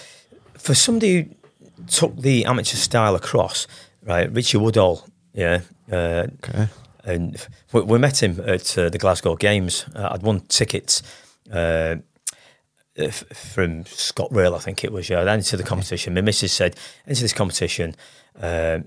For 0.57 0.73
somebody 0.75 1.13
who 1.21 1.83
took 1.87 2.17
the 2.17 2.45
amateur 2.45 2.75
style 2.77 3.15
across, 3.15 3.67
right? 4.03 4.29
Richie 4.33 4.57
Woodhall, 4.57 5.07
yeah, 5.33 5.61
uh, 5.91 6.25
Okay. 6.43 6.67
and 7.05 7.37
we, 7.71 7.81
we 7.81 7.97
met 7.99 8.21
him 8.21 8.39
at 8.45 8.77
uh, 8.77 8.89
the 8.89 8.97
Glasgow 8.97 9.35
Games. 9.35 9.85
Uh, 9.95 10.09
I'd 10.11 10.23
won 10.23 10.41
tickets 10.49 11.01
uh, 12.97 13.09
from 13.09 13.83
ScotRail, 13.85 14.55
I 14.55 14.59
think 14.59 14.83
it 14.83 14.91
was. 14.91 15.09
Yeah, 15.09 15.21
I 15.21 15.33
entered 15.33 15.57
the 15.57 15.63
competition. 15.63 16.13
My 16.13 16.21
missus 16.21 16.53
said, 16.53 16.75
"Enter 17.07 17.21
this 17.21 17.33
competition." 17.33 17.95
Um, 18.39 18.85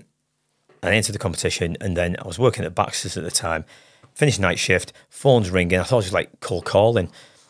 I 0.83 0.91
entered 0.93 1.13
the 1.13 1.19
competition, 1.19 1.77
and 1.79 1.95
then 1.95 2.15
I 2.19 2.27
was 2.27 2.39
working 2.39 2.65
at 2.65 2.73
Baxter's 2.75 3.17
at 3.17 3.23
the 3.23 3.31
time. 3.31 3.65
Finished 4.13 4.39
night 4.39 4.59
shift, 4.59 4.93
phone's 5.09 5.49
ringing. 5.49 5.79
I 5.79 5.83
thought 5.83 5.97
it 5.97 6.07
was 6.07 6.13
like 6.13 6.39
cold 6.39 6.65
calling, 6.65 7.09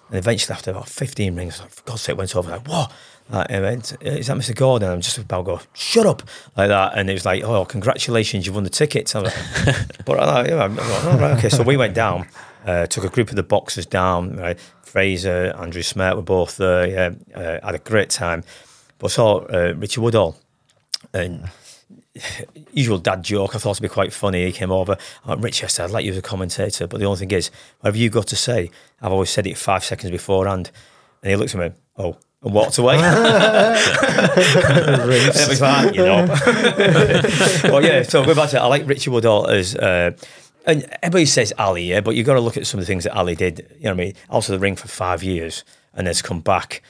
and 0.09 0.18
eventually 0.18 0.53
after 0.53 0.72
about 0.72 0.89
fifteen 0.89 1.36
rings, 1.36 1.59
I 1.59 1.64
was 1.64 1.72
like, 1.72 1.72
for 1.72 1.84
God's 1.84 2.01
sake, 2.01 2.18
went 2.18 2.36
over 2.36 2.51
like, 2.51 2.68
"What?" 2.68 2.91
Like, 3.32 3.49
I 3.49 3.62
went, 3.62 3.93
is 4.01 4.28
that 4.28 4.36
Mr. 4.36 4.53
Gordon? 4.53 4.91
I'm 4.91 4.99
just 4.99 5.18
about 5.18 5.38
to 5.38 5.43
go, 5.43 5.62
shut 5.74 6.05
up, 6.05 6.22
like 6.57 6.68
that. 6.68 6.97
And 6.97 7.09
it 7.09 7.14
was 7.14 7.26
like, 7.26 7.43
oh, 7.43 7.64
congratulations, 7.64 8.45
you've 8.45 8.55
won 8.55 8.66
the 8.66 8.70
tickets. 8.70 9.16
Like, 9.16 9.34
but 10.05 10.20
I, 10.20 10.47
yeah, 10.49 10.64
I'm 10.64 10.76
like, 10.76 10.86
oh, 10.89 11.18
right, 11.18 11.38
okay. 11.38 11.47
So 11.47 11.64
we 11.64 11.78
went 11.78 11.93
down, 11.93 12.28
uh, 12.66 12.88
took 12.88 13.05
a 13.05 13.09
group 13.09 13.30
of 13.30 13.36
the 13.36 13.43
boxers 13.43 13.86
down. 13.86 14.36
Right? 14.36 14.59
Fraser, 14.92 15.56
Andrew 15.58 15.84
Smith 15.84 16.16
were 16.16 16.22
both 16.22 16.58
there. 16.58 16.86
Yeah, 16.86 17.12
uh, 17.34 17.66
had 17.66 17.76
a 17.76 17.80
great 17.80 18.10
time. 18.10 18.44
But 19.00 19.08
I 19.08 19.16
saw 19.16 19.38
uh, 19.46 19.74
Richie 19.78 20.02
Woodhall, 20.02 20.36
and 21.14 21.50
usual 22.74 22.98
dad 22.98 23.24
joke. 23.24 23.56
I 23.56 23.60
thought 23.60 23.72
it'd 23.72 23.84
be 23.84 23.88
quite 23.88 24.12
funny. 24.12 24.46
He 24.46 24.52
came 24.52 24.70
over. 24.70 24.98
Uh, 25.26 25.38
Richie, 25.38 25.64
I 25.64 25.68
said, 25.68 25.86
I'd 25.86 25.92
like 25.92 26.04
you 26.04 26.12
as 26.12 26.18
a 26.18 26.22
commentator, 26.22 26.88
but 26.88 27.00
the 27.00 27.06
only 27.06 27.20
thing 27.20 27.32
is, 27.32 27.52
whatever 27.80 27.98
you 27.98 28.10
got 28.10 28.28
to 28.28 28.36
say, 28.36 28.70
I've 29.02 29.14
always 29.14 29.30
said 29.30 29.48
it 29.48 29.58
five 29.58 29.86
seconds 29.86 30.12
beforehand. 30.12 30.72
And 31.24 31.30
he 31.30 31.38
looked 31.38 31.56
at 31.56 31.62
me, 31.62 31.72
oh, 31.98 32.18
and 32.44 32.54
walked 32.54 32.78
away. 32.78 32.96
it 33.00 33.02
was 35.48 35.62
like, 35.62 35.96
you 35.96 36.04
know. 36.04 36.26
well, 37.72 37.82
yeah, 37.82 38.04
so 38.04 38.26
going 38.26 38.36
back 38.36 38.50
to 38.50 38.58
it, 38.58 38.60
I 38.60 38.66
like 38.66 38.86
Richie 38.88 39.10
Woodhall 39.10 39.48
as. 39.48 39.74
Uh, 39.74 40.12
and 40.66 40.86
everybody 41.01 41.26
says 41.26 41.53
Ali, 41.57 41.84
yeah, 41.84 42.01
but 42.01 42.16
you've 42.16 42.26
got 42.26 42.36
to 42.36 42.39
look 42.41 42.57
at 42.57 42.68
some 42.68 42.80
of 42.80 42.86
the 42.86 42.88
things 42.91 43.03
that 43.05 43.16
Ali 43.16 43.36
did. 43.36 43.68
You 43.78 43.86
know 43.86 43.91
what 43.91 44.01
I 44.01 44.05
mean? 44.05 44.14
Also, 44.30 44.53
the 44.53 44.59
ring 44.59 44.76
for 44.76 44.88
five 44.88 45.24
years 45.24 45.64
and 45.93 46.07
then 46.07 46.14
to 46.14 46.24
come 46.24 46.39
back 46.41 46.82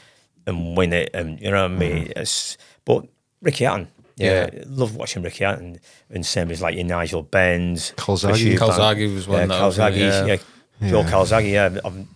and 0.45 0.75
win 0.75 0.93
it. 0.93 1.09
And 1.13 1.39
you 1.39 1.51
know 1.51 1.63
what 1.63 1.71
I 1.71 1.75
mean? 1.75 2.11
It's, 2.15 2.57
but 2.85 3.05
Ricky 3.41 3.65
Hatton, 3.65 3.87
yeah, 4.17 4.49
Yeah. 4.53 4.63
love 4.67 4.95
watching 4.95 5.23
Ricky 5.23 5.43
Hatton. 5.43 5.79
And 6.09 6.25
same 6.25 6.51
as 6.51 6.61
like 6.61 6.75
your 6.75 6.83
Nigel 6.83 7.23
Benns, 7.23 7.93
Calzaghe. 7.95 8.29
Chris 8.29 8.41
Eubank. 8.41 8.57
Calzaghe 8.57 9.13
was 9.13 9.27
one 9.27 9.39
yeah, 9.39 9.45
that 9.47 9.65
was, 9.65 9.79
uh, 9.79 9.91
yeah. 9.93 10.25
yeah. 10.25 10.89
Joe 10.89 11.03
Calzaghe, 11.03 11.51
yeah, 11.51 11.77
I've 11.85 12.07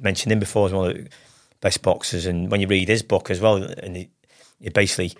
mentioned 0.00 0.32
him 0.32 0.38
before 0.40 0.66
as 0.66 0.72
one 0.72 0.90
of 0.90 0.96
the 0.96 1.08
best 1.60 1.82
boxers. 1.82 2.26
And 2.26 2.50
when 2.50 2.60
you 2.60 2.66
read 2.66 2.88
his 2.88 3.02
book 3.02 3.30
as 3.30 3.40
well, 3.40 3.56
and 3.62 3.96
he, 3.96 4.08
he 4.60 4.70
basically, 4.70 5.12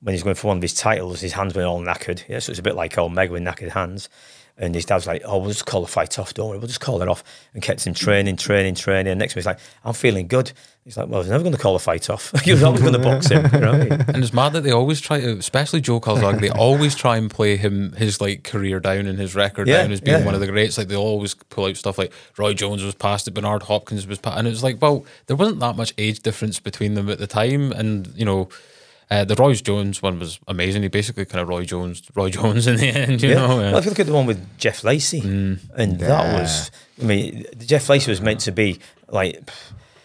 when 0.00 0.14
he's 0.14 0.22
going 0.22 0.34
for 0.34 0.48
one 0.48 0.58
of 0.58 0.62
his 0.62 0.74
titles, 0.74 1.20
his 1.20 1.32
hands 1.32 1.54
were 1.54 1.64
all 1.64 1.82
knackered. 1.82 2.22
Yeah, 2.28 2.38
so 2.38 2.50
it's 2.50 2.58
a 2.58 2.62
bit 2.62 2.76
like 2.76 2.96
old 2.98 3.12
Meg 3.12 3.30
with 3.30 3.42
knackered 3.42 3.70
hands. 3.70 4.08
And 4.58 4.74
his 4.74 4.84
dad's 4.84 5.06
like, 5.06 5.22
"Oh, 5.24 5.38
we'll 5.38 5.48
just 5.50 5.64
call 5.66 5.80
the 5.80 5.88
fight 5.88 6.18
off. 6.18 6.34
Don't 6.34 6.48
worry, 6.48 6.58
we'll 6.58 6.68
just 6.68 6.80
call 6.80 7.00
it 7.00 7.08
off." 7.08 7.24
And 7.54 7.62
kept 7.62 7.86
him 7.86 7.94
training, 7.94 8.36
training, 8.36 8.74
training. 8.74 9.10
And 9.10 9.18
next 9.18 9.34
week, 9.34 9.40
he's 9.40 9.46
like, 9.46 9.58
"I'm 9.84 9.94
feeling 9.94 10.26
good." 10.28 10.52
He's 10.84 10.96
like, 10.96 11.06
"Well, 11.08 11.16
I 11.16 11.18
was 11.18 11.28
never 11.28 11.42
going 11.42 11.54
to 11.54 11.60
call 11.60 11.72
the 11.74 11.78
fight 11.78 12.10
off. 12.10 12.32
he 12.44 12.52
was 12.52 12.62
always 12.62 12.80
going 12.82 12.92
to 12.92 12.98
box 12.98 13.28
him." 13.28 13.48
You 13.52 13.60
know 13.60 13.72
what 13.72 13.80
I 13.80 13.84
mean? 13.84 13.92
And 14.08 14.16
it's 14.18 14.32
mad 14.34 14.52
that 14.52 14.62
they 14.62 14.72
always 14.72 15.00
try 15.00 15.20
to, 15.20 15.38
especially 15.38 15.80
Joe 15.80 16.00
Calzaghe, 16.00 16.40
they 16.40 16.50
always 16.50 16.94
try 16.94 17.16
and 17.16 17.30
play 17.30 17.56
him 17.56 17.92
his 17.92 18.20
like 18.20 18.44
career 18.44 18.80
down 18.80 19.06
and 19.06 19.18
his 19.18 19.34
record 19.34 19.66
Yeah, 19.68 19.82
down 19.82 19.92
as 19.92 20.00
being 20.00 20.18
yeah. 20.18 20.24
one 20.24 20.34
of 20.34 20.40
the 20.40 20.46
greats. 20.46 20.76
Like 20.76 20.88
they 20.88 20.96
always 20.96 21.34
pull 21.34 21.66
out 21.66 21.76
stuff 21.76 21.96
like 21.96 22.12
Roy 22.36 22.52
Jones 22.52 22.82
was 22.82 22.94
past 22.94 23.28
it, 23.28 23.32
Bernard 23.32 23.62
Hopkins 23.62 24.06
was 24.06 24.18
past, 24.18 24.38
and 24.38 24.46
it 24.46 24.50
was 24.50 24.62
like, 24.62 24.80
well, 24.82 25.06
there 25.26 25.36
wasn't 25.36 25.60
that 25.60 25.76
much 25.76 25.94
age 25.96 26.20
difference 26.20 26.60
between 26.60 26.94
them 26.94 27.08
at 27.08 27.18
the 27.18 27.26
time, 27.26 27.72
and 27.72 28.12
you 28.16 28.24
know. 28.24 28.48
Uh, 29.10 29.24
the 29.24 29.34
Roy 29.34 29.54
Jones 29.54 30.00
one 30.00 30.18
was 30.20 30.38
amazing. 30.46 30.82
He 30.82 30.88
basically 30.88 31.24
kind 31.24 31.42
of 31.42 31.48
Roy 31.48 31.64
Jones, 31.64 32.02
Roy 32.14 32.30
Jones 32.30 32.66
in 32.68 32.76
the 32.76 32.86
end, 32.88 33.22
you 33.22 33.30
Yeah. 33.30 33.34
know. 33.46 33.56
Well, 33.56 33.76
if 33.78 33.84
you 33.84 33.90
look 33.90 33.98
at 34.00 34.06
the 34.06 34.12
one 34.12 34.26
with 34.26 34.56
Jeff 34.58 34.84
Lacy, 34.84 35.20
and 35.20 35.98
that 35.98 36.40
was, 36.40 36.70
I 37.00 37.04
mean, 37.04 37.44
Jeff 37.58 37.88
Lacy 37.88 38.10
was 38.10 38.20
meant 38.20 38.40
to 38.40 38.52
be 38.52 38.78
like 39.08 39.50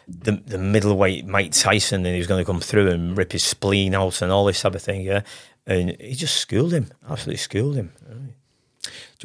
the 0.08 0.32
the 0.46 0.58
middleweight 0.58 1.26
Mike 1.28 1.52
Tyson, 1.52 2.06
and 2.06 2.14
he 2.14 2.18
was 2.18 2.28
going 2.28 2.42
to 2.44 2.46
come 2.52 2.60
through 2.60 2.90
and 2.90 3.16
rip 3.18 3.32
his 3.32 3.44
spleen 3.44 3.94
out 3.94 4.22
and 4.24 4.32
all 4.32 4.46
this 4.46 4.62
type 4.62 4.74
of 4.76 4.82
thing, 4.82 5.02
yeah. 5.02 5.22
And 5.68 5.96
he 6.00 6.14
just 6.16 6.38
schooled 6.38 6.74
him, 6.74 6.92
absolutely 7.10 7.38
schooled 7.38 7.76
him. 7.76 7.92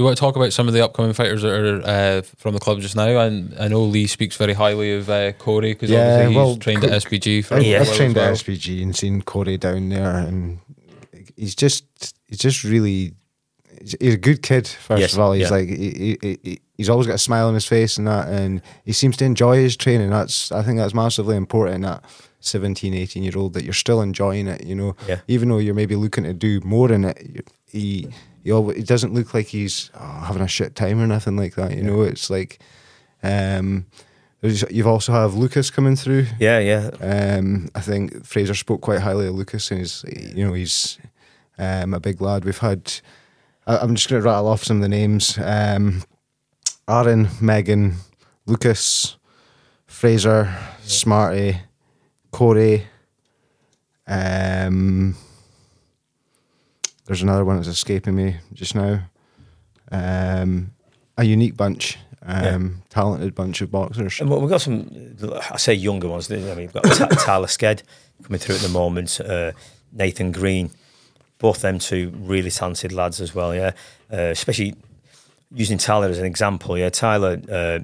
Do 0.00 0.04
you 0.04 0.06
want 0.06 0.16
to 0.16 0.20
talk 0.22 0.34
about 0.36 0.54
some 0.54 0.66
of 0.66 0.72
the 0.72 0.82
upcoming 0.82 1.12
fighters 1.12 1.42
that 1.42 1.52
are 1.52 1.82
uh, 1.84 2.22
from 2.38 2.54
the 2.54 2.58
club 2.58 2.80
just 2.80 2.96
now? 2.96 3.18
And 3.20 3.54
I 3.60 3.68
know 3.68 3.82
Lee 3.82 4.06
speaks 4.06 4.34
very 4.34 4.54
highly 4.54 4.94
of 4.94 5.10
uh, 5.10 5.32
Corey 5.32 5.74
because 5.74 5.90
Yeah, 5.90 5.98
obviously 6.00 6.26
he's 6.28 6.36
well, 6.36 6.56
trained 6.56 6.80
Co- 6.80 6.86
at 6.86 6.92
SPG 7.02 7.44
for 7.44 7.56
I've, 7.56 7.62
Yeah. 7.64 7.80
I've 7.82 7.94
trained 7.94 8.16
as 8.16 8.40
at. 8.40 8.46
SPG 8.46 8.82
and 8.82 8.96
seen 8.96 9.20
Corey 9.20 9.58
down 9.58 9.90
there, 9.90 10.16
and 10.16 10.60
he's 11.36 11.54
just 11.54 11.84
he's 12.28 12.38
just 12.38 12.64
really 12.64 13.12
he's 13.78 13.94
he's 14.00 14.14
a 14.14 14.16
good 14.16 14.42
kid. 14.42 14.66
First 14.66 15.00
Yes, 15.02 15.12
of 15.12 15.18
all, 15.18 15.32
he's 15.32 15.50
yeah. 15.50 15.54
like 15.54 15.68
he, 15.68 16.16
he, 16.22 16.38
he, 16.42 16.60
he's 16.78 16.88
always 16.88 17.06
got 17.06 17.16
a 17.16 17.18
smile 17.18 17.48
on 17.48 17.52
his 17.52 17.66
face 17.66 17.98
and 17.98 18.06
that, 18.08 18.26
and 18.28 18.62
he 18.86 18.92
seems 18.94 19.18
to 19.18 19.26
enjoy 19.26 19.56
his 19.56 19.76
training. 19.76 20.08
That's 20.08 20.50
I 20.50 20.62
think 20.62 20.78
that's 20.78 20.94
massively 20.94 21.36
important. 21.36 21.82
That 21.84 22.02
17, 22.40 22.94
18 22.94 23.22
year 23.22 23.34
old 23.36 23.52
that 23.52 23.64
you're 23.64 23.74
still 23.74 24.00
enjoying 24.00 24.46
it. 24.48 24.64
You 24.64 24.76
know, 24.76 24.96
Yeah. 25.06 25.20
even 25.28 25.50
though 25.50 25.58
you're 25.58 25.74
maybe 25.74 25.94
looking 25.94 26.24
to 26.24 26.32
do 26.32 26.62
more 26.64 26.90
in 26.90 27.04
it, 27.04 27.46
he 27.66 28.08
he 28.42 28.52
always, 28.52 28.76
he 28.78 28.82
doesn't 28.82 29.14
look 29.14 29.34
like 29.34 29.46
he's 29.46 29.90
oh, 29.94 30.22
having 30.26 30.42
a 30.42 30.48
shit 30.48 30.74
time 30.74 31.00
or 31.00 31.06
nothing 31.06 31.36
like 31.36 31.54
that. 31.54 31.76
You 31.76 31.82
know, 31.82 32.02
it's 32.02 32.30
like. 32.30 32.60
um 33.22 33.86
you've 34.42 34.86
also 34.86 35.12
have 35.12 35.34
Lucas 35.34 35.70
coming 35.70 35.96
through. 35.96 36.26
Yeah, 36.38 36.58
yeah. 36.58 36.90
Um, 37.00 37.68
I 37.74 37.80
think 37.80 38.24
Fraser 38.24 38.54
spoke 38.54 38.80
quite 38.80 39.00
highly 39.00 39.26
of 39.26 39.34
Lucas, 39.34 39.70
and 39.70 39.80
he's 39.80 40.04
you 40.34 40.46
know 40.46 40.54
he's 40.54 40.98
um, 41.58 41.94
a 41.94 42.00
big 42.00 42.20
lad. 42.20 42.44
We've 42.44 42.58
had. 42.58 42.92
I, 43.66 43.78
I'm 43.78 43.94
just 43.94 44.08
going 44.08 44.22
to 44.22 44.26
rattle 44.26 44.48
off 44.48 44.64
some 44.64 44.78
of 44.78 44.82
the 44.82 44.88
names: 44.88 45.38
um, 45.38 46.02
Aaron, 46.88 47.28
Megan, 47.40 47.96
Lucas, 48.46 49.16
Fraser, 49.86 50.54
Smarty, 50.82 51.58
Corey. 52.30 52.86
Um, 54.06 55.14
there's 57.10 57.22
another 57.22 57.44
one 57.44 57.56
that's 57.56 57.66
escaping 57.66 58.14
me 58.14 58.36
just 58.52 58.76
now. 58.76 59.00
Um, 59.90 60.70
a 61.18 61.24
unique 61.24 61.56
bunch, 61.56 61.98
um, 62.22 62.84
talented 62.88 63.34
bunch 63.34 63.60
of 63.62 63.72
boxers. 63.72 64.20
And 64.20 64.30
we've 64.30 64.48
got 64.48 64.60
some, 64.60 65.16
I 65.50 65.56
say 65.56 65.74
younger 65.74 66.06
ones. 66.06 66.30
I 66.30 66.36
mean, 66.36 66.56
we've 66.56 66.72
got 66.72 66.84
Tyler 66.84 67.48
Sked 67.48 67.82
coming 68.22 68.38
through 68.38 68.54
at 68.54 68.60
the 68.60 68.68
moment, 68.68 69.20
uh, 69.20 69.50
Nathan 69.90 70.30
Green, 70.30 70.70
both 71.38 71.62
them 71.62 71.80
two 71.80 72.12
really 72.14 72.48
talented 72.48 72.92
lads 72.92 73.20
as 73.20 73.34
well. 73.34 73.56
Yeah, 73.56 73.72
uh, 74.12 74.30
especially 74.30 74.76
using 75.52 75.78
Tyler 75.78 76.10
as 76.10 76.20
an 76.20 76.26
example. 76.26 76.78
Yeah, 76.78 76.90
Tyler, 76.90 77.40
uh, 77.50 77.80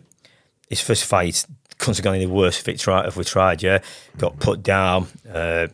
his 0.68 0.80
first 0.80 1.04
fight 1.04 1.44
couldn't 1.78 1.96
have 1.96 2.04
gone 2.04 2.14
any 2.14 2.26
worse 2.26 2.60
if 2.60 2.68
it 2.68 2.78
tried. 2.78 3.06
If 3.06 3.16
we 3.16 3.24
tried, 3.24 3.60
yeah, 3.60 3.80
got 4.18 4.38
put 4.38 4.62
down. 4.62 5.08
Uh, 5.28 5.66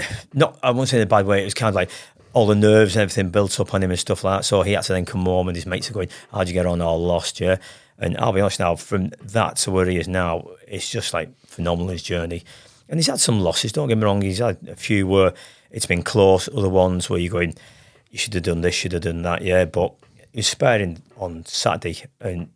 not, 0.34 0.56
I 0.62 0.70
won't 0.70 0.88
say 0.88 0.98
in 0.98 1.02
a 1.02 1.06
bad 1.06 1.26
way. 1.26 1.42
It 1.42 1.44
was 1.44 1.54
kind 1.54 1.68
of 1.68 1.74
like 1.74 1.90
all 2.32 2.46
the 2.46 2.54
nerves 2.54 2.94
and 2.94 3.02
everything 3.02 3.30
built 3.30 3.58
up 3.58 3.74
on 3.74 3.82
him 3.82 3.90
and 3.90 3.98
stuff 3.98 4.24
like 4.24 4.40
that. 4.40 4.44
So 4.44 4.62
he 4.62 4.72
had 4.72 4.84
to 4.84 4.92
then 4.92 5.04
come 5.04 5.24
home 5.24 5.48
and 5.48 5.56
his 5.56 5.66
mates 5.66 5.90
are 5.90 5.94
going, 5.94 6.08
How'd 6.32 6.48
you 6.48 6.54
get 6.54 6.66
on? 6.66 6.80
All 6.80 7.04
lost, 7.04 7.40
yeah. 7.40 7.56
And 7.98 8.16
I'll 8.16 8.32
be 8.32 8.40
honest 8.40 8.60
now, 8.60 8.76
from 8.76 9.10
that 9.20 9.56
to 9.56 9.70
where 9.70 9.86
he 9.86 9.98
is 9.98 10.08
now, 10.08 10.48
it's 10.66 10.88
just 10.88 11.12
like 11.12 11.28
phenomenal 11.46 11.88
his 11.88 12.02
journey. 12.02 12.44
And 12.88 12.98
he's 12.98 13.08
had 13.08 13.20
some 13.20 13.40
losses, 13.40 13.72
don't 13.72 13.88
get 13.88 13.98
me 13.98 14.04
wrong. 14.04 14.22
He's 14.22 14.38
had 14.38 14.58
a 14.68 14.76
few 14.76 15.06
where 15.06 15.34
it's 15.70 15.86
been 15.86 16.02
close, 16.02 16.48
other 16.48 16.68
ones 16.68 17.10
where 17.10 17.20
you're 17.20 17.32
going, 17.32 17.54
You 18.10 18.18
should 18.18 18.34
have 18.34 18.42
done 18.42 18.62
this, 18.62 18.74
should 18.74 18.92
have 18.92 19.02
done 19.02 19.22
that, 19.22 19.42
yeah. 19.42 19.64
But 19.64 19.94
he 20.32 20.38
was 20.38 20.46
sparring 20.46 21.02
on 21.16 21.44
Saturday 21.46 22.04
and 22.20 22.50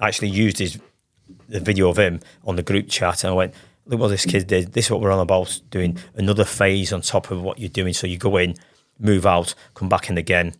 actually 0.00 0.28
used 0.28 0.58
his 0.58 0.78
the 1.48 1.60
video 1.60 1.88
of 1.88 1.98
him 1.98 2.20
on 2.44 2.56
the 2.56 2.62
group 2.62 2.88
chat 2.88 3.24
and 3.24 3.32
I 3.32 3.34
went, 3.34 3.54
Look 3.88 4.00
what 4.00 4.08
this 4.08 4.24
kid 4.24 4.48
did. 4.48 4.72
This 4.72 4.86
is 4.86 4.90
what 4.90 5.00
we're 5.00 5.12
on 5.12 5.20
about 5.20 5.60
doing 5.70 5.96
another 6.16 6.44
phase 6.44 6.92
on 6.92 7.02
top 7.02 7.30
of 7.30 7.40
what 7.40 7.60
you're 7.60 7.68
doing. 7.68 7.92
So 7.92 8.08
you 8.08 8.18
go 8.18 8.36
in, 8.36 8.56
move 8.98 9.26
out, 9.26 9.54
come 9.74 9.88
back 9.88 10.08
in 10.10 10.18
again. 10.18 10.54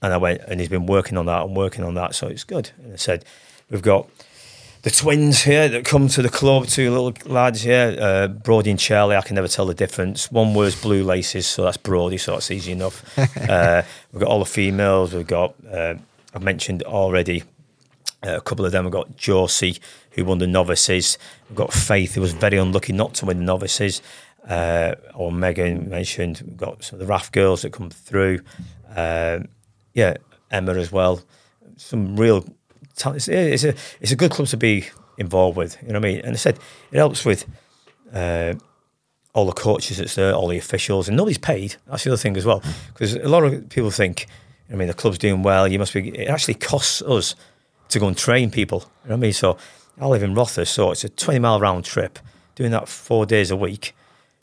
And 0.00 0.12
I 0.12 0.16
went, 0.16 0.40
and 0.48 0.60
he's 0.60 0.68
been 0.68 0.86
working 0.86 1.16
on 1.16 1.26
that 1.26 1.44
and 1.44 1.56
working 1.56 1.84
on 1.84 1.94
that. 1.94 2.14
So 2.14 2.26
it's 2.26 2.44
good. 2.44 2.70
And 2.82 2.92
I 2.92 2.96
said, 2.96 3.24
we've 3.70 3.82
got 3.82 4.08
the 4.82 4.90
twins 4.90 5.42
here 5.42 5.68
that 5.68 5.84
come 5.84 6.08
to 6.08 6.22
the 6.22 6.28
club, 6.28 6.66
two 6.66 6.90
little 6.90 7.14
lads 7.32 7.62
here, 7.62 7.96
uh, 8.00 8.26
Brody 8.26 8.70
and 8.70 8.80
Charlie. 8.80 9.14
I 9.14 9.20
can 9.20 9.36
never 9.36 9.46
tell 9.46 9.64
the 9.64 9.74
difference. 9.74 10.30
One 10.32 10.54
wears 10.54 10.80
blue 10.80 11.04
laces, 11.04 11.46
so 11.46 11.62
that's 11.62 11.76
Brody, 11.76 12.18
so 12.18 12.32
that's 12.32 12.50
easy 12.50 12.72
enough. 12.72 13.16
uh, 13.48 13.82
we've 14.12 14.20
got 14.20 14.28
all 14.28 14.40
the 14.40 14.44
females. 14.44 15.14
We've 15.14 15.26
got, 15.26 15.54
uh, 15.72 15.94
I've 16.34 16.42
mentioned 16.42 16.82
already, 16.82 17.44
uh, 18.26 18.36
a 18.36 18.40
couple 18.40 18.66
of 18.66 18.72
them. 18.72 18.84
We've 18.84 18.92
got 18.92 19.16
Josie, 19.16 19.78
who 20.12 20.24
won 20.24 20.38
the 20.38 20.48
novices. 20.48 21.16
We've 21.48 21.56
got 21.56 21.72
Faith, 21.72 22.16
who 22.16 22.20
was 22.20 22.32
very 22.32 22.58
unlucky 22.58 22.92
not 22.92 23.14
to 23.14 23.26
win 23.26 23.38
the 23.38 23.44
novices. 23.44 24.02
Uh, 24.48 24.94
or 25.14 25.30
Megan 25.30 25.88
mentioned, 25.88 26.42
we've 26.44 26.56
got 26.56 26.82
some 26.82 27.00
of 27.00 27.06
the 27.06 27.10
RAF 27.10 27.30
girls 27.30 27.62
that 27.62 27.72
come 27.72 27.90
through. 27.90 28.40
Um, 28.96 29.48
yeah, 29.94 30.16
Emma 30.50 30.74
as 30.74 30.90
well. 30.90 31.20
Some 31.76 32.16
real 32.16 32.44
talent. 32.96 33.28
It's, 33.28 33.64
a 33.64 33.74
it's 34.00 34.12
a 34.12 34.16
good 34.16 34.30
club 34.30 34.48
to 34.48 34.56
be 34.56 34.88
involved 35.18 35.56
with. 35.56 35.76
You 35.82 35.88
know 35.88 36.00
what 36.00 36.06
I 36.06 36.12
mean? 36.12 36.20
And 36.20 36.32
I 36.32 36.36
said 36.36 36.58
it 36.90 36.96
helps 36.96 37.24
with 37.24 37.46
uh, 38.12 38.54
all 39.32 39.46
the 39.46 39.52
coaches 39.52 39.98
that's 39.98 40.14
there, 40.14 40.34
all 40.34 40.48
the 40.48 40.58
officials, 40.58 41.08
and 41.08 41.16
nobody's 41.16 41.38
paid. 41.38 41.76
That's 41.86 42.04
the 42.04 42.10
other 42.10 42.16
thing 42.16 42.36
as 42.36 42.44
well, 42.44 42.62
because 42.92 43.14
a 43.14 43.28
lot 43.28 43.44
of 43.44 43.68
people 43.68 43.90
think, 43.90 44.26
I 44.70 44.74
mean, 44.74 44.88
the 44.88 44.94
club's 44.94 45.18
doing 45.18 45.42
well. 45.42 45.68
You 45.68 45.78
must 45.78 45.94
be. 45.94 46.08
It 46.18 46.28
actually 46.28 46.54
costs 46.54 47.00
us 47.02 47.34
to 47.90 47.98
go 47.98 48.08
and 48.08 48.16
train 48.16 48.50
people. 48.50 48.80
You 49.04 49.10
know 49.10 49.14
what 49.14 49.18
I 49.18 49.20
mean? 49.20 49.32
So 49.32 49.56
I 50.00 50.06
live 50.06 50.22
in 50.22 50.34
Rothes, 50.34 50.68
so 50.68 50.90
it's 50.90 51.04
a 51.04 51.08
twenty 51.08 51.38
mile 51.38 51.60
round 51.60 51.84
trip. 51.84 52.18
Doing 52.54 52.72
that 52.72 52.88
four 52.88 53.24
days 53.24 53.50
a 53.50 53.56
week. 53.56 53.94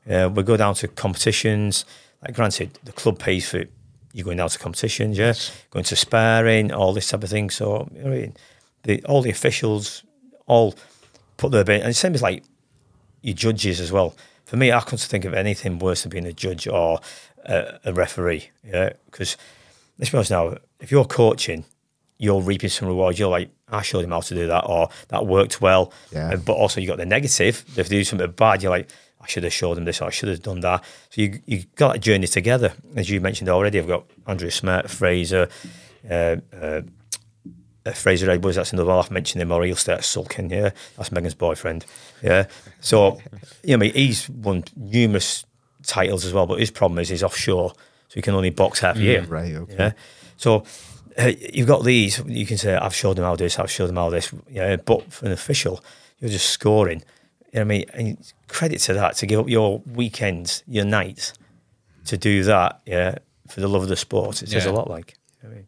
Uh, 0.10 0.30
we 0.34 0.44
go 0.44 0.58
down 0.58 0.74
to 0.76 0.88
competitions. 0.88 1.86
Like 2.24 2.36
granted, 2.36 2.78
the 2.84 2.92
club 2.92 3.20
pays 3.20 3.50
for 3.50 3.64
you 4.14 4.24
going 4.24 4.38
down 4.38 4.50
to 4.50 4.60
competitions, 4.60 5.18
yeah, 5.18 5.34
going 5.70 5.86
to 5.86 5.96
sparring, 5.96 6.72
all 6.72 6.94
this 6.94 7.10
type 7.10 7.24
of 7.24 7.30
thing. 7.30 7.50
So 7.50 7.88
you 7.94 8.00
know, 8.00 8.10
what 8.10 8.18
I 8.18 8.22
mean, 8.22 8.38
the, 8.84 9.04
all 9.06 9.22
the 9.22 9.30
officials 9.30 10.04
all 10.48 10.76
put 11.38 11.52
their 11.52 11.64
bit, 11.64 11.84
and 11.84 11.96
same 11.96 12.16
as 12.16 12.22
like 12.22 12.44
your 13.22 13.36
judges 13.36 13.80
as 13.80 13.92
well. 13.92 14.16
For 14.46 14.58
me, 14.58 14.72
I 14.72 14.80
couldn't 14.80 15.00
think 15.00 15.26
of 15.26 15.34
anything 15.34 15.78
worse 15.78 16.02
than 16.02 16.10
being 16.10 16.26
a 16.26 16.34
judge 16.34 16.68
or 16.68 17.00
a, 17.46 17.80
a 17.86 17.94
referee. 17.94 18.50
Yeah, 18.66 18.94
because 19.06 19.38
let's 20.00 20.10
be 20.10 20.18
honest 20.18 20.32
now, 20.32 20.58
if 20.80 20.92
you're 20.92 21.06
coaching, 21.06 21.66
you're 22.18 22.42
reaping 22.42 22.70
some 22.70 22.88
rewards. 22.88 23.20
You're 23.20 23.30
like, 23.30 23.52
I 23.68 23.84
showed 23.84 24.04
him 24.04 24.12
how 24.12 24.22
to 24.22 24.36
do 24.36 24.48
that, 24.48 24.62
or 24.62 24.90
that 25.10 25.28
worked 25.28 25.62
well. 25.62 25.94
Yeah. 26.12 26.36
But 26.36 26.54
also, 26.54 26.82
you 26.82 26.88
got 26.88 26.98
the 26.98 27.06
negative. 27.06 27.64
If 27.78 27.90
they 27.90 27.98
do 27.98 28.04
something 28.04 28.32
bad, 28.32 28.64
you're 28.64 28.72
like, 28.72 28.90
I 29.22 29.28
should 29.28 29.44
have 29.44 29.54
showed 29.54 29.76
them 29.76 29.86
this, 29.86 30.02
or 30.02 30.06
I 30.06 30.12
should 30.12 30.30
have 30.30 30.42
done 30.42 30.62
that. 30.62 30.84
So 31.10 31.22
you 31.22 31.40
you 31.46 31.64
got 31.76 31.98
a 31.98 32.00
journey 32.00 32.28
together, 32.28 32.74
as 32.96 33.10
you 33.10 33.20
mentioned 33.22 33.50
already. 33.50 33.80
I've 33.80 33.88
got 33.88 34.06
Andrew 34.28 34.50
Smith, 34.50 34.90
Fraser, 34.90 35.50
uh, 36.10 36.38
uh, 36.54 36.82
uh, 37.86 37.92
Fraser 37.92 38.30
Edwards. 38.30 38.56
That's 38.56 38.72
another 38.74 38.90
one. 38.90 39.00
I've 39.00 39.12
mentioned 39.12 39.42
him, 39.42 39.52
or 39.52 39.64
he'll 39.64 39.76
start 39.76 40.04
sulking. 40.04 40.50
Yeah, 40.50 40.70
that's 40.96 41.12
Megan's 41.12 41.36
boyfriend. 41.36 41.86
Yeah. 42.24 42.48
So 42.80 43.20
you 43.64 43.78
know, 43.78 43.86
I 43.86 43.90
he's 43.90 44.30
won 44.30 44.64
numerous 44.76 45.46
titles 45.86 46.26
as 46.26 46.34
well, 46.34 46.46
but 46.46 46.60
his 46.60 46.72
problem 46.72 47.00
is 47.00 47.10
he's 47.10 47.24
offshore, 47.24 47.72
so 47.74 48.14
he 48.14 48.22
can 48.22 48.36
only 48.36 48.52
box 48.52 48.80
half 48.80 48.98
a 48.98 49.02
year. 49.02 49.24
right, 49.24 49.54
okay. 49.54 49.76
Yeah. 49.76 49.92
So 50.38 50.64
uh, 51.18 51.32
you've 51.54 51.68
got 51.68 51.84
these. 51.84 52.20
You 52.26 52.46
can 52.46 52.58
say, 52.58 52.76
"I've 52.76 52.96
showed 52.96 53.18
them 53.18 53.26
how 53.26 53.36
this. 53.36 53.60
I've 53.60 53.72
showed 53.72 53.88
them 53.88 53.98
how 53.98 54.10
this." 54.10 54.34
Yeah. 54.50 54.78
But 54.78 55.12
for 55.12 55.26
an 55.26 55.34
official, 55.34 55.84
you're 56.20 56.32
just 56.32 56.50
scoring. 56.50 57.04
You 57.54 57.60
know 57.60 57.62
what 57.62 57.62
I 57.62 57.64
mean? 57.64 57.86
And 57.94 58.34
credit 58.48 58.80
to 58.82 58.94
that 58.94 59.16
to 59.18 59.26
give 59.26 59.40
up 59.40 59.50
your 59.50 59.80
weekends, 59.94 60.64
your 60.68 60.86
nights, 60.86 61.34
to 62.06 62.18
do 62.18 62.44
that. 62.44 62.82
Yeah. 62.86 63.16
For 63.48 63.62
the 63.62 63.68
love 63.68 63.82
of 63.82 63.90
the 63.90 63.96
sport, 63.96 64.44
it 64.44 64.50
says 64.50 64.66
Yeah. 64.66 64.72
a 64.72 64.74
lot. 64.74 64.90
Like. 64.90 65.16
you 65.42 65.50
know 65.50 65.50
what 65.50 65.56
I 65.56 65.58
mean? 65.62 65.68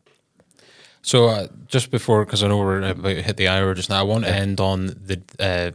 So 1.02 1.26
uh, 1.30 1.48
just 1.68 1.90
before, 1.90 2.24
because 2.26 2.44
I 2.44 2.48
know 2.48 2.58
we're 2.60 2.82
about 2.84 3.04
to 3.10 3.22
hit 3.24 3.38
the 3.38 3.48
hour 3.48 3.74
just 3.74 3.90
now, 3.90 4.00
I 4.00 4.04
want 4.04 4.26
to 4.26 4.32
end 4.32 4.60
on 4.60 4.86
the 4.86 5.20
uh, 5.40 5.72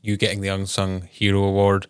you 0.00 0.16
getting 0.16 0.40
the 0.40 0.48
Unsung 0.48 1.02
Hero 1.10 1.44
Award. 1.44 1.86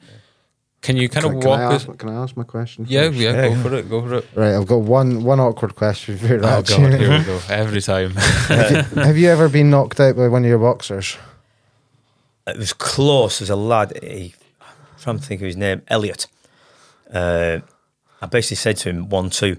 Can 0.81 0.97
you 0.97 1.09
kind 1.09 1.25
Can, 1.25 1.37
of 1.37 1.41
can 1.43 1.49
walk 1.51 1.61
I 1.61 1.65
us? 1.77 1.89
ask, 1.89 1.97
can 1.99 2.09
I 2.09 2.15
ask 2.15 2.37
my 2.37 2.43
question? 2.43 2.87
Yeah, 2.89 3.07
first? 3.07 3.19
yeah, 3.21 3.31
Yeah. 3.35 3.49
go 3.55 3.63
for 3.63 3.75
it, 3.77 3.89
go 3.89 4.03
for 4.03 4.15
it. 4.15 4.27
Right, 4.35 4.55
I've 4.57 4.67
got 4.67 4.79
one 4.81 5.23
one 5.23 5.39
awkward 5.39 5.77
question 5.77 6.19
for 6.19 6.27
you. 6.27 6.41
Oh 6.43 6.61
god, 6.63 6.69
here 6.99 7.19
we 7.19 7.25
go. 7.25 7.39
Every 7.49 7.81
time. 7.81 8.11
Have 8.17 9.17
you 9.17 9.29
ever 9.29 9.49
been 9.49 9.71
knocked 9.71 10.01
out 10.01 10.17
by 10.17 10.27
one 10.27 10.43
of 10.43 10.49
your 10.49 10.59
boxers? 10.59 11.17
It 12.47 12.59
was 12.59 12.73
close. 12.73 13.39
There's 13.39 13.51
a 13.51 13.57
lad. 13.57 13.99
He, 14.03 14.35
I'm 14.61 14.67
trying 15.01 15.19
to 15.19 15.25
think 15.25 15.41
of 15.41 15.47
his 15.47 15.57
name. 15.57 15.83
Elliot. 15.89 16.27
Uh, 17.13 17.61
I 18.21 18.27
basically 18.27 18.57
said 18.57 18.77
to 18.79 18.91
him 18.91 19.09
one 19.09 19.31
two, 19.31 19.59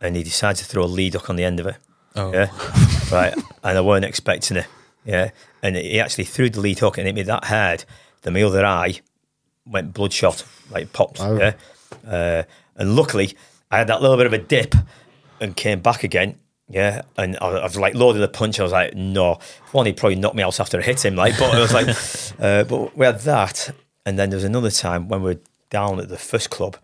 and 0.00 0.16
he 0.16 0.22
decided 0.22 0.58
to 0.58 0.64
throw 0.64 0.84
a 0.84 0.86
lead 0.86 1.14
hook 1.14 1.30
on 1.30 1.36
the 1.36 1.44
end 1.44 1.60
of 1.60 1.66
it. 1.66 1.76
Oh. 2.16 2.32
Yeah, 2.32 2.50
right. 3.12 3.34
And 3.62 3.78
I 3.78 3.80
weren't 3.80 4.04
expecting 4.04 4.56
it. 4.58 4.66
Yeah, 5.04 5.30
and 5.62 5.76
he 5.76 6.00
actually 6.00 6.24
threw 6.24 6.48
the 6.48 6.60
lead 6.60 6.78
hook 6.78 6.96
and 6.98 7.06
hit 7.06 7.14
me 7.14 7.22
that 7.22 7.44
hard 7.44 7.84
that 8.22 8.30
my 8.30 8.42
other 8.42 8.64
eye 8.64 9.00
went 9.66 9.92
bloodshot, 9.92 10.44
like 10.70 10.92
popped. 10.92 11.18
Wow. 11.18 11.36
Yeah, 11.36 11.54
uh, 12.06 12.42
and 12.76 12.96
luckily 12.96 13.36
I 13.70 13.78
had 13.78 13.88
that 13.88 14.00
little 14.00 14.16
bit 14.16 14.26
of 14.26 14.32
a 14.32 14.38
dip 14.38 14.74
and 15.40 15.56
came 15.56 15.80
back 15.80 16.04
again. 16.04 16.38
Yeah, 16.68 17.02
and 17.16 17.36
I, 17.40 17.46
I 17.48 17.62
was 17.62 17.76
like 17.76 17.94
loaded 17.94 18.20
the 18.20 18.28
punch. 18.28 18.58
I 18.58 18.62
was 18.62 18.72
like, 18.72 18.94
no, 18.94 19.38
one 19.72 19.86
he 19.86 19.92
probably 19.92 20.16
knocked 20.16 20.36
me 20.36 20.42
out 20.42 20.58
after 20.60 20.78
I 20.78 20.82
hit 20.82 21.04
him. 21.04 21.14
Like, 21.14 21.38
but 21.38 21.54
I 21.54 21.60
was 21.60 21.74
like, 21.74 21.88
uh, 22.40 22.64
but 22.64 22.96
we 22.96 23.04
had 23.04 23.20
that, 23.20 23.70
and 24.06 24.18
then 24.18 24.30
there 24.30 24.38
was 24.38 24.44
another 24.44 24.70
time 24.70 25.08
when 25.08 25.22
we 25.22 25.34
were 25.34 25.40
down 25.70 25.98
at 26.00 26.08
the 26.08 26.16
first 26.16 26.50
club, 26.50 26.78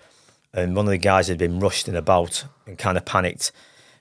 and 0.53 0.76
one 0.76 0.87
of 0.87 0.91
the 0.91 0.99
guys 0.99 1.28
had 1.28 1.39
been 1.39 1.61
rushed 1.61 1.89
in 1.89 1.97
about 1.97 2.45
and 2.66 2.76
kind 2.76 2.99
of 2.99 3.05
panicked. 3.05 3.53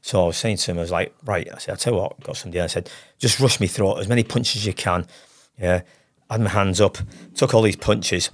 So 0.01 0.23
I 0.23 0.27
was 0.27 0.37
saying 0.37 0.57
to 0.57 0.71
him, 0.71 0.77
I 0.77 0.81
was 0.81 0.91
like, 0.91 1.13
right, 1.25 1.47
I 1.53 1.57
said, 1.57 1.71
I'll 1.71 1.77
tell 1.77 1.93
you 1.93 1.99
what, 1.99 2.19
got 2.21 2.37
somebody. 2.37 2.61
I 2.61 2.67
said, 2.67 2.89
just 3.17 3.39
rush 3.39 3.59
me 3.59 3.67
through 3.67 3.97
as 3.97 4.07
many 4.07 4.23
punches 4.23 4.61
as 4.61 4.65
you 4.65 4.73
can. 4.73 5.05
Yeah, 5.59 5.81
I 6.29 6.33
had 6.35 6.41
my 6.41 6.49
hands 6.49 6.79
up, 6.79 6.97
took 7.35 7.53
all 7.53 7.61
these 7.61 7.75
punches, 7.75 8.29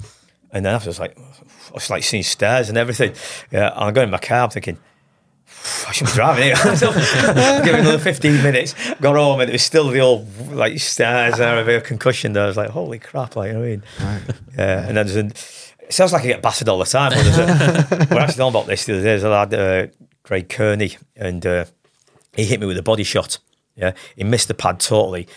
and 0.51 0.65
then 0.65 0.73
after 0.73 0.87
I 0.87 0.91
was 0.91 0.99
like, 0.99 1.17
I 1.17 1.73
was 1.73 1.89
like 1.89 2.03
seeing 2.03 2.23
stairs 2.23 2.69
and 2.69 2.77
everything. 2.77 3.13
Yeah, 3.51 3.71
and 3.73 3.83
I 3.83 3.91
got 3.91 4.03
in 4.03 4.09
my 4.09 4.17
car, 4.17 4.43
I'm 4.43 4.49
thinking. 4.49 4.77
I 5.87 5.91
should 5.91 6.07
be 6.07 6.13
driving 6.13 6.43
here. 6.43 6.55
give 7.63 7.73
it 7.75 7.79
another 7.79 7.99
15 7.99 8.43
minutes. 8.43 8.75
Got 9.01 9.15
home 9.15 9.39
and 9.39 9.49
it 9.49 9.53
was 9.53 9.63
still 9.63 9.89
the 9.89 9.99
old 9.99 10.27
like 10.51 10.79
stairs 10.79 11.39
and 11.39 11.59
a 11.59 11.65
bit 11.65 11.75
of 11.77 11.83
concussion 11.83 12.33
there. 12.33 12.43
I 12.43 12.47
was 12.47 12.57
like, 12.57 12.69
holy 12.69 12.99
crap, 12.99 13.35
like, 13.35 13.47
you 13.47 13.53
know 13.53 13.59
what 13.59 13.65
I 13.65 13.69
mean? 13.69 13.83
Yeah. 14.57 14.87
And 14.87 14.97
then 14.97 15.05
there's 15.07 15.15
an, 15.15 15.27
it 15.79 15.93
sounds 15.93 16.13
like 16.13 16.23
I 16.23 16.27
get 16.27 16.41
battered 16.41 16.69
all 16.69 16.77
the 16.79 16.85
time. 16.85 17.11
But 17.11 17.23
there's 17.23 17.37
a, 17.37 18.07
we're 18.13 18.19
actually 18.21 18.37
talking 18.37 18.47
about 18.47 18.67
this 18.67 18.85
the 18.85 18.93
other 18.93 19.01
day. 19.01 19.05
There's 19.05 19.23
a 19.23 19.29
lad, 19.29 19.53
uh, 19.53 19.87
Greg 20.23 20.49
Kearney, 20.49 20.97
and 21.15 21.45
uh, 21.45 21.65
he 22.33 22.45
hit 22.45 22.59
me 22.59 22.65
with 22.67 22.77
a 22.77 22.83
body 22.83 23.03
shot. 23.03 23.37
Yeah. 23.75 23.93
He 24.15 24.23
missed 24.23 24.47
the 24.47 24.53
pad 24.53 24.79
totally. 24.79 25.27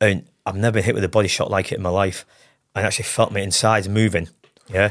And 0.00 0.26
I've 0.44 0.56
never 0.56 0.74
been 0.74 0.84
hit 0.84 0.94
with 0.94 1.04
a 1.04 1.08
body 1.08 1.28
shot 1.28 1.50
like 1.50 1.72
it 1.72 1.76
in 1.76 1.82
my 1.82 1.90
life. 1.90 2.24
I 2.74 2.82
actually 2.82 3.04
felt 3.04 3.32
my 3.32 3.40
insides 3.40 3.88
moving. 3.88 4.28
Yeah. 4.68 4.90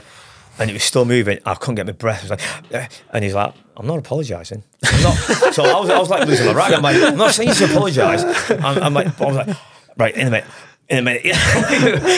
And 0.59 0.69
it 0.69 0.73
was 0.73 0.83
still 0.83 1.05
moving. 1.05 1.39
I 1.45 1.55
couldn't 1.55 1.75
get 1.75 1.85
my 1.85 1.93
breath. 1.93 2.19
I 2.19 2.23
was 2.23 2.29
like, 2.31 2.71
"Eh." 2.73 2.87
and 3.13 3.23
he's 3.23 3.33
like, 3.33 3.53
I'm 3.77 3.87
not 3.87 3.97
apologising. 3.99 4.63
So 5.51 5.63
I 5.65 5.79
was, 5.81 5.89
I 5.89 5.99
was 5.99 6.09
like 6.09 6.25
losing 6.27 6.45
my 6.45 6.53
rag. 6.53 6.71
I'm 6.71 6.81
like, 6.81 6.95
I'm 6.95 7.17
not 7.17 7.33
saying 7.33 7.49
you 7.49 7.55
to 7.55 7.65
apologise. 7.65 8.23
I'm, 8.49 8.81
I'm 8.81 8.93
like, 8.93 9.19
I 9.19 9.25
was 9.25 9.35
like, 9.35 9.57
right, 9.97 10.15
in 10.15 10.27
a 10.27 10.31
minute, 10.31 10.45
in 10.87 10.99
a 10.99 11.01
minute. 11.01 11.25
you 11.25 11.33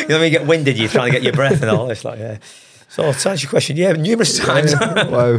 know 0.07 0.19
when 0.19 0.23
you 0.25 0.29
get 0.29 0.45
winded, 0.45 0.77
you're 0.77 0.87
trying 0.87 1.07
to 1.07 1.11
get 1.11 1.23
your 1.23 1.33
breath 1.33 1.61
and 1.61 1.71
all 1.71 1.87
this. 1.87 2.05
Like, 2.05 2.19
yeah. 2.19 2.37
So 2.89 3.11
to 3.11 3.29
answer 3.29 3.45
your 3.45 3.49
question, 3.49 3.75
yeah, 3.75 3.93
numerous 3.93 4.37
times. 4.37 4.75
wow. 4.79 5.37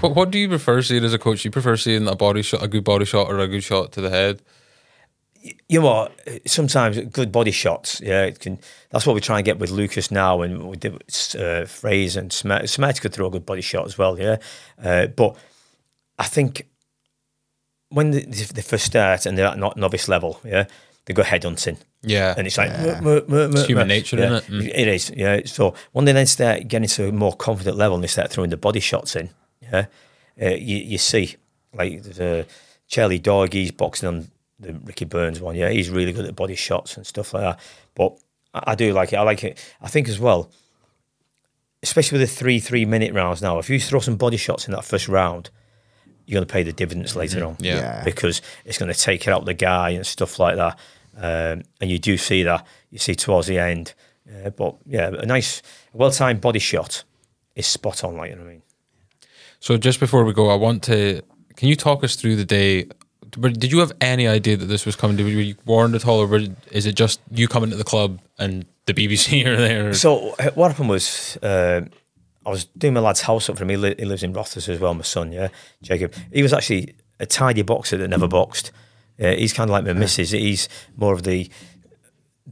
What, 0.00 0.16
what 0.16 0.30
do 0.30 0.38
you 0.38 0.48
prefer 0.48 0.80
seeing 0.80 1.04
as 1.04 1.12
a 1.12 1.18
coach? 1.18 1.42
Do 1.42 1.48
you 1.48 1.50
prefer 1.50 1.76
seeing 1.76 2.08
a 2.08 2.16
body 2.16 2.40
shot, 2.40 2.62
a 2.62 2.68
good 2.68 2.84
body 2.84 3.04
shot, 3.04 3.28
or 3.28 3.38
a 3.38 3.46
good 3.46 3.62
shot 3.62 3.92
to 3.92 4.00
the 4.00 4.08
head? 4.08 4.40
You 5.42 5.80
know 5.80 5.86
what? 5.86 6.12
Sometimes 6.46 6.98
good 7.12 7.32
body 7.32 7.50
shots. 7.50 8.00
Yeah, 8.00 8.24
it 8.24 8.40
can. 8.40 8.58
That's 8.90 9.06
what 9.06 9.14
we 9.14 9.20
try 9.20 9.38
and 9.38 9.44
get 9.44 9.58
with 9.58 9.70
Lucas 9.70 10.10
now, 10.10 10.42
and 10.42 10.68
we 10.68 10.76
did 10.76 10.92
with 10.92 11.36
uh, 11.38 11.64
Fraser 11.66 12.20
and 12.20 12.32
Smet. 12.32 12.68
Smet 12.68 13.00
could 13.00 13.12
throw 13.12 13.26
a 13.26 13.30
good 13.30 13.46
body 13.46 13.62
shot 13.62 13.86
as 13.86 13.98
well. 13.98 14.18
Yeah, 14.18 14.36
uh, 14.82 15.06
but 15.08 15.36
I 16.18 16.24
think 16.24 16.66
when 17.88 18.10
they, 18.12 18.20
they 18.22 18.62
first 18.62 18.84
start 18.86 19.26
and 19.26 19.36
they're 19.36 19.46
at 19.46 19.58
not 19.58 19.76
novice 19.76 20.08
level, 20.08 20.40
yeah, 20.44 20.64
they 21.06 21.14
go 21.14 21.22
head 21.22 21.44
hunting. 21.44 21.78
Yeah, 22.04 22.34
And 22.36 22.46
it's 22.48 22.58
like 22.58 22.70
Yeah. 22.70 23.00
"Muh, 23.00 23.20
muh, 23.28 23.46
muh, 23.48 23.50
It's 23.52 23.66
human 23.66 23.86
nature, 23.86 24.16
yeah. 24.16 24.38
isn't 24.38 24.54
it? 24.54 24.64
Mm. 24.64 24.72
It 24.74 24.88
is, 24.88 25.10
yeah. 25.16 25.40
So 25.44 25.74
when 25.92 26.04
they 26.04 26.12
then 26.12 26.26
start 26.26 26.66
getting 26.66 26.88
to 26.88 27.08
a 27.08 27.12
more 27.12 27.32
confident 27.36 27.76
level 27.76 27.94
and 27.94 28.02
they 28.02 28.08
start 28.08 28.30
throwing 28.32 28.50
the 28.50 28.56
body 28.56 28.80
shots 28.80 29.14
in, 29.14 29.30
yeah, 29.60 29.86
uh, 30.40 30.48
you, 30.48 30.78
you 30.78 30.98
see 30.98 31.36
like 31.72 32.02
the. 32.02 32.40
a 32.40 32.46
Charlie 32.88 33.18
Dog, 33.20 33.54
he's 33.54 33.70
boxing 33.70 34.06
on 34.06 34.30
the 34.62 34.74
Ricky 34.84 35.04
Burns 35.04 35.40
one, 35.40 35.54
yeah, 35.56 35.68
he's 35.70 35.90
really 35.90 36.12
good 36.12 36.24
at 36.24 36.34
body 36.36 36.54
shots 36.56 36.96
and 36.96 37.06
stuff 37.06 37.34
like 37.34 37.42
that. 37.42 37.60
But 37.94 38.18
I, 38.54 38.72
I 38.72 38.74
do 38.74 38.92
like 38.92 39.12
it. 39.12 39.16
I 39.16 39.22
like 39.22 39.44
it. 39.44 39.58
I 39.80 39.88
think 39.88 40.08
as 40.08 40.18
well, 40.18 40.50
especially 41.82 42.18
with 42.18 42.28
the 42.30 42.34
three 42.36 42.58
three 42.60 42.84
minute 42.84 43.12
rounds 43.12 43.42
now, 43.42 43.58
if 43.58 43.68
you 43.68 43.78
throw 43.80 44.00
some 44.00 44.16
body 44.16 44.36
shots 44.36 44.66
in 44.66 44.72
that 44.72 44.84
first 44.84 45.08
round, 45.08 45.50
you're 46.26 46.38
going 46.38 46.46
to 46.46 46.52
pay 46.52 46.62
the 46.62 46.72
dividends 46.72 47.16
later 47.16 47.44
on 47.44 47.56
Yeah. 47.60 47.74
Yeah. 47.76 48.04
because 48.04 48.40
it's 48.64 48.78
going 48.78 48.92
to 48.92 48.98
take 48.98 49.26
it 49.26 49.30
out 49.32 49.44
the 49.44 49.54
guy 49.54 49.90
and 49.90 50.06
stuff 50.06 50.38
like 50.38 50.56
that. 50.56 50.78
Um, 51.16 51.62
and 51.80 51.90
you 51.90 51.98
do 51.98 52.16
see 52.16 52.42
that. 52.44 52.66
You 52.90 52.98
see 52.98 53.14
towards 53.14 53.46
the 53.48 53.58
end. 53.58 53.94
Uh, 54.32 54.50
but 54.50 54.76
yeah, 54.86 55.08
a 55.08 55.26
nice, 55.26 55.60
well 55.92 56.10
timed 56.10 56.40
body 56.40 56.60
shot 56.60 57.04
is 57.56 57.66
spot 57.66 58.04
on, 58.04 58.16
like 58.16 58.30
you 58.30 58.36
know 58.36 58.42
what 58.42 58.48
I 58.48 58.52
mean. 58.52 58.62
So 59.60 59.76
just 59.76 60.00
before 60.00 60.24
we 60.24 60.32
go, 60.32 60.48
I 60.48 60.54
want 60.54 60.82
to. 60.84 61.22
Can 61.56 61.68
you 61.68 61.76
talk 61.76 62.02
us 62.02 62.16
through 62.16 62.36
the 62.36 62.44
day? 62.44 62.86
But 63.36 63.58
Did 63.58 63.72
you 63.72 63.78
have 63.78 63.92
any 64.00 64.28
idea 64.28 64.56
that 64.56 64.66
this 64.66 64.84
was 64.84 64.94
coming? 64.94 65.16
Were 65.16 65.30
you 65.30 65.54
warned 65.64 65.94
at 65.94 66.06
all, 66.06 66.20
or 66.20 66.40
is 66.70 66.86
it 66.86 66.94
just 66.94 67.20
you 67.30 67.48
coming 67.48 67.70
to 67.70 67.76
the 67.76 67.84
club 67.84 68.20
and 68.38 68.66
the 68.86 68.94
BBC 68.94 69.46
are 69.46 69.56
there? 69.56 69.94
So 69.94 70.34
uh, 70.38 70.50
what 70.54 70.70
happened 70.70 70.90
was 70.90 71.38
uh, 71.42 71.82
I 72.44 72.50
was 72.50 72.66
doing 72.76 72.94
my 72.94 73.00
lad's 73.00 73.22
house 73.22 73.48
up 73.48 73.56
for 73.56 73.62
him. 73.64 73.70
He, 73.70 73.76
li- 73.76 73.94
he 73.98 74.04
lives 74.04 74.22
in 74.22 74.32
Rothes 74.32 74.68
as 74.68 74.78
well. 74.78 74.92
My 74.94 75.02
son, 75.02 75.32
yeah, 75.32 75.48
Jacob. 75.82 76.14
He 76.32 76.42
was 76.42 76.52
actually 76.52 76.94
a 77.20 77.26
tidy 77.26 77.62
boxer 77.62 77.96
that 77.96 78.08
never 78.08 78.28
boxed. 78.28 78.70
Uh, 79.20 79.32
he's 79.32 79.52
kind 79.52 79.70
of 79.70 79.72
like 79.72 79.84
my 79.84 79.92
missus. 79.92 80.30
He's 80.30 80.68
more 80.96 81.14
of 81.14 81.22
the 81.22 81.48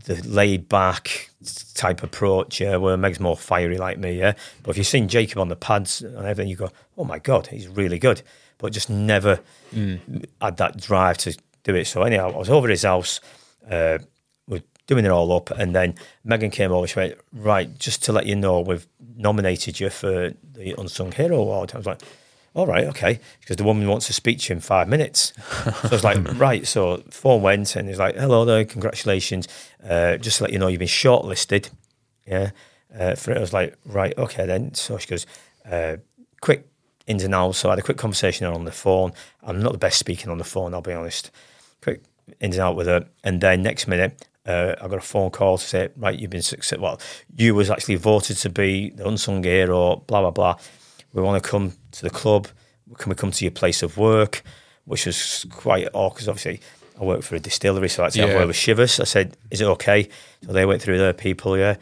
the 0.05 0.15
laid 0.23 0.69
back 0.69 1.31
type 1.75 2.03
approach, 2.03 2.61
yeah, 2.61 2.77
where 2.77 2.97
Meg's 2.97 3.21
more 3.21 3.37
fiery 3.37 3.77
like 3.77 3.99
me, 3.99 4.19
yeah. 4.19 4.33
But 4.63 4.73
if 4.73 4.79
you've 4.79 4.87
seen 4.87 5.09
Jacob 5.09 5.39
on 5.39 5.49
the 5.49 5.57
pads 5.57 6.01
and 6.01 6.17
everything, 6.19 6.49
you 6.49 6.57
go, 6.57 6.71
oh 6.97 7.05
my 7.05 7.19
god, 7.19 7.49
he's 7.49 7.69
really 7.69 7.99
good. 7.99 8.23
But 8.61 8.73
just 8.73 8.91
never 8.91 9.41
had 9.73 10.57
that 10.59 10.77
drive 10.81 11.19
to 11.19 11.37
do 11.65 11.75
it. 11.75 11.87
So 11.87 12.03
anyhow, 12.03 12.33
I 12.35 12.37
was 12.37 12.51
over 12.51 12.69
his 12.69 12.83
house. 12.83 13.21
Uh, 13.69 13.99
we're 14.47 14.63
doing 14.87 15.05
it 15.05 15.11
all 15.11 15.33
up, 15.33 15.51
and 15.51 15.75
then 15.75 15.95
Megan 16.25 16.51
came 16.51 16.73
over. 16.73 16.87
She 16.87 16.99
went, 16.99 17.15
"Right, 17.33 17.79
just 17.79 18.03
to 18.05 18.13
let 18.13 18.27
you 18.27 18.37
know, 18.37 18.61
we've 18.61 18.87
nominated 19.17 19.81
you 19.81 19.91
for 19.91 20.33
the 20.53 20.75
Unsung 20.79 21.13
Hero 21.13 21.37
Award." 21.39 21.73
I 21.75 21.79
was 21.79 21.87
like, 21.87 22.03
"All 22.55 22.67
right, 22.67 22.85
okay," 22.87 23.21
because 23.41 23.57
the 23.57 23.65
woman 23.65 23.87
wants 23.89 24.07
to 24.09 24.13
speak 24.13 24.41
to 24.41 24.53
you 24.53 24.57
in 24.57 24.61
five 24.61 24.89
minutes. 24.89 25.33
so 25.65 25.73
I 25.85 25.89
was 25.89 26.05
like, 26.05 26.19
"Right." 26.39 26.67
So 26.67 27.03
phone 27.11 27.43
went, 27.43 27.77
and 27.77 27.89
he's 27.89 27.99
like, 27.99 28.17
"Hello 28.17 28.45
there, 28.45 28.65
congratulations. 28.65 29.47
Uh, 29.89 30.17
just 30.17 30.39
to 30.39 30.45
let 30.45 30.53
you 30.53 30.59
know, 30.59 30.69
you've 30.69 30.81
been 30.81 30.89
shortlisted." 30.89 31.71
Yeah, 32.27 32.51
uh, 32.99 33.15
for 33.15 33.33
it, 33.33 33.37
I 33.39 33.41
was 33.41 33.53
like, 33.53 33.77
"Right, 33.85 34.17
okay 34.19 34.47
then." 34.47 34.75
So 34.75 34.99
she 34.99 35.07
goes, 35.07 35.27
uh, 35.71 35.97
"Quick." 36.41 36.67
Ins 37.11 37.25
and 37.25 37.35
outs. 37.35 37.59
So 37.59 37.69
I 37.69 37.73
had 37.73 37.81
a 37.81 37.83
quick 37.83 37.97
conversation 37.97 38.47
on 38.47 38.65
the 38.65 38.71
phone. 38.73 39.13
I'm 39.43 39.61
not 39.61 39.73
the 39.73 39.79
best 39.79 39.99
speaking 39.99 40.31
on 40.31 40.39
the 40.39 40.45
phone, 40.45 40.75
I'll 40.75 40.81
be 40.81 40.93
honest. 40.93 41.33
Quick 41.83 42.03
ins 42.41 42.57
and 42.57 42.63
out 42.63 42.77
with 42.77 42.87
her, 42.87 43.05
and 43.25 43.41
then 43.41 43.63
next 43.63 43.89
minute, 43.89 44.27
uh, 44.47 44.75
I 44.81 44.87
got 44.87 44.99
a 44.99 45.01
phone 45.01 45.31
call 45.31 45.59
to 45.59 45.65
say, 45.65 45.89
right, 45.97 46.17
you've 46.17 46.31
been 46.31 46.43
successful. 46.43 46.85
Well, 46.85 47.01
you 47.37 47.55
was 47.55 47.69
actually 47.69 47.97
voted 47.97 48.37
to 48.37 48.49
be 48.49 48.91
the 48.91 49.09
unsung 49.09 49.43
hero. 49.43 49.97
Blah 50.07 50.21
blah 50.21 50.31
blah. 50.31 50.57
We 51.13 51.23
want 51.23 51.43
to 51.43 51.51
come 51.51 51.73
to 51.91 52.03
the 52.03 52.11
club. 52.11 52.47
Can 52.99 53.11
we 53.11 53.17
come 53.17 53.33
to 53.33 53.45
your 53.45 53.53
place 53.53 53.83
of 53.83 53.97
work? 53.97 54.43
Which 54.85 55.07
was 55.07 55.47
quite 55.51 55.89
awkward 55.93 56.15
because 56.15 56.29
obviously 56.29 56.61
I 57.01 57.05
work 57.05 57.23
for 57.23 57.35
a 57.35 57.41
distillery, 57.41 57.89
so 57.89 58.03
I 58.03 58.07
had 58.07 58.13
to 58.13 58.27
have 58.27 58.43
a 58.43 58.47
with 58.47 58.57
Chivas. 58.57 59.01
I 59.01 59.05
said, 59.05 59.37
is 59.51 59.61
it 59.61 59.67
okay? 59.67 60.09
So 60.45 60.53
they 60.53 60.67
went 60.67 60.83
through 60.83 60.99
their 60.99 61.13
people, 61.13 61.59
yeah. 61.59 61.77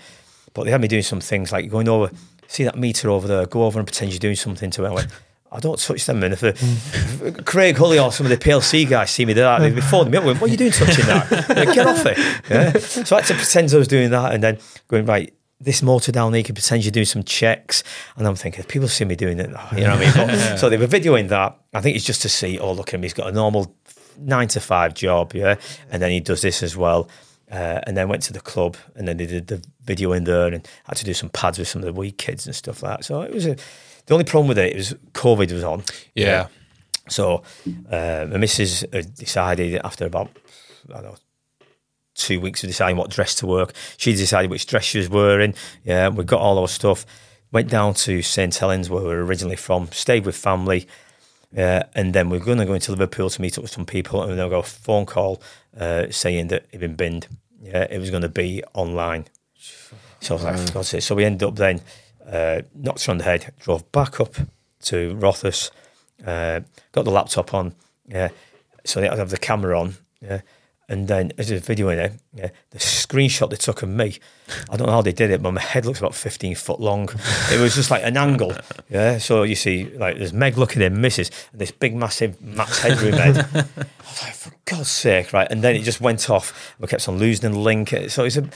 But 0.55 0.65
they 0.65 0.71
had 0.71 0.81
me 0.81 0.89
doing 0.89 1.03
some 1.03 1.21
things 1.21 1.53
like 1.53 1.69
going 1.69 1.89
over, 1.89 2.11
see 2.49 2.65
that 2.65 2.77
meter 2.77 3.09
over 3.11 3.29
there, 3.29 3.47
go 3.47 3.63
over 3.63 3.79
and 3.79 3.87
pretend 3.87 4.11
you're 4.11 4.19
doing 4.19 4.35
something 4.35 4.71
to 4.71 4.85
it. 4.85 4.89
I 4.89 4.93
went, 4.93 5.09
I 5.53 5.61
don't 5.61 5.79
touch 5.79 6.05
them, 6.05 6.21
man. 6.21 6.33
If, 6.33 6.43
uh, 6.45 6.49
if 6.49 7.45
Craig 7.47 7.77
Hulley 7.77 7.99
or 7.99 8.13
some 8.13 8.27
of 8.27 8.31
the 8.31 8.37
PLC 8.37 8.87
guys 8.87 9.11
see 9.11 9.25
me 9.25 9.33
do 9.33 9.41
that, 9.41 9.61
they'd 9.61 9.75
be 9.75 9.81
phoning 9.81 10.11
me 10.11 10.19
up, 10.19 10.25
going, 10.25 10.37
what 10.39 10.49
are 10.49 10.51
you 10.51 10.59
doing 10.59 10.73
touching 10.73 11.07
that? 11.07 11.31
Like, 11.49 11.75
Get 11.75 11.87
off 11.87 12.05
it. 12.05 12.19
Yeah? 12.51 12.77
So 12.77 13.17
I 13.17 13.21
had 13.21 13.29
to 13.29 13.35
pretend 13.35 13.73
I 13.73 13.79
was 13.79 13.89
doing 13.89 14.11
that 14.11 14.35
and 14.35 14.43
then 14.43 14.59
going, 14.89 15.07
right, 15.07 15.33
this 15.61 15.83
motor 15.83 16.13
down 16.13 16.33
there, 16.33 16.39
you 16.41 16.45
can 16.45 16.55
pretend 16.55 16.85
you're 16.85 16.93
doing 16.93 17.07
some 17.07 17.25
checks. 17.25 17.83
And 18.17 18.27
I'm 18.27 18.35
thinking, 18.35 18.61
if 18.61 18.69
people 18.69 18.89
see 18.89 19.05
me 19.07 19.17
doing 19.17 19.39
it, 19.39 19.49
you 19.75 19.85
know 19.85 19.97
what 19.97 20.17
I 20.17 20.27
mean? 20.27 20.39
But, 20.39 20.59
so 20.59 20.69
they 20.69 20.77
were 20.77 20.87
videoing 20.87 21.29
that. 21.29 21.59
I 21.73 21.81
think 21.81 21.97
it's 21.97 22.05
just 22.05 22.23
to 22.23 22.29
see, 22.29 22.59
oh, 22.59 22.73
look 22.73 22.89
at 22.89 22.95
him, 22.95 23.03
he's 23.03 23.15
got 23.15 23.29
a 23.29 23.33
normal 23.33 23.75
nine 24.19 24.49
to 24.49 24.61
five 24.61 24.93
job, 24.95 25.33
yeah. 25.35 25.57
And 25.91 26.03
then 26.03 26.11
he 26.11 26.21
does 26.21 26.43
this 26.43 26.63
as 26.63 26.77
well. 26.77 27.09
Uh, 27.51 27.81
and 27.87 27.97
then 27.97 28.09
went 28.09 28.23
to 28.23 28.33
the 28.33 28.41
club, 28.41 28.77
and 28.95 29.09
then 29.09 29.17
they 29.17 29.25
did 29.27 29.47
the 29.47 29.65
video 29.83 30.13
in 30.13 30.25
there, 30.25 30.49
and 30.49 30.69
had 30.85 30.99
to 30.99 31.05
do 31.05 31.15
some 31.15 31.31
pads 31.31 31.59
with 31.59 31.67
some 31.67 31.81
of 31.81 31.87
the 31.87 31.93
wee 31.95 32.11
kids 32.13 32.47
and 32.47 32.55
stuff 32.55 32.83
like 32.83 32.99
that. 32.99 33.05
So 33.05 33.23
it 33.23 33.33
was 33.33 33.47
a. 33.47 33.57
The 34.07 34.15
only 34.15 34.25
problem 34.25 34.49
with 34.49 34.59
it 34.59 34.75
was 34.77 34.95
COVID 35.13 35.53
was 35.53 35.65
on. 35.65 35.83
yeah. 36.15 36.49
So 37.09 37.43
uh, 37.91 38.27
my 38.31 38.37
missus 38.37 38.83
decided 39.17 39.81
after 39.83 40.05
about 40.07 40.31
I 40.91 41.01
don't 41.01 41.05
know 41.05 41.17
two 42.15 42.41
weeks 42.41 42.63
of 42.63 42.69
deciding 42.69 42.97
what 42.97 43.11
dress 43.11 43.35
to 43.37 43.47
work, 43.47 43.73
she 43.97 44.13
decided 44.13 44.51
which 44.51 44.67
dress 44.67 44.85
she 44.85 44.99
was 44.99 45.09
wearing. 45.09 45.55
Yeah, 45.85 46.09
we 46.09 46.25
got 46.25 46.41
all 46.41 46.59
our 46.59 46.69
stuff. 46.69 47.07
Went 47.51 47.71
down 47.71 47.95
to 47.95 48.21
St 48.21 48.55
Helens 48.55 48.91
where 48.91 49.03
we 49.03 49.09
were 49.09 49.25
originally 49.25 49.57
from. 49.57 49.89
Stayed 49.93 50.27
with 50.27 50.37
family. 50.37 50.87
Uh, 51.57 51.83
and 51.95 52.13
then 52.15 52.29
we're 52.29 52.39
going 52.39 52.59
to 52.59 52.67
go 52.67 52.75
into 52.75 52.93
Liverpool 52.93 53.31
to 53.31 53.41
meet 53.41 53.57
up 53.57 53.63
with 53.63 53.71
some 53.71 53.87
people, 53.87 54.23
and 54.23 54.33
then 54.33 54.47
I 54.47 54.49
got 54.49 54.67
a 54.67 54.71
phone 54.71 55.07
call 55.07 55.43
uh, 55.79 56.07
saying 56.11 56.49
that 56.49 56.67
it'd 56.69 56.81
been 56.81 56.97
binned. 56.97 57.29
Yeah, 57.61 57.87
it 57.91 57.99
was 57.99 58.11
going 58.11 58.23
to 58.23 58.29
be 58.29 58.63
online. 58.75 59.27
So 60.21 60.35
I 60.35 60.37
was 60.37 60.45
like, 60.45 60.59
for 60.59 60.73
God's 60.73 60.89
sake. 60.89 61.03
So 61.03 61.15
we 61.15 61.25
ended 61.25 61.49
up 61.49 61.57
then, 61.57 61.81
uh, 62.27 62.63
knocked 62.75 63.07
her 63.07 63.13
on 63.13 63.19
the 63.19 63.25
head, 63.25 63.53
drove 63.61 63.91
back 63.93 64.21
up 64.21 64.35
to 64.83 65.15
Rothes, 65.17 65.71
uh, 66.27 66.61
got 66.93 67.05
the 67.05 67.11
laptop 67.11 67.55
on, 67.55 67.75
yeah. 68.07 68.29
So 68.85 69.03
I 69.03 69.17
have 69.17 69.31
the 69.31 69.39
camera 69.39 69.79
on, 69.79 69.95
yeah. 70.21 70.43
And 70.91 71.07
then 71.07 71.33
as 71.37 71.51
a 71.51 71.59
video 71.59 71.91
in 71.91 71.99
there, 71.99 72.13
yeah, 72.35 72.49
the 72.71 72.79
screenshot 72.79 73.51
they 73.51 73.57
took 73.57 73.83
of 73.83 73.91
me, 73.91 74.19
I 74.71 74.77
don't 74.77 74.87
know 74.87 74.95
how 74.95 75.03
they 75.03 75.13
did 75.13 75.31
it, 75.31 75.43
but 75.43 75.53
my 75.53 75.61
head 75.61 75.85
looks 75.85 75.99
about 75.99 76.15
15 76.15 76.55
foot 76.55 76.81
long. 76.81 77.11
It 77.53 77.61
was 77.61 77.75
just 77.75 77.91
like 77.91 78.03
an 78.05 78.17
angle, 78.17 78.55
yeah. 78.89 79.19
So 79.19 79.43
you 79.43 79.55
see, 79.55 79.85
like, 79.85 80.17
there's 80.17 80.33
Meg 80.33 80.57
looking 80.57 80.81
at 80.81 80.93
Mrs. 80.93 81.31
and 81.53 81.61
this 81.61 81.71
big, 81.71 81.95
massive 81.95 82.41
Max 82.41 82.81
Headroom 82.81 83.13
head. 83.13 83.37
I 83.55 83.85
was 84.01 84.23
like, 84.23 84.35
for 84.35 84.53
God's 84.65 84.91
sake, 84.91 85.35
right? 85.35 85.47
And 85.51 85.63
then 85.63 85.77
it 85.77 85.83
just 85.83 86.01
went 86.01 86.31
off. 86.31 86.75
We 86.79 86.89
kept 86.89 87.07
on 87.07 87.19
losing 87.19 87.53
the 87.53 87.59
link. 87.59 87.95
So 88.09 88.25
it's 88.25 88.39
a, 88.39 88.49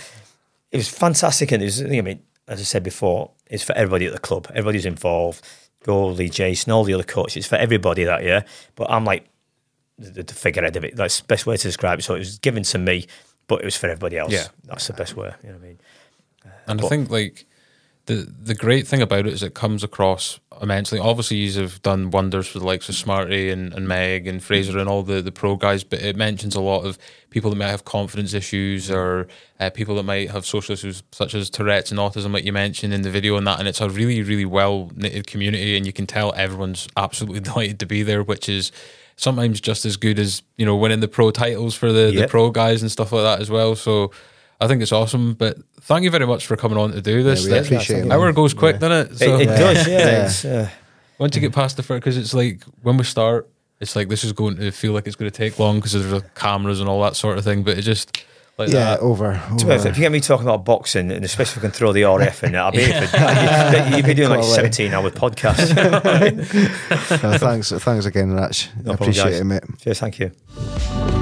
it 0.70 0.78
was 0.78 0.88
fantastic, 0.88 1.52
and 1.52 1.62
it 1.62 1.66
was. 1.66 1.82
I 1.82 2.00
mean, 2.00 2.22
as 2.48 2.60
I 2.60 2.64
said 2.64 2.82
before, 2.82 3.30
it's 3.46 3.62
for 3.62 3.74
everybody 3.74 4.06
at 4.06 4.12
the 4.14 4.18
club. 4.18 4.46
Everybody's 4.50 4.86
involved. 4.86 5.44
Goldie, 5.84 6.30
Jason, 6.30 6.72
all 6.72 6.84
the 6.84 6.94
other 6.94 7.02
coaches. 7.02 7.38
It's 7.38 7.46
for 7.46 7.56
everybody 7.56 8.04
that 8.04 8.22
year. 8.22 8.44
But 8.74 8.90
I'm 8.90 9.04
like 9.04 9.28
the, 10.03 10.22
the 10.22 10.34
figurehead 10.34 10.76
of 10.76 10.84
it. 10.84 10.96
That's 10.96 11.20
the 11.20 11.26
best 11.26 11.46
way 11.46 11.57
to 11.57 11.62
describe 11.62 11.98
it. 11.98 12.03
So 12.03 12.14
it 12.14 12.20
was 12.20 12.38
given 12.38 12.62
to 12.64 12.78
me, 12.78 13.07
but 13.46 13.61
it 13.61 13.64
was 13.64 13.76
for 13.76 13.86
everybody 13.86 14.18
else. 14.18 14.32
Yeah. 14.32 14.46
that's 14.64 14.86
the 14.86 14.92
best 14.92 15.16
way. 15.16 15.32
You 15.42 15.50
know 15.50 15.57
what 15.57 15.64
I 15.64 15.66
mean? 15.66 15.78
And 16.66 16.80
I 16.80 16.88
think 16.88 17.11
like 17.11 17.46
the 18.07 18.32
the 18.42 18.55
great 18.55 18.86
thing 18.86 19.00
about 19.00 19.26
it 19.26 19.32
is 19.32 19.42
it 19.42 19.55
comes 19.55 19.84
across 19.84 20.40
immensely. 20.61 20.98
Obviously, 20.98 21.36
you 21.36 21.61
have 21.61 21.80
done 21.82 22.11
wonders 22.11 22.48
for 22.48 22.59
the 22.59 22.66
likes 22.66 22.88
of 22.88 22.94
Smarty 22.96 23.50
and, 23.50 23.72
and 23.72 23.86
Meg 23.86 24.26
and 24.26 24.42
Fraser 24.42 24.78
and 24.78 24.88
all 24.88 25.03
the, 25.03 25.22
the 25.22 25.32
pro 25.32 25.57
guys, 25.57 25.84
but 25.84 26.00
it 26.00 26.16
mentions 26.16 26.55
a 26.55 26.61
lot 26.61 26.84
of 26.84 26.98
people 27.30 27.50
that 27.50 27.57
might 27.57 27.68
have 27.68 27.84
confidence 27.84 28.34
issues 28.34 28.90
or 28.90 29.28
uh, 29.61 29.70
people 29.70 29.94
that 29.96 30.03
might 30.03 30.30
have 30.30 30.44
social 30.44 30.72
issues 30.72 31.03
such 31.12 31.34
as 31.34 31.48
Tourette's 31.48 31.90
and 31.90 32.00
autism, 32.00 32.32
like 32.32 32.44
you 32.44 32.53
mentioned 32.53 32.92
in 32.92 33.03
the 33.03 33.11
video, 33.11 33.36
and 33.36 33.46
that. 33.46 33.61
And 33.61 33.68
it's 33.68 33.80
a 33.80 33.88
really, 33.88 34.22
really 34.22 34.44
well 34.44 34.90
knitted 34.96 35.26
community, 35.26 35.76
and 35.76 35.86
you 35.86 35.92
can 35.92 36.07
tell 36.07 36.32
everyone's 36.34 36.88
absolutely 36.96 37.40
delighted 37.50 37.78
to 37.80 37.86
be 37.86 38.03
there, 38.03 38.22
which 38.22 38.48
is 38.48 38.72
sometimes 39.22 39.60
just 39.60 39.84
as 39.86 39.96
good 39.96 40.18
as 40.18 40.42
you 40.56 40.66
know 40.66 40.76
winning 40.76 41.00
the 41.00 41.08
pro 41.08 41.30
titles 41.30 41.74
for 41.74 41.92
the, 41.92 42.10
the 42.10 42.26
pro 42.28 42.50
guys 42.50 42.82
and 42.82 42.90
stuff 42.90 43.12
like 43.12 43.22
that 43.22 43.40
as 43.40 43.48
well. 43.50 43.76
So 43.76 44.10
I 44.60 44.66
think 44.66 44.82
it's 44.82 44.92
awesome. 44.92 45.34
But 45.34 45.58
thank 45.82 46.04
you 46.04 46.10
very 46.10 46.26
much 46.26 46.46
for 46.46 46.56
coming 46.56 46.76
on 46.78 46.92
to 46.92 47.00
do 47.00 47.22
this. 47.22 47.44
we 47.44 47.50
The 47.50 47.60
appreciate 47.60 48.04
it, 48.06 48.10
Hour 48.10 48.32
goes 48.32 48.52
quick, 48.54 48.76
Yeah. 48.80 48.88
doesn't 48.88 49.12
it? 49.12 49.18
So 49.18 49.36
it, 49.36 49.42
it 49.42 49.46
does, 49.46 49.88
yeah. 49.88 49.98
Yeah. 49.98 50.24
It's, 50.26 50.44
uh, 50.44 50.68
once 51.18 51.36
you 51.36 51.40
get 51.40 51.52
past 51.52 51.76
the 51.76 51.82
first, 51.82 52.00
because 52.00 52.16
it's 52.16 52.34
like 52.34 52.62
when 52.82 52.96
we 52.96 53.04
start, 53.04 53.48
it's 53.80 53.94
like 53.96 54.08
this 54.08 54.24
is 54.24 54.32
going 54.32 54.56
to 54.56 54.70
feel 54.72 54.92
like 54.92 55.06
it's 55.06 55.16
going 55.16 55.30
to 55.30 55.36
take 55.36 55.58
long 55.58 55.76
because 55.76 55.92
there's 55.92 56.10
the 56.10 56.20
cameras 56.34 56.80
and 56.80 56.88
all 56.88 57.02
that 57.02 57.16
sort 57.16 57.38
of 57.38 57.44
thing. 57.44 57.62
But 57.62 57.78
it 57.78 57.82
just 57.82 58.24
like 58.59 58.68
Yeah, 58.68 58.84
that. 58.96 59.00
over. 59.00 59.40
to 59.59 59.64
be 59.66 59.72
over. 59.72 59.88
if 59.88 59.96
you 59.96 60.03
get 60.03 60.12
me 60.12 60.20
talking 60.20 60.46
about 60.46 60.64
boxing, 60.64 61.11
and 61.11 61.24
especially 61.24 61.53
if 61.53 61.57
we 61.57 61.61
can 61.62 61.70
throw 61.70 61.92
the 61.92 62.03
RF 62.03 62.44
in, 62.48 62.55
I'll 62.57 62.70
be 62.72 62.78
here 62.84 63.07
for, 63.09 63.16
you'd, 63.16 63.96
you'd 63.96 64.07
be 64.07 64.14
doing 64.14 64.30
like 64.30 64.40
Quite 64.40 64.55
17 64.55 64.92
hour 64.94 65.11
podcast. 65.11 65.76
Uh, 65.76 67.38
thanks, 67.38 67.70
thanks 67.72 68.07
again, 68.07 68.32
Ratch. 68.32 68.68
No 68.76 68.94
problem, 68.94 69.11
appreciate 69.11 69.30
guys. 69.30 69.40
it, 69.40 69.44
mate. 69.44 69.62
Cheers, 69.80 70.00
thank 70.00 70.18
you. 70.18 71.21